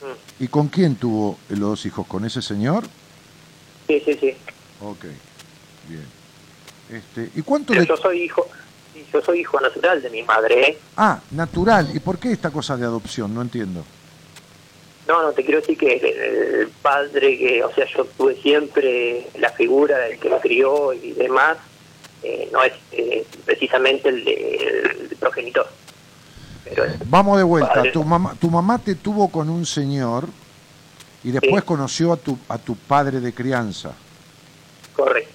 Mm. 0.00 0.42
¿Y 0.44 0.48
con 0.48 0.68
quién 0.68 0.96
tuvo 0.96 1.38
los 1.48 1.60
dos 1.60 1.86
hijos? 1.86 2.06
¿Con 2.06 2.24
ese 2.24 2.42
señor? 2.42 2.84
Sí, 3.86 4.02
sí, 4.04 4.14
sí. 4.14 4.36
Ok, 4.82 5.04
bien. 5.88 6.06
Este, 6.90 7.30
¿Y 7.38 7.42
cuánto 7.42 7.72
Pero 7.72 7.82
le... 7.82 7.88
yo 7.88 7.96
soy 7.96 8.22
hijo, 8.22 8.46
yo 9.12 9.20
soy 9.22 9.40
hijo 9.40 9.60
natural 9.60 10.02
de 10.02 10.10
mi 10.10 10.22
madre, 10.22 10.68
¿eh? 10.68 10.78
Ah, 10.96 11.20
natural. 11.30 11.90
¿Y 11.94 12.00
por 12.00 12.18
qué 12.18 12.32
esta 12.32 12.50
cosa 12.50 12.76
de 12.76 12.84
adopción? 12.84 13.34
No 13.34 13.42
entiendo. 13.42 13.84
No, 15.08 15.22
no, 15.22 15.32
te 15.32 15.42
quiero 15.42 15.60
decir 15.60 15.78
que 15.78 15.94
el, 15.96 16.04
el 16.60 16.68
padre 16.82 17.38
que, 17.38 17.64
o 17.64 17.72
sea, 17.74 17.86
yo 17.86 18.04
tuve 18.04 18.36
siempre 18.36 19.26
la 19.38 19.50
figura 19.50 19.96
del 19.98 20.18
que 20.18 20.28
me 20.28 20.38
crió 20.38 20.92
y 20.92 21.12
demás, 21.12 21.56
eh, 22.22 22.48
no 22.52 22.62
es 22.62 22.74
eh, 22.92 23.26
precisamente 23.46 24.10
el, 24.10 24.22
de, 24.24 24.56
el 25.10 25.16
progenitor. 25.16 25.66
Pero 26.64 26.84
Vamos 27.06 27.38
de 27.38 27.44
vuelta. 27.44 27.72
Padre. 27.72 27.92
Tu 27.92 28.04
mamá, 28.04 28.34
tu 28.38 28.50
mamá 28.50 28.78
te 28.78 28.96
tuvo 28.96 29.28
con 29.30 29.48
un 29.48 29.64
señor 29.64 30.28
y 31.24 31.30
después 31.30 31.64
conoció 31.64 32.12
a 32.12 32.16
tu, 32.18 32.38
a 32.48 32.58
tu 32.58 32.76
padre 32.76 33.20
de 33.20 33.32
crianza. 33.32 33.92
correcto. 34.94 35.32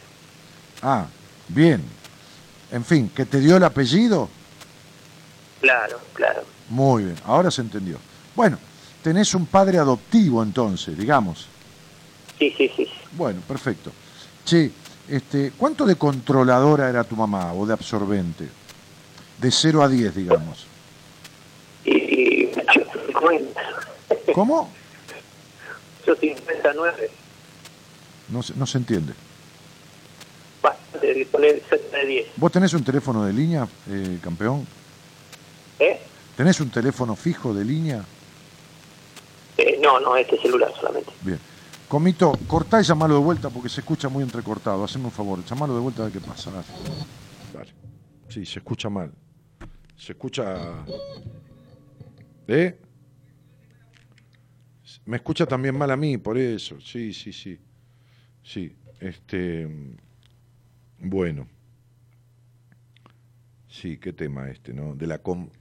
Ah, 0.84 1.08
bien. 1.48 1.82
En 2.72 2.86
fin, 2.86 3.10
que 3.16 3.26
te 3.26 3.40
dio 3.40 3.58
el 3.58 3.64
apellido. 3.64 4.30
Claro, 5.62 6.00
claro. 6.14 6.44
Muy 6.70 7.06
bien, 7.06 7.16
ahora 7.26 7.50
se 7.50 7.62
entendió. 7.62 7.98
Bueno, 8.36 8.58
tenés 9.04 9.36
un 9.36 9.46
padre 9.46 9.78
adoptivo 9.78 10.42
entonces, 10.42 10.98
digamos. 10.98 11.48
Sí, 12.40 12.54
sí, 12.58 12.72
sí. 12.76 12.88
Bueno, 13.12 13.42
perfecto. 13.48 13.92
Che, 14.46 14.72
este, 15.08 15.52
¿cuánto 15.58 15.86
de 15.86 15.96
controladora 15.96 16.90
era 16.90 17.04
tu 17.04 17.16
mamá 17.16 17.54
o 17.54 17.66
de 17.66 17.74
absorbente? 17.74 18.48
De 19.38 19.52
0 19.52 19.84
a 19.84 19.90
10, 19.90 20.16
digamos. 20.16 20.66
Y 21.86 22.48
yo 22.48 22.84
50. 23.08 23.62
¿Cómo? 24.34 24.70
Yo 26.08 26.16
59. 26.16 27.12
No 28.30 28.42
se, 28.42 28.54
no 28.56 28.66
se 28.66 28.78
entiende. 28.78 29.14
Bastante 30.62 31.14
de 31.14 31.26
poner 31.26 31.62
de 31.62 32.06
10. 32.08 32.28
¿Vos 32.38 32.52
tenés 32.52 32.74
un 32.74 32.84
teléfono 32.84 33.26
de 33.26 33.34
línea, 33.34 33.68
eh, 33.90 34.18
campeón? 34.24 34.66
¿Eh? 35.80 36.00
¿Tenés 36.38 36.60
un 36.62 36.70
teléfono 36.70 37.16
fijo 37.16 37.54
de 37.54 37.66
línea? 37.66 38.04
Eh, 39.58 39.80
no, 39.82 40.00
no, 40.00 40.16
este 40.18 40.38
celular 40.42 40.72
solamente. 40.76 41.12
Bien. 41.22 41.40
Comito, 41.88 42.34
cortá 42.48 42.82
y 42.82 42.84
llamalo 42.84 43.16
de 43.16 43.22
vuelta 43.22 43.50
porque 43.50 43.70
se 43.70 43.82
escucha 43.82 44.10
muy 44.10 44.24
entrecortado. 44.24 44.84
Haceme 44.84 45.06
un 45.06 45.12
favor, 45.12 45.44
llamalo 45.46 45.76
de 45.76 45.82
vuelta 45.82 46.02
a 46.02 46.06
ver 46.06 46.14
qué 46.14 46.22
pasa. 46.22 46.50
Dale. 46.52 46.66
Dale. 47.54 47.74
Sí, 48.30 48.46
se 48.46 48.60
escucha 48.60 48.90
mal. 48.90 49.12
Se 49.96 50.14
escucha... 50.14 50.84
¿Eh? 52.48 52.80
Me 55.06 55.18
escucha 55.18 55.46
también 55.46 55.78
mal 55.78 55.92
a 55.92 55.98
mí, 55.98 56.18
por 56.18 56.38
eso. 56.38 56.80
Sí, 56.82 57.14
sí, 57.14 57.32
sí. 57.32 57.60
Sí, 58.42 58.76
este... 59.00 59.68
Bueno. 60.98 61.48
Sí, 63.68 63.98
qué 63.98 64.14
tema 64.14 64.50
este, 64.50 64.74
¿no? 64.74 64.96
De 64.96 65.06
la 65.08 65.20
con- 65.20 65.52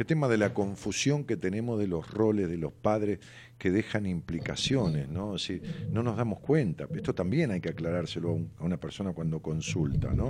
qué 0.00 0.04
tema 0.06 0.28
de 0.28 0.38
la 0.38 0.54
confusión 0.54 1.24
que 1.24 1.36
tenemos 1.36 1.78
de 1.78 1.86
los 1.86 2.10
roles 2.10 2.48
de 2.48 2.56
los 2.56 2.72
padres 2.72 3.18
que 3.58 3.70
dejan 3.70 4.06
implicaciones, 4.06 5.10
¿no? 5.10 5.34
Decir, 5.34 5.60
no 5.92 6.02
nos 6.02 6.16
damos 6.16 6.40
cuenta. 6.40 6.86
Esto 6.94 7.14
también 7.14 7.50
hay 7.50 7.60
que 7.60 7.68
aclarárselo 7.68 8.30
a, 8.30 8.32
un- 8.32 8.50
a 8.60 8.64
una 8.64 8.78
persona 8.78 9.12
cuando 9.12 9.40
consulta, 9.42 10.14
¿no? 10.14 10.28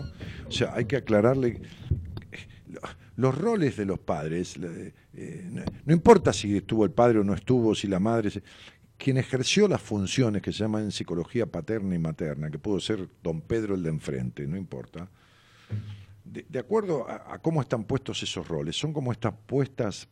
O 0.48 0.50
sea, 0.50 0.74
hay 0.74 0.86
que 0.86 0.96
aclararle 0.96 1.60
eh, 2.32 2.38
lo- 2.66 2.80
los 3.14 3.38
roles 3.38 3.76
de 3.76 3.84
los 3.84 4.00
padres. 4.00 4.56
eh, 5.14 5.48
no, 5.84 5.92
importa 5.94 6.32
si 6.32 6.56
estuvo 6.56 6.84
el 6.84 6.90
padre 6.90 7.20
o 7.20 7.22
no 7.22 7.34
estuvo, 7.34 7.72
si 7.76 7.86
la 7.86 8.00
madre. 8.00 8.28
quien 8.98 9.18
ejerció 9.18 9.68
las 9.68 9.80
funciones 9.80 10.42
que 10.42 10.50
se 10.52 10.64
llaman 10.64 10.82
en 10.82 10.90
psicología 10.90 11.46
paterna 11.46 11.94
y 11.94 11.98
materna, 12.00 12.50
que 12.50 12.58
pudo 12.58 12.80
ser 12.80 13.08
don 13.22 13.40
Pedro 13.40 13.76
el 13.76 13.84
de 13.84 13.90
enfrente, 13.90 14.48
no 14.48 14.56
importa 14.56 15.08
de, 16.24 16.44
de 16.48 16.58
acuerdo 16.58 17.08
a, 17.08 17.34
a 17.34 17.38
cómo 17.38 17.60
están 17.60 17.84
puestos 17.84 18.22
esos 18.22 18.46
roles, 18.46 18.76
son 18.76 18.92
como 18.92 19.12
están 19.12 19.36
puestas 19.46 20.08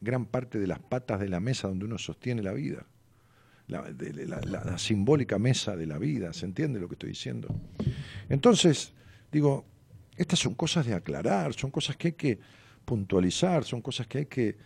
gran 0.00 0.26
parte 0.26 0.58
de 0.58 0.66
las 0.66 0.78
patas 0.80 1.20
de 1.20 1.28
la 1.28 1.40
mesa 1.40 1.68
donde 1.68 1.84
uno 1.86 1.98
sostiene 1.98 2.42
la 2.42 2.52
vida. 2.52 2.86
la, 3.66 3.80
de- 3.80 4.26
la- 4.26 4.40
la- 4.42 4.62
la 4.62 4.76
simbólica 4.78 5.38
mesa 5.38 5.74
de 5.74 5.86
la 5.86 5.96
vida, 5.96 6.34
¿se 6.34 6.44
entiende 6.44 6.78
lo 6.78 6.86
que 6.86 6.96
estoy 6.96 7.08
diciendo? 7.10 7.48
Entonces, 8.28 8.92
digo, 9.32 9.64
estas 10.18 10.38
son 10.38 10.54
cosas 10.54 10.84
de 10.84 10.92
aclarar, 10.92 11.54
son 11.54 11.70
cosas 11.70 11.96
que 11.96 12.08
hay 12.08 12.12
que 12.12 12.38
puntualizar, 12.84 13.64
son 13.64 13.80
cosas 13.80 14.06
que 14.06 14.18
hay 14.18 14.26
que 14.26 14.58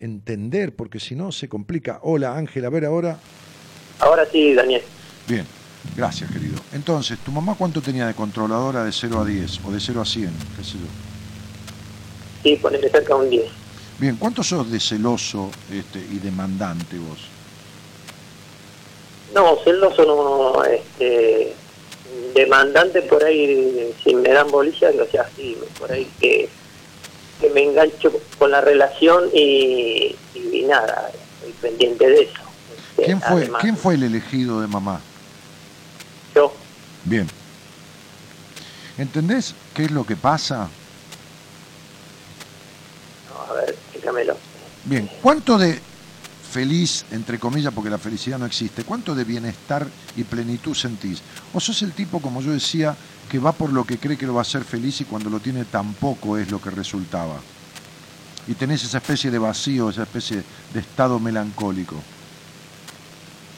entender, 0.00 0.74
porque 0.74 0.98
si 0.98 1.14
no 1.14 1.30
se 1.30 1.48
complica. 1.48 2.00
Hola 2.02 2.36
Ángel, 2.36 2.64
a 2.64 2.70
ver 2.70 2.84
ahora. 2.86 3.20
Ahora 4.00 4.24
sí, 4.26 4.52
Daniel. 4.52 4.82
Bien, 5.28 5.46
gracias 5.96 6.30
querido. 6.30 6.58
Entonces, 6.72 7.18
¿tu 7.18 7.32
mamá 7.32 7.54
cuánto 7.56 7.80
tenía 7.80 8.06
de 8.06 8.14
controladora 8.14 8.84
de 8.84 8.92
0 8.92 9.20
a 9.20 9.24
10 9.24 9.60
o 9.64 9.70
de 9.70 9.80
0 9.80 10.00
a 10.00 10.04
100? 10.04 10.32
¿Qué 10.56 10.64
sé 10.64 10.72
yo? 10.72 10.86
Sí, 12.42 12.56
ponele 12.56 12.88
cerca 12.88 13.14
de 13.14 13.20
un 13.20 13.30
10. 13.30 13.44
Bien, 13.98 14.16
¿cuánto 14.16 14.44
sos 14.44 14.70
de 14.70 14.78
celoso 14.78 15.50
este, 15.72 15.98
y 15.98 16.18
demandante 16.18 16.96
vos? 16.98 17.18
No, 19.34 19.58
celoso 19.64 20.04
no, 20.04 20.64
este, 20.64 21.52
demandante 22.34 23.02
por 23.02 23.24
ahí, 23.24 23.92
si 24.02 24.14
me 24.14 24.30
dan 24.30 24.50
bolilla, 24.50 24.90
o 24.90 25.10
sea, 25.10 25.28
sí, 25.36 25.56
por 25.78 25.90
ahí 25.90 26.08
que, 26.20 26.48
que 27.40 27.50
me 27.50 27.64
engancho 27.64 28.12
con 28.38 28.52
la 28.52 28.60
relación 28.60 29.24
y, 29.34 30.14
y 30.34 30.62
nada, 30.68 31.10
estoy 31.44 31.70
pendiente 31.70 32.08
de 32.08 32.22
eso. 32.22 32.40
Este, 32.76 33.04
¿Quién 33.04 33.20
fue, 33.20 33.42
además, 33.42 33.62
¿Quién 33.62 33.76
fue 33.76 33.94
el 33.94 34.04
elegido 34.04 34.60
de 34.60 34.68
mamá? 34.68 35.00
Bien. 37.08 37.26
¿Entendés 38.98 39.54
qué 39.74 39.84
es 39.84 39.90
lo 39.90 40.04
que 40.04 40.16
pasa? 40.16 40.68
no, 43.30 43.52
a 43.52 43.54
ver, 43.56 43.70
explícamelo. 43.70 44.36
Bien, 44.84 45.08
¿cuánto 45.22 45.56
de 45.58 45.80
feliz, 46.52 47.04
entre 47.10 47.38
comillas, 47.38 47.72
porque 47.72 47.90
la 47.90 47.98
felicidad 47.98 48.38
no 48.38 48.46
existe, 48.46 48.84
cuánto 48.84 49.14
de 49.14 49.24
bienestar 49.24 49.86
y 50.16 50.24
plenitud 50.24 50.74
sentís? 50.74 51.20
¿O 51.54 51.60
sos 51.60 51.80
el 51.82 51.92
tipo, 51.92 52.20
como 52.20 52.42
yo 52.42 52.50
decía, 52.52 52.96
que 53.30 53.38
va 53.38 53.52
por 53.52 53.72
lo 53.72 53.84
que 53.84 53.98
cree 53.98 54.16
que 54.18 54.26
lo 54.26 54.34
va 54.34 54.40
a 54.40 54.42
hacer 54.42 54.64
feliz 54.64 55.00
y 55.00 55.04
cuando 55.04 55.30
lo 55.30 55.40
tiene 55.40 55.64
tampoco 55.64 56.36
es 56.36 56.50
lo 56.50 56.60
que 56.60 56.70
resultaba? 56.70 57.36
Y 58.46 58.54
tenés 58.54 58.82
esa 58.84 58.98
especie 58.98 59.30
de 59.30 59.38
vacío, 59.38 59.90
esa 59.90 60.02
especie 60.02 60.42
de 60.72 60.80
estado 60.80 61.18
melancólico. 61.20 61.96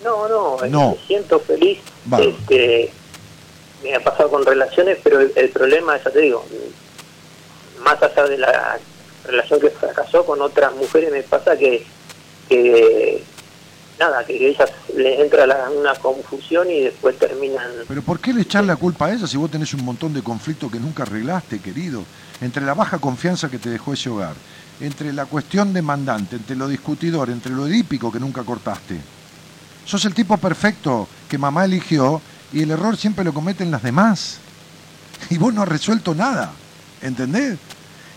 No, 0.04 0.28
no, 0.28 0.56
No. 0.68 0.90
me 0.92 1.06
siento 1.06 1.38
feliz. 1.40 1.78
Este, 2.18 2.90
me 3.82 3.94
ha 3.94 4.00
pasado 4.00 4.30
con 4.30 4.44
relaciones, 4.44 4.98
pero 5.02 5.20
el, 5.20 5.32
el 5.36 5.48
problema, 5.50 5.96
ya 6.02 6.10
te 6.10 6.20
digo, 6.20 6.44
más 7.82 8.02
allá 8.02 8.24
de 8.24 8.38
la 8.38 8.78
relación 9.24 9.60
que 9.60 9.70
fracasó 9.70 10.24
con 10.24 10.40
otras 10.40 10.74
mujeres, 10.74 11.10
me 11.10 11.22
pasa 11.22 11.56
que, 11.56 11.86
que 12.48 13.22
nada, 13.98 14.24
que 14.24 14.48
ellas 14.48 14.70
les 14.96 15.20
entra 15.20 15.44
una 15.78 15.94
confusión 15.94 16.70
y 16.70 16.80
después 16.80 17.18
terminan... 17.18 17.70
Pero 17.86 18.02
¿por 18.02 18.18
qué 18.18 18.32
le 18.32 18.42
echar 18.42 18.64
la 18.64 18.76
culpa 18.76 19.06
a 19.06 19.12
ella 19.12 19.26
si 19.26 19.36
vos 19.36 19.50
tenés 19.50 19.72
un 19.74 19.84
montón 19.84 20.12
de 20.14 20.22
conflictos 20.22 20.72
que 20.72 20.80
nunca 20.80 21.02
arreglaste, 21.02 21.60
querido? 21.60 22.04
Entre 22.40 22.64
la 22.64 22.74
baja 22.74 22.98
confianza 22.98 23.50
que 23.50 23.58
te 23.58 23.68
dejó 23.68 23.92
ese 23.92 24.08
hogar, 24.08 24.34
entre 24.80 25.12
la 25.12 25.26
cuestión 25.26 25.72
demandante, 25.72 26.36
entre 26.36 26.56
lo 26.56 26.66
discutidor, 26.66 27.28
entre 27.28 27.52
lo 27.52 27.66
edípico 27.66 28.10
que 28.10 28.18
nunca 28.18 28.42
cortaste. 28.42 28.96
Sos 29.84 30.04
el 30.06 30.14
tipo 30.14 30.36
perfecto 30.38 31.06
que 31.28 31.36
mamá 31.36 31.66
eligió 31.66 32.22
y 32.52 32.62
el 32.62 32.70
error 32.70 32.96
siempre 32.96 33.24
lo 33.24 33.32
cometen 33.32 33.70
las 33.70 33.82
demás. 33.82 34.38
Y 35.28 35.38
vos 35.38 35.52
no 35.52 35.62
has 35.62 35.68
resuelto 35.68 36.14
nada, 36.14 36.52
¿entendés? 37.02 37.58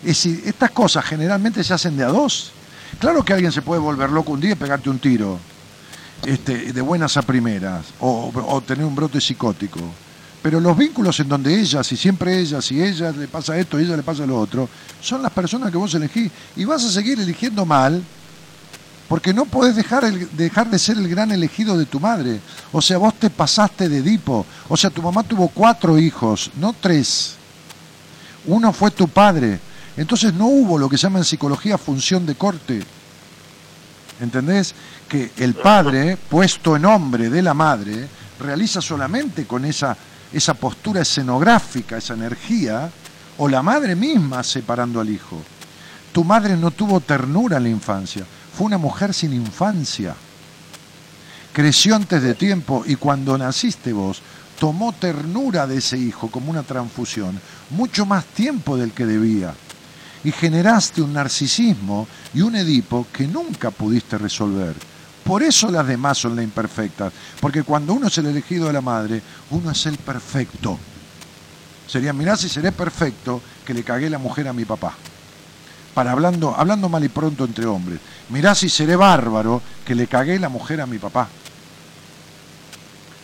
Es 0.02 0.08
decir, 0.08 0.44
estas 0.46 0.72
cosas 0.72 1.06
generalmente 1.06 1.64
se 1.64 1.74
hacen 1.74 1.98
de 1.98 2.04
a 2.04 2.08
dos. 2.08 2.52
Claro 3.00 3.24
que 3.24 3.34
alguien 3.34 3.52
se 3.52 3.62
puede 3.62 3.82
volver 3.82 4.10
loco 4.10 4.32
un 4.32 4.42
día 4.42 4.52
y 4.52 4.56
pegarte 4.56 4.90
un 4.90 5.00
tiro 5.00 5.40
este, 6.26 6.74
de 6.74 6.82
buenas 6.82 7.18
a 7.18 7.22
primeras 7.22 7.86
o, 8.00 8.32
o 8.48 8.62
tener 8.62 8.86
un 8.86 8.96
brote 8.96 9.20
psicótico. 9.20 9.80
Pero 10.42 10.60
los 10.60 10.78
vínculos 10.78 11.18
en 11.22 11.30
donde 11.30 11.58
ellas, 11.58 11.90
y 11.94 11.96
siempre 11.96 12.38
ellas, 12.38 12.70
y 12.72 12.82
ella 12.82 13.12
le 13.12 13.30
pasa 13.30 13.58
esto, 13.58 13.80
y 13.80 13.84
ella 13.84 13.96
le 13.96 14.04
pasa 14.04 14.26
lo 14.26 14.38
otro, 14.38 14.68
son 15.02 15.22
las 15.22 15.32
personas 15.32 15.72
que 15.72 15.78
vos 15.78 15.94
elegís. 15.94 16.30
Y 16.58 16.66
vas 16.66 16.84
a 16.84 16.92
seguir 16.92 17.18
eligiendo 17.20 17.66
mal 17.66 18.04
porque 19.08 19.34
no 19.34 19.46
podés 19.46 19.76
dejar, 19.76 20.06
el- 20.06 20.30
dejar 20.36 20.70
de 20.70 20.80
ser 20.80 20.98
el 20.98 21.08
gran 21.08 21.32
elegido 21.32 21.78
de 21.78 21.86
tu 21.86 22.00
madre. 22.00 22.40
O 22.72 22.82
sea, 22.82 22.98
vos 22.98 23.14
te 23.16 23.30
pasaste 23.30 23.90
de 23.90 23.98
Edipo. 24.00 24.46
O 24.70 24.78
sea, 24.78 24.90
tu 24.90 25.02
mamá 25.02 25.24
tuvo 25.24 25.50
cuatro 25.50 26.00
hijos, 26.00 26.50
no 26.56 26.74
tres. 26.74 27.36
Uno 28.46 28.74
fue 28.74 28.92
tu 28.92 29.08
padre. 29.08 29.60
Entonces 29.96 30.34
no 30.34 30.48
hubo 30.48 30.78
lo 30.80 30.90
que 30.90 30.98
se 30.98 31.04
llama 31.04 31.20
en 31.20 31.26
psicología 31.26 31.78
función 31.78 32.26
de 32.26 32.36
corte. 32.36 32.82
¿Entendés? 34.20 34.74
Que 35.08 35.32
el 35.38 35.54
padre, 35.56 36.18
puesto 36.30 36.76
en 36.76 36.86
hombre 36.86 37.30
de 37.30 37.42
la 37.42 37.54
madre, 37.54 38.08
realiza 38.40 38.82
solamente 38.82 39.46
con 39.46 39.66
esa, 39.66 39.96
esa 40.32 40.54
postura 40.54 41.02
escenográfica, 41.02 41.98
esa 41.98 42.14
energía, 42.14 42.90
o 43.38 43.48
la 43.48 43.62
madre 43.62 43.96
misma 43.96 44.44
separando 44.44 45.00
al 45.00 45.10
hijo. 45.10 45.42
Tu 46.12 46.24
madre 46.24 46.56
no 46.56 46.72
tuvo 46.72 47.00
ternura 47.00 47.58
en 47.58 47.64
la 47.64 47.70
infancia, 47.70 48.24
fue 48.56 48.68
una 48.68 48.78
mujer 48.78 49.14
sin 49.14 49.34
infancia. 49.34 50.16
Creció 51.52 51.96
antes 51.96 52.22
de 52.22 52.34
tiempo 52.34 52.84
y 52.86 52.96
cuando 52.96 53.38
naciste 53.38 53.94
vos, 53.94 54.22
tomó 54.60 54.94
ternura 54.94 55.68
de 55.68 55.78
ese 55.78 55.98
hijo 55.98 56.30
como 56.30 56.50
una 56.52 56.64
transfusión, 56.64 57.40
mucho 57.70 58.06
más 58.06 58.26
tiempo 58.26 58.78
del 58.78 58.92
que 58.92 59.06
debía 59.06 59.54
y 60.24 60.32
generaste 60.32 61.02
un 61.02 61.14
narcisismo 61.14 62.08
y 62.34 62.42
un 62.42 62.56
Edipo 62.56 63.08
que 63.12 63.28
nunca 63.28 63.72
pudiste 63.72 64.18
resolver. 64.18 64.74
Por 65.24 65.44
eso 65.44 65.70
las 65.70 65.88
demás 65.88 66.18
son 66.18 66.36
las 66.36 66.44
imperfectas, 66.44 67.14
porque 67.40 67.64
cuando 67.64 67.94
uno 67.94 68.08
es 68.08 68.18
el 68.18 68.28
elegido 68.28 68.68
de 68.68 68.74
la 68.74 68.82
madre, 68.82 69.22
uno 69.52 69.72
es 69.72 69.86
el 69.86 69.98
perfecto. 69.98 70.78
Sería, 71.88 72.14
mirá 72.14 72.36
si 72.36 72.50
seré 72.50 72.72
perfecto 72.72 73.42
que 73.66 73.74
le 73.74 73.84
cagué 73.84 74.10
la 74.10 74.18
mujer 74.18 74.48
a 74.48 74.54
mi 74.54 74.66
papá. 74.66 74.96
Para 75.94 76.12
hablando, 76.12 76.56
hablando 76.56 76.90
mal 76.90 77.04
y 77.04 77.10
pronto 77.10 77.46
entre 77.46 77.66
hombres. 77.66 78.00
Mirá 78.30 78.56
si 78.56 78.70
seré 78.70 78.96
bárbaro 78.96 79.62
que 79.86 79.96
le 79.96 80.08
cagué 80.08 80.40
la 80.40 80.50
mujer 80.50 80.82
a 80.82 80.86
mi 80.86 80.98
papá. 80.98 81.28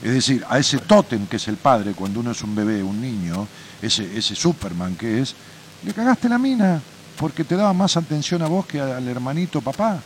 Es 0.02 0.14
decir, 0.14 0.46
a 0.50 0.60
ese 0.60 0.80
tótem 0.80 1.28
que 1.28 1.38
es 1.38 1.48
el 1.48 1.58
padre 1.58 1.94
cuando 1.94 2.22
uno 2.22 2.32
es 2.32 2.42
un 2.42 2.56
bebé, 2.56 2.82
un 2.82 3.02
niño, 3.02 3.48
ese, 3.82 4.18
ese 4.18 4.36
Superman 4.36 4.96
que 4.96 5.22
es, 5.22 5.36
le 5.84 5.94
cagaste 5.94 6.30
la 6.30 6.38
mina 6.38 6.82
porque 7.18 7.44
te 7.44 7.56
daba 7.56 7.74
más 7.74 7.98
atención 7.98 8.42
a 8.42 8.48
vos 8.48 8.66
que 8.66 8.80
al 8.80 9.08
hermanito 9.08 9.62
papá. 9.62 10.00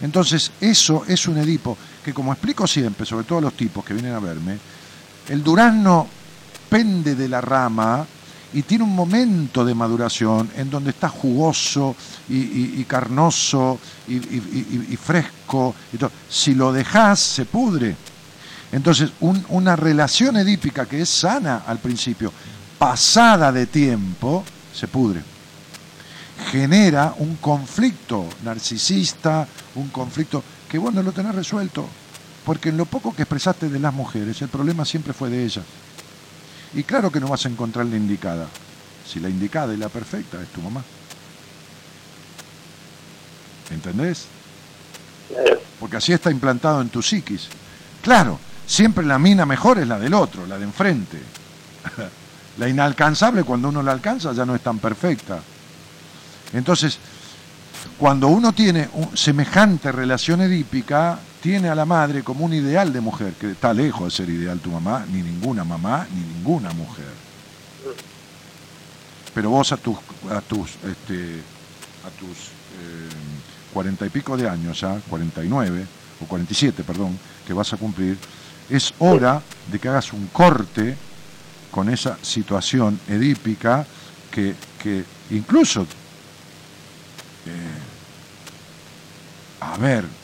Entonces, 0.00 0.50
eso 0.60 1.04
es 1.06 1.28
un 1.28 1.38
Edipo 1.38 1.76
que, 2.02 2.14
como 2.14 2.32
explico 2.32 2.66
siempre, 2.66 3.06
sobre 3.06 3.24
todo 3.24 3.38
a 3.38 3.42
los 3.42 3.54
tipos 3.54 3.84
que 3.84 3.94
vienen 3.94 4.14
a 4.14 4.18
verme, 4.18 4.58
el 5.28 5.44
durazno 5.44 6.08
pende 6.68 7.14
de 7.14 7.28
la 7.28 7.40
rama 7.40 8.04
y 8.54 8.62
tiene 8.62 8.84
un 8.84 8.94
momento 8.94 9.64
de 9.64 9.74
maduración 9.74 10.50
en 10.56 10.68
donde 10.70 10.90
está 10.90 11.08
jugoso 11.08 11.96
y, 12.28 12.36
y- 12.80 12.84
carnoso 12.86 13.78
y, 14.08 14.18
fresco. 14.96 15.74
todo. 15.98 16.10
Si 16.28 16.54
lo 16.54 16.72
dejás, 16.72 17.18
se 17.20 17.44
pudre. 17.46 17.96
Entonces, 18.72 19.10
un- 19.20 19.44
una 19.50 19.76
relación 19.76 20.36
edípica 20.36 20.86
que 20.86 21.00
es 21.02 21.08
sana 21.08 21.62
al 21.66 21.78
principio, 21.78 22.32
pasada 22.78 23.52
de 23.52 23.66
tiempo, 23.66 24.44
se 24.74 24.88
pudre. 24.88 25.22
Genera 26.50 27.14
un 27.18 27.36
conflicto 27.36 28.26
narcisista, 28.44 29.46
un 29.76 29.88
conflicto 29.88 30.42
que 30.68 30.78
vos 30.78 30.92
no 30.92 31.02
lo 31.02 31.12
tenés 31.12 31.34
resuelto. 31.34 31.86
Porque 32.44 32.70
en 32.70 32.76
lo 32.76 32.86
poco 32.86 33.14
que 33.14 33.22
expresaste 33.22 33.68
de 33.68 33.78
las 33.78 33.94
mujeres, 33.94 34.42
el 34.42 34.48
problema 34.48 34.84
siempre 34.84 35.12
fue 35.12 35.30
de 35.30 35.44
ellas. 35.44 35.64
Y 36.74 36.84
claro 36.84 37.10
que 37.10 37.20
no 37.20 37.28
vas 37.28 37.44
a 37.44 37.48
encontrar 37.48 37.86
la 37.86 37.96
indicada. 37.96 38.46
Si 39.06 39.20
la 39.20 39.28
indicada 39.28 39.74
y 39.74 39.76
la 39.76 39.88
perfecta 39.88 40.40
es 40.40 40.48
tu 40.48 40.60
mamá. 40.62 40.82
¿Entendés? 43.70 44.26
Porque 45.80 45.96
así 45.96 46.12
está 46.12 46.30
implantado 46.30 46.80
en 46.80 46.88
tu 46.88 47.02
psiquis. 47.02 47.48
Claro, 48.02 48.38
siempre 48.66 49.04
la 49.04 49.18
mina 49.18 49.46
mejor 49.46 49.78
es 49.78 49.88
la 49.88 49.98
del 49.98 50.14
otro, 50.14 50.46
la 50.46 50.58
de 50.58 50.64
enfrente. 50.64 51.18
la 52.58 52.68
inalcanzable 52.68 53.44
cuando 53.44 53.68
uno 53.68 53.82
la 53.82 53.92
alcanza 53.92 54.32
ya 54.32 54.44
no 54.44 54.54
es 54.54 54.62
tan 54.62 54.78
perfecta. 54.78 55.40
Entonces, 56.52 56.98
cuando 57.98 58.28
uno 58.28 58.52
tiene 58.52 58.88
un- 58.92 59.16
semejante 59.16 59.90
relación 59.90 60.42
edípica, 60.42 61.18
tiene 61.42 61.68
a 61.68 61.74
la 61.74 61.84
madre 61.84 62.22
como 62.22 62.44
un 62.44 62.54
ideal 62.54 62.92
de 62.92 63.00
mujer, 63.00 63.34
que 63.34 63.50
está 63.50 63.74
lejos 63.74 64.04
de 64.04 64.10
ser 64.16 64.30
ideal 64.30 64.60
tu 64.60 64.70
mamá, 64.70 65.04
ni 65.10 65.22
ninguna 65.22 65.64
mamá, 65.64 66.06
ni 66.14 66.20
ninguna 66.20 66.70
mujer. 66.70 67.12
Pero 69.34 69.50
vos 69.50 69.72
a 69.72 69.76
tus, 69.76 69.98
a 70.30 70.40
tus, 70.40 70.76
este, 70.76 71.40
a 72.06 72.10
tus 72.18 72.38
eh, 72.78 73.08
cuarenta 73.74 74.06
y 74.06 74.10
pico 74.10 74.36
de 74.36 74.48
años 74.48 74.80
ya, 74.80 75.00
49 75.10 75.84
o 76.22 76.26
47, 76.26 76.84
perdón, 76.84 77.18
que 77.44 77.52
vas 77.52 77.72
a 77.72 77.76
cumplir, 77.76 78.16
es 78.70 78.94
hora 79.00 79.42
de 79.70 79.80
que 79.80 79.88
hagas 79.88 80.12
un 80.12 80.28
corte 80.28 80.96
con 81.72 81.88
esa 81.88 82.16
situación 82.22 83.00
edípica 83.08 83.84
que, 84.30 84.54
que 84.80 85.04
incluso, 85.30 85.82
eh, 87.46 87.78
a 89.60 89.76
ver, 89.78 90.21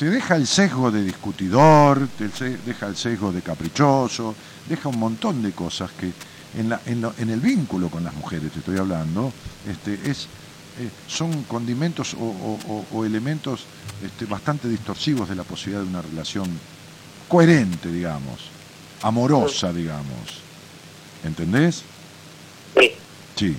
te 0.00 0.08
deja 0.08 0.34
el 0.36 0.46
sesgo 0.46 0.90
de 0.90 1.04
discutidor, 1.04 2.08
te 2.16 2.28
deja 2.64 2.86
el 2.86 2.96
sesgo 2.96 3.32
de 3.32 3.42
caprichoso, 3.42 4.34
deja 4.66 4.88
un 4.88 4.98
montón 4.98 5.42
de 5.42 5.52
cosas 5.52 5.90
que 5.92 6.10
en, 6.58 6.70
la- 6.70 6.80
en 6.86 7.02
lo- 7.02 7.12
en 7.18 7.28
el 7.28 7.38
vínculo 7.38 7.90
con 7.90 8.02
las 8.02 8.14
mujeres, 8.14 8.50
te 8.50 8.60
estoy 8.60 8.78
hablando, 8.78 9.30
este, 9.68 10.10
es, 10.10 10.24
eh, 10.78 10.88
son 11.06 11.42
condimentos 11.42 12.14
o, 12.14 12.18
o- 12.24 12.58
o- 12.66 12.86
o 12.98 13.04
elementos 13.04 13.66
este, 14.02 14.24
bastante 14.24 14.68
distorsivos 14.68 15.28
de 15.28 15.34
la 15.34 15.44
posibilidad 15.44 15.82
de 15.82 15.88
una 15.90 16.00
relación 16.00 16.48
coherente, 17.28 17.92
digamos, 17.92 18.48
amorosa, 19.02 19.70
digamos. 19.70 20.40
¿Entendés? 21.24 21.82
Sí, 22.74 22.90
Sí. 23.36 23.56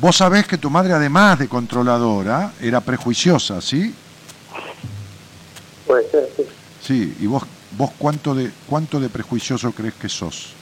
Vos 0.00 0.16
sabés 0.16 0.46
que 0.46 0.56
tu 0.58 0.70
madre, 0.70 0.94
además 0.94 1.38
de 1.38 1.46
controladora, 1.46 2.52
era 2.60 2.80
prejuiciosa, 2.80 3.60
¿sí? 3.60 3.94
Puede 5.94 6.10
ser, 6.10 6.28
sí. 6.36 6.42
Sí, 6.82 7.16
y 7.20 7.26
vos, 7.26 7.44
vos 7.78 7.90
cuánto 7.98 8.34
de 8.34 8.50
cuánto 8.68 8.98
de 8.98 9.08
prejuicioso 9.08 9.72
crees 9.72 9.94
que 9.94 10.08
sos? 10.08 10.52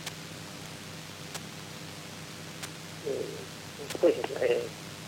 Eh, 4.03 4.63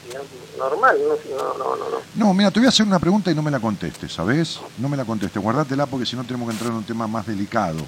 digamos, 0.06 0.28
normal, 0.58 0.98
no, 1.02 1.36
no, 1.36 1.58
no, 1.58 1.76
no, 1.76 2.02
no. 2.14 2.34
Mira, 2.34 2.50
te 2.50 2.60
voy 2.60 2.66
a 2.66 2.70
hacer 2.70 2.86
una 2.86 2.98
pregunta 2.98 3.30
y 3.30 3.34
no 3.34 3.42
me 3.42 3.50
la 3.50 3.60
contestes, 3.60 4.12
¿sabés? 4.12 4.60
No 4.78 4.88
me 4.88 4.96
la 4.96 5.04
contestes, 5.04 5.42
guardátela 5.42 5.86
porque 5.86 6.06
si 6.06 6.16
no 6.16 6.24
tenemos 6.24 6.48
que 6.48 6.52
entrar 6.52 6.70
en 6.70 6.78
un 6.78 6.84
tema 6.84 7.06
más 7.06 7.26
delicado, 7.26 7.84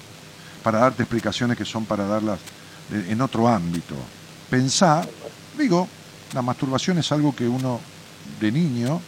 para 0.63 0.81
darte 0.81 1.05
explicaciones 1.05 1.57
que 1.57 1.65
son 1.65 1.85
para 1.85 2.07
darlas 2.07 2.41
en 2.91 3.21
otro 3.21 3.49
ámbito. 3.49 3.95
Pensá, 4.51 5.07
digo, 5.57 5.89
la 6.35 6.43
masturbación 6.43 6.99
es 6.99 7.11
algo 7.13 7.35
que 7.35 7.49
uno 7.49 7.81
de 8.41 8.53
niño, 8.53 9.01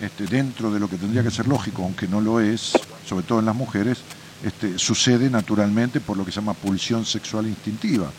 este, 0.00 0.26
dentro 0.26 0.70
de 0.70 0.78
lo 0.78 0.88
que 0.88 0.96
tendría 0.96 1.22
que 1.22 1.30
ser 1.30 1.48
lógico, 1.48 1.82
aunque 1.82 2.06
no 2.06 2.20
lo 2.20 2.40
es, 2.40 2.72
sobre 3.06 3.24
todo 3.24 3.40
en 3.40 3.46
las 3.46 3.56
mujeres, 3.56 3.98
este, 4.42 4.78
sucede 4.78 5.28
naturalmente 5.28 6.00
por 6.00 6.16
lo 6.16 6.24
que 6.24 6.30
se 6.30 6.36
llama 6.36 6.54
pulsión 6.54 7.04
sexual 7.04 7.46
instintiva. 7.46 8.10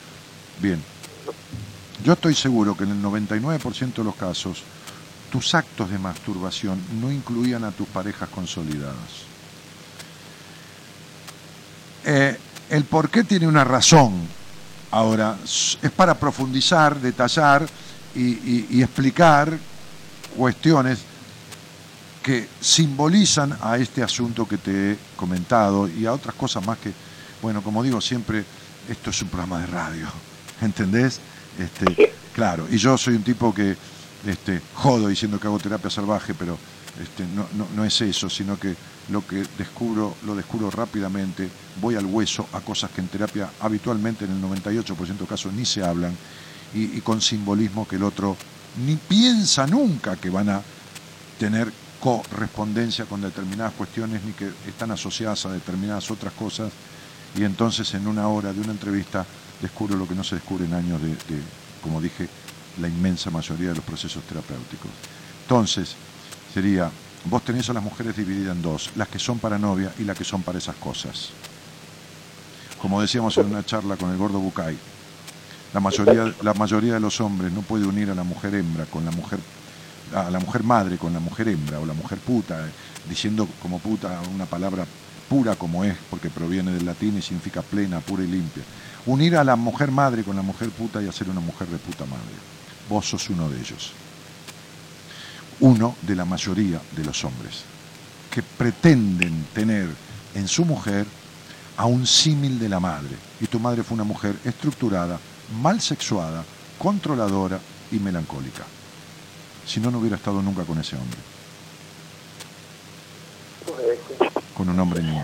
Bien, 0.61 0.83
yo 2.03 2.13
estoy 2.13 2.35
seguro 2.35 2.75
que 2.75 2.83
en 2.83 2.91
el 2.91 3.01
99% 3.01 3.93
de 3.93 4.03
los 4.03 4.15
casos 4.15 4.63
tus 5.31 5.55
actos 5.55 5.89
de 5.89 5.99
masturbación 5.99 6.81
no 6.99 7.11
incluían 7.11 7.63
a 7.63 7.71
tus 7.71 7.87
parejas 7.87 8.27
consolidadas. 8.29 9.29
Eh, 12.03 12.37
el 12.69 12.83
por 12.83 13.09
qué 13.09 13.23
tiene 13.23 13.47
una 13.47 13.63
razón. 13.63 14.27
Ahora, 14.91 15.37
es 15.43 15.91
para 15.95 16.15
profundizar, 16.15 16.99
detallar 16.99 17.65
y 18.15 18.81
explicar 18.81 19.55
cuestiones 20.35 20.99
que 22.21 22.47
simbolizan 22.59 23.57
a 23.61 23.77
este 23.77 24.03
asunto 24.03 24.47
que 24.47 24.57
te 24.57 24.91
he 24.91 24.97
comentado 25.15 25.87
y 25.87 26.05
a 26.05 26.13
otras 26.13 26.35
cosas 26.35 26.65
más 26.65 26.77
que, 26.77 26.91
bueno, 27.41 27.61
como 27.61 27.81
digo 27.83 28.01
siempre, 28.01 28.43
esto 28.89 29.09
es 29.09 29.21
un 29.21 29.29
programa 29.29 29.59
de 29.59 29.67
radio, 29.67 30.07
¿entendés? 30.61 31.19
Este, 31.57 32.13
claro, 32.33 32.67
y 32.69 32.77
yo 32.77 32.97
soy 32.97 33.15
un 33.15 33.23
tipo 33.23 33.53
que 33.53 33.75
este, 34.25 34.61
jodo 34.75 35.07
diciendo 35.07 35.39
que 35.39 35.47
hago 35.47 35.59
terapia 35.59 35.89
salvaje, 35.89 36.33
pero 36.33 36.57
este, 37.01 37.25
no, 37.27 37.47
no, 37.53 37.67
no 37.75 37.85
es 37.85 38.01
eso, 38.01 38.29
sino 38.29 38.59
que 38.59 38.75
lo 39.09 39.25
que 39.25 39.43
descubro, 39.57 40.15
lo 40.25 40.35
descubro 40.35 40.69
rápidamente, 40.69 41.49
voy 41.81 41.95
al 41.95 42.05
hueso 42.05 42.47
a 42.53 42.59
cosas 42.59 42.91
que 42.91 43.01
en 43.01 43.07
terapia 43.07 43.49
habitualmente 43.61 44.25
en 44.25 44.31
el 44.31 44.41
98% 44.41 45.17
de 45.17 45.25
casos 45.25 45.53
ni 45.53 45.65
se 45.65 45.83
hablan 45.83 46.15
y, 46.73 46.97
y 46.97 47.01
con 47.01 47.21
simbolismo 47.21 47.87
que 47.87 47.95
el 47.95 48.03
otro 48.03 48.35
ni 48.85 48.95
piensa 48.95 49.65
nunca 49.65 50.15
que 50.15 50.29
van 50.29 50.49
a 50.49 50.61
tener 51.39 51.71
correspondencia 51.99 53.05
con 53.05 53.21
determinadas 53.21 53.73
cuestiones 53.73 54.23
ni 54.23 54.31
que 54.33 54.49
están 54.67 54.91
asociadas 54.91 55.45
a 55.45 55.51
determinadas 55.51 56.09
otras 56.11 56.33
cosas 56.33 56.71
y 57.35 57.43
entonces 57.43 57.93
en 57.93 58.07
una 58.07 58.27
hora 58.27 58.53
de 58.53 58.61
una 58.61 58.71
entrevista 58.71 59.25
descubro 59.61 59.97
lo 59.97 60.07
que 60.07 60.15
no 60.15 60.23
se 60.23 60.35
descubre 60.35 60.65
en 60.65 60.73
años 60.73 61.01
de, 61.01 61.15
como 61.81 62.01
dije, 62.01 62.27
la 62.79 62.87
inmensa 62.87 63.29
mayoría 63.29 63.69
de 63.69 63.75
los 63.75 63.83
procesos 63.83 64.23
terapéuticos. 64.23 64.89
Entonces, 65.43 65.95
sería, 66.53 66.89
vos 67.25 67.43
tenés 67.43 67.69
a 67.69 67.73
las 67.73 67.83
mujeres 67.83 68.15
divididas 68.15 68.55
en 68.55 68.61
dos, 68.61 68.91
las 68.95 69.09
que 69.09 69.19
son 69.19 69.39
para 69.39 69.59
novia 69.59 69.93
y 69.99 70.03
las 70.03 70.17
que 70.17 70.23
son 70.23 70.41
para 70.41 70.57
esas 70.57 70.75
cosas. 70.75 71.31
Como 72.81 73.01
decíamos 73.01 73.37
en 73.37 73.47
una 73.47 73.65
charla 73.65 73.97
con 73.97 74.11
el 74.11 74.17
gordo 74.17 74.39
Bucay, 74.39 74.77
la 75.73 75.79
mayoría, 75.81 76.33
la 76.41 76.53
mayoría 76.53 76.93
de 76.93 76.99
los 76.99 77.19
hombres 77.19 77.51
no 77.51 77.61
puede 77.61 77.85
unir 77.85 78.09
a 78.09 78.15
la 78.15 78.23
mujer 78.23 78.55
hembra 78.55 78.85
con 78.85 79.03
la 79.03 79.11
mujer 79.11 79.39
a 80.13 80.29
la 80.29 80.39
mujer 80.39 80.63
madre 80.63 80.97
con 80.97 81.13
la 81.13 81.19
mujer 81.19 81.49
hembra 81.49 81.79
o 81.79 81.85
la 81.85 81.93
mujer 81.93 82.19
puta, 82.19 82.67
eh, 82.67 82.71
diciendo 83.07 83.47
como 83.61 83.79
puta 83.79 84.21
una 84.33 84.45
palabra 84.45 84.85
pura 85.27 85.55
como 85.55 85.83
es, 85.83 85.95
porque 86.09 86.29
proviene 86.29 86.71
del 86.71 86.85
latín 86.85 87.17
y 87.17 87.21
significa 87.21 87.61
plena, 87.61 87.99
pura 87.99 88.23
y 88.23 88.27
limpia. 88.27 88.63
Unir 89.05 89.37
a 89.37 89.43
la 89.43 89.55
mujer 89.55 89.91
madre 89.91 90.23
con 90.23 90.35
la 90.35 90.41
mujer 90.41 90.69
puta 90.69 91.01
y 91.01 91.07
hacer 91.07 91.29
una 91.29 91.39
mujer 91.39 91.67
de 91.67 91.77
puta 91.77 92.05
madre. 92.05 92.35
Vos 92.89 93.07
sos 93.07 93.29
uno 93.29 93.47
de 93.49 93.59
ellos. 93.59 93.93
Uno 95.59 95.95
de 96.01 96.15
la 96.15 96.25
mayoría 96.25 96.81
de 96.95 97.05
los 97.05 97.23
hombres 97.23 97.63
que 98.31 98.41
pretenden 98.41 99.45
tener 99.53 99.89
en 100.33 100.47
su 100.47 100.65
mujer 100.65 101.05
a 101.77 101.85
un 101.85 102.05
símil 102.05 102.59
de 102.59 102.69
la 102.69 102.79
madre. 102.79 103.15
Y 103.39 103.47
tu 103.47 103.59
madre 103.59 103.83
fue 103.83 103.95
una 103.95 104.03
mujer 104.03 104.35
estructurada, 104.43 105.19
mal 105.61 105.79
sexuada, 105.81 106.43
controladora 106.77 107.59
y 107.91 107.99
melancólica. 107.99 108.65
Si 109.69 109.79
no, 109.79 109.91
no 109.91 109.99
hubiera 109.99 110.15
estado 110.15 110.41
nunca 110.41 110.63
con 110.63 110.79
ese 110.79 110.95
hombre, 110.95 111.19
con 114.57 114.67
un 114.67 114.79
hombre 114.79 115.03
niño. 115.03 115.23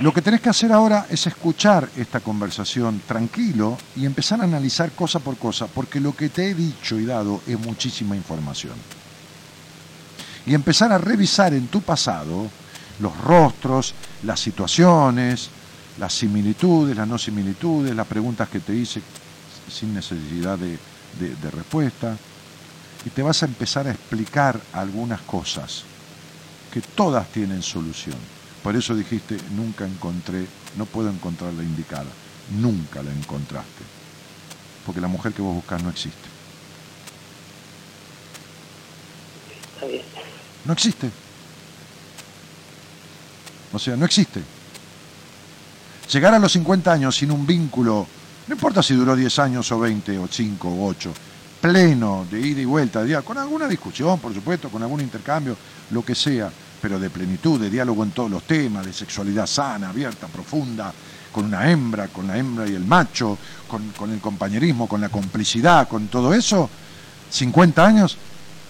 Lo 0.00 0.12
que 0.12 0.20
tenés 0.22 0.40
que 0.42 0.50
hacer 0.50 0.72
ahora 0.72 1.06
es 1.10 1.26
escuchar 1.26 1.88
esta 1.96 2.20
conversación 2.20 3.00
tranquilo 3.06 3.78
y 3.96 4.04
empezar 4.04 4.40
a 4.40 4.44
analizar 4.44 4.92
cosa 4.92 5.20
por 5.20 5.36
cosa, 5.38 5.66
porque 5.68 6.00
lo 6.00 6.14
que 6.14 6.28
te 6.28 6.50
he 6.50 6.54
dicho 6.54 6.98
y 6.98 7.06
dado 7.06 7.40
es 7.46 7.58
muchísima 7.58 8.14
información. 8.14 8.74
Y 10.46 10.54
empezar 10.54 10.92
a 10.92 10.98
revisar 10.98 11.54
en 11.54 11.68
tu 11.68 11.80
pasado 11.82 12.50
los 13.00 13.16
rostros, 13.22 13.94
las 14.22 14.40
situaciones, 14.40 15.48
las 15.98 16.12
similitudes, 16.12 16.94
las 16.96 17.08
no 17.08 17.18
similitudes, 17.18 17.94
las 17.94 18.06
preguntas 18.06 18.48
que 18.48 18.60
te 18.60 18.74
hice 18.74 19.00
sin 19.70 19.94
necesidad 19.94 20.58
de, 20.58 20.78
de- 21.18 21.36
de 21.36 21.50
respuesta. 21.50 22.16
Y 23.04 23.10
te 23.10 23.22
vas 23.22 23.42
a 23.42 23.46
empezar 23.46 23.86
a 23.86 23.92
explicar 23.92 24.60
algunas 24.72 25.20
cosas 25.22 25.84
que 26.72 26.80
todas 26.80 27.28
tienen 27.28 27.62
solución. 27.62 28.16
Por 28.62 28.76
eso 28.76 28.94
dijiste, 28.94 29.36
nunca 29.56 29.86
encontré, 29.86 30.46
no 30.76 30.84
puedo 30.84 31.08
encontrar 31.08 31.52
la 31.54 31.62
indicada. 31.62 32.10
Nunca 32.58 33.02
la 33.02 33.12
encontraste. 33.12 33.84
Porque 34.84 35.00
la 35.00 35.08
mujer 35.08 35.32
que 35.32 35.42
vos 35.42 35.54
buscás 35.54 35.82
no 35.82 35.90
existe. 35.90 36.28
Está 39.74 39.86
bien. 39.86 40.02
No 40.64 40.72
existe. 40.72 41.10
O 43.72 43.78
sea, 43.78 43.96
no 43.96 44.04
existe. 44.04 44.42
Llegar 46.12 46.34
a 46.34 46.38
los 46.38 46.52
50 46.52 46.92
años 46.92 47.16
sin 47.16 47.30
un 47.30 47.46
vínculo, 47.46 48.06
no 48.48 48.54
importa 48.54 48.82
si 48.82 48.94
duró 48.94 49.14
10 49.14 49.38
años 49.38 49.70
o 49.70 49.78
20 49.78 50.18
o 50.18 50.26
5 50.26 50.68
o 50.68 50.86
8, 50.88 51.14
pleno 51.60 52.26
de 52.30 52.40
ida 52.40 52.60
y 52.60 52.64
vuelta, 52.64 53.02
de 53.02 53.20
con 53.22 53.38
alguna 53.38 53.68
discusión, 53.68 54.18
por 54.18 54.32
supuesto, 54.32 54.68
con 54.68 54.82
algún 54.82 55.00
intercambio, 55.00 55.56
lo 55.90 56.04
que 56.04 56.14
sea, 56.14 56.50
pero 56.80 56.98
de 56.98 57.10
plenitud, 57.10 57.60
de 57.60 57.70
diálogo 57.70 58.02
en 58.02 58.12
todos 58.12 58.30
los 58.30 58.44
temas, 58.44 58.86
de 58.86 58.92
sexualidad 58.92 59.46
sana, 59.46 59.90
abierta, 59.90 60.26
profunda, 60.26 60.92
con 61.30 61.44
una 61.44 61.70
hembra, 61.70 62.08
con 62.08 62.26
la 62.26 62.38
hembra 62.38 62.66
y 62.66 62.74
el 62.74 62.84
macho, 62.84 63.36
con, 63.68 63.90
con 63.90 64.10
el 64.10 64.20
compañerismo, 64.20 64.88
con 64.88 65.00
la 65.00 65.10
complicidad, 65.10 65.86
con 65.86 66.08
todo 66.08 66.32
eso, 66.32 66.68
50 67.30 67.86
años, 67.86 68.16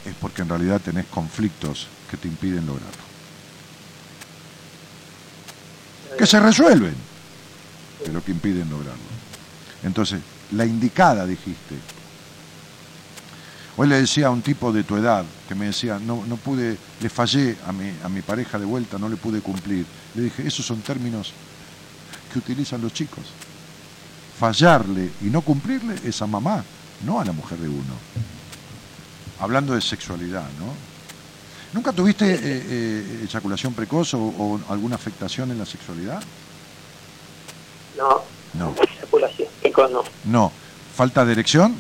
es 0.04 0.14
porque 0.20 0.42
en 0.42 0.48
realidad 0.48 0.80
tenés 0.80 1.06
conflictos 1.06 1.86
que 2.10 2.16
te 2.16 2.28
impiden 2.28 2.66
lograrlo. 2.66 3.10
Que 6.18 6.26
se 6.26 6.40
resuelven, 6.40 6.94
pero 8.04 8.22
que 8.22 8.32
impiden 8.32 8.68
lograrlo. 8.68 9.00
Entonces, 9.82 10.20
la 10.52 10.66
indicada, 10.66 11.24
dijiste. 11.24 11.76
Hoy 13.80 13.88
le 13.88 13.98
decía 13.98 14.26
a 14.26 14.30
un 14.30 14.42
tipo 14.42 14.72
de 14.74 14.84
tu 14.84 14.94
edad 14.98 15.24
que 15.48 15.54
me 15.54 15.64
decía, 15.64 15.98
no, 15.98 16.22
no 16.26 16.36
pude, 16.36 16.76
le 17.00 17.08
fallé 17.08 17.56
a 17.66 17.72
mi, 17.72 17.90
a 18.04 18.10
mi 18.10 18.20
pareja 18.20 18.58
de 18.58 18.66
vuelta, 18.66 18.98
no 18.98 19.08
le 19.08 19.16
pude 19.16 19.40
cumplir. 19.40 19.86
Le 20.14 20.24
dije, 20.24 20.46
esos 20.46 20.66
son 20.66 20.82
términos 20.82 21.32
que 22.30 22.40
utilizan 22.40 22.82
los 22.82 22.92
chicos. 22.92 23.24
Fallarle 24.38 25.08
y 25.22 25.30
no 25.30 25.40
cumplirle 25.40 25.94
es 26.04 26.20
a 26.20 26.26
mamá, 26.26 26.62
no 27.06 27.20
a 27.20 27.24
la 27.24 27.32
mujer 27.32 27.56
de 27.56 27.70
uno. 27.70 27.94
Hablando 29.40 29.74
de 29.74 29.80
sexualidad, 29.80 30.44
¿no? 30.58 30.74
¿Nunca 31.72 31.90
tuviste 31.90 32.34
eh, 32.34 32.38
eh, 32.44 33.20
eyaculación 33.22 33.72
precoz 33.72 34.12
o, 34.12 34.18
o 34.20 34.60
alguna 34.68 34.96
afectación 34.96 35.52
en 35.52 35.58
la 35.58 35.64
sexualidad? 35.64 36.22
No, 37.96 38.24
No. 38.52 38.74
eyaculación. 38.78 39.48
No. 39.90 40.02
No. 40.26 40.52
¿Falta 40.94 41.24
de 41.24 41.32
erección? 41.32 41.74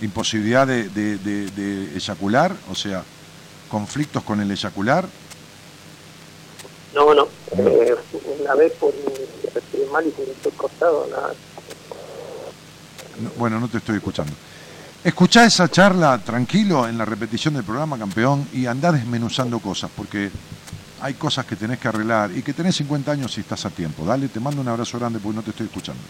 ¿Imposibilidad 0.00 0.66
de, 0.66 0.88
de- 0.88 1.18
de- 1.18 1.50
de 1.50 1.96
eyacular? 1.96 2.54
O 2.70 2.74
sea, 2.74 3.02
conflictos 3.68 4.22
con 4.22 4.40
el 4.40 4.50
eyacular? 4.50 5.06
No, 6.94 7.14
no. 7.14 7.28
Eh, 7.56 7.94
una 8.40 8.54
vez 8.54 8.72
por 8.80 8.92
mal 9.92 10.04
y 10.06 10.10
se 10.12 10.22
me 10.26 10.34
fue 10.42 10.52
cortado, 10.52 11.06
nada. 11.10 11.32
No, 13.20 13.30
bueno, 13.36 13.60
no 13.60 13.68
te 13.68 13.78
estoy 13.78 13.96
escuchando. 13.96 14.32
Escuchá 15.04 15.44
esa 15.44 15.68
charla 15.70 16.18
tranquilo 16.18 16.86
en 16.88 16.98
la 16.98 17.04
repetición 17.04 17.54
del 17.54 17.64
programa, 17.64 17.98
campeón, 17.98 18.46
y 18.52 18.66
andá 18.66 18.92
desmenuzando 18.92 19.58
cosas, 19.60 19.90
porque 19.96 20.30
hay 21.00 21.14
cosas 21.14 21.46
que 21.46 21.56
tenés 21.56 21.78
que 21.78 21.88
arreglar 21.88 22.30
y 22.34 22.42
que 22.42 22.52
tenés 22.52 22.76
50 22.76 23.12
años 23.12 23.32
si 23.32 23.40
estás 23.40 23.64
a 23.66 23.70
tiempo. 23.70 24.04
Dale, 24.04 24.28
te 24.28 24.40
mando 24.40 24.60
un 24.60 24.68
abrazo 24.68 24.98
grande 24.98 25.18
porque 25.18 25.36
no 25.36 25.42
te 25.42 25.50
estoy 25.50 25.66
escuchando. 25.66 26.02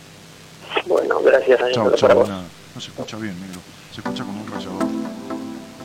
Bueno, 0.86 1.20
gracias. 1.22 1.60
Chao, 1.72 1.92
chao. 1.94 2.42
No 2.74 2.80
se 2.80 2.88
escucha 2.88 3.16
bien, 3.16 3.38
negro. 3.40 3.60
Se 3.92 4.00
escucha 4.00 4.24
como 4.24 4.42
un 4.42 4.48
rayador. 4.48 4.86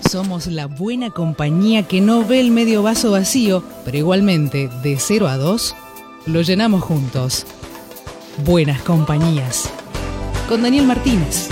Somos 0.10 0.48
la 0.48 0.68
buena 0.68 1.10
compañía 1.10 1.88
que 1.88 1.99
no 1.99 2.24
ve 2.24 2.40
el 2.40 2.52
medio 2.52 2.84
vaso 2.84 3.12
vacío, 3.12 3.64
pero 3.84 3.98
igualmente, 3.98 4.70
de 4.84 4.98
0 4.99 5.28
a 5.28 5.38
2, 5.38 5.76
lo 6.28 6.41
llenamos 6.41 6.84
juntos. 6.84 7.45
Buenas 8.45 8.82
compañías. 8.82 9.70
Con 10.48 10.62
Daniel 10.62 10.86
Martínez. 10.86 11.49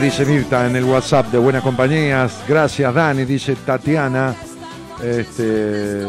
Dice 0.00 0.26
Mirta 0.26 0.66
en 0.66 0.74
el 0.74 0.84
WhatsApp 0.84 1.28
de 1.28 1.38
Buenas 1.38 1.62
Compañías. 1.62 2.42
Gracias, 2.48 2.92
Dani, 2.92 3.24
dice 3.24 3.54
Tatiana. 3.54 4.34
Este, 5.02 6.02
eh, 6.02 6.08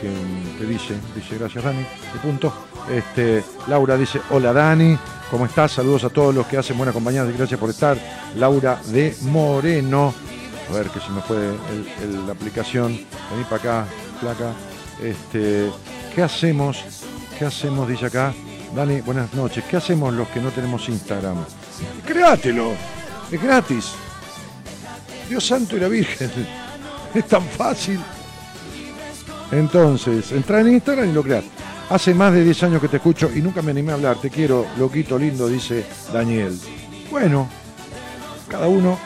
que, 0.00 0.64
dice, 0.64 0.94
dice 1.14 1.36
gracias, 1.36 1.64
Dani. 1.64 1.84
Punto. 2.22 2.52
Este, 2.88 3.42
Laura 3.66 3.96
dice, 3.96 4.20
hola 4.30 4.52
Dani, 4.52 4.96
¿cómo 5.30 5.44
estás? 5.44 5.72
Saludos 5.72 6.04
a 6.04 6.08
todos 6.08 6.34
los 6.34 6.46
que 6.46 6.56
hacen 6.56 6.76
Buenas 6.78 6.94
Compañías 6.94 7.28
y 7.28 7.36
gracias 7.36 7.58
por 7.58 7.68
estar. 7.68 7.98
Laura 8.36 8.80
de 8.86 9.14
Moreno. 9.22 10.14
A 10.70 10.72
ver 10.72 10.86
que 10.86 11.00
se 11.00 11.10
me 11.10 11.20
fue 11.20 11.36
la 12.26 12.32
aplicación. 12.32 12.92
Vení 12.92 13.44
para 13.44 13.56
acá, 13.56 13.86
placa. 14.20 14.52
Este, 15.02 15.68
¿Qué 16.14 16.22
hacemos? 16.22 16.84
¿Qué 17.38 17.44
hacemos? 17.44 17.88
Dice 17.88 18.06
acá. 18.06 18.32
Dani, 18.74 19.00
buenas 19.00 19.34
noches. 19.34 19.64
¿Qué 19.64 19.76
hacemos 19.76 20.14
los 20.14 20.28
que 20.28 20.40
no 20.40 20.50
tenemos 20.50 20.88
Instagram? 20.88 21.44
Créatelo, 22.06 22.72
es 23.30 23.42
gratis. 23.42 23.92
Dios 25.28 25.46
santo 25.46 25.76
y 25.76 25.80
la 25.80 25.88
Virgen. 25.88 26.30
Es 27.12 27.26
tan 27.26 27.42
fácil. 27.42 27.98
Entonces, 29.50 30.30
entra 30.30 30.60
en 30.60 30.74
Instagram 30.74 31.10
y 31.10 31.12
lo 31.12 31.24
creas. 31.24 31.44
Hace 31.88 32.14
más 32.14 32.32
de 32.32 32.44
10 32.44 32.62
años 32.62 32.80
que 32.80 32.86
te 32.86 32.98
escucho 32.98 33.28
y 33.34 33.40
nunca 33.40 33.62
me 33.62 33.72
animé 33.72 33.90
a 33.90 33.96
hablar. 33.96 34.16
Te 34.20 34.30
quiero, 34.30 34.64
loquito 34.78 35.18
lindo, 35.18 35.48
dice 35.48 35.84
Daniel. 36.12 36.56
Bueno, 37.10 37.48
cada 38.48 38.68
uno 38.68 38.96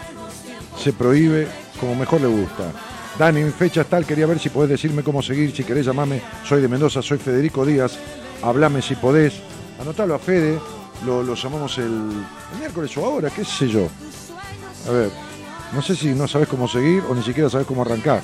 se 0.78 0.92
prohíbe 0.92 1.48
como 1.80 1.94
mejor 1.94 2.20
le 2.20 2.26
gusta. 2.26 2.72
Dani, 3.18 3.42
mi 3.42 3.50
fecha 3.50 3.82
es 3.82 3.86
tal, 3.86 4.04
quería 4.04 4.26
ver 4.26 4.38
si 4.38 4.50
podés 4.50 4.70
decirme 4.70 5.02
cómo 5.02 5.22
seguir, 5.22 5.54
si 5.54 5.64
querés 5.64 5.86
llamarme, 5.86 6.20
soy 6.44 6.60
de 6.60 6.68
Mendoza, 6.68 7.00
soy 7.00 7.18
Federico 7.18 7.64
Díaz, 7.64 7.96
hablame 8.42 8.82
si 8.82 8.96
podés. 8.96 9.34
Anotalo 9.80 10.14
a 10.14 10.18
Fede, 10.18 10.58
lo, 11.04 11.22
lo 11.22 11.34
llamamos 11.34 11.78
el, 11.78 11.84
el 11.84 12.58
miércoles 12.58 12.96
o 12.96 13.04
ahora, 13.04 13.30
qué 13.30 13.44
sé 13.44 13.68
yo. 13.68 13.88
A 14.88 14.90
ver, 14.90 15.10
no 15.72 15.82
sé 15.82 15.96
si 15.96 16.08
no 16.08 16.28
sabes 16.28 16.48
cómo 16.48 16.68
seguir 16.68 17.02
o 17.08 17.14
ni 17.14 17.22
siquiera 17.22 17.48
sabes 17.50 17.66
cómo 17.66 17.82
arrancar. 17.82 18.22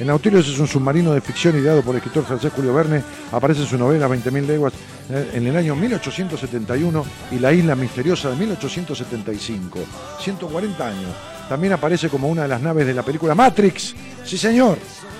El 0.00 0.06
Nautilus 0.06 0.48
es 0.48 0.58
un 0.58 0.66
submarino 0.66 1.12
de 1.12 1.20
ficción 1.20 1.58
ideado 1.58 1.82
por 1.82 1.94
el 1.94 1.98
escritor 1.98 2.24
francés 2.24 2.50
Julio 2.56 2.72
Verne. 2.72 3.02
Aparece 3.32 3.60
en 3.60 3.66
su 3.66 3.76
novela 3.76 4.08
20.000 4.08 4.46
leguas 4.46 4.72
eh, 5.10 5.32
en 5.34 5.46
el 5.46 5.54
año 5.54 5.76
1871 5.76 7.04
y 7.32 7.38
La 7.38 7.52
isla 7.52 7.76
misteriosa 7.76 8.30
de 8.30 8.36
1875. 8.36 9.78
140 10.20 10.86
años. 10.86 11.10
También 11.50 11.74
aparece 11.74 12.08
como 12.08 12.28
una 12.28 12.42
de 12.42 12.48
las 12.48 12.62
naves 12.62 12.86
de 12.86 12.94
la 12.94 13.02
película 13.02 13.34
Matrix. 13.34 13.94
Sí, 14.24 14.38
señor. 14.38 14.78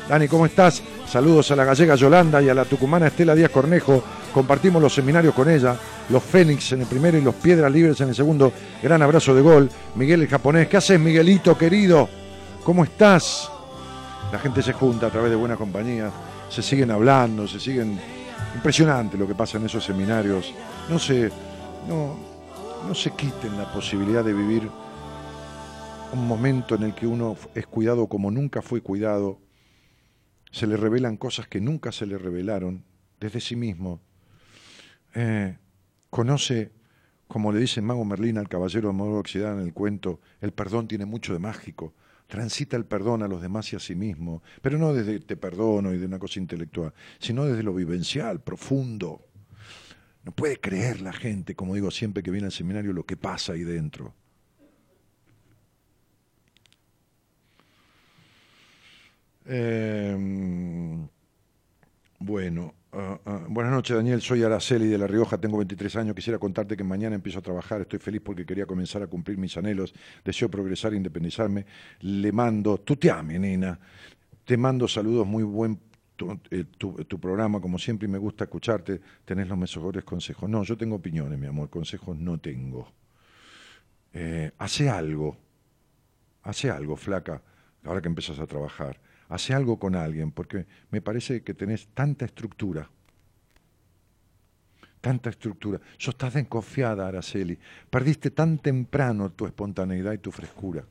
Dani, 0.09 0.29
¿cómo 0.29 0.47
estás? 0.47 0.83
Saludos 1.07 1.51
a 1.51 1.57
la 1.57 1.65
gallega 1.65 1.95
Yolanda 1.95 2.41
y 2.41 2.49
a 2.49 2.55
la 2.55 2.65
tucumana 2.65 3.09
Estela 3.09 3.35
Díaz 3.35 3.51
Cornejo. 3.51 4.03
Compartimos 4.33 4.81
los 4.81 4.95
seminarios 4.95 5.35
con 5.35 5.49
ella. 5.49 5.77
Los 6.09 6.23
Fénix 6.23 6.73
en 6.73 6.83
el 6.83 6.87
primero 6.87 7.19
y 7.19 7.23
los 7.23 7.35
Piedras 7.35 7.71
Libres 7.71 8.01
en 8.01 8.09
el 8.09 8.15
segundo. 8.15 8.53
Gran 8.83 9.03
abrazo 9.03 9.35
de 9.35 9.43
gol. 9.43 9.71
Miguel 9.95 10.23
el 10.23 10.29
japonés. 10.29 10.69
¿Qué 10.69 10.77
haces, 10.77 10.99
Miguelito, 10.99 11.57
querido? 11.57 12.09
¿Cómo 12.65 12.85
estás? 12.85 13.51
La 14.33 14.39
gente 14.39 14.63
se 14.63 14.73
junta 14.73 15.07
a 15.07 15.11
través 15.11 15.31
de 15.31 15.37
buena 15.37 15.57
compañía. 15.57 16.11
Se 16.49 16.63
siguen 16.63 16.91
hablando, 16.91 17.47
se 17.47 17.61
siguen... 17.61 17.99
Impresionante 18.53 19.17
lo 19.17 19.29
que 19.29 19.35
pasa 19.35 19.59
en 19.59 19.67
esos 19.67 19.85
seminarios. 19.85 20.53
No 20.89 20.99
se, 20.99 21.31
no, 21.89 22.17
no 22.87 22.95
se 22.95 23.13
quiten 23.13 23.57
la 23.57 23.73
posibilidad 23.73 24.25
de 24.25 24.33
vivir 24.33 24.69
un 26.13 26.27
momento 26.27 26.75
en 26.75 26.83
el 26.83 26.95
que 26.95 27.07
uno 27.07 27.37
es 27.55 27.67
cuidado 27.67 28.09
como 28.09 28.31
nunca 28.31 28.63
fue 28.63 28.81
cuidado, 28.81 29.41
se 30.51 30.67
le 30.67 30.77
revelan 30.77 31.17
cosas 31.17 31.47
que 31.47 31.61
nunca 31.61 31.93
se 31.93 32.07
le 32.07 32.19
revelaron 32.19 32.85
desde 33.21 33.41
sí 33.41 33.57
mismo. 33.57 34.01
Eh, 35.15 35.57
conoce, 36.11 36.73
como 37.29 37.53
le 37.53 37.61
dice 37.61 37.81
mago 37.83 38.05
Merlín 38.05 38.39
al 38.39 38.49
caballero 38.49 38.89
de 38.89 38.95
modo 38.95 39.19
oxidado 39.19 39.59
en 39.61 39.67
el 39.67 39.73
cuento, 39.73 40.21
el 40.41 40.53
perdón 40.53 40.89
tiene 40.89 41.07
mucho 41.07 41.33
de 41.33 41.39
mágico. 41.39 41.95
transita 42.29 42.77
el 42.77 42.85
perdón 42.85 43.23
a 43.25 43.29
los 43.29 43.43
demás 43.43 43.73
y 43.73 43.77
a 43.77 43.81
sí 43.81 43.97
mismo, 43.97 44.43
pero 44.63 44.79
no 44.79 44.95
desde 44.95 45.19
te 45.19 45.37
perdono 45.37 45.93
y 45.93 45.99
de 45.99 46.07
una 46.07 46.19
cosa 46.21 46.39
intelectual, 46.39 46.95
sino 47.19 47.45
desde 47.45 47.65
lo 47.65 47.75
vivencial, 47.75 48.41
profundo. 48.41 49.27
No 50.25 50.33
puede 50.33 50.59
creer 50.61 51.01
la 51.01 51.13
gente, 51.13 51.55
como 51.57 51.75
digo 51.75 51.91
siempre 51.91 52.23
que 52.23 52.31
viene 52.31 52.47
al 52.47 52.53
seminario, 52.53 52.93
lo 52.93 53.05
que 53.05 53.17
pasa 53.17 53.55
ahí 53.55 53.65
dentro. 53.65 54.15
Em, 59.47 61.09
bueno, 62.19 62.75
ah, 62.93 63.47
buenas 63.49 63.73
noches 63.73 63.97
Daniel, 63.97 64.21
soy 64.21 64.43
Araceli 64.43 64.87
de 64.87 64.99
La 64.99 65.07
Rioja, 65.07 65.39
tengo 65.39 65.59
23 65.59 65.97
años, 65.97 66.15
quisiera 66.15 66.39
contarte 66.39 66.77
que 66.77 66.85
mañana 66.85 67.17
empiezo 67.17 67.39
a 67.39 67.43
trabajar, 67.43 67.83
estoy 67.83 67.99
feliz 67.99 68.21
porque 68.25 68.45
quería 68.45 68.67
comenzar 68.67 69.03
a 69.03 69.07
cumplir 69.07 69.39
mis 69.39 69.57
anhelos, 69.57 69.95
deseo 70.25 70.51
progresar 70.51 70.93
e 70.93 70.97
independizarme, 70.97 71.67
le 72.01 72.33
mando, 72.33 72.79
tú 72.79 72.97
te 72.97 73.11
ames, 73.11 73.41
nena, 73.41 73.79
te 74.45 74.57
mando 74.57 74.89
saludos, 74.89 75.27
muy 75.27 75.43
buen 75.43 75.79
eh, 76.51 76.65
tu, 76.77 77.19
programa, 77.21 77.61
como 77.61 77.79
siempre, 77.79 78.07
y 78.07 78.11
me 78.11 78.19
gusta 78.19 78.45
escucharte, 78.45 79.01
tenés 79.25 79.49
los 79.49 79.57
mejores 79.57 80.05
consejos. 80.05 80.49
No, 80.51 80.63
yo 80.65 80.77
tengo 80.77 80.97
opiniones, 80.97 81.39
mi 81.39 81.47
amor, 81.47 81.71
consejos 81.71 82.17
no 82.19 82.39
tengo. 82.39 82.93
Eh, 84.13 84.51
hace 84.59 84.91
algo, 84.91 85.37
hace 86.43 86.71
algo, 86.71 86.97
flaca, 86.97 87.43
ahora 87.85 88.03
que 88.03 88.09
empiezas 88.09 88.39
a 88.39 88.47
trabajar 88.47 89.01
hace 89.31 89.55
algo 89.55 89.79
con 89.79 89.95
alguien, 89.95 90.33
porque 90.33 90.67
me 90.91 91.01
parece 91.01 91.43
que 91.43 91.55
tenés 91.55 91.89
tanta 91.95 92.25
estructura, 92.25 92.91
tanta 95.01 95.31
estructura. 95.31 95.81
Sos 95.97 96.15
estás 96.15 96.35
desconfiada, 96.35 97.09
Araceli. 97.09 97.59
Perdiste 97.89 98.33
tan 98.33 98.59
temprano 98.59 99.31
tu 99.31 99.47
espontaneidad 99.47 100.13
y 100.13 100.19
tu 100.19 100.31
frescura. 100.31 100.85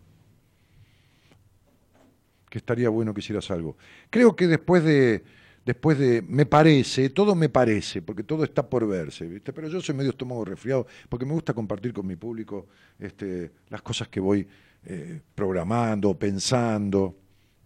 Que 2.49 2.57
estaría 2.57 2.89
bueno 2.89 3.13
que 3.13 3.19
hicieras 3.19 3.51
algo. 3.51 3.77
Creo 4.09 4.35
que 4.35 4.47
después 4.47 4.83
de, 4.83 5.23
después 5.65 5.99
de, 5.99 6.21
me 6.21 6.45
parece, 6.45 7.09
todo 7.09 7.35
me 7.35 7.49
parece, 7.49 8.01
porque 8.01 8.23
todo 8.23 8.45
está 8.45 8.67
por 8.67 8.87
verse, 8.87 9.27
¿viste? 9.27 9.51
Pero 9.51 9.67
yo 9.67 9.81
soy 9.81 9.95
medio 9.95 10.11
estómago 10.11 10.45
resfriado, 10.45 10.87
porque 11.09 11.25
me 11.25 11.33
gusta 11.33 11.53
compartir 11.53 11.93
con 11.93 12.07
mi 12.07 12.15
público 12.15 12.67
este, 12.97 13.51
las 13.67 13.81
cosas 13.81 14.07
que 14.07 14.21
voy 14.21 14.47
eh, 14.85 15.21
programando, 15.35 16.17
pensando, 16.17 17.15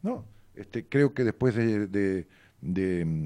¿no? 0.02 0.33
Este, 0.56 0.86
creo 0.86 1.14
que 1.14 1.24
después 1.24 1.56
de, 1.56 2.28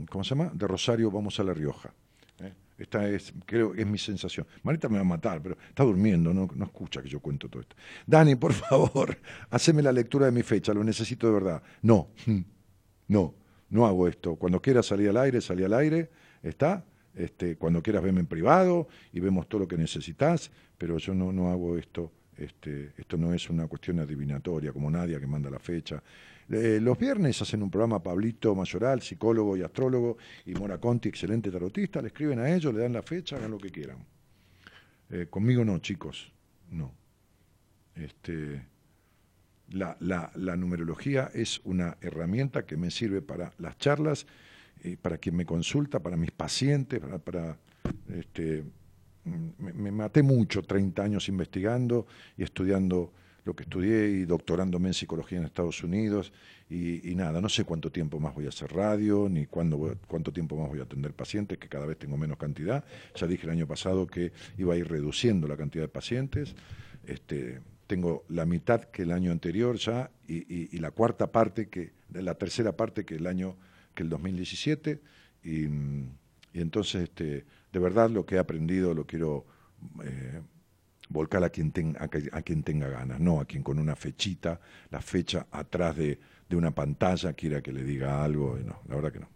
¿cómo 0.09 0.23
se 0.23 0.29
llama? 0.29 0.51
De 0.53 0.67
Rosario 0.67 1.11
vamos 1.11 1.39
a 1.39 1.43
La 1.43 1.53
Rioja. 1.53 1.93
¿eh? 2.39 2.53
Esta 2.77 3.07
es, 3.09 3.33
creo, 3.45 3.73
es 3.73 3.85
mi 3.85 3.97
sensación. 3.97 4.47
Marita 4.63 4.87
me 4.89 4.95
va 4.95 5.01
a 5.01 5.05
matar, 5.05 5.41
pero 5.41 5.57
está 5.67 5.83
durmiendo, 5.83 6.33
no, 6.33 6.47
no 6.53 6.65
escucha 6.65 7.01
que 7.01 7.09
yo 7.09 7.19
cuento 7.19 7.49
todo 7.49 7.61
esto. 7.61 7.75
Dani, 8.05 8.35
por 8.35 8.53
favor, 8.53 9.17
haceme 9.49 9.81
la 9.81 9.91
lectura 9.91 10.27
de 10.27 10.31
mi 10.31 10.43
fecha, 10.43 10.73
lo 10.73 10.83
necesito 10.83 11.27
de 11.27 11.33
verdad. 11.33 11.63
No, 11.81 12.09
no, 13.07 13.35
no 13.69 13.85
hago 13.85 14.07
esto. 14.07 14.35
Cuando 14.35 14.61
quieras 14.61 14.85
salir 14.85 15.09
al 15.09 15.17
aire, 15.17 15.41
salí 15.41 15.63
al 15.63 15.73
aire, 15.73 16.09
¿está? 16.41 16.85
Este, 17.13 17.57
cuando 17.57 17.81
quieras 17.81 18.03
verme 18.03 18.19
en 18.19 18.27
privado 18.27 18.87
y 19.11 19.19
vemos 19.19 19.49
todo 19.49 19.61
lo 19.61 19.67
que 19.67 19.77
necesitas, 19.77 20.51
pero 20.77 20.97
yo 20.97 21.15
no, 21.15 21.31
no 21.33 21.49
hago 21.49 21.77
esto. 21.77 22.11
Este, 22.37 22.93
esto 22.97 23.17
no 23.17 23.33
es 23.33 23.49
una 23.49 23.65
cuestión 23.65 23.99
adivinatoria, 23.99 24.71
como 24.71 24.91
nadie 24.91 25.19
que 25.19 25.25
manda 25.25 25.49
la 25.49 25.57
fecha. 25.57 26.01
Eh, 26.49 26.80
los 26.82 26.98
viernes 26.98 27.41
hacen 27.41 27.61
un 27.61 27.69
programa 27.69 28.02
Pablito 28.02 28.56
Mayoral, 28.56 29.02
psicólogo 29.02 29.57
y 29.57 29.64
astrólogo, 29.64 30.18
y 30.45 30.53
Mora 30.53 30.78
Conti, 30.78 31.10
excelente 31.10 31.52
tarotista, 31.52 32.02
le 32.02 32.07
escriben 32.07 32.40
a 32.40 32.53
ellos, 32.53 32.74
le 32.74 32.82
dan 32.82 32.94
la 32.94 33.03
fecha, 33.03 33.36
hagan 33.36 33.52
lo 33.52 33.57
que 33.57 33.69
quieran. 33.69 33.98
Eh, 35.10 35.28
conmigo 35.30 35.65
no, 35.65 35.80
chicos, 35.80 36.32
no. 36.72 36.94
Este, 37.95 38.65
la, 39.72 39.98
la, 39.99 40.56
numerología 40.56 41.32
es 41.34 41.60
una 41.65 41.98
herramienta 41.99 42.65
que 42.65 42.78
me 42.78 42.91
sirve 42.91 43.22
para 43.22 43.52
las 43.57 43.78
charlas, 43.78 44.26
y 44.84 44.95
para 44.95 45.18
quien 45.18 45.36
me 45.36 45.45
consulta, 45.45 45.99
para 45.99 46.15
mis 46.15 46.32
pacientes, 46.32 47.02
para, 47.26 47.57
este, 48.10 48.64
me, 49.26 49.74
me, 49.74 49.91
maté 49.91 50.24
mucho, 50.24 50.61
30 50.61 51.03
años 51.03 51.28
investigando 51.28 52.07
y 52.38 52.44
estudiando 52.44 53.11
lo 53.48 53.56
que 53.56 53.64
estudié 53.64 54.10
y 54.10 54.26
doctorándome 54.26 54.90
en 54.90 54.94
psicología 54.94 55.40
en 55.40 55.45
Estados 55.45 55.84
Unidos 55.84 56.32
y, 56.69 57.15
nada, 57.15 57.40
no 57.40 57.48
sé 57.48 57.64
cuánto 57.64 57.90
tiempo 57.91 58.19
más 58.19 58.36
voy 58.36 58.45
a 58.45 58.49
hacer 58.49 58.72
radio, 58.74 59.30
ni 59.30 59.45
cuándo, 59.45 59.98
cuánto 60.06 60.34
tiempo 60.34 60.57
más 60.57 60.68
voy 60.68 60.80
a 60.80 60.84
atender 60.84 61.14
pacientes, 61.14 61.57
que 61.57 61.69
cada 61.69 61.86
vez 61.86 61.98
tengo 61.98 62.18
menos 62.18 62.38
cantidad. 62.38 62.84
Ya 63.15 63.26
dije 63.26 63.45
el 63.45 63.52
año 63.52 63.65
pasado 63.65 64.06
que 64.06 64.34
iba 64.57 64.74
a 64.74 64.78
ir 64.78 64.88
reduciendo 64.90 65.48
la 65.48 65.56
cantidad 65.56 65.86
de 65.86 65.88
pacientes. 65.88 66.56
Este, 67.06 67.61
tengo 67.88 68.26
la 68.28 68.45
mitad 68.45 68.84
que 68.84 69.03
el 69.03 69.14
año 69.14 69.32
anterior 69.32 69.78
ya 69.78 70.11
y, 70.28 70.78
la 70.78 70.91
cuarta 70.91 71.32
parte, 71.32 71.69
que 71.69 71.94
la 72.11 72.36
tercera 72.36 72.74
parte 72.74 73.06
que 73.06 73.15
el 73.15 73.28
año 73.28 73.56
que 73.95 74.03
el 74.03 74.10
2017 74.10 75.02
y, 75.44 75.68
entonces 76.53 77.03
este, 77.03 77.45
de 77.72 77.80
verdad 77.80 78.10
lo 78.10 78.26
que 78.26 78.36
he 78.36 78.40
aprendido 78.40 78.94
lo 78.94 79.06
quiero 79.06 79.45
eh, 80.03 80.41
volcar 81.09 81.43
a 81.43 81.49
quien, 81.49 81.71
tenga 81.71 82.89
ganas, 82.89 83.19
no 83.19 83.39
a 83.39 83.45
quien 83.45 83.63
con 83.63 83.79
una 83.79 83.95
fechita, 83.95 84.59
la 84.89 85.01
fecha 85.01 85.47
atrás 85.51 85.95
de, 85.95 86.19
una 86.51 86.71
pantalla 86.71 87.34
quiera 87.34 87.61
que 87.61 87.71
le 87.71 87.84
diga 87.84 88.23
algo, 88.23 88.57
no, 88.63 88.81
la 88.88 88.95
verdad 88.95 89.11
que 89.11 89.19
no. 89.19 89.29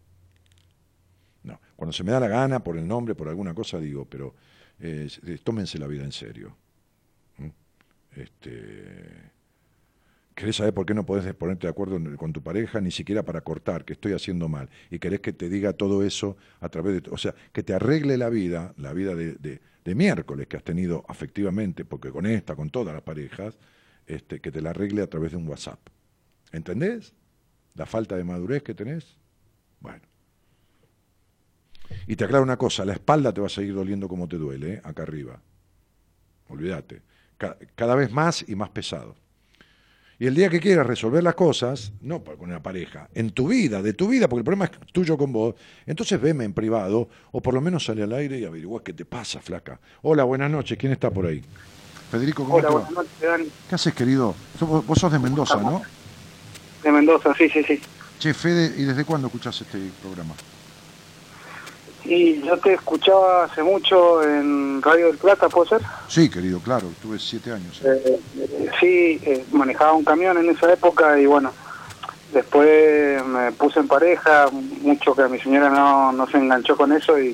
No, 1.44 1.60
cuando 1.76 1.92
se 1.92 2.04
me 2.04 2.12
da 2.12 2.20
la 2.20 2.28
gana, 2.28 2.64
por 2.64 2.78
el 2.78 2.88
nombre, 2.88 3.16
por 3.16 3.28
alguna 3.28 3.54
cosa, 3.54 3.80
digo, 3.80 4.06
pero 4.06 4.36
eh, 4.80 5.10
tómense 5.44 5.80
la 5.80 5.88
vida 5.88 6.04
en 6.04 6.12
serio. 6.12 6.56
Este, 8.16 9.32
¿Querés 10.36 10.56
saber 10.56 10.74
por 10.74 10.86
qué 10.86 10.94
no 10.94 11.06
podés 11.06 11.34
ponerte 11.36 11.68
de 11.68 11.72
acuerdo 11.72 12.00
con 12.18 12.34
tu 12.34 12.42
pareja, 12.42 12.80
ni 12.80 12.92
siquiera 12.92 13.24
para 13.24 13.42
cortar, 13.42 13.84
que 13.84 13.94
estoy 13.94 14.14
haciendo 14.14 14.48
mal? 14.48 14.70
Y 14.90 15.00
querés 15.00 15.20
que 15.20 15.34
te 15.34 15.50
diga 15.50 15.74
todo 15.74 16.04
eso 16.04 16.38
a 16.60 16.70
través 16.70 17.04
de... 17.04 17.10
O 17.12 17.18
sea, 17.18 17.36
que 17.52 17.64
te 17.64 17.74
arregle 17.74 18.18
la 18.18 18.30
vida, 18.30 18.74
la 18.78 18.94
vida 18.94 19.14
de, 19.14 19.60
de 19.84 19.96
miércoles 19.96 20.48
que 20.48 20.58
has 20.58 20.64
tenido 20.64 21.04
afectivamente, 21.08 21.86
porque 21.86 22.12
con 22.12 22.26
esta, 22.26 22.56
con 22.56 22.70
todas 22.70 22.94
las 22.94 23.04
parejas, 23.04 23.58
este, 24.06 24.40
que 24.40 24.52
te 24.52 24.62
la 24.62 24.72
arregle 24.72 25.02
a 25.02 25.08
través 25.08 25.32
de 25.32 25.38
un 25.38 25.48
WhatsApp. 25.48 25.80
¿Entendés? 26.52 27.14
La 27.76 27.86
falta 27.86 28.16
de 28.16 28.24
madurez 28.24 28.64
que 28.64 28.74
tenés. 28.74 29.18
Bueno. 29.80 30.02
Y 32.08 32.16
te 32.16 32.26
aclaro 32.26 32.44
una 32.44 32.58
cosa, 32.58 32.86
la 32.86 32.94
espalda 32.94 33.34
te 33.34 33.42
va 33.42 33.48
a 33.48 33.50
seguir 33.50 33.74
doliendo 33.74 34.08
como 34.08 34.28
te 34.28 34.38
duele, 34.38 34.74
¿eh? 34.74 34.82
acá 34.84 35.04
arriba. 35.04 35.42
Olvídate. 36.48 37.02
Cada 37.76 37.96
vez 37.96 38.12
más 38.12 38.48
y 38.48 38.56
más 38.56 38.70
pesado. 38.70 39.16
Y 40.22 40.28
el 40.28 40.36
día 40.36 40.50
que 40.50 40.60
quieras 40.60 40.86
resolver 40.86 41.24
las 41.24 41.34
cosas, 41.34 41.94
no 42.00 42.24
con 42.24 42.42
una 42.42 42.62
pareja, 42.62 43.10
en 43.16 43.32
tu 43.32 43.48
vida, 43.48 43.82
de 43.82 43.94
tu 43.94 44.08
vida, 44.08 44.30
porque 44.30 44.42
el 44.42 44.46
problema 44.46 44.66
es 44.66 44.94
tuyo 44.94 45.18
con 45.18 45.34
vos, 45.34 45.56
entonces 45.88 46.22
veme 46.22 46.46
en 46.46 46.54
privado 46.54 47.10
o 47.32 47.42
por 47.42 47.56
lo 47.56 47.60
menos 47.60 47.86
sale 47.86 48.04
al 48.04 48.14
aire 48.14 48.38
y 48.38 48.46
averigua 48.46 48.84
qué 48.84 48.94
te 48.94 49.04
pasa, 49.04 49.42
flaca. 49.42 49.80
Hola, 50.04 50.24
buenas 50.24 50.52
noches, 50.52 50.78
¿quién 50.78 50.92
está 50.92 51.10
por 51.10 51.26
ahí? 51.26 51.42
Federico, 52.12 52.44
¿cómo 52.44 52.58
Hola, 52.58 52.70
buenas 52.70 52.92
noches, 52.92 53.20
Dani. 53.20 53.48
¿Qué 53.68 53.74
haces, 53.74 53.96
querido? 53.96 54.36
Vos 54.60 55.00
sos 55.00 55.12
de 55.12 55.18
Mendoza, 55.18 55.60
¿no? 55.60 55.82
De 56.84 56.92
Mendoza, 56.92 57.34
sí, 57.36 57.50
sí, 57.50 57.64
sí. 57.64 57.82
Che, 58.20 58.36
Fede, 58.36 58.76
¿y 58.78 58.84
desde 58.84 59.04
cuándo 59.04 59.26
escuchás 59.26 59.60
este 59.60 59.80
programa? 60.04 60.36
Y 62.14 62.42
yo 62.42 62.58
te 62.58 62.74
escuchaba 62.74 63.46
hace 63.46 63.64
mucho 63.64 64.22
en 64.22 64.82
Radio 64.82 65.08
del 65.08 65.18
Plata, 65.18 65.48
¿puede 65.48 65.70
ser? 65.70 65.82
Sí, 66.10 66.30
querido, 66.30 66.60
claro, 66.60 66.92
tuve 67.02 67.18
siete 67.18 67.54
años. 67.54 67.82
Eh, 67.86 68.20
sí, 68.82 69.22
eh, 69.24 69.46
manejaba 69.54 69.94
un 69.94 70.04
camión 70.04 70.38
en 70.38 70.50
esa 70.50 70.74
época 70.74 71.18
y 71.18 71.26
bueno, 71.26 71.54
después 72.34 73.26
me 73.26 73.54
puse 73.54 73.80
en 73.80 73.88
pareja, 73.88 74.50
mucho 74.82 75.16
que 75.16 75.26
mi 75.30 75.40
señora 75.40 75.70
no, 75.70 76.12
no 76.12 76.28
se 76.28 76.38
enganchó 76.38 76.76
con 76.76 76.92
eso 76.92 77.18
y 77.18 77.34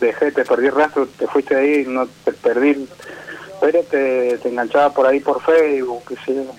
dejé, 0.00 0.32
te 0.32 0.44
perdí 0.44 0.70
rastro, 0.70 1.06
te 1.06 1.28
fuiste 1.28 1.54
ahí, 1.54 1.84
no 1.86 2.08
te 2.24 2.32
perdí, 2.32 2.84
pero 3.60 3.84
te, 3.84 4.38
te 4.38 4.48
enganchaba 4.48 4.92
por 4.92 5.06
ahí 5.06 5.20
por 5.20 5.40
Facebook, 5.40 6.02
qué 6.08 6.16
sé 6.16 6.34
yo. 6.34 6.52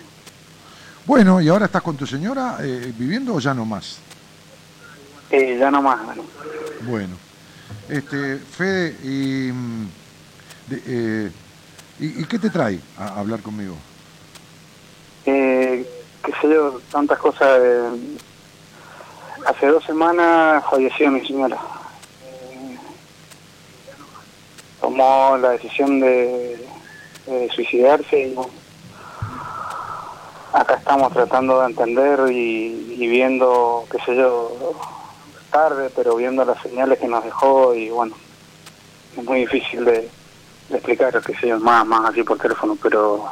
Bueno, 1.06 1.41
¿y 1.41 1.49
ahora 1.49 1.65
estás 1.65 1.81
con 1.81 1.98
tu 1.98 2.07
señora 2.07 2.60
eh, 2.61 2.94
viviendo 2.98 3.35
o 3.35 3.39
ya 3.41 3.53
no 3.53 3.65
más? 3.65 3.99
ya 5.30 5.69
no 5.69 5.81
más. 5.81 6.06
Bueno. 6.06 6.23
bueno. 6.84 7.26
Este, 7.89 8.38
Fede, 8.38 8.97
y, 9.01 9.51
mm, 9.51 9.88
eh, 10.72 11.31
y, 11.99 12.26
qué 12.26 12.38
te 12.38 12.49
trae 12.49 12.80
a, 12.97 13.19
hablar 13.19 13.41
conmigo? 13.41 13.76
Eh, 15.26 15.85
qué 16.23 16.31
sé 16.41 16.49
yo, 16.49 16.81
tantas 16.91 17.18
cosas. 17.18 17.61
hace 19.45 19.68
dos 19.68 19.84
semanas 19.85 20.64
falleció 20.69 21.09
mi 21.11 21.26
señora. 21.26 21.57
tomó 24.81 25.38
la 25.38 25.51
decisión 25.51 25.99
de, 25.99 26.65
suicidarse 27.53 28.27
y 28.27 28.35
acá 30.53 30.76
estamos 30.76 31.11
tratando 31.11 31.59
de 31.61 31.68
entender 31.68 32.31
y, 32.31 32.95
y 32.97 33.07
viendo, 33.07 33.85
qué 33.91 33.97
sé 34.05 34.15
yo, 34.15 34.76
tarde, 35.47 35.91
pero 35.95 36.15
viendo 36.15 36.45
las 36.45 36.61
señales 36.61 36.99
que 36.99 37.07
nos 37.07 37.23
dejó 37.23 37.73
y 37.73 37.89
bueno, 37.89 38.15
es 39.17 39.23
muy 39.23 39.41
difícil 39.41 39.85
de, 39.85 40.09
explicar, 40.69 41.21
que 41.21 41.35
sé 41.35 41.53
más, 41.55 41.85
más 41.85 42.09
así 42.09 42.23
por 42.23 42.37
teléfono, 42.37 42.77
pero 42.81 43.25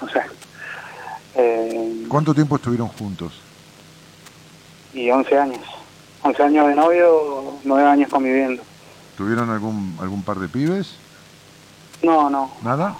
no 0.00 0.08
sé. 0.08 0.20
Eh, 1.34 2.04
¿Cuánto 2.08 2.34
tiempo 2.34 2.56
estuvieron 2.56 2.88
juntos? 2.88 3.32
Y 4.92 5.10
11 5.10 5.38
años. 5.38 5.60
11 6.22 6.42
años 6.42 6.68
de 6.68 6.74
novio, 6.74 7.58
9 7.64 7.88
años 7.88 8.10
conviviendo. 8.10 8.62
¿Tuvieron 9.16 9.50
algún 9.50 9.96
algún 10.00 10.22
par 10.22 10.38
de 10.38 10.48
pibes? 10.48 10.94
No, 12.02 12.28
no, 12.28 12.50
¿Nada? 12.62 12.96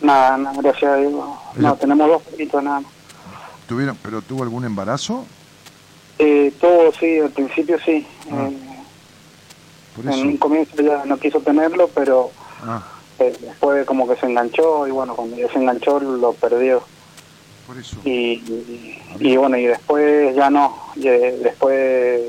nada, 0.00 0.36
nada, 0.36 0.60
gracias 0.60 0.92
a 0.92 0.96
Dios. 0.96 1.12
No, 1.56 1.74
tenemos 1.74 2.08
dos 2.08 2.22
perritos 2.22 2.62
nada 2.62 2.80
más. 2.80 2.90
¿Tuvieron, 3.68 3.96
¿Pero 4.02 4.22
tuvo 4.22 4.42
algún 4.44 4.64
embarazo? 4.64 5.26
Eh, 6.18 6.52
todo 6.60 6.92
sí, 6.92 7.18
al 7.18 7.30
principio 7.30 7.78
sí. 7.84 8.06
Ah. 8.30 8.48
Eh, 8.50 10.12
en 10.12 10.26
un 10.28 10.36
comienzo 10.36 10.76
ya 10.82 11.04
no 11.04 11.16
quiso 11.18 11.40
tenerlo, 11.40 11.88
pero 11.94 12.30
Ah, 12.62 12.82
eh, 13.18 13.34
después 13.40 13.84
como 13.86 14.08
que 14.08 14.16
se 14.16 14.26
enganchó 14.26 14.86
y 14.86 14.90
bueno, 14.90 15.14
cuando 15.14 15.36
ya 15.36 15.48
se 15.50 15.58
enganchó 15.58 16.00
lo 16.00 16.32
perdió. 16.34 16.82
por 17.66 17.76
eso. 17.78 17.96
Y, 18.04 18.10
y, 18.10 19.02
y 19.20 19.36
bueno, 19.36 19.56
y 19.58 19.66
después 19.66 20.34
ya 20.36 20.48
no, 20.50 20.76
y, 20.96 21.06
eh, 21.08 21.38
después 21.42 22.22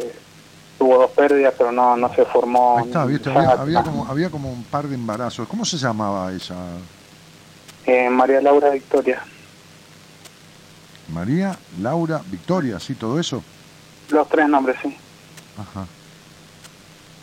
tuvo 0.77 0.97
dos 0.99 1.11
pérdidas, 1.11 1.53
pero 1.57 1.71
no 1.71 1.95
no 1.97 2.13
se 2.13 2.25
formó. 2.25 2.79
Ahí 2.79 2.85
está, 2.87 3.05
¿viste? 3.05 3.29
había 3.31 3.83
como, 3.83 4.05
había 4.05 4.29
como 4.29 4.51
un 4.51 4.63
par 4.65 4.87
de 4.87 4.95
embarazos. 4.95 5.47
¿Cómo 5.47 5.63
se 5.65 5.77
llamaba 5.77 6.31
ella? 6.33 6.55
eh, 7.85 8.09
María 8.09 8.41
Laura 8.41 8.69
Victoria. 8.69 9.21
María, 11.13 11.57
Laura, 11.81 12.21
Victoria, 12.29 12.79
¿sí? 12.79 12.95
Todo 12.95 13.17
eso. 13.19 13.41
Los 14.09 14.27
tres 14.29 14.47
nombres, 14.47 14.77
sí. 14.81 14.95
Ajá. 15.57 15.85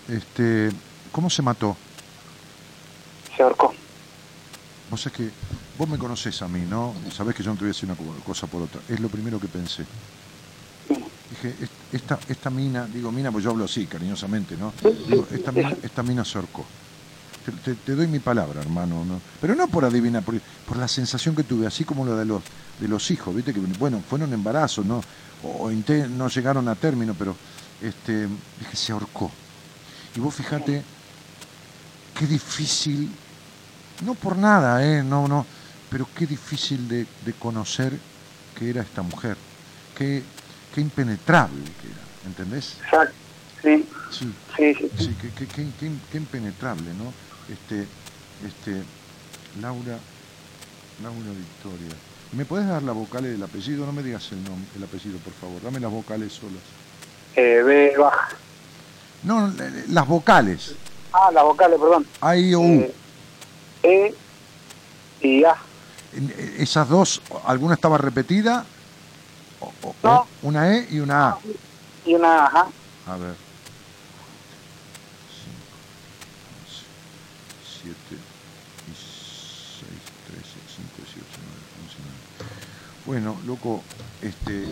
Este, 0.09 0.71
¿Cómo 1.13 1.31
se 1.31 1.43
mató? 1.43 1.77
Se 3.37 3.43
ahorcó. 3.43 3.73
Vos 4.91 5.07
es 5.07 5.13
que 5.13 5.31
vos 5.79 5.89
me 5.89 5.99
conocés 5.99 6.43
a 6.43 6.49
mí, 6.49 6.61
¿no? 6.69 6.95
Sabés 7.13 7.35
que 7.35 7.43
yo 7.43 7.51
no 7.51 7.57
te 7.57 7.61
voy 7.61 7.69
a 7.71 7.73
decir 7.73 7.89
una 7.89 7.97
co- 7.97 8.05
cosa 8.25 8.47
por 8.47 8.63
otra. 8.63 8.81
Es 8.89 9.01
lo 9.01 9.09
primero 9.09 9.41
que 9.41 9.49
pensé. 9.49 9.85
Dije, 11.31 11.55
"Est- 11.61 11.73
esta, 11.95 12.19
esta 12.29 12.51
mina, 12.51 12.87
digo 12.87 13.11
mina, 13.11 13.33
pues 13.33 13.43
yo 13.45 13.51
hablo 13.51 13.65
así, 13.65 13.87
cariñosamente, 13.87 14.57
¿no? 14.57 14.73
Digo, 15.09 15.27
esta 15.33 15.53
mina, 15.53 15.75
esta 15.83 16.03
mina 16.03 16.25
se 16.25 16.39
ahorcó. 16.39 16.65
Te, 17.45 17.53
te- 17.53 17.75
te 17.75 17.95
doy 17.95 18.07
mi 18.07 18.19
palabra, 18.21 18.61
hermano, 18.61 19.05
¿no? 19.05 19.21
Pero 19.41 19.55
no 19.55 19.67
por 19.69 19.85
adivinar, 19.85 20.23
por, 20.23 20.39
por 20.67 20.77
la 20.77 20.87
sensación 20.89 21.35
que 21.35 21.43
tuve, 21.45 21.67
así 21.67 21.85
como 21.85 22.05
lo 22.05 22.17
de 22.17 22.25
los, 22.25 22.43
de 22.79 22.89
los 22.89 23.11
hijos, 23.11 23.35
¿viste? 23.35 23.53
Que, 23.55 23.61
bueno, 23.61 24.03
fueron 24.09 24.33
embarazos, 24.33 24.85
¿no? 24.85 25.03
O, 25.45 25.71
no 25.71 26.29
llegaron 26.29 26.69
a 26.69 26.75
término, 26.75 27.15
pero, 27.15 27.37
este, 27.83 28.27
dije, 28.59 28.77
se 28.77 28.93
ahorcó. 28.93 29.31
Y 30.17 30.21
vos 30.21 30.35
fíjate, 30.35 30.83
qué 32.19 32.27
difícil 32.27 33.11
no 34.05 34.15
por 34.15 34.37
nada, 34.37 34.85
¿eh? 34.85 35.03
No, 35.03 35.29
no. 35.29 35.47
Pero 35.91 36.09
qué 36.17 36.27
difícil 36.27 36.89
de, 36.89 37.07
de 37.25 37.33
conocer 37.35 37.93
que 38.59 38.71
era 38.71 38.83
esta 38.83 39.03
mujer. 39.03 39.37
Qué, 39.97 40.23
qué 40.75 40.81
impenetrable 40.81 41.63
que 41.65 41.87
era, 41.89 42.01
¿entendés? 42.27 42.77
Exacto. 42.85 43.15
Sí, 43.63 43.87
Sí, 44.11 44.33
sí, 44.57 44.75
sí. 44.75 44.91
sí, 44.99 45.17
qué, 45.21 45.31
qué- 45.31 45.47
qué- 45.47 45.69
qué- 45.81 45.93
qué 46.11 46.19
impenetrable, 46.19 46.91
¿no? 46.95 47.13
Este, 47.53 47.87
este, 48.47 48.83
Laura, 49.61 49.99
Laura 51.03 51.31
Victoria. 51.31 51.97
¿Me 52.37 52.45
puedes 52.45 52.67
dar 52.67 52.83
las 52.83 52.95
vocales 52.95 53.33
del 53.33 53.43
apellido? 53.43 53.87
No 53.87 53.93
me 53.93 54.03
digas 54.03 54.31
el 54.33 54.43
nombre, 54.43 54.67
el 54.77 54.83
apellido, 54.83 55.19
por 55.19 55.33
favor. 55.35 55.63
Dame 55.63 55.79
las 55.81 55.91
vocales 55.91 56.33
solas. 56.33 56.63
Eh, 57.37 57.63
B 57.65 57.95
baja. 57.99 58.29
No, 59.23 59.49
le- 59.49 59.71
le- 59.71 59.89
las 59.89 60.07
vocales. 60.07 60.75
Ah, 61.13 61.31
las 61.33 61.45
vocales, 61.45 61.79
perdón. 61.79 62.07
A, 62.21 62.37
I, 62.37 62.55
O, 62.55 62.61
U. 62.61 62.65
Eh, 62.81 62.95
E 63.83 64.15
y 65.29 65.45
A. 65.45 65.55
Eh, 66.13 66.57
Esas 66.59 66.89
dos, 66.89 67.23
¿alguna 67.45 67.75
estaba 67.75 67.99
repetida? 67.99 68.65
O- 69.61 69.73
o- 69.83 69.95
No. 70.03 70.27
una 70.43 70.75
E 70.77 70.89
y 70.91 70.99
una 70.99 71.29
A. 71.31 71.39
Y 72.05 72.15
una 72.15 72.45
A, 72.45 72.47
ajá. 72.47 72.67
A 73.07 73.17
ver. 73.17 73.35
5, 75.31 75.55
7 77.83 78.17
y 78.89 78.95
6, 78.95 80.01
13, 80.27 80.57
5, 80.77 80.91
18, 80.97 81.39
9, 81.45 81.61
11, 81.85 81.97
9. 82.03 82.15
Bueno, 83.07 83.37
loco, 83.47 83.83
este. 84.23 84.65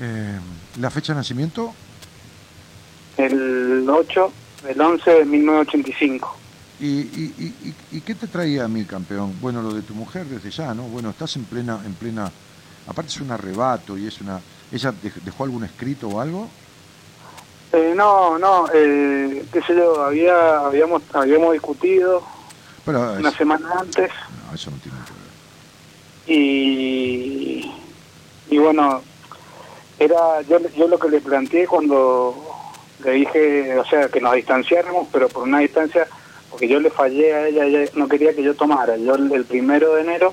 eh, 0.00 0.38
¿La 0.80 0.90
fecha 0.90 1.12
de 1.12 1.18
nacimiento? 1.18 1.72
El 3.16 3.86
8 3.88 4.32
del 4.64 4.80
11 4.80 5.10
de 5.10 5.24
1985. 5.24 6.36
¿Y, 6.80 6.86
y, 6.86 7.34
y, 7.38 7.68
y- 7.68 7.96
y 7.98 8.00
qué 8.00 8.14
te 8.16 8.26
traía 8.26 8.64
a 8.64 8.68
mí, 8.68 8.84
campeón? 8.84 9.34
Bueno, 9.40 9.62
lo 9.62 9.72
de 9.72 9.82
tu 9.82 9.94
mujer 9.94 10.26
desde 10.26 10.50
ya, 10.50 10.74
¿no? 10.74 10.82
Bueno, 10.84 11.10
estás 11.10 11.36
en 11.36 11.44
plena, 11.44 11.80
en 11.86 11.94
plena. 11.94 12.30
Aparte 12.86 13.10
es 13.12 13.20
un 13.20 13.30
arrebato 13.30 13.96
y 13.96 14.06
es 14.06 14.20
una. 14.20 14.40
¿Ella 14.72 14.92
dej- 14.92 15.22
dejó 15.24 15.44
algún 15.44 15.64
escrito 15.64 16.08
o 16.08 16.20
algo? 16.20 16.48
Eh, 17.72 17.92
no, 17.96 18.38
no, 18.38 18.66
eh, 18.74 19.44
qué 19.52 19.62
sé 19.62 19.74
yo, 19.74 20.04
había, 20.04 20.58
habíamos, 20.60 21.02
habíamos 21.12 21.52
discutido 21.54 22.22
Pero 22.84 23.14
una 23.14 23.30
es- 23.30 23.36
semana 23.36 23.68
antes 23.80 24.10
no, 24.48 24.54
eso 24.54 24.70
no 24.70 24.76
tiene. 24.78 24.98
Y, 26.26 27.70
y 28.50 28.58
bueno, 28.58 29.02
era 29.98 30.42
yo, 30.48 30.58
yo 30.76 30.88
lo 30.88 30.98
que 30.98 31.08
le 31.08 31.20
planteé 31.20 31.66
cuando 31.66 32.34
le 33.04 33.10
dije, 33.12 33.78
o 33.78 33.84
sea, 33.84 34.08
que 34.08 34.20
nos 34.20 34.34
distanciáramos, 34.34 35.08
pero 35.12 35.28
por 35.28 35.42
una 35.44 35.58
distancia, 35.60 36.06
porque 36.50 36.68
yo 36.68 36.80
le 36.80 36.90
fallé 36.90 37.34
a 37.34 37.48
ella, 37.48 37.64
ella 37.64 37.90
no 37.94 38.08
quería 38.08 38.34
que 38.34 38.42
yo 38.42 38.54
tomara. 38.54 38.96
Yo 38.96 39.14
el, 39.16 39.44
primero 39.44 39.94
de 39.94 40.02
enero 40.02 40.32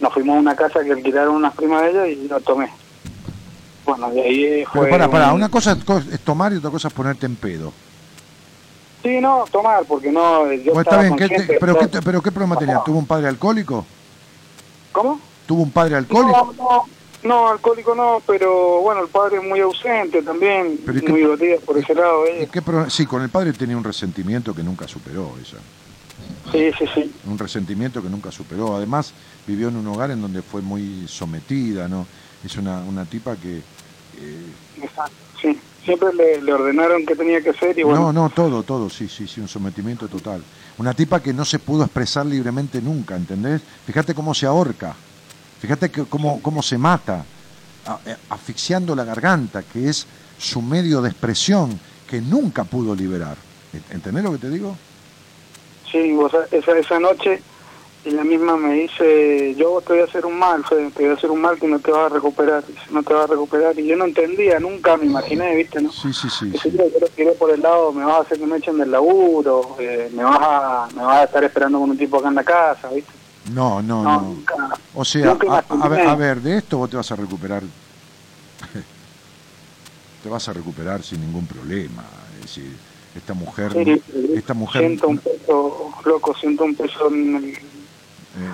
nos 0.00 0.12
fuimos 0.12 0.36
a 0.36 0.40
una 0.40 0.56
casa 0.56 0.82
que 0.84 0.92
alquilaron 0.92 1.36
unas 1.36 1.54
primas 1.54 1.82
de 1.82 1.90
ella 1.90 2.06
y 2.06 2.28
lo 2.28 2.40
tomé. 2.40 2.70
Bueno, 3.84 4.10
de 4.10 4.22
ahí 4.22 4.64
fue... 4.72 4.88
Pero 4.88 5.10
pará, 5.10 5.28
un- 5.28 5.34
una 5.34 5.50
cosa 5.50 5.76
es 6.12 6.20
tomar 6.20 6.52
y 6.52 6.56
otra 6.56 6.70
cosa 6.70 6.88
es 6.88 6.94
ponerte 6.94 7.26
en 7.26 7.36
pedo. 7.36 7.72
Sí, 9.02 9.20
no, 9.20 9.44
tomar, 9.52 9.84
porque 9.84 10.10
no, 10.10 10.50
yo 10.52 10.72
Bueno, 10.72 10.80
está 10.80 11.02
bien, 11.02 11.16
¿qué 11.16 11.28
te- 11.28 11.34
consciente 11.34 11.52
de 11.52 11.58
pero, 11.60 11.78
qué, 11.78 11.86
te- 11.88 12.00
pero 12.02 12.22
¿qué 12.22 12.32
problema 12.32 12.56
tenía? 12.58 12.80
¿Tuvo 12.82 12.98
un 12.98 13.06
padre 13.06 13.28
alcohólico? 13.28 13.84
¿Cómo? 14.94 15.20
¿Tuvo 15.46 15.62
un 15.64 15.72
padre 15.72 15.96
alcohólico? 15.96 16.54
No, 16.56 16.64
no, 16.64 16.84
no, 17.24 17.48
alcohólico 17.48 17.94
no, 17.96 18.22
pero 18.24 18.80
bueno, 18.80 19.02
el 19.02 19.08
padre 19.08 19.38
es 19.38 19.42
muy 19.42 19.58
ausente 19.58 20.22
también, 20.22 20.78
Pero 20.86 20.98
¿y 20.98 21.00
qué- 21.02 21.08
muy 21.10 21.58
por 21.66 21.76
ese 21.76 21.94
lado. 21.96 22.24
¿Y 22.26 22.42
ella. 22.42 22.50
qué 22.52 22.62
pro- 22.62 22.88
sí, 22.88 23.04
con 23.04 23.20
el 23.22 23.28
padre 23.28 23.52
tenía 23.54 23.76
un 23.76 23.82
resentimiento 23.84 24.54
que 24.54 24.62
nunca 24.62 24.86
superó 24.86 25.32
ella. 25.38 25.58
Sí, 26.52 26.70
sí, 26.78 26.84
sí. 26.94 27.12
Un 27.26 27.36
resentimiento 27.36 28.00
que 28.00 28.08
nunca 28.08 28.30
superó. 28.30 28.76
Además, 28.76 29.12
vivió 29.48 29.66
en 29.68 29.76
un 29.76 29.86
hogar 29.88 30.12
en 30.12 30.22
donde 30.22 30.42
fue 30.42 30.62
muy 30.62 31.08
sometida, 31.08 31.88
¿no? 31.88 32.06
Es 32.44 32.56
una, 32.56 32.78
una 32.80 33.04
tipa 33.04 33.34
que... 33.36 33.56
eh, 33.58 34.46
Exacto, 34.80 35.12
sí. 35.42 35.58
Siempre 35.84 36.14
le, 36.14 36.40
le 36.40 36.52
ordenaron 36.52 37.04
qué 37.04 37.16
tenía 37.16 37.42
que 37.42 37.50
hacer 37.50 37.76
y 37.78 37.82
bueno, 37.82 38.12
No, 38.12 38.12
no, 38.12 38.30
todo, 38.30 38.62
todo, 38.62 38.88
sí, 38.88 39.08
sí, 39.08 39.26
sí, 39.26 39.40
un 39.40 39.48
sometimiento 39.48 40.06
total. 40.08 40.42
Una 40.78 40.92
tipa 40.92 41.20
que 41.20 41.32
no 41.32 41.44
se 41.44 41.58
pudo 41.58 41.84
expresar 41.84 42.26
libremente 42.26 42.82
nunca, 42.82 43.16
¿entendés? 43.16 43.62
Fíjate 43.86 44.14
cómo 44.14 44.34
se 44.34 44.46
ahorca, 44.46 44.94
fíjate 45.60 45.90
cómo, 45.90 46.40
cómo 46.42 46.62
se 46.62 46.78
mata, 46.78 47.24
eh, 48.06 48.16
asfixiando 48.30 48.96
la 48.96 49.04
garganta, 49.04 49.62
que 49.62 49.88
es 49.88 50.06
su 50.38 50.60
medio 50.60 51.00
de 51.00 51.10
expresión, 51.10 51.78
que 52.08 52.20
nunca 52.20 52.64
pudo 52.64 52.94
liberar. 52.94 53.36
¿Entendés 53.90 54.24
lo 54.24 54.32
que 54.32 54.38
te 54.38 54.50
digo? 54.50 54.76
sí, 55.94 56.12
vos, 56.12 56.32
esa, 56.50 56.76
esa 56.76 56.98
noche 56.98 57.40
ella 58.04 58.24
misma 58.24 58.56
me 58.56 58.74
dice, 58.74 59.54
yo 59.56 59.80
te 59.80 59.94
voy 59.94 60.02
a 60.02 60.04
hacer 60.04 60.26
un 60.26 60.38
mal, 60.38 60.64
Fede, 60.64 60.90
te 60.90 61.02
voy 61.04 61.12
a 61.12 61.14
hacer 61.14 61.30
un 61.30 61.40
mal 61.40 61.58
que 61.58 61.66
no 61.66 61.78
te 61.78 61.90
vas 61.90 62.10
a 62.10 62.14
recuperar, 62.14 62.62
no 62.90 63.02
te 63.02 63.14
vas 63.14 63.24
a 63.24 63.32
recuperar. 63.32 63.78
Y 63.78 63.86
yo 63.86 63.96
no 63.96 64.04
entendía, 64.04 64.60
nunca 64.60 64.96
me 64.96 65.06
imaginé, 65.06 65.56
¿viste? 65.56 65.80
¿no? 65.80 65.90
Sí, 65.90 66.12
sí, 66.12 66.28
sí. 66.28 66.52
Sí. 66.62 66.70
yo 66.72 66.84
lo 67.00 67.08
tiré 67.08 67.32
por 67.32 67.50
el 67.50 67.60
lado, 67.62 67.92
me 67.92 68.04
vas 68.04 68.18
a 68.18 68.20
hacer 68.22 68.38
que 68.38 68.46
me 68.46 68.58
echen 68.58 68.78
del 68.78 68.90
laburo, 68.90 69.76
eh, 69.78 70.10
me, 70.14 70.22
vas 70.22 70.38
a, 70.40 70.88
me 70.94 71.02
vas 71.02 71.20
a 71.20 71.24
estar 71.24 71.44
esperando 71.44 71.80
con 71.80 71.90
un 71.90 71.98
tipo 71.98 72.18
acá 72.18 72.28
en 72.28 72.34
la 72.34 72.44
casa, 72.44 72.90
¿viste? 72.90 73.10
No, 73.52 73.82
no, 73.82 74.02
No, 74.02 74.12
no. 74.14 74.20
nunca. 74.22 74.54
O 74.94 75.04
sea, 75.04 75.26
nunca 75.26 75.64
a, 75.68 75.84
a 75.84 75.88
ver, 75.88 76.06
a 76.06 76.14
ver, 76.14 76.40
de 76.40 76.58
esto 76.58 76.78
vos 76.78 76.90
te 76.90 76.96
vas 76.96 77.10
a 77.10 77.16
recuperar. 77.16 77.62
te 80.22 80.28
vas 80.28 80.48
a 80.48 80.52
recuperar 80.52 81.02
sin 81.02 81.20
ningún 81.20 81.46
problema. 81.46 82.04
Es 82.36 82.42
decir, 82.42 82.70
esta 83.16 83.34
mujer, 83.34 83.72
Sí, 83.72 84.02
esta 84.34 84.54
mujer. 84.54 84.82
Siento 84.82 85.08
un 85.08 85.18
peso, 85.18 85.90
loco, 86.04 86.34
siento 86.34 86.64
un 86.64 86.74
peso 86.74 87.08
en 87.08 87.36
el... 87.36 87.58
Eh, 88.36 88.48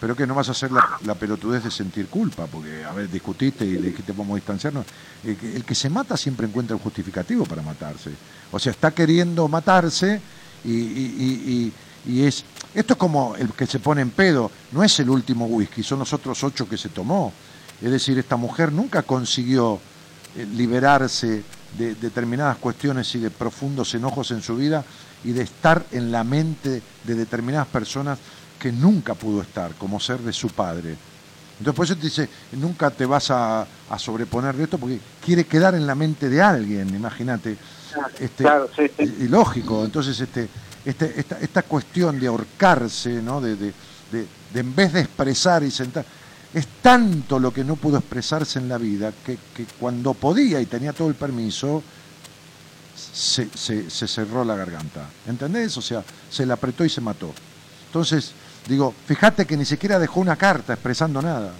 pero 0.00 0.14
que 0.14 0.26
no 0.26 0.34
vas 0.34 0.48
a 0.48 0.52
hacer 0.52 0.70
la, 0.70 0.96
la 1.04 1.14
pelotudez 1.16 1.64
de 1.64 1.70
sentir 1.70 2.06
culpa, 2.06 2.46
porque, 2.46 2.84
a 2.84 2.92
ver, 2.92 3.10
discutiste 3.10 3.64
y 3.66 3.72
le 3.72 3.88
dijiste 3.88 4.12
vamos 4.12 4.32
a 4.32 4.36
distanciarnos. 4.36 4.86
El 5.24 5.64
que, 5.64 5.74
se 5.74 5.90
mata 5.90 6.16
siempre 6.16 6.46
encuentra 6.46 6.76
un 6.76 6.82
justificativo 6.82 7.44
para 7.44 7.62
matarse. 7.62 8.10
O 8.52 8.58
sea, 8.58 8.70
está 8.72 8.92
queriendo 8.92 9.48
matarse 9.48 10.20
y, 10.64 10.70
y- 10.70 11.14
y- 11.18 11.72
y- 12.06 12.12
y 12.12 12.22
es... 12.24 12.44
Esto 12.74 12.92
es 12.92 12.98
como 12.98 13.34
el 13.36 13.48
que 13.54 13.66
se 13.66 13.80
pone 13.80 14.02
en 14.02 14.10
pedo, 14.10 14.50
no 14.72 14.84
es 14.84 15.00
el 15.00 15.10
último 15.10 15.46
whisky, 15.46 15.82
son 15.82 15.98
los 15.98 16.12
otros 16.12 16.44
ocho 16.44 16.68
que 16.68 16.76
se 16.76 16.90
tomó. 16.90 17.32
Es 17.82 17.90
decir, 17.90 18.18
esta 18.18 18.36
mujer 18.36 18.70
nunca 18.72 19.02
consiguió 19.02 19.80
eh, 20.36 20.46
liberarse 20.54 21.42
de 21.76 21.94
determinadas 21.96 22.56
cuestiones 22.58 23.12
y 23.14 23.18
de 23.18 23.30
profundos 23.30 23.94
enojos 23.94 24.30
en 24.30 24.42
su 24.42 24.56
vida 24.56 24.84
y 25.24 25.32
de 25.32 25.42
estar 25.42 25.84
en 25.90 26.12
la 26.12 26.22
mente 26.24 26.82
de 27.04 27.14
determinadas 27.14 27.66
personas 27.68 28.18
que 28.58 28.72
nunca 28.72 29.14
pudo 29.14 29.42
estar, 29.42 29.74
como 29.74 30.00
ser 30.00 30.18
de 30.20 30.32
su 30.32 30.48
padre. 30.48 30.96
Entonces 31.58 31.76
por 31.76 31.84
eso 31.86 31.96
te 31.96 32.02
dice, 32.02 32.28
nunca 32.52 32.90
te 32.90 33.04
vas 33.06 33.30
a, 33.30 33.62
a 33.90 33.98
sobreponer 33.98 34.54
de 34.56 34.64
esto 34.64 34.78
porque 34.78 35.00
quiere 35.24 35.44
quedar 35.44 35.74
en 35.74 35.86
la 35.86 35.94
mente 35.94 36.28
de 36.28 36.40
alguien, 36.40 36.88
imagínate. 36.94 37.56
Este, 38.20 38.44
Claro, 38.44 38.68
sí, 38.76 38.82
sí. 38.96 39.16
y 39.20 39.28
lógico, 39.28 39.84
entonces 39.84 40.18
este, 40.20 40.48
este, 40.84 41.18
esta, 41.18 41.38
esta 41.40 41.62
cuestión 41.62 42.20
de 42.20 42.26
ahorcarse, 42.28 43.22
¿no? 43.22 43.40
De, 43.40 43.56
de, 43.56 43.72
de- 44.12 44.26
de 44.52 44.60
en 44.60 44.74
vez 44.74 44.92
de 44.92 45.00
expresar 45.00 45.62
y 45.62 45.70
sentar, 45.70 46.04
es 46.54 46.66
tanto 46.80 47.38
lo 47.38 47.52
que 47.52 47.62
no 47.64 47.76
pudo 47.76 47.98
expresarse 47.98 48.58
en 48.58 48.68
la 48.68 48.78
vida 48.78 49.12
que, 49.26 49.36
que 49.54 49.66
cuando 49.78 50.14
podía 50.14 50.60
y 50.60 50.66
tenía 50.66 50.92
todo 50.92 51.08
el 51.08 51.14
permiso, 51.14 51.82
se, 52.96 53.48
se- 53.54 53.90
se 53.90 54.06
cerró 54.08 54.44
la 54.44 54.56
garganta. 54.56 55.06
¿Entendés? 55.26 55.76
O 55.76 55.82
sea, 55.82 56.02
se 56.30 56.46
la 56.46 56.54
apretó 56.54 56.84
y 56.84 56.88
se 56.90 57.00
mató. 57.00 57.32
Entonces, 57.86 58.32
digo, 58.68 58.94
fíjate 59.06 59.46
que 59.46 59.56
ni 59.56 59.64
siquiera 59.64 59.98
dejó 59.98 60.20
una 60.20 60.36
carta 60.36 60.74
expresando 60.74 61.22
nada. 61.22 61.52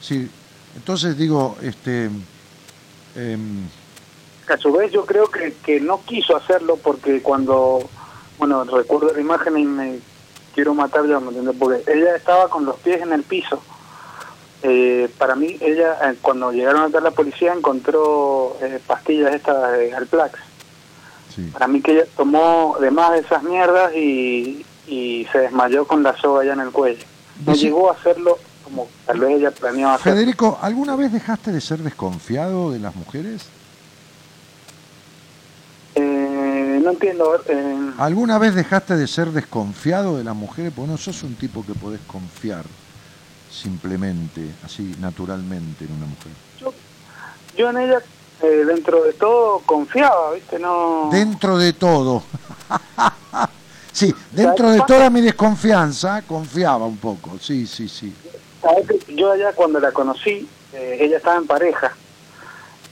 Sí, 0.00 0.28
entonces 0.74 1.16
digo, 1.16 1.56
este, 1.62 2.10
em, 3.14 3.68
A 4.48 4.56
su 4.56 4.72
vez 4.72 4.90
yo 4.92 5.04
creo 5.04 5.26
que, 5.28 5.54
que 5.64 5.80
no 5.80 6.02
quiso 6.04 6.36
hacerlo 6.36 6.76
porque 6.76 7.22
cuando, 7.22 7.88
bueno, 8.38 8.64
recuerdo 8.64 9.12
la 9.12 9.20
imagen 9.20 9.56
y 9.56 9.64
me 9.64 9.98
quiero 10.54 10.74
matar 10.74 11.06
yo, 11.06 11.20
¿me 11.20 11.28
entiendes? 11.28 11.56
Porque 11.58 11.82
ella 11.90 12.16
estaba 12.16 12.48
con 12.48 12.64
los 12.64 12.76
pies 12.80 13.00
en 13.02 13.12
el 13.12 13.22
piso. 13.22 13.62
Eh, 14.62 15.08
para 15.18 15.34
mí, 15.34 15.56
ella, 15.60 15.98
eh, 16.02 16.16
cuando 16.20 16.52
llegaron 16.52 16.82
acá 16.82 17.00
la 17.00 17.10
policía, 17.10 17.52
encontró 17.52 18.56
eh, 18.60 18.80
pastillas 18.86 19.34
estas 19.34 19.72
de 19.72 19.94
Alplax. 19.94 20.38
sí. 21.34 21.50
Para 21.52 21.66
mí 21.66 21.80
que 21.80 21.92
ella 21.92 22.04
tomó 22.16 22.76
de 22.80 22.90
más 22.90 23.12
de 23.12 23.18
esas 23.20 23.42
mierdas 23.42 23.94
y, 23.94 24.64
y 24.86 25.26
se 25.32 25.38
desmayó 25.38 25.86
con 25.86 26.02
la 26.02 26.16
soga 26.18 26.42
allá 26.42 26.52
en 26.54 26.60
el 26.60 26.70
cuello. 26.70 27.04
No 27.46 27.54
llegó 27.54 27.90
a 27.90 27.94
hacerlo 27.94 28.38
como 28.64 28.88
tal 29.06 29.20
vez 29.20 29.38
ella 29.38 29.50
planeaba 29.50 29.94
hacer. 29.94 30.12
Federico, 30.14 30.58
¿alguna 30.62 30.96
vez 30.96 31.12
dejaste 31.12 31.50
de 31.52 31.60
ser 31.60 31.78
desconfiado 31.80 32.70
de 32.70 32.78
las 32.78 32.94
mujeres? 32.94 33.46
Eh, 35.94 36.80
no 36.82 36.90
entiendo. 36.90 37.40
eh, 37.46 37.90
¿Alguna 37.98 38.38
vez 38.38 38.54
dejaste 38.54 38.96
de 38.96 39.06
ser 39.06 39.30
desconfiado 39.30 40.16
de 40.16 40.24
las 40.24 40.34
mujeres? 40.34 40.72
Porque 40.74 40.90
no 40.90 40.96
sos 40.98 41.22
un 41.22 41.34
tipo 41.34 41.64
que 41.66 41.74
podés 41.74 42.00
confiar 42.06 42.64
simplemente, 43.50 44.48
así, 44.64 44.94
naturalmente 45.00 45.84
en 45.84 45.92
una 45.92 46.06
mujer. 46.06 46.32
yo 47.56 47.68
en 47.70 47.76
ella, 47.76 47.98
eh, 48.42 48.64
dentro 48.66 49.02
de 49.04 49.12
todo, 49.12 49.58
confiaba, 49.66 50.32
¿viste? 50.32 50.58
No. 50.58 51.08
Dentro 51.12 51.58
de 51.58 51.72
todo. 51.74 52.22
sí, 53.92 54.14
dentro 54.30 54.70
de 54.70 54.80
toda 54.86 55.10
mi 55.10 55.20
desconfianza, 55.20 56.22
confiaba 56.22 56.86
un 56.86 56.96
poco. 56.96 57.38
Sí, 57.40 57.66
sí, 57.66 57.88
sí. 57.88 58.12
Yo 59.08 59.32
allá 59.32 59.52
cuando 59.52 59.80
la 59.80 59.92
conocí, 59.92 60.48
eh, 60.72 60.98
ella 61.00 61.16
estaba 61.16 61.36
en 61.36 61.46
pareja 61.46 61.94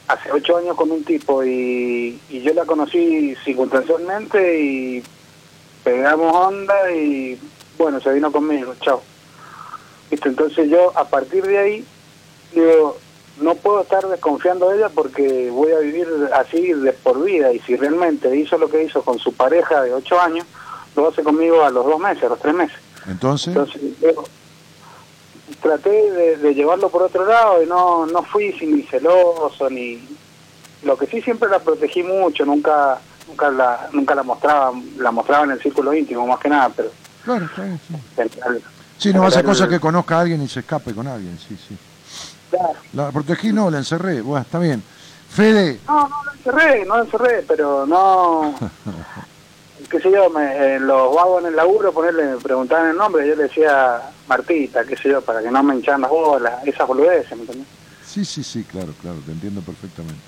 hace 0.09 0.33
ocho 0.33 0.57
años 0.57 0.77
con 0.77 0.91
un 0.91 1.05
tipo 1.05 1.45
y, 1.45 2.21
y 2.29 2.43
yo 2.43 2.53
la 2.53 2.65
conocí 2.65 3.37
circunstancialmente 3.45 4.61
y 4.61 5.05
pegamos 5.85 6.35
onda 6.35 6.91
y 6.91 7.39
bueno, 7.79 8.01
se 8.01 8.13
vino 8.13 8.33
conmigo, 8.33 8.75
chao. 8.81 9.03
¿Viste? 10.11 10.29
Entonces 10.29 10.69
yo 10.69 10.93
a 10.99 11.05
partir 11.05 11.47
de 11.47 11.59
ahí 11.59 11.85
digo, 12.53 12.99
no 13.41 13.55
puedo 13.55 13.83
estar 13.83 14.07
desconfiando 14.07 14.69
de 14.69 14.79
ella 14.79 14.89
porque 14.89 15.49
voy 15.51 15.73
a 15.73 15.79
vivir 15.79 16.09
así 16.35 16.73
de 16.73 16.93
por 16.93 17.23
vida 17.25 17.53
y 17.53 17.61
si 17.61 17.77
realmente 17.77 18.35
hizo 18.37 18.59
lo 18.59 18.69
que 18.69 18.83
hizo 18.83 19.03
con 19.03 19.19
su 19.19 19.33
pareja 19.33 19.83
de 19.83 19.95
ocho 19.95 20.21
años, 20.21 20.45
lo 21.03 21.09
hace 21.09 21.23
conmigo 21.23 21.65
a 21.65 21.71
los 21.71 21.85
dos 21.85 21.99
meses, 22.01 22.25
a 22.25 22.29
los 22.29 22.39
tres 22.41 22.55
meses. 22.55 22.77
Entonces, 23.09 23.49
Entonces, 23.49 23.81
yo 24.01 24.25
traté 25.61 25.91
de, 25.91 26.37
de 26.37 26.55
llevarlo 26.55 26.89
por 26.89 27.03
otro 27.03 27.25
lado 27.27 27.63
y 27.63 27.67
no, 27.67 28.07
no 28.07 28.23
fui 28.23 28.55
ni 28.63 28.83
celoso 28.85 29.69
ni 29.69 30.01
lo 30.83 30.97
que 30.97 31.07
sí 31.07 31.21
siempre 31.21 31.49
la 31.49 31.59
protegí 31.59 32.03
mucho, 32.03 32.45
nunca 32.45 32.99
nunca 33.29 33.51
la 33.51 33.89
nunca 33.93 34.15
la 34.15 34.23
mostraba, 34.23 34.73
la 34.99 35.11
mostraba 35.11 35.45
en 35.45 35.51
el 35.53 35.61
círculo 35.61 35.93
íntimo 35.93 36.27
más 36.27 36.39
que 36.41 36.49
nada, 36.49 36.71
pero 36.75 36.91
claro, 37.25 37.49
bien, 37.57 37.81
sí. 37.87 37.95
Sí, 38.99 39.13
no 39.13 39.25
hace 39.27 39.41
en 39.41 39.47
cosa 39.47 39.69
que 39.69 39.81
conozca 39.81 40.17
a 40.19 40.21
alguien 40.21 40.43
y 40.43 40.49
se 40.49 40.61
escape 40.61 40.95
con 40.95 41.07
alguien, 41.07 41.39
sí, 41.39 41.57
sí. 41.69 41.77
Claro. 42.51 42.75
La 42.95 43.11
protegí, 43.13 43.53
no, 43.53 43.71
la 43.71 43.79
encerré. 43.79 44.21
Bueno, 44.23 44.43
está 44.43 44.59
bien. 44.59 44.83
Fede, 45.29 45.79
No, 45.87 46.09
no 46.09 46.25
lo 46.25 46.33
encerré, 46.33 46.85
no 46.85 46.97
lo 46.97 47.05
encerré, 47.05 47.45
pero 47.47 47.87
no 47.87 48.55
qué 49.91 50.01
sé 50.01 50.11
yo, 50.11 50.31
me, 50.31 50.77
eh, 50.77 50.81
los 50.81 51.15
vagos 51.15 51.43
en 51.43 51.49
el 51.49 51.57
laburo, 51.57 51.93
ponerle, 51.93 52.25
me 52.25 52.37
preguntaban 52.37 52.91
el 52.91 52.97
nombre, 52.97 53.27
yo 53.27 53.35
le 53.35 53.45
decía 53.45 54.01
Martita, 54.29 54.85
qué 54.85 54.97
sé 54.97 55.11
yo, 55.11 55.21
para 55.21 55.43
que 55.43 55.51
no 55.51 55.63
me 55.63 55.75
hincharan 55.75 56.03
las 56.03 56.11
bolas, 56.11 56.67
esas 56.67 56.87
boludeces, 56.87 57.37
¿me 57.37 57.43
entendés? 57.43 57.67
Sí, 58.07 58.25
sí, 58.25 58.43
sí, 58.43 58.65
claro, 58.65 58.93
claro, 59.01 59.19
te 59.27 59.33
entiendo 59.33 59.61
perfectamente. 59.61 60.21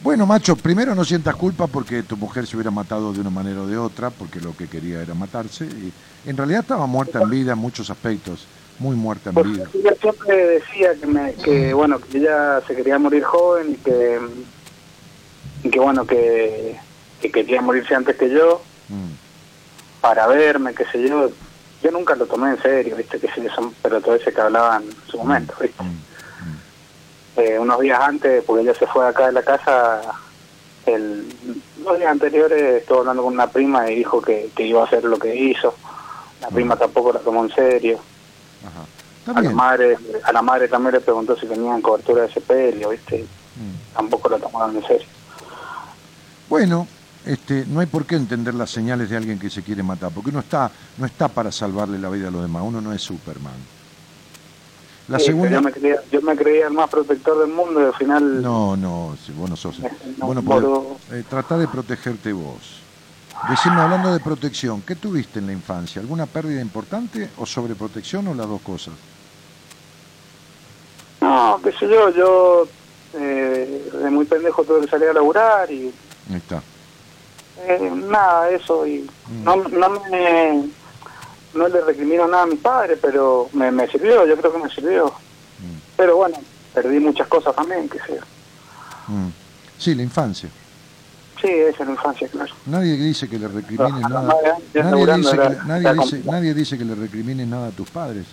Bueno, 0.00 0.26
macho, 0.26 0.54
primero 0.56 0.94
no 0.94 1.02
sientas 1.04 1.34
culpa 1.34 1.66
porque 1.66 2.02
tu 2.02 2.16
mujer 2.16 2.46
se 2.46 2.56
hubiera 2.56 2.70
matado 2.70 3.12
de 3.12 3.20
una 3.20 3.30
manera 3.30 3.62
o 3.62 3.66
de 3.66 3.78
otra, 3.78 4.10
porque 4.10 4.38
lo 4.38 4.54
que 4.54 4.68
quería 4.68 5.00
era 5.00 5.14
matarse. 5.14 5.64
Y 5.64 5.92
en 6.28 6.36
realidad 6.36 6.60
estaba 6.60 6.86
muerta 6.86 7.22
en 7.22 7.30
vida 7.30 7.52
en 7.52 7.58
muchos 7.58 7.88
aspectos, 7.88 8.44
muy 8.78 8.96
muerta 8.96 9.30
en 9.30 9.34
Porque 9.34 9.50
vida. 9.50 9.64
ella 9.72 9.94
siempre 9.98 10.36
decía 10.36 10.94
que, 11.00 11.06
me, 11.06 11.32
que 11.34 11.72
bueno 11.72 11.98
que 11.98 12.18
ella 12.18 12.60
se 12.66 12.76
quería 12.76 12.98
morir 12.98 13.24
joven 13.24 13.72
y 13.72 13.74
que 13.76 14.18
y 15.62 15.70
que 15.70 15.80
bueno 15.80 16.06
que, 16.06 16.76
que 17.30 17.44
quería 17.44 17.62
morirse 17.62 17.94
antes 17.94 18.16
que 18.16 18.30
yo 18.30 18.60
Mm, 18.88 19.12
para 20.02 20.26
verme 20.26 20.74
qué 20.74 20.84
sé 20.92 21.08
yo. 21.08 21.30
Yo 21.82 21.90
nunca 21.90 22.14
lo 22.14 22.26
tomé 22.26 22.50
en 22.50 22.60
serio 22.62 22.96
viste 22.96 23.18
que 23.18 23.28
sí 23.28 23.46
son 23.54 23.74
ese 24.14 24.32
que 24.32 24.40
hablaban 24.40 24.82
en 24.82 24.94
su 25.10 25.16
momento 25.18 25.54
viste 25.60 25.82
mm, 25.82 26.00
Eh, 27.36 27.58
unos 27.58 27.80
días 27.80 27.98
antes 28.00 28.44
porque 28.44 28.62
ella 28.62 28.74
se 28.74 28.86
fue 28.86 29.06
acá 29.08 29.26
de 29.26 29.32
la 29.32 29.42
casa 29.42 30.02
el 30.86 31.26
los 31.82 31.98
días 31.98 32.10
anteriores 32.10 32.82
estuvo 32.82 33.00
hablando 33.00 33.22
con 33.22 33.32
una 33.34 33.46
prima 33.46 33.90
y 33.90 33.96
dijo 33.96 34.20
que, 34.20 34.50
que 34.54 34.66
iba 34.66 34.82
a 34.82 34.84
hacer 34.84 35.04
lo 35.04 35.18
que 35.18 35.34
hizo. 35.34 35.74
La 36.42 36.48
prima 36.48 36.76
tampoco 36.76 37.12
la 37.12 37.20
tomó 37.20 37.42
en 37.44 37.54
serio. 37.54 37.98
A 39.34 39.40
la 39.40 39.50
madre 39.50 39.96
a 40.24 40.32
la 40.32 40.42
madre 40.42 40.68
también 40.68 40.92
le 40.94 41.00
preguntó 41.00 41.34
si 41.36 41.46
tenían 41.46 41.80
cobertura 41.80 42.22
de 42.22 42.32
sepelio 42.32 42.90
viste 42.90 43.24
Mm. 43.56 43.94
tampoco 43.94 44.28
lo 44.28 44.38
tomaron 44.38 44.76
en 44.76 44.84
serio. 44.86 45.06
Bueno, 46.48 46.86
este, 47.26 47.64
no 47.66 47.80
hay 47.80 47.86
por 47.86 48.04
qué 48.06 48.16
entender 48.16 48.54
las 48.54 48.70
señales 48.70 49.10
de 49.10 49.16
alguien 49.16 49.38
que 49.38 49.50
se 49.50 49.62
quiere 49.62 49.82
matar, 49.82 50.10
porque 50.12 50.30
uno 50.30 50.40
está, 50.40 50.70
no 50.98 51.06
está 51.06 51.28
para 51.28 51.50
salvarle 51.52 51.98
la 51.98 52.10
vida 52.10 52.28
a 52.28 52.30
los 52.30 52.42
demás, 52.42 52.62
uno 52.64 52.80
no 52.80 52.92
es 52.92 53.02
Superman. 53.02 53.54
La 55.08 55.18
Sí, 55.18 55.26
segunda... 55.26 55.50
yo 55.52 55.60
me 55.62 55.70
creía 55.72 55.96
yo 56.10 56.22
me 56.22 56.34
creía 56.34 56.66
el 56.68 56.72
más 56.72 56.88
protector 56.88 57.38
del 57.40 57.54
mundo 57.54 57.82
y 57.82 57.84
al 57.84 57.94
final 57.94 58.40
No, 58.40 58.74
no, 58.76 59.16
si 59.24 59.32
vos 59.32 59.50
no 59.50 59.56
sos. 59.56 59.78
No, 60.18 60.26
bueno, 60.26 60.40
boludo. 60.40 60.96
eh, 61.12 61.22
tratá 61.28 61.58
de 61.58 61.68
protegerte 61.68 62.32
vos. 62.32 62.80
Decime, 63.50 63.80
hablando 63.82 64.10
de 64.12 64.20
protección, 64.20 64.80
¿qué 64.80 64.94
tuviste 64.94 65.40
en 65.40 65.46
la 65.48 65.52
infancia? 65.52 66.00
¿Alguna 66.00 66.24
pérdida 66.24 66.62
importante 66.62 67.28
o 67.36 67.44
sobreprotección 67.44 68.28
o 68.28 68.34
las 68.34 68.48
dos 68.48 68.62
cosas? 68.62 68.94
no 71.20 71.60
qué 71.62 71.72
sé 71.72 71.88
yo 71.88 72.10
yo 72.10 72.68
eh, 73.14 73.90
de 74.02 74.10
muy 74.10 74.24
pendejo 74.24 74.64
tuve 74.64 74.82
que 74.82 74.88
salir 74.88 75.08
a 75.08 75.12
laburar 75.14 75.70
y 75.70 75.92
Ahí 76.30 76.36
está. 76.36 76.62
Eh, 77.58 77.90
nada 78.08 78.50
eso 78.50 78.86
y 78.86 79.08
Mm. 79.28 79.44
no 79.44 79.56
no 79.56 79.88
me 80.10 80.68
no 81.54 81.68
le 81.68 81.80
recrimino 81.82 82.26
nada 82.28 82.42
a 82.42 82.46
mis 82.46 82.60
padres 82.60 82.98
pero 83.00 83.48
me, 83.52 83.70
me 83.70 83.86
sirvió 83.88 84.26
yo 84.26 84.36
creo 84.36 84.52
que 84.52 84.58
me 84.62 84.68
sirvió 84.70 85.06
Mm, 85.60 85.78
pero 85.96 86.16
bueno 86.16 86.36
perdí 86.74 86.98
muchas 87.00 87.26
cosas 87.28 87.54
también 87.54 87.88
qué 87.88 87.98
sé 88.00 88.20
mm. 89.08 89.28
Sí, 89.78 89.94
la 89.94 90.02
infancia. 90.02 90.48
sí 91.40 91.48
esa 91.48 91.82
es 91.82 91.86
la 91.86 91.92
infancia 91.92 92.28
claro 92.28 92.52
Nadie 92.66 92.96
dice 92.96 93.28
que 93.28 93.38
le 93.38 93.48
recrimines 93.48 94.04
Ah, 94.04 94.08
nada. 94.08 94.34
ya 94.74 94.82
Nadie 94.82 95.16
dice, 95.16 95.30
que, 95.36 95.56
nadie, 95.66 95.88
dice, 95.92 95.96
complicado. 95.96 96.32
nadie 96.32 96.54
dice 96.54 96.78
que 96.78 96.84
le 96.84 96.94
recrimines 96.96 97.46
nada 97.46 97.68
a 97.68 97.70
tus 97.70 97.88
padres. 97.90 98.26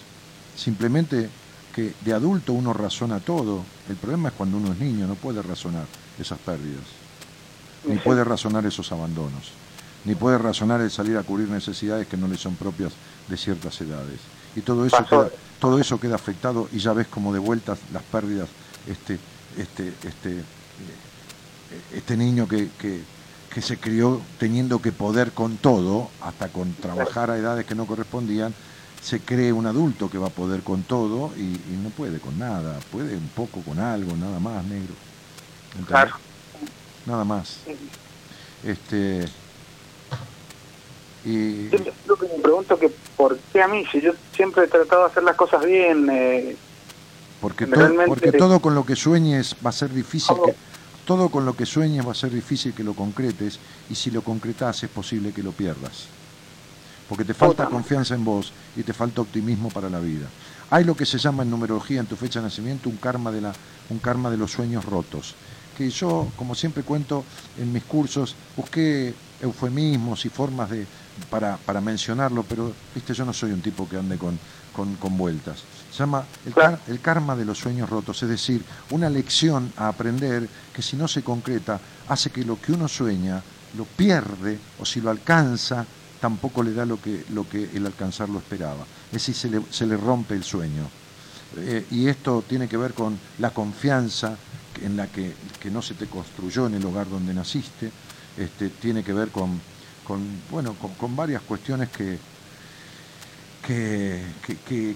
Simplemente 0.56 1.30
que 1.74 1.94
de 2.02 2.14
adulto 2.14 2.54
uno 2.54 2.74
razona 2.74 3.20
todo. 3.20 3.64
El 3.90 3.96
problema 3.96 4.30
es 4.30 4.36
cuando 4.36 4.58
uno 4.58 4.74
es 4.74 4.80
niño, 4.80 5.08
no 5.08 5.16
puede 5.16 5.42
razonar 5.42 5.86
esas 6.20 6.38
pérdidas. 6.40 6.84
Ni 7.86 7.98
puede 7.98 8.24
razonar 8.24 8.66
esos 8.66 8.92
abandonos. 8.92 9.52
Ni 10.06 10.16
puede 10.16 10.38
razonar 10.38 10.82
el 10.82 10.92
salir 10.92 11.18
a 11.18 11.24
cubrir 11.24 11.50
necesidades 11.50 12.08
que 12.08 12.18
no 12.18 12.28
le 12.28 12.38
son 12.38 12.56
propias 12.56 12.94
de 13.28 13.38
ciertas 13.38 13.80
edades. 13.82 14.20
Y 14.56 14.62
todo 14.62 14.86
eso, 14.86 14.98
Pasó. 14.98 15.30
queda, 15.30 15.30
todo 15.60 15.80
eso 15.80 16.00
queda 16.00 16.16
afectado 16.16 16.68
y 16.72 16.80
ya 16.80 16.94
ves 16.94 17.08
como 17.08 17.34
de 17.34 17.40
vueltas 17.40 17.80
las 17.94 18.04
pérdidas, 18.04 18.50
este, 18.88 19.20
este, 19.58 19.94
este, 20.04 20.40
eh, 20.40 20.44
este 21.94 22.18
niño 22.18 22.48
que, 22.48 22.70
que, 22.80 23.02
que 23.54 23.62
se 23.62 23.78
crió 23.78 24.22
teniendo 24.40 24.82
que 24.82 24.92
poder 24.92 25.32
con 25.32 25.58
todo, 25.58 26.10
hasta 26.22 26.50
con 26.50 26.74
trabajar 26.74 27.30
a 27.30 27.38
edades 27.38 27.66
que 27.66 27.76
no 27.76 27.86
correspondían, 27.86 28.54
se 29.02 29.20
cree 29.20 29.52
un 29.52 29.66
adulto 29.66 30.10
que 30.10 30.18
va 30.18 30.28
a 30.28 30.32
poder 30.32 30.62
con 30.62 30.84
todo 30.84 31.32
y, 31.36 31.42
y 31.42 31.80
no 31.82 31.90
puede 31.90 32.20
con 32.20 32.38
nada, 32.38 32.80
puede 32.92 33.16
un 33.16 33.30
poco 33.30 33.62
con 33.62 33.80
algo, 33.80 34.16
nada 34.16 34.40
más, 34.40 34.64
negro. 34.66 34.94
Claro. 35.88 36.16
Nada 37.06 37.24
más. 37.24 37.58
Este, 38.64 39.26
Y, 41.24 41.70
Yo 41.70 41.78
lo 42.08 42.16
que 42.16 42.28
me 42.28 42.42
pregunto 42.42 42.80
que 42.80 42.90
por 43.16 43.38
qué 43.54 43.62
a 43.62 43.68
mí, 43.68 43.86
si 43.92 44.02
yo 44.02 44.12
siempre 44.36 44.64
he 44.64 44.68
tratado 44.68 45.04
de 45.06 45.12
hacer 45.12 45.24
las 45.24 45.36
cosas 45.36 45.64
bien, 45.64 46.10
eh, 46.12 46.56
porque, 47.40 47.68
to- 47.68 47.76
Realmente- 47.76 48.08
porque 48.08 48.32
todo 48.32 48.60
con 48.60 48.74
lo 48.74 48.86
que 48.86 48.96
sueñes 48.96 49.56
va 49.64 49.70
a 49.70 49.74
ser 49.74 49.94
difícil 49.94 50.36
Todo. 50.36 50.46
que, 50.48 50.56
todo 51.06 51.30
con 51.30 51.46
lo 51.46 51.56
que 51.56 51.68
sueñes 51.68 52.06
va 52.08 52.12
a 52.12 52.16
ser 52.16 52.32
difícil 52.32 52.74
que 52.74 52.84
lo 52.84 52.96
concretes 52.96 53.60
y 53.90 53.96
si 53.96 54.10
lo 54.10 54.24
concretas 54.24 54.82
es 54.84 54.90
posible 54.90 55.32
que 55.32 55.44
lo 55.44 55.52
pierdas. 55.52 56.06
Porque 57.08 57.24
te 57.26 57.34
falta 57.36 57.66
confianza 57.68 58.16
en 58.16 58.24
vos 58.26 58.52
y 58.76 58.82
te 58.84 58.94
falta 58.94 59.22
optimismo 59.22 59.70
para 59.70 59.90
la 59.90 60.00
vida. 60.00 60.26
Hay 60.72 60.86
lo 60.86 60.96
que 60.96 61.06
se 61.06 61.18
llama 61.20 61.44
en 61.44 61.52
numerología 61.52 62.00
en 62.00 62.08
tu 62.08 62.16
fecha 62.16 62.40
de 62.40 62.46
nacimiento 62.46 62.90
un 62.90 62.96
karma 62.98 63.32
de 63.32 63.42
la 63.42 63.54
un 63.90 64.00
karma 64.00 64.32
de 64.32 64.38
los 64.38 64.52
sueños 64.54 64.86
rotos, 64.86 65.36
que 65.82 65.90
yo 65.90 66.28
como 66.38 66.54
siempre 66.54 66.84
cuento 66.84 67.24
en 67.58 67.74
mis 67.74 67.84
cursos 67.84 68.36
busqué 68.56 69.14
eufemismos 69.42 70.26
y 70.26 70.30
formas 70.30 70.70
de 70.70 70.86
para, 71.30 71.58
para 71.58 71.82
mencionarlo, 71.82 72.44
pero 72.44 72.72
viste 72.96 73.14
yo 73.14 73.26
no 73.26 73.34
soy 73.34 73.52
un 73.52 73.62
tipo 73.62 73.88
que 73.90 73.98
ande 73.98 74.18
con, 74.18 74.38
con, 74.74 74.96
con 74.96 75.18
vueltas. 75.18 75.60
Se 75.92 76.00
llama 76.00 76.24
el, 76.46 76.54
car- 76.54 76.80
el 76.88 77.00
karma 77.02 77.36
de 77.36 77.46
los 77.46 77.58
sueños 77.58 77.90
rotos, 77.90 78.22
es 78.24 78.30
decir, 78.30 78.64
una 78.92 79.10
lección 79.10 79.72
a 79.78 79.88
aprender 79.90 80.48
que 80.74 80.82
si 80.82 80.96
no 80.96 81.08
se 81.08 81.22
concreta 81.24 81.80
hace 82.08 82.30
que 82.30 82.44
lo 82.46 82.60
que 82.62 82.72
uno 82.72 82.88
sueña 82.88 83.42
lo 83.78 83.86
pierde 83.86 84.60
o 84.80 84.86
si 84.86 85.02
lo 85.02 85.10
alcanza 85.10 85.86
tampoco 86.20 86.62
le 86.64 86.74
da 86.74 86.86
lo 86.86 87.02
que, 87.02 87.26
lo 87.34 87.48
que 87.50 87.70
el 87.74 87.86
alcanzarlo 87.86 88.38
esperaba. 88.40 88.86
Es 89.08 89.14
decir, 89.26 89.36
se 89.36 89.50
le, 89.50 89.62
se 89.72 89.86
le 89.88 89.98
rompe 89.98 90.36
el 90.36 90.44
sueño. 90.44 90.88
Eh, 91.58 91.86
y 91.92 92.08
esto 92.08 92.44
tiene 92.48 92.68
que 92.70 92.78
ver 92.78 92.94
con 92.94 93.20
la 93.40 93.50
confianza 93.50 94.38
en 94.82 94.98
la 94.98 95.08
que, 95.08 95.34
que 95.60 95.70
no 95.70 95.82
se 95.82 95.94
te 95.96 96.08
construyó 96.08 96.68
en 96.68 96.76
el 96.76 96.86
hogar 96.86 97.10
donde 97.10 97.34
naciste, 97.34 97.92
este, 98.38 98.70
tiene 98.70 99.04
que 99.04 99.14
ver 99.14 99.30
con, 99.30 99.60
con, 100.06 100.22
bueno, 100.50 100.76
con, 100.98 101.16
varias 101.16 101.42
cuestiones 101.42 101.90
que, 101.90 102.18
que, 103.66 104.24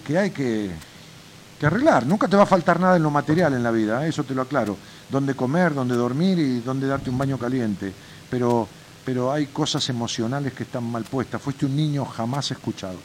que- 0.06 0.18
hay 0.18 0.32
que, 0.32 0.72
arreglar. 1.62 2.06
Nunca 2.06 2.28
te 2.28 2.36
va 2.38 2.44
a 2.44 2.48
faltar 2.48 2.80
nada 2.80 2.96
en 2.96 3.04
lo 3.04 3.12
material 3.12 3.54
en 3.54 3.64
la 3.64 3.72
vida, 3.72 4.06
¿eh? 4.06 4.10
eso 4.10 4.24
te 4.24 4.36
lo 4.36 4.44
aclaro. 4.44 4.78
Donde 5.10 5.36
comer, 5.36 5.74
donde 5.74 5.96
dormir 5.96 6.38
y 6.40 6.60
donde 6.60 6.88
darte 6.88 7.10
un 7.10 7.18
baño 7.18 7.38
caliente. 7.38 7.94
Pero, 8.30 8.68
pero 9.04 9.32
hay 9.32 9.48
cosas 9.48 9.88
emocionales 9.90 10.54
que 10.54 10.64
están 10.64 10.84
mal 10.90 11.04
puestas. 11.04 11.42
Fuiste 11.42 11.66
un 11.66 11.76
niño 11.76 12.06
jamás 12.06 12.52
escuchado. 12.52 12.98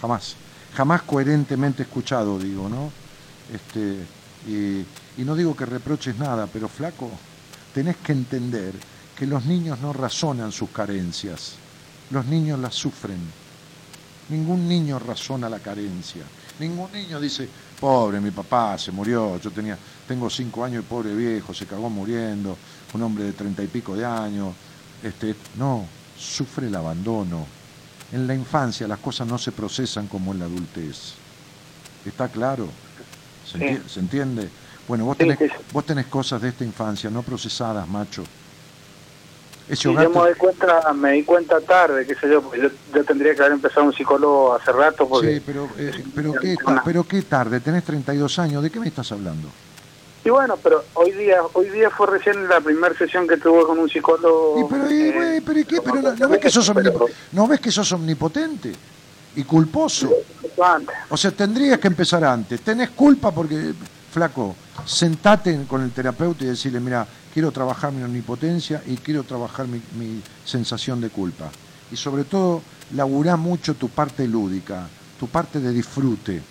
Jamás. 0.00 0.36
Jamás 0.74 1.02
coherentemente 1.02 1.82
escuchado, 1.82 2.38
digo, 2.38 2.68
¿no? 2.68 2.90
Este, 3.52 4.04
y 5.18 5.22
no 5.24 5.34
digo 5.34 5.54
que 5.56 5.66
reproches 5.66 6.16
nada, 6.16 6.46
pero 6.46 6.68
flaco, 6.68 7.10
tenés 7.74 7.96
que 7.96 8.12
entender 8.12 8.72
que 9.16 9.26
los 9.26 9.44
niños 9.44 9.80
no 9.80 9.92
razonan 9.92 10.52
sus 10.52 10.70
carencias. 10.70 11.54
Los 12.10 12.24
niños 12.26 12.58
las 12.60 12.74
sufren. 12.74 13.18
Ningún 14.28 14.68
niño 14.68 14.98
razona 14.98 15.48
la 15.48 15.58
carencia. 15.58 16.22
Ningún 16.60 16.90
niño 16.92 17.20
dice, 17.20 17.48
pobre, 17.80 18.20
mi 18.20 18.30
papá 18.30 18.78
se 18.78 18.92
murió, 18.92 19.40
yo 19.40 19.50
tenía, 19.50 19.76
tengo 20.06 20.28
cinco 20.30 20.64
años 20.64 20.84
y 20.84 20.86
pobre 20.88 21.14
viejo, 21.14 21.52
se 21.54 21.66
cagó 21.66 21.88
muriendo, 21.90 22.56
un 22.94 23.02
hombre 23.02 23.24
de 23.24 23.32
treinta 23.32 23.62
y 23.62 23.66
pico 23.68 23.94
de 23.96 24.04
años. 24.04 24.54
Este, 25.02 25.34
no, 25.56 25.86
sufre 26.18 26.66
el 26.68 26.74
abandono. 26.74 27.46
En 28.12 28.26
la 28.26 28.34
infancia 28.34 28.86
las 28.88 28.98
cosas 29.00 29.26
no 29.26 29.36
se 29.38 29.52
procesan 29.52 30.06
como 30.06 30.32
en 30.32 30.38
la 30.40 30.44
adultez. 30.46 31.14
¿Está 32.04 32.28
claro? 32.28 32.68
¿Se, 33.50 33.58
Sí. 33.58 33.64
enti- 33.64 33.88
se 33.88 34.00
entiende? 34.00 34.48
Bueno, 34.88 35.04
vos 35.04 35.16
Sí, 35.16 35.24
tenés, 35.24 35.38
sí, 35.38 35.48
sí. 35.48 35.54
vos 35.72 35.84
tenés 35.84 36.06
cosas 36.06 36.40
de 36.40 36.48
esta 36.48 36.64
infancia 36.64 37.10
no 37.10 37.22
procesadas, 37.22 37.86
macho. 37.86 38.24
Ese 39.68 39.86
hogar 39.88 40.04
yo 40.04 40.10
me 40.22 40.28
di 40.30 40.34
cuenta, 40.34 40.92
me 40.94 41.12
di 41.12 41.22
cuenta 41.24 41.60
tarde, 41.60 42.06
qué 42.06 42.14
sé 42.14 42.30
yo, 42.30 42.42
yo, 42.54 42.70
yo 42.94 43.04
tendría 43.04 43.34
que 43.34 43.40
haber 43.42 43.52
empezado 43.52 43.84
un 43.84 43.92
psicólogo 43.92 44.54
hace 44.54 44.72
rato, 44.72 45.06
porque 45.06 45.34
Sí, 45.34 45.42
pero, 45.44 45.68
eh, 45.76 45.92
pero, 46.14 46.32
qué, 46.40 46.56
Una- 46.64 46.82
pero 46.82 47.04
qué 47.04 47.20
tarde, 47.20 47.60
tenés 47.60 47.84
32 47.84 48.38
años, 48.38 48.62
¿de 48.62 48.70
qué 48.70 48.80
me 48.80 48.88
estás 48.88 49.12
hablando? 49.12 49.48
Y 50.24 50.30
bueno, 50.30 50.56
pero 50.62 50.82
hoy 50.94 51.12
día 51.12 51.40
hoy 51.52 51.68
día 51.68 51.90
fue 51.90 52.06
recién 52.06 52.48
la 52.48 52.60
primera 52.60 52.94
sesión 52.96 53.28
que 53.28 53.36
tuve 53.36 53.64
con 53.66 53.78
un 53.78 53.88
psicólogo. 53.90 54.58
Y 54.58 54.64
pero, 54.70 54.86
eh, 54.88 55.12
güey, 55.14 55.40
pero, 55.42 55.58
¿y 55.60 55.64
qué? 55.64 55.80
Pero 55.82 56.00
no, 56.02 56.14
¿no 56.14 56.28
ves 56.28 56.40
que 56.40 56.50
sos 56.50 56.72
¿no 57.32 57.46
ves 57.46 57.60
que 57.60 57.70
sos 57.70 57.92
omnipotente 57.92 58.72
y 59.36 59.44
culposo? 59.44 60.10
antes. 60.62 60.96
O 61.10 61.16
sea, 61.16 61.30
tendrías 61.30 61.78
que 61.78 61.86
empezar 61.88 62.24
antes. 62.24 62.60
Tenés 62.62 62.90
culpa 62.90 63.30
porque, 63.30 63.74
flaco, 64.18 64.56
sentate 64.84 65.64
con 65.68 65.80
el 65.80 65.92
terapeuta 65.92 66.42
y 66.42 66.48
decirle, 66.48 66.80
mira, 66.80 67.06
quiero 67.32 67.52
trabajar 67.52 67.92
mi 67.92 68.02
omnipotencia 68.02 68.82
y 68.84 68.96
quiero 68.96 69.22
trabajar 69.22 69.68
mi, 69.68 70.20
sensación 70.44 71.00
de 71.00 71.08
culpa. 71.08 71.48
Y 71.92 71.96
sobre 71.96 72.24
todo, 72.24 72.60
laburá 72.96 73.36
mucho 73.36 73.74
tu 73.74 73.88
parte 73.88 74.26
lúdica, 74.26 74.88
tu 75.20 75.28
parte 75.28 75.60
de 75.60 75.72
disfrute. 75.72 76.42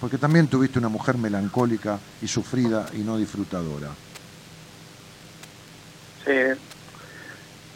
Porque 0.00 0.16
también 0.16 0.46
tuviste 0.46 0.78
una 0.78 0.88
mujer 0.88 1.18
melancólica 1.18 1.98
y 2.22 2.26
sufrida 2.26 2.86
y 2.94 3.00
no 3.00 3.18
disfrutadora. 3.18 3.88
Sí, 6.24 6.58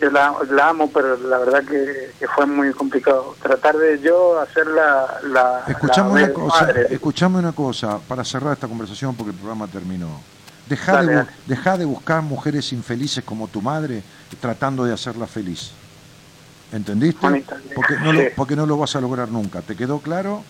yo 0.00 0.10
la, 0.10 0.34
la 0.50 0.68
amo, 0.70 0.90
pero 0.92 1.16
la 1.16 1.38
verdad 1.38 1.62
que, 1.64 2.12
que 2.18 2.26
fue 2.28 2.46
muy 2.46 2.72
complicado. 2.72 3.36
Tratar 3.42 3.76
de 3.76 4.00
yo 4.00 4.40
hacer 4.40 4.66
la... 4.66 5.20
la 5.24 5.64
Escuchame 5.68 6.20
la 6.20 6.26
una 6.26 6.32
cosa, 6.32 6.70
escuchame 6.88 7.38
una 7.38 7.52
cosa 7.52 7.98
para 7.98 8.24
cerrar 8.24 8.54
esta 8.54 8.66
conversación 8.66 9.14
porque 9.14 9.32
el 9.32 9.36
programa 9.36 9.66
terminó. 9.66 10.08
Deja 10.68 10.92
Dale, 10.92 11.08
de, 11.08 11.14
dale. 11.16 11.30
dejá 11.46 11.76
de 11.76 11.84
buscar 11.84 12.22
mujeres 12.22 12.72
infelices 12.72 13.24
como 13.24 13.48
tu 13.48 13.60
madre 13.60 14.02
tratando 14.40 14.84
de 14.84 14.92
hacerla 14.94 15.26
feliz. 15.26 15.72
¿Entendiste? 16.72 17.44
Porque 17.74 17.96
no, 17.96 18.12
lo, 18.12 18.22
porque 18.36 18.56
no 18.56 18.64
lo 18.64 18.76
vas 18.78 18.94
a 18.94 19.00
lograr 19.00 19.28
nunca. 19.28 19.60
¿Te 19.60 19.76
quedó 19.76 19.98
claro? 19.98 20.44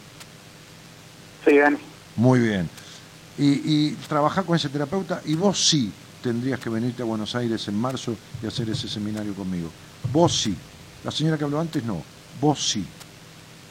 Sí, 1.44 1.56
Dani. 1.58 1.78
Muy 2.16 2.40
bien. 2.40 2.68
Y, 3.38 3.62
y 3.64 3.92
trabajar 4.06 4.44
con 4.44 4.54
ese 4.56 4.68
terapeuta 4.68 5.22
y 5.24 5.34
vos 5.34 5.68
sí 5.68 5.90
tendrías 6.22 6.60
que 6.60 6.70
venirte 6.70 7.02
a 7.02 7.06
Buenos 7.06 7.34
Aires 7.34 7.66
en 7.68 7.78
marzo 7.78 8.14
y 8.42 8.46
hacer 8.46 8.68
ese 8.70 8.88
seminario 8.88 9.34
conmigo. 9.34 9.70
Vos 10.12 10.40
sí. 10.42 10.54
La 11.04 11.10
señora 11.10 11.36
que 11.38 11.44
habló 11.44 11.60
antes 11.60 11.84
no. 11.84 12.02
Vos 12.40 12.70
sí. 12.70 12.84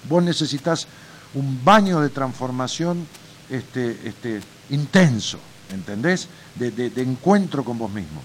Vos 0.08 0.24
necesitas 0.24 0.88
un 1.34 1.64
baño 1.64 2.00
de 2.02 2.10
transformación 2.10 3.06
este, 3.50 4.08
este, 4.08 4.42
intenso, 4.70 5.40
¿entendés? 5.72 6.28
De, 6.56 6.72
de- 6.72 6.90
de 6.90 7.02
encuentro 7.02 7.64
con 7.64 7.78
vos 7.78 7.92
mismo. 7.92 8.22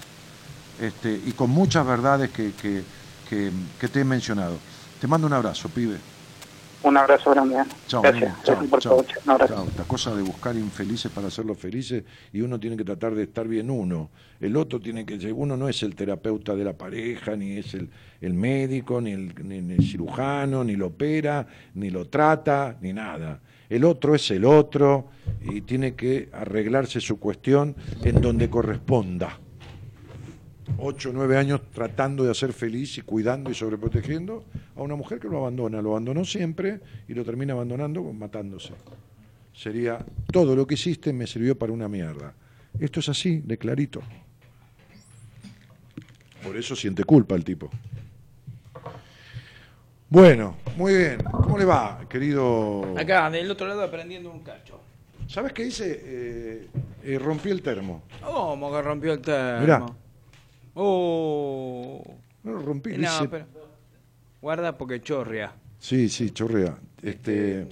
Este, 0.79 1.21
y 1.25 1.31
con 1.33 1.49
muchas 1.49 1.85
verdades 1.85 2.31
que, 2.31 2.53
que- 2.53 2.83
que- 3.29 3.51
que 3.79 3.87
te 3.87 4.01
he 4.01 4.03
mencionado. 4.05 4.57
Te 4.99 5.07
mando 5.07 5.27
un 5.27 5.33
abrazo, 5.33 5.69
pibe. 5.69 5.97
Un 6.85 6.95
abrazo 6.97 7.31
grande. 7.31 7.55
Chao, 7.87 8.01
Gracias. 8.03 8.21
nene. 8.21 8.35
Gracias 8.45 8.69
Chao, 8.83 9.03
chao. 9.03 9.21
Un 9.25 9.31
abrazo. 9.31 9.53
Chao. 9.55 9.65
Esta 9.67 9.83
cosa 9.85 10.15
de 10.15 10.21
buscar 10.21 10.55
infelices 10.55 11.11
para 11.11 11.27
hacerlos 11.27 11.57
felices 11.57 12.03
y 12.31 12.41
uno 12.41 12.59
tiene 12.59 12.77
que 12.77 12.83
tratar 12.83 13.15
de 13.15 13.23
estar 13.23 13.47
bien 13.47 13.71
uno. 13.71 14.11
El 14.39 14.55
otro 14.55 14.79
tiene 14.79 15.03
que 15.05 15.33
uno 15.33 15.57
no 15.57 15.67
es 15.67 15.81
el 15.81 15.95
terapeuta 15.95 16.55
de 16.55 16.63
la 16.63 16.73
pareja, 16.73 17.35
ni 17.35 17.57
es 17.57 17.73
el, 17.73 17.89
el 18.21 18.33
médico, 18.35 19.01
ni 19.01 19.13
el, 19.13 19.33
ni- 19.43 19.61
ni 19.61 19.73
el 19.73 19.83
cirujano, 19.83 20.63
ni 20.63 20.75
lo 20.75 20.87
opera, 20.87 21.47
ni 21.73 21.89
lo 21.89 22.05
trata, 22.07 22.77
ni 22.81 22.93
nada. 22.93 23.39
El 23.67 23.83
otro 23.83 24.13
es 24.13 24.29
el 24.29 24.45
otro 24.45 25.07
y 25.41 25.61
tiene 25.61 25.95
que 25.95 26.29
arreglarse 26.33 27.01
su 27.01 27.19
cuestión 27.19 27.75
en 28.03 28.21
donde 28.21 28.47
corresponda. 28.47 29.39
Ocho 30.77 31.09
o 31.09 31.13
nueve 31.13 31.37
años 31.37 31.61
tratando 31.73 32.23
de 32.23 32.31
hacer 32.31 32.51
feliz 32.51 32.97
y 32.97 33.01
cuidando 33.01 33.51
y 33.51 33.53
sobreprotegiendo 33.53 34.45
a 34.75 34.81
una 34.81 34.95
mujer 34.95 35.19
que 35.19 35.27
lo 35.27 35.37
abandona. 35.37 35.81
Lo 35.81 35.91
abandonó 35.91 36.25
siempre 36.25 36.79
y 37.07 37.13
lo 37.13 37.23
termina 37.23 37.53
abandonando 37.53 38.01
matándose. 38.13 38.73
Sería, 39.53 40.05
todo 40.31 40.55
lo 40.55 40.67
que 40.67 40.73
hiciste 40.73 41.13
me 41.13 41.27
sirvió 41.27 41.57
para 41.57 41.71
una 41.71 41.87
mierda. 41.87 42.33
Esto 42.79 42.99
es 42.99 43.09
así, 43.09 43.39
de 43.39 43.57
clarito. 43.57 44.01
Por 46.43 46.57
eso 46.57 46.75
siente 46.75 47.03
culpa 47.03 47.35
el 47.35 47.43
tipo. 47.43 47.69
Bueno, 50.09 50.57
muy 50.77 50.93
bien. 50.95 51.23
¿Cómo 51.23 51.57
le 51.57 51.65
va, 51.65 52.05
querido? 52.09 52.95
Acá, 52.97 53.29
del 53.29 53.49
otro 53.49 53.67
lado, 53.67 53.81
aprendiendo 53.81 54.31
un 54.31 54.41
cacho. 54.41 54.79
¿Sabes 55.27 55.53
qué 55.53 55.65
hice? 55.65 56.01
Eh, 56.03 56.67
eh, 57.03 57.19
rompí 57.19 57.49
el 57.49 57.61
termo. 57.61 58.03
¿Cómo 58.23 58.71
que 58.71 58.81
rompió 58.81 59.13
el 59.13 59.21
termo? 59.21 59.61
Mirá. 59.61 59.85
Oh. 60.75 62.03
No 62.43 62.51
lo 62.53 62.59
rompí, 62.61 62.91
No, 62.97 63.03
hice- 63.07 63.27
pero. 63.29 63.45
Guarda 64.41 64.77
porque 64.77 65.01
chorrea. 65.01 65.53
Sí, 65.79 66.07
sí, 66.09 66.29
chorrea. 66.31 66.77
Este, 67.01 67.67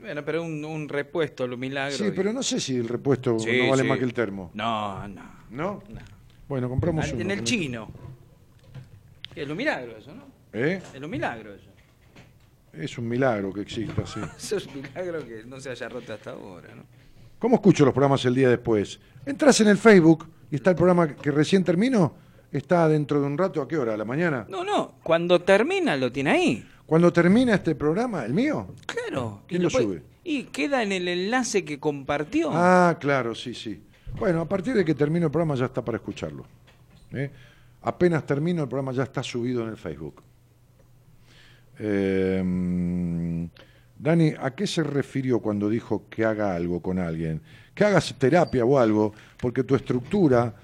Bueno, 0.00 0.24
pero 0.24 0.42
un, 0.42 0.64
un 0.64 0.88
repuesto, 0.88 1.46
lo 1.46 1.56
milagro. 1.56 1.96
sí, 1.96 2.04
y- 2.06 2.10
pero 2.12 2.32
no 2.32 2.42
sé 2.42 2.60
si 2.60 2.76
el 2.76 2.88
repuesto 2.88 3.38
Sí, 3.38 3.62
no 3.64 3.70
vale 3.70 3.82
sí. 3.82 3.88
más 3.88 3.98
que 3.98 4.04
el 4.04 4.14
termo. 4.14 4.50
No, 4.54 5.08
no. 5.08 5.22
¿No? 5.50 5.82
no. 5.88 6.00
Bueno, 6.48 6.68
compramos 6.68 7.08
En 7.08 7.22
uno. 7.22 7.32
el 7.34 7.44
chino. 7.44 7.88
Es 9.34 9.48
lo 9.48 9.54
milagro 9.54 9.96
eso, 9.96 10.14
¿no? 10.14 10.24
¿Eh? 10.52 10.80
Es 10.94 11.00
lo 11.00 11.08
milagro 11.08 11.54
eso. 11.54 11.70
Es 12.72 12.96
un 12.98 13.08
milagro 13.08 13.52
que 13.52 13.62
exista, 13.62 14.06
sí. 14.06 14.20
Es 14.56 14.66
un 14.66 14.74
milagro 14.82 15.26
que 15.26 15.44
no 15.44 15.58
se 15.60 15.70
haya 15.70 15.88
roto 15.88 16.12
hasta 16.12 16.30
ahora, 16.32 16.74
¿no? 16.74 16.82
¿Cómo 17.38 17.56
escucho 17.56 17.84
los 17.84 17.92
programas 17.94 18.24
el 18.24 18.34
día 18.34 18.48
después? 18.48 19.00
Entras 19.26 19.60
en 19.60 19.68
el 19.68 19.78
Facebook 19.78 20.28
y 20.50 20.56
está 20.56 20.70
el 20.70 20.76
programa 20.76 21.08
que 21.16 21.30
recién 21.30 21.64
terminó 21.64 22.14
está 22.52 22.88
dentro 22.88 23.20
de 23.20 23.26
un 23.26 23.36
rato, 23.38 23.60
¿a 23.62 23.68
qué 23.68 23.76
hora? 23.76 23.94
¿A 23.94 23.96
la 23.96 24.04
mañana? 24.04 24.46
No, 24.48 24.64
no, 24.64 24.94
cuando 25.02 25.40
termina 25.40 25.96
lo 25.96 26.12
tiene 26.12 26.30
ahí. 26.30 26.68
Cuando 26.86 27.12
termina 27.12 27.54
este 27.54 27.74
programa, 27.74 28.24
¿el 28.24 28.34
mío? 28.34 28.68
Claro. 28.86 29.42
¿Quién 29.46 29.62
Y 29.62 29.64
lo 29.64 29.70
puede- 29.70 29.84
sube? 29.84 30.02
Y 30.24 30.44
queda 30.44 30.82
en 30.82 30.92
el 30.92 31.08
enlace 31.08 31.64
que 31.64 31.80
compartió. 31.80 32.50
Ah, 32.52 32.96
claro, 33.00 33.34
sí, 33.34 33.54
sí. 33.54 33.82
Bueno, 34.18 34.40
a 34.42 34.48
partir 34.48 34.74
de 34.74 34.84
que 34.84 34.94
termine 34.94 35.24
el 35.26 35.32
programa 35.32 35.54
ya 35.54 35.64
está 35.66 35.84
para 35.84 35.96
escucharlo. 35.96 36.44
¿eh? 37.12 37.30
Apenas 37.82 38.24
termino 38.26 38.62
el 38.62 38.68
programa 38.68 38.92
ya 38.92 39.02
está 39.04 39.22
subido 39.22 39.62
en 39.62 39.70
el 39.70 39.76
Facebook. 39.76 40.22
Eh, 41.78 42.42
mm, 42.44 43.44
Dani, 43.98 44.34
¿a 44.38 44.50
qué 44.54 44.66
se 44.66 44.82
refirió 44.82 45.40
cuando 45.40 45.68
dijo 45.68 46.04
que 46.10 46.24
haga 46.24 46.54
algo 46.54 46.80
con 46.82 46.98
alguien? 46.98 47.40
Que 47.74 47.84
hagas 47.84 48.14
terapia 48.18 48.64
o 48.64 48.78
algo, 48.78 49.12
porque 49.38 49.64
tu 49.64 49.74
estructura, 49.74 50.54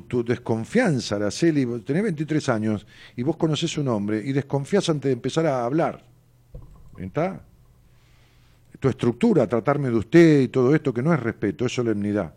tu, 0.00 0.24
desconfianza, 0.24 1.16
Araceli, 1.16 1.64
tenés 1.84 2.02
23 2.02 2.48
años 2.48 2.86
y 3.14 3.22
vos 3.22 3.36
conocés 3.36 3.78
un 3.78 3.88
hombre 3.88 4.20
y 4.24 4.32
desconfías 4.32 4.88
antes 4.88 5.08
de 5.08 5.12
empezar 5.12 5.46
a 5.46 5.64
hablar. 5.64 6.02
¿Está? 6.98 7.40
Tu 8.80 8.88
estructura, 8.88 9.46
tratarme 9.46 9.88
de 9.90 9.96
usted 9.96 10.40
y 10.42 10.48
todo 10.48 10.74
esto, 10.74 10.92
que 10.92 11.02
no 11.02 11.14
es 11.14 11.20
respeto, 11.20 11.66
es 11.66 11.74
solemnidad. 11.74 12.34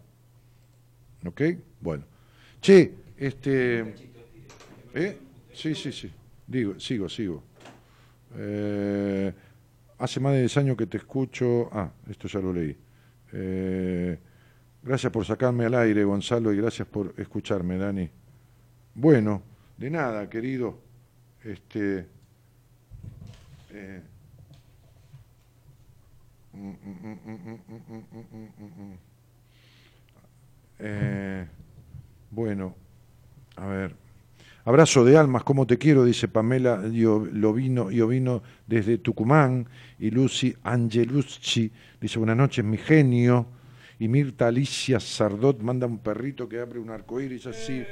¿Ok? 1.26 1.42
Bueno. 1.82 2.06
Che, 2.62 2.94
este... 3.18 3.96
¿Eh? 4.94 5.18
Sí, 5.54 5.76
sí, 5.76 5.92
sí. 5.92 6.12
Digo, 6.48 6.80
sigo, 6.80 7.10
sigo. 7.10 7.44
Eh, 8.36 9.34
hace 9.98 10.20
más 10.20 10.34
de 10.34 10.40
10 10.42 10.58
años 10.58 10.78
que 10.78 10.86
te 10.86 10.98
escucho. 10.98 11.70
Ah, 11.72 11.92
esto 12.10 12.28
ya 12.28 12.40
lo 12.40 12.54
leí. 12.54 12.76
Eh, 13.34 14.18
Gracias 14.82 15.12
por 15.12 15.26
sacarme 15.26 15.66
al 15.66 15.76
aire, 15.76 16.04
Gonzalo, 16.04 16.54
y 16.54 16.58
gracias 16.58 16.88
por 16.88 17.14
escucharme, 17.18 17.78
Dani. 17.78 18.10
Bueno, 18.96 19.44
de 19.78 19.90
nada, 19.90 20.30
querido. 20.30 20.80
Este. 21.44 22.08
Bueno, 32.32 32.76
a 33.58 33.68
ver. 33.68 33.96
Abrazo 34.66 35.04
de 35.04 35.18
almas, 35.18 35.44
como 35.44 35.66
te 35.68 35.78
quiero, 35.78 36.06
dice 36.06 36.28
Pamela 36.28 36.78
Lovino 36.78 37.92
y 37.92 38.02
Ovino 38.02 38.44
desde 38.68 38.98
Tucumán. 38.98 39.68
Y 40.00 40.12
Lucy 40.12 40.56
Angelucci 40.64 41.72
dice: 42.00 42.18
Buenas 42.20 42.38
noches, 42.38 42.64
mi 42.64 42.78
genio. 42.78 43.59
Y 44.02 44.08
Mirta 44.08 44.48
Alicia 44.48 45.00
Sardot 45.00 45.60
manda 45.62 45.86
un 45.86 45.98
perrito 46.00 46.48
que 46.48 46.60
abre 46.62 46.80
un 46.80 46.90
arcoíris 46.90 47.46
así. 47.48 47.84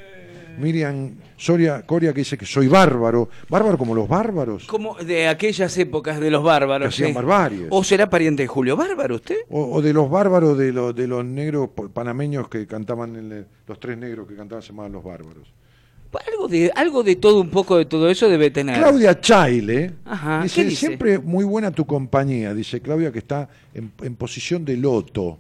Miriam 0.58 1.16
Soria 1.36 1.86
Coria 1.86 2.14
que 2.14 2.22
dice 2.22 2.38
que 2.38 2.46
soy 2.46 2.68
bárbaro. 2.70 3.30
Bárbaro 3.50 3.78
como 3.78 3.94
los 3.94 4.08
bárbaros. 4.08 4.66
Como 4.68 4.96
de 4.96 5.28
aquellas 5.28 5.78
épocas 5.78 6.20
de 6.22 6.32
los 6.32 6.42
bárbaros. 6.44 6.88
Que 6.88 7.04
hacían 7.04 7.10
sí. 7.10 7.14
barbaries. 7.14 7.68
¿O 7.72 7.84
será 7.84 8.10
pariente 8.10 8.44
de 8.44 8.48
Julio 8.48 8.78
Bárbaro 8.78 9.16
usted? 9.16 9.36
O, 9.50 9.66
o 9.76 9.82
de 9.82 9.92
los 9.92 10.10
bárbaros 10.10 10.58
de, 10.58 10.72
los 10.72 10.96
de 10.96 11.08
los 11.08 11.26
negros 11.26 11.72
panameños 11.94 12.48
que 12.48 12.66
cantaban, 12.66 13.16
en 13.18 13.32
el- 13.32 13.48
los 13.68 13.78
tres 13.80 13.98
negros 13.98 14.28
que 14.30 14.36
cantaban 14.36 14.62
se 14.62 14.70
llamaban 14.70 14.94
los 14.94 15.04
bárbaros. 15.04 15.54
Algo 16.26 16.48
de, 16.48 16.72
algo 16.74 17.04
de 17.04 17.18
todo, 17.18 17.42
un 17.42 17.50
poco 17.50 17.78
de 17.78 17.86
todo 17.86 18.10
eso 18.10 18.30
debe 18.30 18.50
tener. 18.50 18.78
Claudia 18.78 19.20
Chaile 19.20 19.92
Ajá, 20.06 20.42
dice, 20.42 20.62
¿qué 20.64 20.70
dice? 20.70 20.88
siempre 20.88 21.20
muy 21.20 21.44
buena 21.44 21.70
tu 21.72 21.86
compañía, 21.86 22.54
dice 22.54 22.80
Claudia 22.82 23.12
que 23.12 23.20
está 23.20 23.50
en, 23.74 23.92
en 24.02 24.16
posición 24.16 24.64
de 24.64 24.78
loto. 24.78 25.38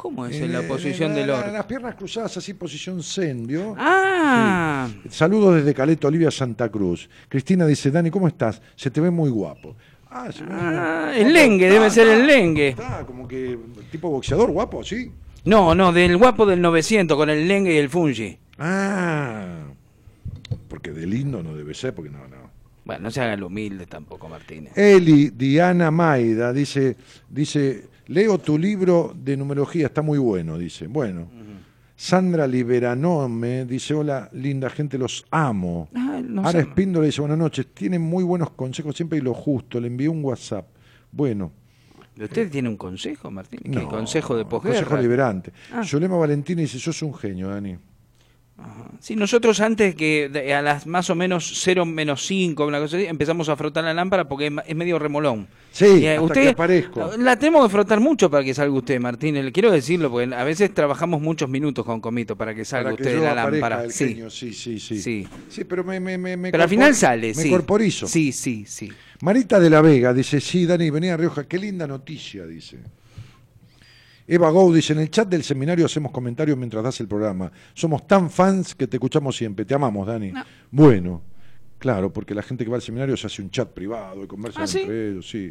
¿Cómo 0.00 0.24
es 0.24 0.40
en 0.40 0.52
la 0.52 0.62
posición 0.62 1.12
eh, 1.12 1.14
del 1.16 1.26
la- 1.26 1.38
oro? 1.40 1.52
Las 1.52 1.66
piernas 1.66 1.94
cruzadas 1.94 2.34
así, 2.36 2.54
posición 2.54 3.02
zen, 3.02 3.46
¿vio? 3.46 3.74
Ah, 3.78 4.88
Sí. 5.02 5.08
Saludos 5.10 5.56
desde 5.56 5.74
Caleta, 5.74 6.08
Olivia 6.08 6.30
Santa 6.30 6.70
Cruz. 6.70 7.08
Cristina 7.28 7.66
dice, 7.66 7.90
Dani, 7.90 8.10
¿cómo 8.10 8.26
estás? 8.26 8.62
Se 8.76 8.90
te 8.90 9.00
ve 9.00 9.10
muy 9.10 9.28
guapo. 9.28 9.76
Ah, 10.10 10.30
Ah, 10.50 11.12
el 11.14 11.32
lengue, 11.34 11.68
debe 11.70 11.90
ser 11.90 12.08
el 12.08 12.26
lengue. 12.26 12.68
Está 12.68 13.04
como 13.04 13.28
que 13.28 13.58
tipo 13.90 14.08
boxeador 14.10 14.50
guapo, 14.50 14.82
¿sí? 14.82 15.10
no, 15.44 15.74
no, 15.74 15.92
del 15.92 16.16
guapo 16.16 16.46
del 16.46 16.60
900 16.62 17.16
con 17.16 17.28
el 17.30 17.46
lengue 17.46 17.74
y 17.74 17.76
el 17.78 17.88
fungi. 17.90 18.38
Ah, 18.58 19.64
porque 20.68 20.92
de 20.92 21.06
lindo 21.06 21.42
no 21.42 21.54
debe 21.54 21.74
ser, 21.74 21.94
porque 21.94 22.10
no, 22.10 22.26
no. 22.26 22.50
Bueno, 22.84 23.02
no 23.04 23.10
se 23.10 23.20
haga 23.20 23.34
el 23.34 23.42
humilde 23.42 23.86
tampoco, 23.86 24.28
Martínez. 24.28 24.76
Eli 24.76 25.30
Diana 25.30 25.90
Maida 25.90 26.52
dice, 26.52 26.96
dice, 27.28 27.84
leo 28.10 28.38
tu 28.38 28.58
libro 28.58 29.14
de 29.16 29.36
numerología, 29.36 29.86
está 29.86 30.02
muy 30.02 30.18
bueno, 30.18 30.58
dice. 30.58 30.86
Bueno. 30.86 31.28
Sandra 31.96 32.46
Liberanome 32.46 33.66
dice, 33.66 33.92
hola, 33.92 34.30
linda 34.32 34.70
gente, 34.70 34.96
los 34.96 35.26
amo. 35.30 35.90
Ah, 35.94 36.22
Ara. 36.44 36.60
Espíndola 36.60 37.04
dice, 37.04 37.20
buenas 37.20 37.36
noches, 37.36 37.66
tienen 37.74 38.00
muy 38.00 38.24
buenos 38.24 38.50
consejos 38.52 38.96
siempre 38.96 39.18
y 39.18 39.20
lo 39.20 39.34
justo. 39.34 39.78
Le 39.78 39.88
envié 39.88 40.08
un 40.08 40.24
WhatsApp. 40.24 40.66
Bueno, 41.12 41.52
¿Usted 42.18 42.50
tiene 42.50 42.68
un 42.68 42.76
consejo, 42.76 43.30
Martínez? 43.30 43.64
¿Qué 43.64 43.82
no, 43.82 43.88
consejo 43.88 44.36
de 44.36 44.44
posguerra? 44.44 44.80
Consejo 44.80 45.00
liberante. 45.00 45.52
Ah. 45.72 45.82
Zulema 45.84 46.16
Valentina 46.16 46.60
dice, 46.60 46.78
sos 46.78 47.02
un 47.02 47.14
genio, 47.14 47.48
Dani. 47.48 47.76
Sí, 49.00 49.16
nosotros 49.16 49.60
antes 49.60 49.94
que 49.94 50.30
a 50.54 50.60
las 50.60 50.86
más 50.86 51.08
o 51.08 51.14
menos 51.14 51.50
0 51.64 51.86
menos 51.86 52.26
5, 52.26 52.66
una 52.66 52.78
cosa 52.78 52.98
así, 52.98 53.06
empezamos 53.06 53.48
a 53.48 53.56
frotar 53.56 53.82
la 53.82 53.94
lámpara 53.94 54.28
porque 54.28 54.52
es, 54.66 54.76
medio 54.76 54.98
remolón. 54.98 55.48
Sí, 55.72 56.04
eh, 56.04 56.16
hasta 56.16 56.34
que 56.34 56.48
aparezco. 56.50 57.10
La 57.18 57.38
tenemos 57.38 57.64
que 57.66 57.70
frotar 57.72 57.98
mucho 57.98 58.30
para 58.30 58.44
que 58.44 58.52
salga 58.52 58.74
usted, 58.76 59.00
Martínez. 59.00 59.42
Le 59.42 59.52
quiero 59.52 59.70
decirlo 59.70 60.10
porque 60.10 60.34
a 60.34 60.44
veces 60.44 60.74
trabajamos 60.74 61.22
muchos 61.22 61.48
minutos 61.48 61.86
con 61.86 62.00
Comito 62.02 62.36
para 62.36 62.54
que 62.54 62.66
salga 62.66 62.90
Para 62.90 62.96
que 62.96 63.02
usted 63.04 63.14
yo 63.14 63.20
de 63.22 63.26
la 63.26 63.34
lámpara. 63.50 63.84
el 63.84 63.92
Sí. 63.92 64.08
genio, 64.08 64.28
sí, 64.28 64.52
sí, 64.52 64.78
sí. 64.78 65.00
Sí. 65.00 65.26
Sí, 65.48 65.64
pero 65.64 65.82
me, 65.82 65.98
me, 65.98 66.18
me, 66.18 66.36
me 66.36 66.50
Pero 66.50 66.62
al 66.62 66.68
final 66.68 66.94
sale, 66.94 67.28
me 67.28 67.42
sí. 67.42 67.48
corporizo. 67.48 68.06
Sí, 68.06 68.32
sí, 68.32 68.66
sí. 68.66 68.92
Marita 69.22 69.58
de 69.58 69.70
la 69.70 69.80
Vega 69.80 70.12
dice, 70.12 70.40
sí, 70.42 70.66
Dani, 70.66 70.90
venía 70.90 71.14
a 71.14 71.16
Rioja, 71.16 71.48
qué 71.48 71.56
linda 71.58 71.86
noticia, 71.86 72.46
dice. 72.46 72.78
Eva 74.32 74.48
Gou 74.50 74.72
dice, 74.72 74.92
en 74.92 75.00
el 75.00 75.10
chat 75.10 75.28
del 75.28 75.42
seminario 75.42 75.84
hacemos 75.86 76.12
comentarios 76.12 76.56
mientras 76.56 76.84
das 76.84 77.00
el 77.00 77.08
programa. 77.08 77.50
Somos 77.74 78.06
tan 78.06 78.30
fans 78.30 78.76
que 78.76 78.86
te 78.86 78.96
escuchamos 78.96 79.36
siempre. 79.36 79.64
Te 79.64 79.74
amamos, 79.74 80.06
Dani. 80.06 80.30
No. 80.30 80.44
Bueno, 80.70 81.22
claro, 81.78 82.12
porque 82.12 82.32
la 82.32 82.42
gente 82.42 82.62
que 82.62 82.70
va 82.70 82.76
al 82.76 82.82
seminario 82.82 83.16
se 83.16 83.26
hace 83.26 83.42
un 83.42 83.50
chat 83.50 83.68
privado 83.70 84.22
y 84.22 84.28
conversan 84.28 84.62
¿Ah, 84.62 84.66
sí? 84.68 84.82
entre 84.82 85.10
ellos, 85.10 85.28
sí. 85.28 85.50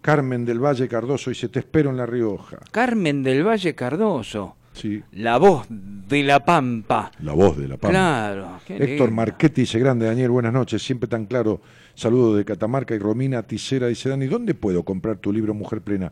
Carmen 0.00 0.46
del 0.46 0.58
Valle 0.64 0.88
Cardoso 0.88 1.28
dice, 1.28 1.50
te 1.50 1.58
espero 1.58 1.90
en 1.90 1.98
La 1.98 2.06
Rioja. 2.06 2.60
Carmen 2.70 3.22
del 3.22 3.46
Valle 3.46 3.74
Cardoso, 3.74 4.56
Sí, 4.72 5.02
la 5.12 5.36
voz 5.36 5.66
de 5.68 6.22
la 6.22 6.42
Pampa. 6.42 7.10
la 7.20 7.32
voz 7.34 7.58
de 7.58 7.68
la 7.68 7.76
Pampa. 7.76 7.90
Claro. 7.90 8.60
Héctor. 8.66 9.10
Marchetti 9.10 9.60
dice, 9.62 9.78
grande 9.78 10.06
Daniel, 10.06 10.30
buenas 10.30 10.54
noches, 10.54 10.80
siempre 10.82 11.06
tan 11.06 11.26
claro. 11.26 11.60
Saludo 11.94 12.34
de 12.36 12.46
Catamarca 12.46 12.94
y 12.94 12.98
Romina 12.98 13.42
Ticera 13.42 13.88
dice, 13.88 14.08
Dani, 14.08 14.26
¿dónde 14.26 14.54
puedo 14.54 14.84
comprar 14.84 15.18
tu 15.18 15.32
libro 15.34 15.52
Mujer 15.52 15.82
Plena? 15.82 16.10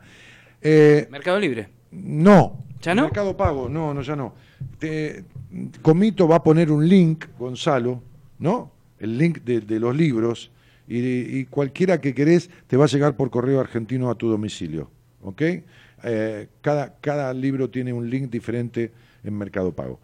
Eh, 0.60 1.08
Mercado 1.10 1.38
Libre. 1.40 1.77
No. 1.90 2.64
¿Ya 2.82 2.94
no? 2.94 3.02
Mercado 3.04 3.36
Pago, 3.36 3.68
no, 3.68 3.92
no, 3.92 4.02
ya 4.02 4.14
no. 4.16 4.34
Te- 4.78 5.24
Comito 5.82 6.28
va 6.28 6.36
a 6.36 6.42
poner 6.42 6.70
un 6.70 6.86
link, 6.88 7.24
Gonzalo, 7.38 8.02
¿no? 8.38 8.70
El 8.98 9.16
link 9.18 9.40
de, 9.44 9.60
de 9.60 9.80
los 9.80 9.96
libros 9.96 10.50
y, 10.86 10.98
y 11.38 11.44
cualquiera 11.46 12.00
que 12.00 12.14
querés 12.14 12.50
te 12.66 12.76
va 12.76 12.84
a 12.84 12.88
llegar 12.88 13.16
por 13.16 13.30
correo 13.30 13.58
argentino 13.60 14.10
a 14.10 14.14
tu 14.14 14.28
domicilio, 14.28 14.90
¿ok? 15.22 15.42
Eh, 16.04 16.48
cada, 16.60 16.94
cada 17.00 17.32
libro 17.34 17.68
tiene 17.70 17.92
un 17.92 18.08
link 18.08 18.30
diferente 18.30 18.92
en 19.24 19.36
Mercado 19.36 19.72
Pago. 19.72 19.98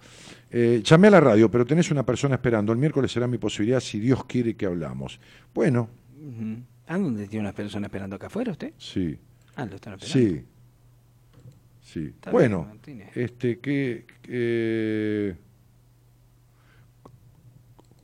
Eh, 0.50 0.82
llamé 0.84 1.08
a 1.08 1.12
la 1.12 1.20
radio, 1.20 1.50
pero 1.50 1.64
tenés 1.64 1.90
una 1.90 2.04
persona 2.04 2.34
esperando. 2.36 2.72
El 2.72 2.78
miércoles 2.78 3.12
será 3.12 3.26
mi 3.28 3.38
posibilidad 3.38 3.80
si 3.80 4.00
Dios 4.00 4.24
quiere 4.24 4.54
que 4.54 4.66
hablamos. 4.66 5.20
Bueno. 5.54 5.88
¿A 6.86 6.98
dónde 6.98 7.26
tiene 7.28 7.42
una 7.44 7.52
persona 7.54 7.86
esperando 7.86 8.16
acá 8.16 8.26
afuera 8.26 8.50
usted? 8.52 8.72
sí. 8.78 9.16
Ah, 9.56 9.66
lo 9.66 9.76
están 9.76 9.94
esperando. 9.94 10.30
Sí. 10.40 10.44
Sí. 11.94 12.06
Está 12.06 12.32
bueno, 12.32 12.66
bien, 12.84 13.08
este 13.14 13.60
que 13.60 14.04
eh, 14.26 15.36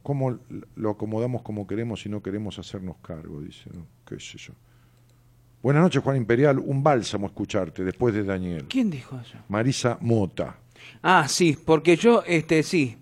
cómo 0.00 0.38
lo 0.76 0.90
acomodamos 0.90 1.42
como 1.42 1.66
queremos 1.66 2.06
y 2.06 2.08
no 2.08 2.22
queremos 2.22 2.56
hacernos 2.60 2.98
cargo, 3.02 3.40
dice, 3.40 3.68
¿no? 3.74 3.84
qué 4.06 4.20
sé 4.20 4.38
yo. 4.38 4.52
Buenas 5.60 5.82
noches, 5.82 6.04
Juan 6.04 6.16
Imperial. 6.18 6.60
Un 6.60 6.84
bálsamo 6.84 7.26
escucharte 7.26 7.82
después 7.82 8.14
de 8.14 8.22
Daniel. 8.22 8.66
¿Quién 8.68 8.90
dijo 8.90 9.18
eso? 9.18 9.38
Marisa 9.48 9.98
Mota. 10.00 10.56
Ah, 11.02 11.26
sí, 11.26 11.58
porque 11.66 11.96
yo, 11.96 12.22
este, 12.28 12.62
sí. 12.62 12.96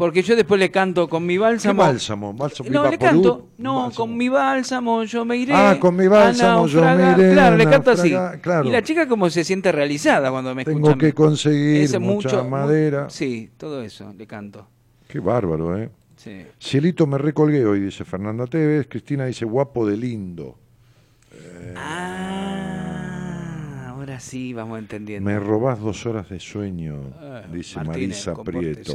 Porque 0.00 0.22
yo 0.22 0.34
después 0.34 0.58
le 0.58 0.70
canto 0.70 1.10
con 1.10 1.26
mi 1.26 1.34
¿Qué 1.34 1.40
bálsamo. 1.40 1.82
bálsamo? 1.82 2.32
¿Bálsamo 2.32 2.70
No, 2.70 2.90
le 2.90 2.96
canto. 2.96 3.50
No, 3.58 3.82
Bálsamo. 3.82 3.94
con 4.06 4.16
mi 4.16 4.30
bálsamo 4.30 5.04
yo 5.04 5.26
me 5.26 5.36
iré. 5.36 5.52
Ah, 5.54 5.76
con 5.78 5.94
mi 5.94 6.08
bálsamo 6.08 6.66
yo 6.66 6.80
me 6.82 7.12
iré 7.12 7.32
Claro, 7.34 7.56
le 7.58 7.68
canto 7.68 7.90
así. 7.90 8.08
claro. 8.40 8.66
Y 8.66 8.70
la 8.70 8.82
chica 8.82 9.06
como 9.06 9.28
se 9.28 9.44
siente 9.44 9.70
realizada 9.70 10.30
cuando 10.30 10.54
me 10.54 10.64
Tengo 10.64 10.88
escucha. 10.88 11.06
que 11.06 11.12
conseguir 11.12 12.00
mucha 12.00 12.28
mucho- 12.38 12.44
madera. 12.48 13.10
Sí, 13.10 13.50
todo 13.58 13.82
eso, 13.82 14.14
le 14.16 14.26
canto. 14.26 14.66
Qué 15.06 15.20
bárbaro, 15.20 15.76
¿eh? 15.78 15.90
Sí. 16.16 16.46
Cielito 16.58 17.06
me 17.06 17.18
recolgué 17.18 17.66
hoy, 17.66 17.80
dice 17.80 18.06
Fernanda 18.06 18.46
Tevez. 18.46 18.86
Cristina 18.88 19.26
dice 19.26 19.44
guapo 19.44 19.86
de 19.86 19.98
lindo. 19.98 20.56
Ah, 21.76 23.88
ahora 23.94 24.18
sí 24.20 24.54
vamos 24.54 24.78
entendiendo. 24.78 25.28
Me 25.28 25.38
robás 25.38 25.78
dos 25.80 26.06
horas 26.06 26.30
de 26.30 26.40
sueño, 26.40 27.12
Ah, 27.20 27.42
dice 27.52 27.76
Martínez, 27.82 28.26
Marisa. 28.26 28.42
Prieto. 28.42 28.94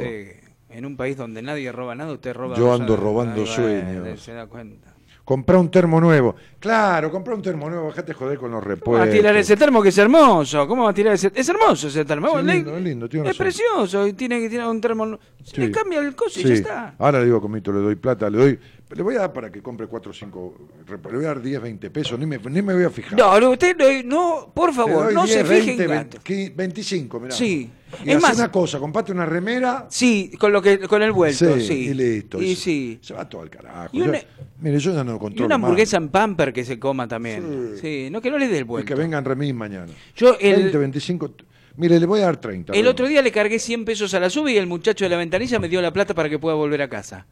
En 0.76 0.84
un 0.84 0.94
país 0.94 1.16
donde 1.16 1.40
nadie 1.40 1.72
roba 1.72 1.94
nada, 1.94 2.12
usted 2.12 2.34
roba. 2.34 2.54
Yo 2.54 2.70
ando 2.74 2.96
robando 2.96 3.46
sueños. 3.46 4.20
Se 4.20 4.34
da 4.34 4.46
cuenta. 4.46 4.92
Comprá 5.24 5.58
un 5.58 5.70
termo 5.70 6.00
nuevo. 6.02 6.36
Claro, 6.60 7.10
comprá 7.10 7.34
un 7.34 7.40
termo 7.42 7.68
nuevo, 7.70 7.86
bajate 7.86 8.12
joder 8.12 8.38
con 8.38 8.50
los 8.50 8.60
¿Cómo 8.62 8.68
va 8.68 8.74
a 8.74 8.76
repuestos. 9.06 9.10
tirar 9.10 9.36
ese 9.36 9.56
termo 9.56 9.82
que 9.82 9.88
es 9.88 9.96
hermoso? 9.98 10.68
¿Cómo 10.68 10.84
va 10.84 10.90
a 10.90 10.94
tirar 10.94 11.14
ese? 11.14 11.32
Es 11.34 11.48
hermoso 11.48 11.88
ese 11.88 12.04
termo. 12.04 12.28
Sí, 12.38 12.44
Le- 12.44 12.54
lindo, 12.54 12.76
es 12.76 12.82
lindo, 12.84 13.08
tiene 13.08 13.30
es 13.30 13.36
razón. 13.38 13.44
precioso 13.44 14.06
y 14.06 14.12
tiene 14.12 14.38
que 14.38 14.50
tirar 14.50 14.68
un 14.68 14.80
termo. 14.82 15.18
Se 15.42 15.58
le 15.62 15.66
Sí. 15.68 15.72
cambia 15.72 15.98
el 16.00 16.14
coso 16.14 16.38
y 16.40 16.44
ya 16.44 16.54
está. 16.54 16.94
Ahora 16.98 17.20
le 17.20 17.24
digo 17.24 17.38
a 17.38 17.40
Comito, 17.40 17.72
le 17.72 17.78
doy 17.80 17.96
plata, 17.96 18.28
le 18.28 18.38
doy. 18.38 18.58
Le 18.88 19.02
voy 19.02 19.16
a 19.16 19.20
dar 19.20 19.32
para 19.32 19.50
que 19.50 19.60
compre 19.60 19.88
4 19.88 20.10
o 20.12 20.14
5. 20.14 20.54
Le 20.88 20.96
voy 21.16 21.24
a 21.24 21.28
dar 21.28 21.42
10, 21.42 21.60
20 21.60 21.90
pesos, 21.90 22.16
ni 22.20 22.24
me, 22.24 22.38
ni 22.38 22.62
me 22.62 22.72
voy 22.72 22.84
a 22.84 22.90
fijar. 22.90 23.18
No, 23.18 23.40
no, 23.40 23.50
usted 23.50 23.76
no, 23.76 23.86
no, 24.04 24.52
por 24.54 24.72
favor, 24.72 25.12
no 25.12 25.24
10, 25.24 25.34
se 25.38 25.44
fije 25.44 25.66
20, 25.76 25.82
en 25.82 25.90
20, 25.90 25.94
gato. 26.18 26.20
15, 26.22 26.52
25, 26.54 27.20
mirá. 27.20 27.34
Sí. 27.34 27.68
Y 28.04 28.10
Es 28.12 28.22
más- 28.22 28.36
una 28.36 28.50
cosa, 28.52 28.78
comprate 28.78 29.10
una 29.10 29.26
remera. 29.26 29.86
Sí, 29.90 30.30
con 30.38 30.52
lo 30.52 30.62
que 30.62 30.78
con 30.80 31.02
el 31.02 31.10
vuelto, 31.10 31.58
sí. 31.58 31.88
y 31.90 31.94
listo. 31.94 32.40
Y 32.40 32.54
sí. 32.54 32.98
se 33.02 33.12
va 33.12 33.28
todo 33.28 33.42
al 33.42 33.50
carajo. 33.50 33.88
Y 33.92 33.98
Yo- 33.98 34.04
una- 34.04 34.20
mire, 34.60 34.78
yo 34.78 34.92
ya 34.94 35.02
no 35.02 35.16
Y 35.16 35.18
controlo 35.18 35.46
una 35.46 35.58
más. 35.58 35.64
hamburguesa 35.66 35.96
en 35.96 36.08
pamper 36.08 36.52
que 36.52 36.64
se 36.64 36.78
coma 36.78 37.08
también. 37.08 37.72
Sí, 37.80 38.08
no 38.12 38.20
que 38.20 38.30
no 38.30 38.38
le 38.38 38.46
dé 38.46 38.54
el 38.58 38.60
Y 38.60 38.64
vuelto. 38.68 38.86
que 38.86 38.94
vengan 38.94 39.24
remis 39.24 39.52
mañana. 39.52 39.92
Yo 40.14 40.36
el, 40.38 40.62
20, 40.62 40.78
25. 40.78 41.34
Mire, 41.76 41.98
le 41.98 42.06
voy 42.06 42.20
a 42.20 42.26
dar 42.26 42.36
30. 42.36 42.72
el 42.72 42.78
bueno. 42.78 42.90
otro 42.92 43.08
día 43.08 43.20
le 43.20 43.32
cargué 43.32 43.58
100 43.58 43.84
pesos 43.84 44.14
a 44.14 44.20
la 44.20 44.30
sube 44.30 44.52
y 44.52 44.56
el 44.56 44.66
muchacho 44.68 45.04
de 45.04 45.08
la 45.08 45.16
ventanilla 45.16 45.58
me 45.58 45.68
dio 45.68 45.82
la 45.82 45.92
plata 45.92 46.14
para 46.14 46.28
que 46.30 46.38
pueda 46.38 46.54
volver 46.54 46.82
a 46.82 46.88
casa. 46.88 47.26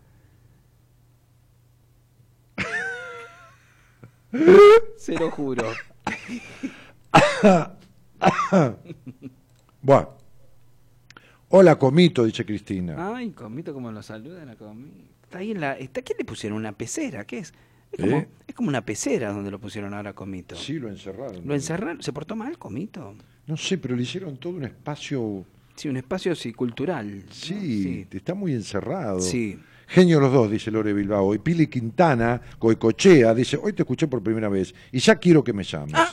Se 4.97 5.15
lo 5.19 5.31
juro. 5.31 5.65
Bueno. 9.83 10.09
Hola, 11.51 11.79
Comito, 11.79 12.25
dice 12.25 12.47
Cristina. 12.47 13.15
Ay, 13.15 13.31
comito, 13.33 13.75
como 13.75 13.93
lo 13.93 14.03
saludan 14.03 14.49
a 14.49 14.57
comito. 14.57 15.13
Está 15.25 15.39
ahí 15.39 15.51
en 15.51 15.61
la. 15.61 15.75
Está, 15.75 16.01
¿Qué 16.01 16.15
le 16.19 16.25
pusieron? 16.25 16.57
¿Una 16.59 16.73
pecera? 16.73 17.27
¿Qué 17.27 17.39
es? 17.39 17.53
Es 17.93 18.01
como, 18.01 18.17
¿Eh? 18.17 18.29
es 18.47 18.55
como 18.55 18.71
una 18.71 18.85
pecera 18.85 19.31
donde 19.31 19.51
lo 19.51 19.61
pusieron 19.61 19.93
ahora 19.93 20.11
a 20.11 20.13
comito. 20.15 20.57
Sí, 20.57 20.79
lo 20.79 20.89
encerraron. 20.89 21.47
¿Lo 21.47 21.55
encerraron? 21.55 22.03
¿Se 22.03 22.15
portó 22.15 22.35
mal 22.35 22.59
comito? 22.59 23.15
No 23.47 23.59
sé, 23.59 23.77
pero 23.77 23.95
le 23.95 24.03
hicieron 24.03 24.39
todo 24.39 24.55
un 24.55 24.65
espacio. 24.65 25.45
Sí, 25.77 25.89
un 25.89 25.99
espacio 25.99 26.35
sí, 26.35 26.55
cultural. 26.55 27.27
¿no? 27.27 27.33
Sí, 27.33 28.07
está 28.11 28.33
muy 28.35 28.55
encerrado. 28.55 29.21
Sí. 29.21 29.61
Genio 29.89 30.21
los 30.21 30.33
dos, 30.33 30.51
dice 30.51 30.71
Lore 30.71 30.93
Bilbao. 30.93 31.35
Y 31.35 31.39
Pili 31.39 31.67
Quintana, 31.67 32.41
Goicochea, 32.59 33.35
dice, 33.35 33.59
hoy 33.63 33.73
te 33.73 33.83
escuché 33.83 34.07
por 34.09 34.23
primera 34.23 34.49
vez 34.49 34.75
y 34.93 34.99
ya 34.99 35.17
quiero 35.17 35.43
que 35.45 35.53
me 35.53 35.63
llames. 35.65 35.95
Ah. 35.97 36.11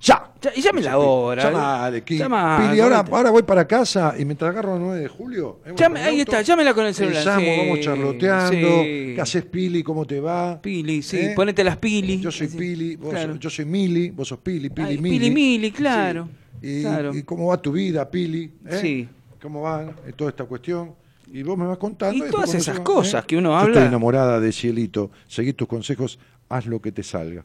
¡Ya! 0.00 0.30
Ya- 0.40 0.52
y 0.54 0.60
llame 0.62 0.80
la 0.82 0.96
hora. 0.98 1.42
Llamale, 1.42 2.04
Ki- 2.04 2.18
Llama, 2.18 2.58
Pili, 2.70 2.80
ahora, 2.80 3.04
ahora 3.10 3.30
voy 3.30 3.42
para 3.42 3.66
casa 3.66 4.14
y 4.16 4.24
mientras 4.24 4.50
agarro 4.52 4.76
el 4.76 4.82
9 4.82 5.00
de 5.00 5.08
julio. 5.08 5.58
eh, 5.66 5.72
Llame- 5.74 5.98
ahí 6.00 6.20
auto, 6.20 6.30
está, 6.30 6.42
llámela 6.42 6.72
con 6.72 6.86
el 6.86 6.94
celular, 6.94 7.40
sí, 7.40 7.46
vamos 7.58 7.80
charloteando. 7.80 8.82
sí. 8.84 9.12
¿Qué 9.16 9.20
haces, 9.20 9.44
Pili? 9.46 9.82
¿Cómo 9.82 10.06
te 10.06 10.20
va? 10.20 10.62
Pili, 10.62 11.02
sí, 11.02 11.16
¿Eh? 11.18 11.32
ponete 11.34 11.64
las 11.64 11.76
pili. 11.78 12.20
Yo 12.20 12.30
soy 12.30 12.46
Sí, 12.46 12.56
Pili, 12.56 12.94
vos 12.94 13.10
claro. 13.10 13.34
yo 13.34 13.50
soy 13.50 13.64
Mili, 13.64 14.10
vos 14.10 14.28
sos 14.28 14.38
Pili, 14.38 14.70
Pili, 14.70 14.88
Ay, 14.90 14.98
Mili. 14.98 15.18
Pili, 15.18 15.30
Mili, 15.32 15.72
claro. 15.72 16.28
Y, 16.62 16.82
claro. 16.82 17.12
y 17.12 17.24
cómo 17.24 17.48
va 17.48 17.60
tu 17.60 17.72
vida, 17.72 18.08
Pili? 18.08 18.52
¿Eh? 18.68 18.78
Sí. 18.80 19.08
¿Cómo 19.42 19.62
va 19.62 19.82
eh, 20.06 20.12
toda 20.14 20.30
esta 20.30 20.44
cuestión? 20.44 20.92
Y 21.32 21.42
vos 21.42 21.58
me 21.58 21.66
vas 21.66 21.78
contando. 21.78 22.16
Y 22.16 22.20
después 22.20 22.44
todas 22.46 22.54
esas 22.54 22.80
cosas 22.80 23.24
que 23.24 23.36
uno 23.36 23.50
Yo 23.50 23.56
habla. 23.56 23.74
estoy 23.74 23.88
enamorada 23.88 24.40
de 24.40 24.52
Cielito. 24.52 25.10
Seguí 25.26 25.52
tus 25.52 25.68
consejos, 25.68 26.18
haz 26.48 26.66
lo 26.66 26.80
que 26.80 26.92
te 26.92 27.02
salga. 27.02 27.44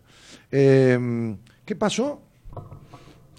Eh, 0.51 1.35
¿Qué 1.65 1.75
pasó? 1.75 2.21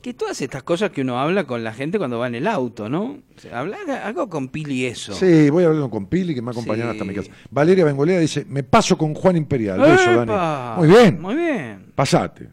Que 0.03 0.13
todas 0.13 0.39
estas 0.43 0.63
cosas 0.63 0.91
que 0.91 1.01
uno 1.01 1.19
habla 1.19 1.45
con 1.47 1.65
la 1.65 1.73
gente 1.73 1.97
cuando 1.97 2.19
va 2.19 2.27
en 2.27 2.35
el 2.35 2.47
auto, 2.47 2.91
¿no? 2.91 3.05
O 3.37 3.41
sea, 3.41 3.61
hablar 3.61 3.91
algo 3.91 4.29
con 4.29 4.49
Pili 4.49 4.85
eso. 4.85 5.15
Sí, 5.15 5.49
voy 5.49 5.65
hablando 5.65 5.89
con 5.89 6.05
Pili, 6.07 6.35
que 6.35 6.43
me 6.43 6.51
ha 6.51 6.53
acompañado 6.53 6.91
Sí. 6.93 6.99
hasta 6.99 7.05
mi 7.11 7.15
casa. 7.15 7.31
Valeria 7.51 7.87
Bengolea 7.87 8.19
dice, 8.21 8.45
me 8.47 8.63
paso 8.63 8.99
con 8.99 9.15
Juan 9.15 9.37
Imperial. 9.39 9.81
Beso, 9.81 10.25
Dani. 10.27 10.79
Muy 10.79 10.89
bien. 10.89 11.23
Muy 11.23 11.35
bien. 11.37 11.87
Pasate. 11.95 12.51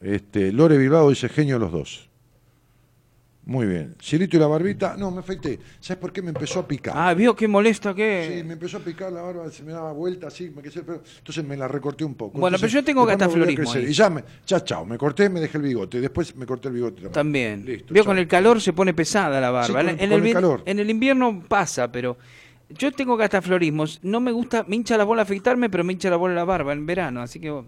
Este, 0.00 0.52
Lore 0.52 0.78
Bilbao 0.78 1.08
dice 1.10 1.28
genio 1.28 1.58
los 1.58 1.72
dos. 1.72 2.08
Muy 3.46 3.66
bien. 3.66 3.94
Cielito 4.00 4.36
y 4.38 4.40
la 4.40 4.46
barbita. 4.46 4.96
No, 4.96 5.10
me 5.10 5.20
afeité. 5.20 5.58
¿Sabes 5.78 6.00
por 6.00 6.12
qué 6.12 6.22
me 6.22 6.30
empezó 6.30 6.60
a 6.60 6.66
picar? 6.66 6.94
Ah, 6.96 7.12
vio 7.12 7.36
qué 7.36 7.46
molesta 7.46 7.94
que. 7.94 8.36
Sí, 8.38 8.42
me 8.44 8.54
empezó 8.54 8.78
a 8.78 8.80
picar 8.80 9.12
la 9.12 9.20
barba, 9.20 9.50
se 9.50 9.62
me 9.62 9.72
daba 9.72 9.92
vuelta 9.92 10.28
así, 10.28 10.50
me 10.50 10.62
quedé 10.62 10.80
el 10.80 10.86
pelo. 10.86 11.02
Entonces 11.18 11.44
me 11.44 11.54
la 11.56 11.68
recorté 11.68 12.04
un 12.04 12.14
poco. 12.14 12.38
Bueno, 12.38 12.56
Entonces, 12.56 12.72
pero 12.72 12.80
yo 12.80 12.84
tengo 12.86 13.06
cataflorismo. 13.06 13.76
Y 13.80 13.92
ya, 13.92 14.08
me, 14.08 14.24
ya, 14.46 14.64
chao, 14.64 14.86
me 14.86 14.96
corté, 14.96 15.28
me 15.28 15.40
dejé 15.40 15.58
el 15.58 15.64
bigote. 15.64 16.00
Después 16.00 16.34
me 16.36 16.46
corté 16.46 16.68
el 16.68 16.74
bigote 16.74 17.02
también. 17.08 17.12
También. 17.12 17.64
Listo, 17.66 17.92
Vio 17.92 18.02
chao. 18.02 18.10
con 18.10 18.18
el 18.18 18.26
calor 18.28 18.60
se 18.62 18.72
pone 18.72 18.94
pesada 18.94 19.40
la 19.40 19.50
barba. 19.50 19.66
Sí, 19.66 19.72
con- 19.74 19.88
en, 20.00 20.10
con 20.10 20.26
el, 20.26 20.32
calor. 20.32 20.62
en 20.64 20.78
el 20.78 20.88
invierno 20.88 21.42
pasa, 21.46 21.92
pero 21.92 22.16
yo 22.70 22.92
tengo 22.92 23.18
cataflorismos. 23.18 24.00
No 24.02 24.20
me 24.20 24.32
gusta, 24.32 24.64
me 24.66 24.76
hincha 24.76 24.96
la 24.96 25.04
bola 25.04 25.20
afeitarme, 25.22 25.68
pero 25.68 25.84
me 25.84 25.92
hincha 25.92 26.08
la 26.08 26.16
bola 26.16 26.34
la 26.34 26.44
barba 26.44 26.72
en 26.72 26.86
verano, 26.86 27.20
así 27.20 27.40
que 27.40 27.62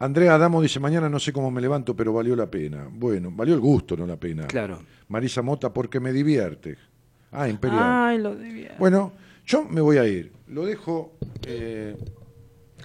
Andrea 0.00 0.34
Adamo 0.34 0.62
dice, 0.62 0.78
mañana 0.78 1.08
no 1.08 1.18
sé 1.18 1.32
cómo 1.32 1.50
me 1.50 1.60
levanto, 1.60 1.94
pero 1.96 2.12
valió 2.12 2.36
la 2.36 2.46
pena. 2.50 2.88
Bueno, 2.90 3.30
valió 3.32 3.54
el 3.54 3.60
gusto, 3.60 3.96
no 3.96 4.06
la 4.06 4.16
pena. 4.16 4.46
claro. 4.46 4.80
Marisa 5.08 5.40
Mota, 5.42 5.72
porque 5.72 6.00
me 6.00 6.12
divierte. 6.12 6.76
Ah, 7.32 7.48
Imperial. 7.48 7.82
Ay, 7.82 8.18
lo 8.18 8.36
debía. 8.36 8.76
Bueno, 8.78 9.12
yo 9.46 9.64
me 9.64 9.80
voy 9.80 9.96
a 9.98 10.06
ir. 10.06 10.30
Lo 10.48 10.64
dejo... 10.66 11.14
eh, 11.46 11.96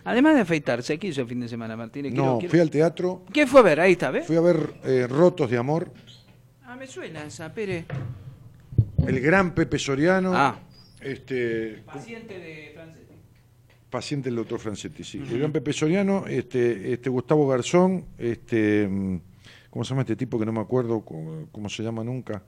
Además 0.06 0.35
de 0.35 0.41
afeitarse, 0.41 0.98
¿qué 0.99 1.07
hizo 1.07 1.22
el 1.22 1.27
fin 1.27 1.40
de 1.41 1.48
semana, 1.48 1.76
Martínez? 1.77 2.11
Quiero- 2.14 2.26
no, 2.26 2.38
quiero- 2.40 2.52
fui 2.52 2.60
al 2.60 2.69
teatro, 2.69 3.23
¿Qué 3.31 3.45
fue 3.48 3.60
a 3.61 3.64
ver? 3.64 3.80
Ahí 3.80 3.94
está, 3.94 4.10
¿ves? 4.11 4.26
fui 4.27 4.35
a 4.35 4.41
ver 4.41 4.73
eh, 4.84 5.07
Rotos 5.10 5.49
de 5.49 5.57
Amor, 5.57 5.91
Ah, 6.65 6.76
me 6.76 6.88
suena 6.88 7.23
esa, 7.26 7.53
Pere. 7.53 7.85
el 9.07 9.19
gran 9.22 9.53
Pepe 9.53 9.77
Soriano. 9.80 10.31
Ah. 10.35 10.60
Este, 10.99 11.84
Paciente 11.85 12.38
de 12.40 12.72
Francetti. 12.73 13.02
Paciente 13.93 14.29
del 14.29 14.35
doctor 14.37 14.59
Francetti, 14.59 15.03
sí. 15.03 15.19
Gran 15.19 15.51
Pepe 15.51 15.71
Soriano, 15.71 16.25
este, 16.27 16.91
este 16.93 17.09
Gustavo 17.09 17.47
Garzón, 17.47 18.05
este, 18.17 18.87
mm, 18.87 19.17
¿cómo 19.69 19.85
se 19.85 19.89
llama 19.91 20.01
este 20.01 20.15
tipo 20.15 20.39
que 20.39 20.45
no 20.45 20.51
me 20.51 20.59
acuerdo 20.61 21.01
cómo, 21.05 21.47
cómo 21.51 21.69
se 21.69 21.83
llama 21.83 22.03
nunca? 22.03 22.41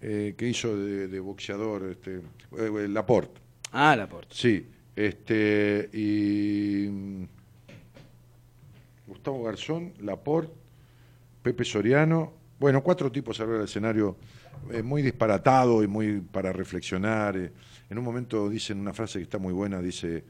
Eh, 0.00 0.34
que 0.36 0.48
hizo 0.48 0.76
de, 0.76 1.06
de 1.08 1.20
boxeador, 1.20 1.84
este, 1.90 2.16
eh, 2.16 2.20
eh, 2.84 2.88
Laporte, 2.88 3.40
Ah, 3.72 3.94
la 3.96 4.08
porta. 4.08 4.34
sí. 4.34 4.66
Este, 4.96 5.88
y 5.92 6.88
mm, 6.90 7.24
Gustavo 9.06 9.44
Garzón, 9.44 9.92
Laporte, 10.00 10.52
Pepe 11.42 11.64
Soriano, 11.64 12.32
bueno, 12.58 12.82
cuatro 12.82 13.10
tipos 13.12 13.38
arriba 13.40 13.58
del 13.58 13.66
escenario, 13.66 14.16
eh, 14.72 14.82
muy 14.82 15.02
disparatado 15.02 15.82
y 15.84 15.86
muy 15.86 16.20
para 16.20 16.52
reflexionar. 16.52 17.36
eh. 17.36 17.52
En 17.90 17.96
un 17.98 18.04
momento 18.04 18.48
dicen 18.48 18.78
una 18.80 18.92
frase 18.92 19.18
que 19.20 19.22
está 19.22 19.38
muy 19.38 19.52
buena, 19.52 19.80
dice, 19.80 20.24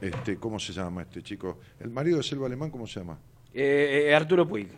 este, 0.00 0.36
¿cómo 0.36 0.58
se 0.58 0.72
llama 0.72 1.02
este 1.02 1.22
chico? 1.22 1.58
El 1.80 1.90
marido 1.90 2.18
de 2.18 2.22
Selva 2.22 2.46
Alemán, 2.46 2.70
¿cómo 2.70 2.86
se 2.86 3.00
llama? 3.00 3.18
Eh, 3.54 4.06
eh, 4.08 4.14
Arturo 4.14 4.46
Puig. 4.46 4.68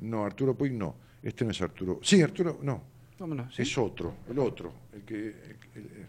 No, 0.00 0.24
Arturo 0.24 0.54
Puig 0.54 0.72
no. 0.72 0.94
Este 1.22 1.44
no 1.44 1.50
es 1.50 1.60
Arturo. 1.62 2.00
Sí, 2.02 2.20
Arturo, 2.22 2.58
no. 2.62 2.82
Vámonos. 3.18 3.54
¿sí? 3.54 3.62
Es 3.62 3.78
otro, 3.78 4.14
el 4.30 4.38
otro. 4.38 4.72
El 4.92 5.02
que, 5.02 5.14
el- 5.16 5.34
el- 5.74 6.06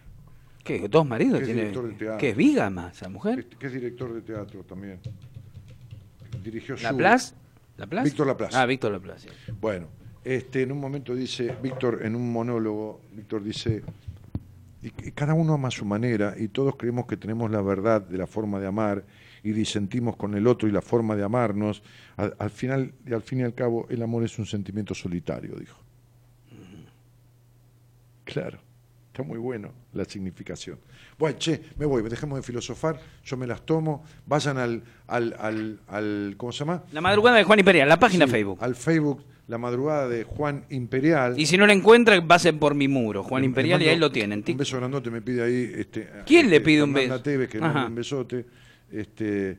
¿Qué? 0.64 0.88
¿Dos 0.90 1.06
maridos 1.08 1.40
Es 1.40 1.46
tiene? 1.46 1.62
director 1.62 1.88
del 1.88 1.98
teatro. 1.98 2.18
¿Qué 2.18 2.30
es 2.32 2.36
Vígama, 2.38 2.90
esa 2.94 3.08
mujer? 3.08 3.40
este, 3.40 3.56
que 3.56 3.68
es 3.68 3.74
director 3.74 4.14
de 4.14 4.22
teatro 4.22 4.64
también. 4.64 5.00
Dirigió 6.44 6.76
¿La. 6.78 6.94
Plaza? 6.94 7.36
¿La 7.78 7.88
Plaza? 7.88 8.04
Víctor 8.06 8.28
Laplace. 8.28 8.58
Ah, 8.58 8.66
Víctor 8.66 8.92
Laplace. 8.92 9.30
sí. 9.30 9.52
Bueno, 9.62 9.88
este, 10.24 10.64
en 10.64 10.72
un 10.72 10.80
momento 10.80 11.16
dice, 11.16 11.56
Víctor, 11.62 12.02
en 12.04 12.16
un 12.16 12.32
monólogo, 12.32 13.02
Víctor 13.14 13.44
dice, 13.44 13.84
y, 14.82 14.88
y 14.88 15.12
cada 15.12 15.34
uno 15.34 15.54
ama 15.54 15.70
a 15.70 15.72
su 15.72 15.86
manera 15.86 16.36
y 16.38 16.48
todos 16.50 16.76
creemos 16.76 17.06
que 17.08 17.18
tenemos 17.18 17.50
la 17.52 17.62
verdad 17.62 18.02
de 18.02 18.18
la 18.18 18.28
forma 18.28 18.60
de 18.60 18.68
amar 18.68 19.06
y 19.44 19.52
disentimos 19.52 20.16
con 20.16 20.36
el 20.36 20.46
otro 20.48 20.68
y 20.68 20.72
la 20.72 20.82
forma 20.82 21.16
de 21.16 21.24
amarnos. 21.24 21.82
Al, 22.18 22.36
al 22.40 22.50
final 22.50 22.94
y 23.06 23.14
al 23.14 23.22
fin 23.22 23.40
y 23.40 23.44
al 23.44 23.54
cabo, 23.54 23.88
el 23.90 24.02
amor 24.02 24.24
es 24.24 24.38
un 24.40 24.46
sentimiento 24.46 24.94
solitario, 24.94 25.56
dijo. 25.56 25.78
Claro, 28.26 28.60
está 29.08 29.24
muy 29.24 29.38
bueno 29.38 29.72
la 29.94 30.04
significación. 30.06 30.80
Bueno, 31.18 31.38
che, 31.40 31.62
me 31.78 31.86
voy, 31.86 32.04
dejemos 32.04 32.38
de 32.38 32.44
filosofar, 32.44 33.00
yo 33.24 33.38
me 33.38 33.48
las 33.48 33.66
tomo, 33.66 34.04
vayan 34.26 34.58
al, 34.58 34.84
al, 35.08 35.36
al, 35.40 35.80
al 35.88 36.34
¿cómo 36.38 36.52
se 36.52 36.60
llama? 36.60 36.84
La 36.92 37.02
madrugada 37.02 37.38
de 37.38 37.44
Juan 37.44 37.60
Imperial, 37.60 37.88
la 37.88 38.00
página 38.00 38.26
Sí, 38.26 38.32
Facebook. 38.32 38.58
Al 38.62 38.76
Facebook, 38.76 39.24
la 39.48 39.58
madrugada 39.58 40.08
de 40.10 40.24
Juan 40.24 40.66
Imperial. 40.70 41.40
Y 41.40 41.46
si 41.46 41.58
no 41.58 41.66
la 41.66 41.74
encuentran, 41.74 42.28
pasen 42.28 42.60
por 42.60 42.76
mi 42.76 42.88
muro, 42.88 43.24
Juan 43.24 43.44
Imperial, 43.44 43.82
y 43.82 43.88
ahí 43.90 43.98
lo 43.98 44.12
tienen. 44.12 44.44
Un 44.48 44.58
beso 44.58 44.78
grandote 44.78 45.10
me 45.10 45.22
pide 45.22 45.44
ahí. 45.44 45.72
Este, 45.76 46.08
¿Quién 46.26 46.50
le 46.50 46.58
este, 46.58 46.66
pide 46.66 46.84
un 46.84 46.94
beso? 46.94 47.22
Tevez, 47.22 47.50
que 47.50 47.60
un 47.60 47.96
besote. 47.96 48.46
Este, 48.92 49.58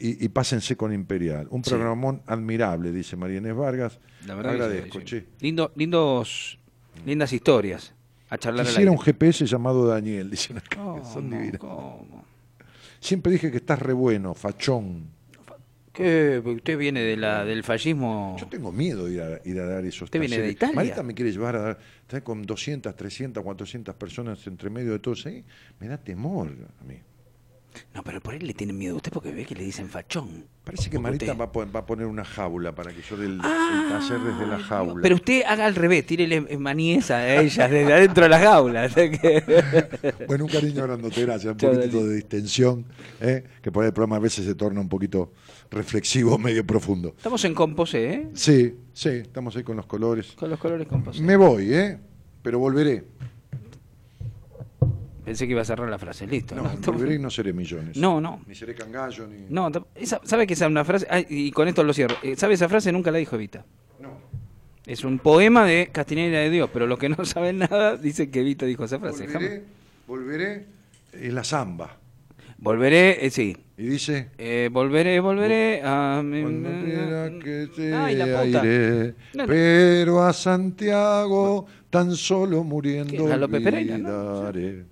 y, 0.00 0.24
y 0.24 0.28
pásense 0.30 0.76
con 0.76 0.92
Imperial. 0.92 1.46
Un 1.50 1.62
Sí. 1.62 1.70
programón 1.70 2.22
admirable, 2.26 2.90
dice 2.90 3.16
María 3.16 3.38
Inés 3.38 3.54
Vargas. 3.54 3.98
La 4.26 4.34
verdad 4.34 4.54
Agradezco, 4.54 5.00
che. 5.02 5.26
Lindo, 5.40 5.72
lindos, 5.76 6.58
lindas 7.06 7.32
historias. 7.32 7.94
A 8.30 8.36
charlar 8.38 8.66
Quisiera 8.66 8.90
un. 8.90 8.98
GPS 8.98 9.46
llamado 9.46 9.86
Daniel, 9.86 10.30
dicen 10.30 10.58
acá. 10.58 10.76
¿Cómo? 10.76 11.04
Son 11.12 11.30
divinas. 11.30 11.58
¿Cómo? 11.58 12.24
Siempre 13.00 13.32
dije 13.32 13.50
que 13.50 13.58
estás 13.58 13.78
re 13.78 13.92
bueno, 13.92 14.34
fachón. 14.34 15.04
¿Qué? 15.98 16.40
¿Usted 16.44 16.78
viene 16.78 17.00
de 17.00 17.16
la, 17.16 17.44
del 17.44 17.64
fascismo? 17.64 18.36
Yo 18.38 18.46
tengo 18.46 18.70
miedo 18.70 19.06
de 19.06 19.14
ir 19.14 19.20
a, 19.20 19.40
ir 19.44 19.58
a 19.60 19.66
dar 19.66 19.84
esos 19.84 20.02
¿Usted 20.02 20.20
viene 20.20 20.38
de. 20.38 20.50
Italia? 20.52 20.76
Marita 20.76 21.02
me 21.02 21.12
quiere 21.12 21.32
llevar 21.32 21.56
a 21.56 21.60
dar, 21.60 21.78
está 22.02 22.22
con 22.22 22.42
200, 22.42 22.94
300, 22.94 23.42
400 23.42 23.94
personas 23.96 24.46
entre 24.46 24.70
medio 24.70 24.92
de 24.92 25.00
todos 25.00 25.26
ahí. 25.26 25.44
Me 25.80 25.88
da 25.88 25.98
temor 25.98 26.52
a 26.80 26.84
mí. 26.84 27.00
No, 27.94 28.02
pero 28.02 28.20
por 28.20 28.34
ahí 28.34 28.40
le 28.40 28.54
tienen 28.54 28.76
miedo 28.76 28.94
a 28.94 28.96
usted 28.96 29.12
porque 29.12 29.30
ve 29.30 29.44
que 29.44 29.54
le 29.54 29.62
dicen 29.62 29.88
fachón. 29.88 30.46
Parece 30.64 30.90
que 30.90 30.98
Marita 30.98 31.26
usted- 31.26 31.38
va 31.40 31.44
a, 31.44 31.52
pon- 31.52 31.70
va 31.74 31.80
a 31.80 31.86
poner 31.86 32.06
una 32.06 32.24
jaula 32.24 32.74
para 32.74 32.92
que 32.92 33.02
yo 33.02 33.16
dé 33.16 33.26
el, 33.26 33.32
el 33.34 33.40
Ah, 33.44 33.86
taller 34.00 34.20
desde 34.20 34.46
la 34.46 34.58
jaula. 34.58 35.00
Pero 35.02 35.14
usted 35.14 35.42
haga 35.46 35.66
al 35.66 35.74
revés, 35.76 36.04
tírele 36.06 36.40
maniesa 36.58 37.18
a 37.18 37.40
ella 37.40 37.68
desde 37.68 37.92
adentro 37.92 38.24
de 38.24 38.28
la 38.30 38.38
jaula. 38.40 38.84
o 38.84 38.88
sea 38.88 39.10
que- 39.10 40.24
Bueno, 40.26 40.44
un 40.46 40.50
cariño 40.50 40.82
grandote, 40.82 41.20
gracias. 41.24 41.52
Un 41.52 41.58
poquito 41.58 42.04
de 42.06 42.16
distensión, 42.16 42.84
¿eh? 43.20 43.44
que 43.62 43.70
por 43.70 43.84
ahí 43.84 43.88
el 43.88 43.94
programa 43.94 44.16
a 44.16 44.20
veces 44.20 44.44
se 44.44 44.54
torna 44.54 44.80
un 44.80 44.88
poquito 44.88 45.32
reflexivo, 45.70 46.38
medio 46.38 46.66
profundo. 46.66 47.14
Estamos 47.16 47.44
en 47.44 47.54
composé, 47.54 48.14
¿eh? 48.14 48.28
Sí, 48.34 48.74
sí, 48.92 49.08
estamos 49.10 49.56
ahí 49.56 49.62
con 49.62 49.76
los 49.76 49.86
colores. 49.86 50.32
Con 50.32 50.50
los 50.50 50.58
colores 50.58 50.86
composé. 50.88 51.22
Me 51.22 51.36
voy, 51.36 51.72
¿eh? 51.74 51.98
Pero 52.42 52.58
volveré. 52.58 53.04
Pensé 55.24 55.44
que 55.46 55.52
iba 55.52 55.60
a 55.60 55.64
cerrar 55.64 55.90
la 55.90 55.98
frase, 55.98 56.26
listo. 56.26 56.54
No, 56.54 56.62
¿no? 56.62 56.70
volveré 56.92 57.16
y 57.16 57.18
no 57.18 57.28
seré 57.28 57.52
millones. 57.52 57.98
No, 57.98 58.18
no. 58.18 58.40
Ni 58.46 58.54
seré 58.54 58.74
cangallo, 58.74 59.26
ni... 59.26 59.44
No, 59.50 59.70
esa- 59.94 60.22
¿sabe 60.24 60.46
que 60.46 60.54
esa 60.54 60.64
es 60.64 60.70
una 60.70 60.86
frase? 60.86 61.06
Y 61.28 61.50
con 61.50 61.68
esto 61.68 61.84
lo 61.84 61.92
cierro. 61.92 62.16
Eh, 62.22 62.34
¿Sabe 62.36 62.54
esa 62.54 62.66
frase? 62.66 62.90
Nunca 62.92 63.10
la 63.10 63.18
dijo 63.18 63.36
Evita. 63.36 63.62
No. 64.00 64.08
Es 64.86 65.04
un 65.04 65.18
poema 65.18 65.66
de 65.66 65.90
Castineira 65.92 66.38
de 66.38 66.48
Dios, 66.48 66.70
pero 66.72 66.86
los 66.86 66.98
que 66.98 67.10
no 67.10 67.22
saben 67.26 67.58
nada 67.58 67.98
dicen 67.98 68.30
que 68.30 68.40
Evita 68.40 68.64
dijo 68.64 68.84
esa 68.84 68.98
frase. 68.98 69.26
Volveré, 69.26 69.64
volveré 70.06 70.66
en 71.12 71.34
la 71.34 71.44
zamba. 71.44 71.98
Volveré, 72.56 73.26
eh, 73.26 73.30
sí. 73.30 73.54
Y 73.78 73.86
dice... 73.86 74.30
Eh, 74.38 74.68
volveré, 74.72 75.20
volveré 75.20 75.80
a 75.84 76.20
mi... 76.24 76.42
Cuando 76.42 76.68
quiera 76.84 77.30
que 77.38 77.68
te 77.74 77.94
Ay, 77.94 78.16
la 78.16 78.24
puta. 78.26 78.46
iré, 78.66 79.14
No, 79.34 79.42
no. 79.42 79.46
pero 79.46 80.22
a 80.24 80.32
Santiago 80.32 81.66
tan 81.88 82.14
solo 82.16 82.64
muriendo 82.64 83.12
¿Qué? 83.24 83.28
¿La 83.30 83.36
López 83.36 83.62
Pereira, 83.62 83.96
no? 83.98 84.08
¿Mm? 84.08 84.36
olvidaré. 84.46 84.84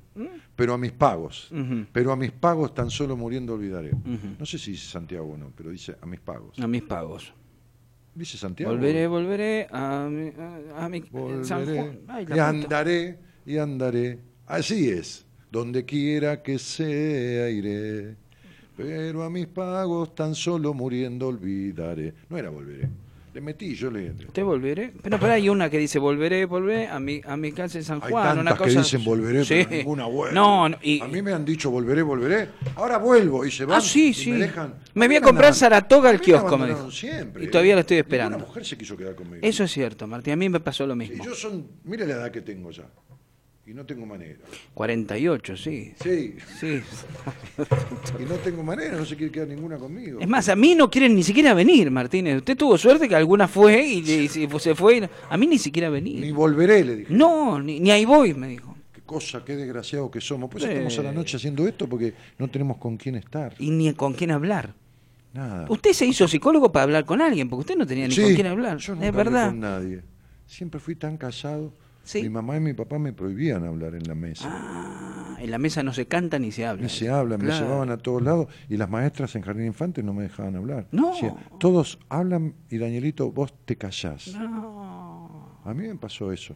Pero 0.55 0.73
a 0.73 0.79
mis 0.79 0.93
pagos, 0.93 1.51
pero 1.93 2.13
a 2.13 2.17
mis 2.17 2.31
pagos 2.33 2.73
tan 2.75 2.89
solo 2.89 3.15
muriendo 3.17 3.53
olvidaré. 3.55 3.91
No 4.39 4.47
sé 4.47 4.57
si 4.59 4.71
dice 4.71 4.87
Santiago 4.89 5.33
o 5.33 5.37
no, 5.37 5.53
pero 5.55 5.69
dice 5.71 5.97
a 6.01 6.07
mis 6.07 6.21
pagos. 6.21 6.59
A 6.59 6.67
mis 6.67 6.83
pagos. 6.83 7.35
Dice 8.15 8.39
Santiago. 8.39 8.73
Volveré, 8.73 9.07
volveré 9.07 9.67
a 9.71 10.09
mi... 10.11 10.31
A, 10.75 10.87
a 10.87 10.89
mi 10.89 11.03
San 11.43 11.67
Juan. 11.67 11.99
Ay, 12.09 12.23
y 12.23 12.27
puta. 12.29 12.49
andaré 12.49 13.19
y 13.45 13.59
andaré. 13.59 14.19
Así 14.47 14.89
es. 14.89 15.27
Donde 15.53 15.85
quiera 15.85 16.43
que 16.43 16.59
sea 16.59 17.51
iré. 17.51 18.17
Pero 18.77 19.23
a 19.23 19.31
mis 19.31 19.47
pagos 19.47 20.15
tan 20.15 20.35
solo 20.35 20.75
muriendo 20.75 21.29
olvidaré. 21.29 22.13
No 22.29 22.37
era 22.37 22.51
volveré. 22.51 22.89
Le 23.33 23.41
metí, 23.43 23.75
yo 23.75 23.91
le. 23.91 24.13
¿Usted 24.13 24.43
volveré? 24.45 24.95
Pero, 25.03 25.19
hay 25.27 25.51
una 25.51 25.69
que 25.69 25.77
dice 25.77 25.99
volveré, 25.99 26.47
volveré 26.47 26.89
a 26.89 26.99
mi, 26.99 27.21
a 27.23 27.37
mi 27.37 27.53
casa 27.53 27.77
en 27.77 27.85
San 27.85 28.01
Hay 28.03 28.11
Juan. 28.11 28.25
tantas 28.29 28.41
una 28.43 28.57
cosa... 28.57 28.71
que 28.71 28.79
dicen 28.79 29.05
volveré, 29.05 29.45
Sí. 29.45 29.55
pero 29.65 29.71
ninguna 29.77 30.07
vuelve. 30.07 30.35
No, 30.35 30.69
no, 30.71 30.79
y... 30.83 31.03
A 31.03 31.07
mí 31.09 31.21
me 31.21 31.35
han 31.35 31.45
dicho 31.45 31.71
volveré, 31.71 32.01
volveré. 32.01 32.49
Ahora 32.77 32.97
vuelvo 32.97 33.45
y 33.45 33.51
se 33.51 33.67
van 33.67 33.77
Ah, 33.77 33.81
sí, 33.83 34.09
y 34.09 34.15
sí. 34.15 34.31
me 34.33 34.39
dejan. 34.39 34.75
Me 34.95 35.07
voy 35.07 35.17
a 35.17 35.21
comprar 35.21 35.53
abandonan- 35.53 35.55
Saratoga 35.55 36.09
al 36.09 36.17
a 36.17 36.19
mí 36.19 36.25
kiosco, 36.25 36.47
me 36.49 36.55
abandonaron 36.65 36.91
dijo. 36.91 36.97
siempre. 36.99 37.45
Y 37.45 37.49
todavía 37.49 37.75
lo 37.75 37.81
estoy 37.81 37.99
esperando. 37.99 38.39
mujer 38.39 38.65
se 38.65 38.79
quiso 38.79 38.97
quedar 38.97 39.15
conmigo. 39.15 39.39
Eso 39.43 39.65
es 39.65 39.71
cierto, 39.71 40.07
Martín. 40.07 40.33
A 40.33 40.37
mí 40.37 40.49
me 40.49 40.61
pasó 40.61 40.87
lo 40.87 40.95
Y 40.95 40.97
mismo. 40.97 41.23
yo 41.23 41.35
son. 41.35 41.67
Mire 41.85 42.07
la 42.07 42.15
edad 42.15 42.31
que 42.31 42.41
tengo 42.41 42.71
ya. 42.71 42.85
Y 43.69 43.75
no 43.75 43.85
tengo 43.85 44.07
manera. 44.07 44.39
48, 44.75 45.57
sí. 45.57 45.93
Sí. 46.01 46.37
Sí. 46.61 46.81
Y 48.21 48.25
no 48.25 48.35
tengo 48.37 48.63
manera, 48.63 48.97
no 48.97 49.05
se 49.05 49.17
quiere 49.17 49.33
quedar 49.33 49.49
ninguna 49.49 49.77
conmigo. 49.77 50.21
Es 50.21 50.29
más, 50.29 50.49
a 50.49 50.55
mí 50.57 50.75
no 50.75 50.89
quieren 50.91 51.15
ni 51.17 51.23
siquiera 51.25 51.53
venir, 51.53 51.91
Martínez. 51.91 52.37
Usted 52.39 52.57
tuvo 52.57 52.79
suerte 52.79 53.09
que 53.09 53.17
alguna 53.17 53.49
fue 53.49 53.85
y, 53.85 53.99
y 54.09 54.29
se 54.29 54.75
fue. 54.75 54.99
y- 54.99 55.03
A 55.29 55.37
mí 55.37 55.47
ni 55.49 55.59
siquiera 55.59 55.89
Ni 55.89 55.95
venir. 55.95 56.33
volveré, 56.35 56.85
le 56.85 56.97
dije. 56.97 57.13
No, 57.15 57.61
ni, 57.61 57.81
ni 57.81 57.91
ahí 57.91 58.05
voy, 58.05 58.35
me 58.35 58.49
dijo. 58.49 58.77
Qué 58.95 59.01
cosa, 59.03 59.45
qué 59.45 59.57
desgraciado 59.57 60.11
que 60.11 60.21
somos. 60.21 60.49
Pues 60.51 60.63
Sí. 60.63 60.71
estamos 60.71 60.99
a 60.99 61.03
la 61.03 61.13
noche 61.13 61.37
haciendo 61.37 61.67
esto 61.67 61.89
porque 61.89 62.15
no 62.39 62.49
tenemos 62.49 62.77
con 62.79 62.97
quién 62.97 63.17
estar. 63.17 63.55
Y 63.59 63.71
ni 63.71 63.93
con 63.95 64.13
quién 64.15 64.31
hablar. 64.31 64.75
Nada. 65.35 65.67
Usted 65.69 65.93
se 65.93 66.07
hizo 66.07 66.29
psicólogo 66.29 66.71
para 66.71 66.85
hablar 66.85 67.05
con 67.05 67.21
alguien, 67.21 67.49
porque 67.49 67.61
usted 67.61 67.77
no 67.77 67.87
tenía 67.87 68.07
ni 68.07 68.15
Sí, 68.15 68.23
con 68.23 68.35
quién 68.35 68.47
hablar. 68.47 68.79
Yo 68.79 68.95
nunca 68.95 69.07
es 69.07 69.13
hablé 69.13 69.25
verdad. 69.25 69.49
con 69.49 69.61
nadie. 69.61 70.03
Siempre 70.47 70.79
fui 70.81 70.95
tan 70.95 71.17
callado. 71.17 71.73
Sí. 72.07 72.23
Mi 72.23 72.31
mamá 72.31 72.57
y 72.57 72.61
mi 72.61 72.73
papá 72.73 72.99
me 73.01 73.13
prohibían 73.13 73.65
hablar 73.65 73.95
en 73.97 74.05
la 74.05 74.15
mesa. 74.15 74.49
Ah, 74.49 75.37
en 75.41 75.51
la 75.51 75.59
mesa 75.59 75.83
no 75.83 75.93
se 75.93 76.07
canta 76.07 76.39
ni 76.39 76.53
se 76.53 76.65
habla. 76.65 76.85
Ni 76.85 76.89
se 76.89 77.11
habla, 77.11 77.37
me 77.37 77.51
llevaban 77.51 77.91
a 77.91 77.97
todos 77.99 78.23
lados 78.23 78.47
y 78.69 78.77
las 78.77 78.89
maestras 78.89 79.35
en 79.35 79.43
Jardín 79.43 79.67
Infante 79.67 80.03
no 80.05 80.15
me 80.15 80.23
dejaban 80.23 80.55
hablar. 80.55 80.87
No. 80.93 81.13
Todos 81.59 81.99
hablan 82.09 82.55
y 82.71 82.79
Danielito, 82.79 83.33
vos 83.33 83.53
te 83.65 83.77
callás. 83.77 84.29
No. 84.35 85.61
A 85.65 85.75
mí 85.75 85.89
me 85.89 85.97
pasó 85.97 86.33
eso. 86.33 86.55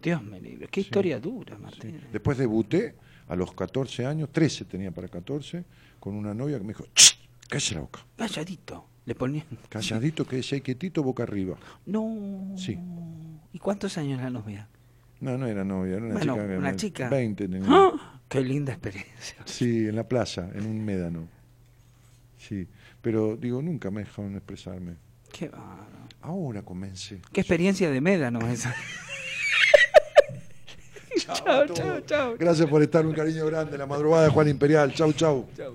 Dios 0.00 0.22
me 0.22 0.40
libre. 0.40 0.68
Qué 0.70 0.80
historia 0.82 1.18
dura, 1.18 1.58
Martín. 1.58 2.00
Después 2.12 2.38
debuté 2.38 2.94
a 3.28 3.34
los 3.36 3.52
14 3.52 4.06
años, 4.06 4.30
13 4.32 4.64
tenía 4.66 4.92
para 4.92 5.08
14, 5.08 5.64
con 5.98 6.14
una 6.14 6.32
novia 6.32 6.58
que 6.58 6.64
me 6.64 6.68
dijo, 6.68 6.84
"Ch, 6.94 7.28
cállese 7.48 7.74
la 7.74 7.80
boca. 7.82 8.06
Calladito. 8.16 8.86
Le 9.10 9.16
ponían. 9.16 9.44
Calladito, 9.68 10.24
que 10.24 10.38
quietito, 10.40 11.02
boca 11.02 11.24
arriba. 11.24 11.56
No. 11.84 12.54
Sí. 12.56 12.78
¿Y 13.52 13.58
cuántos 13.58 13.98
años 13.98 14.22
la 14.22 14.30
novia? 14.30 14.68
No, 15.18 15.36
no 15.36 15.48
era 15.48 15.64
novia, 15.64 15.96
era 15.96 16.04
una 16.04 16.14
Bueno, 16.14 16.34
chica. 16.36 16.56
una 16.58 16.76
chica. 16.76 17.08
20 17.08 17.48
tenía. 17.48 17.66
¡Ah! 17.68 18.20
Qué 18.28 18.40
linda 18.40 18.72
experiencia. 18.72 19.34
Sí, 19.46 19.88
en 19.88 19.96
la 19.96 20.06
plaza, 20.06 20.48
en 20.54 20.64
un 20.64 20.84
médano. 20.84 21.26
Sí, 22.38 22.68
pero 23.02 23.36
digo, 23.36 23.60
nunca 23.60 23.90
me 23.90 24.04
dejaron 24.04 24.36
expresarme. 24.36 24.94
Qué 25.32 25.48
bárbaro. 25.48 26.06
Ahora 26.22 26.62
comencé. 26.62 27.20
Qué 27.32 27.40
experiencia 27.40 27.90
de 27.90 28.00
médano 28.00 28.38
esa. 28.48 28.72
Chao, 31.18 31.66
chao, 31.66 32.00
chao. 32.02 32.36
Gracias 32.38 32.68
por 32.70 32.80
estar, 32.80 33.04
un 33.04 33.12
cariño 33.12 33.44
grande. 33.46 33.76
La 33.76 33.86
madrugada 33.86 34.22
de 34.26 34.30
Juan 34.30 34.46
Imperial. 34.46 34.94
Chau, 34.94 35.12
chau. 35.14 35.48
Chau. 35.56 35.74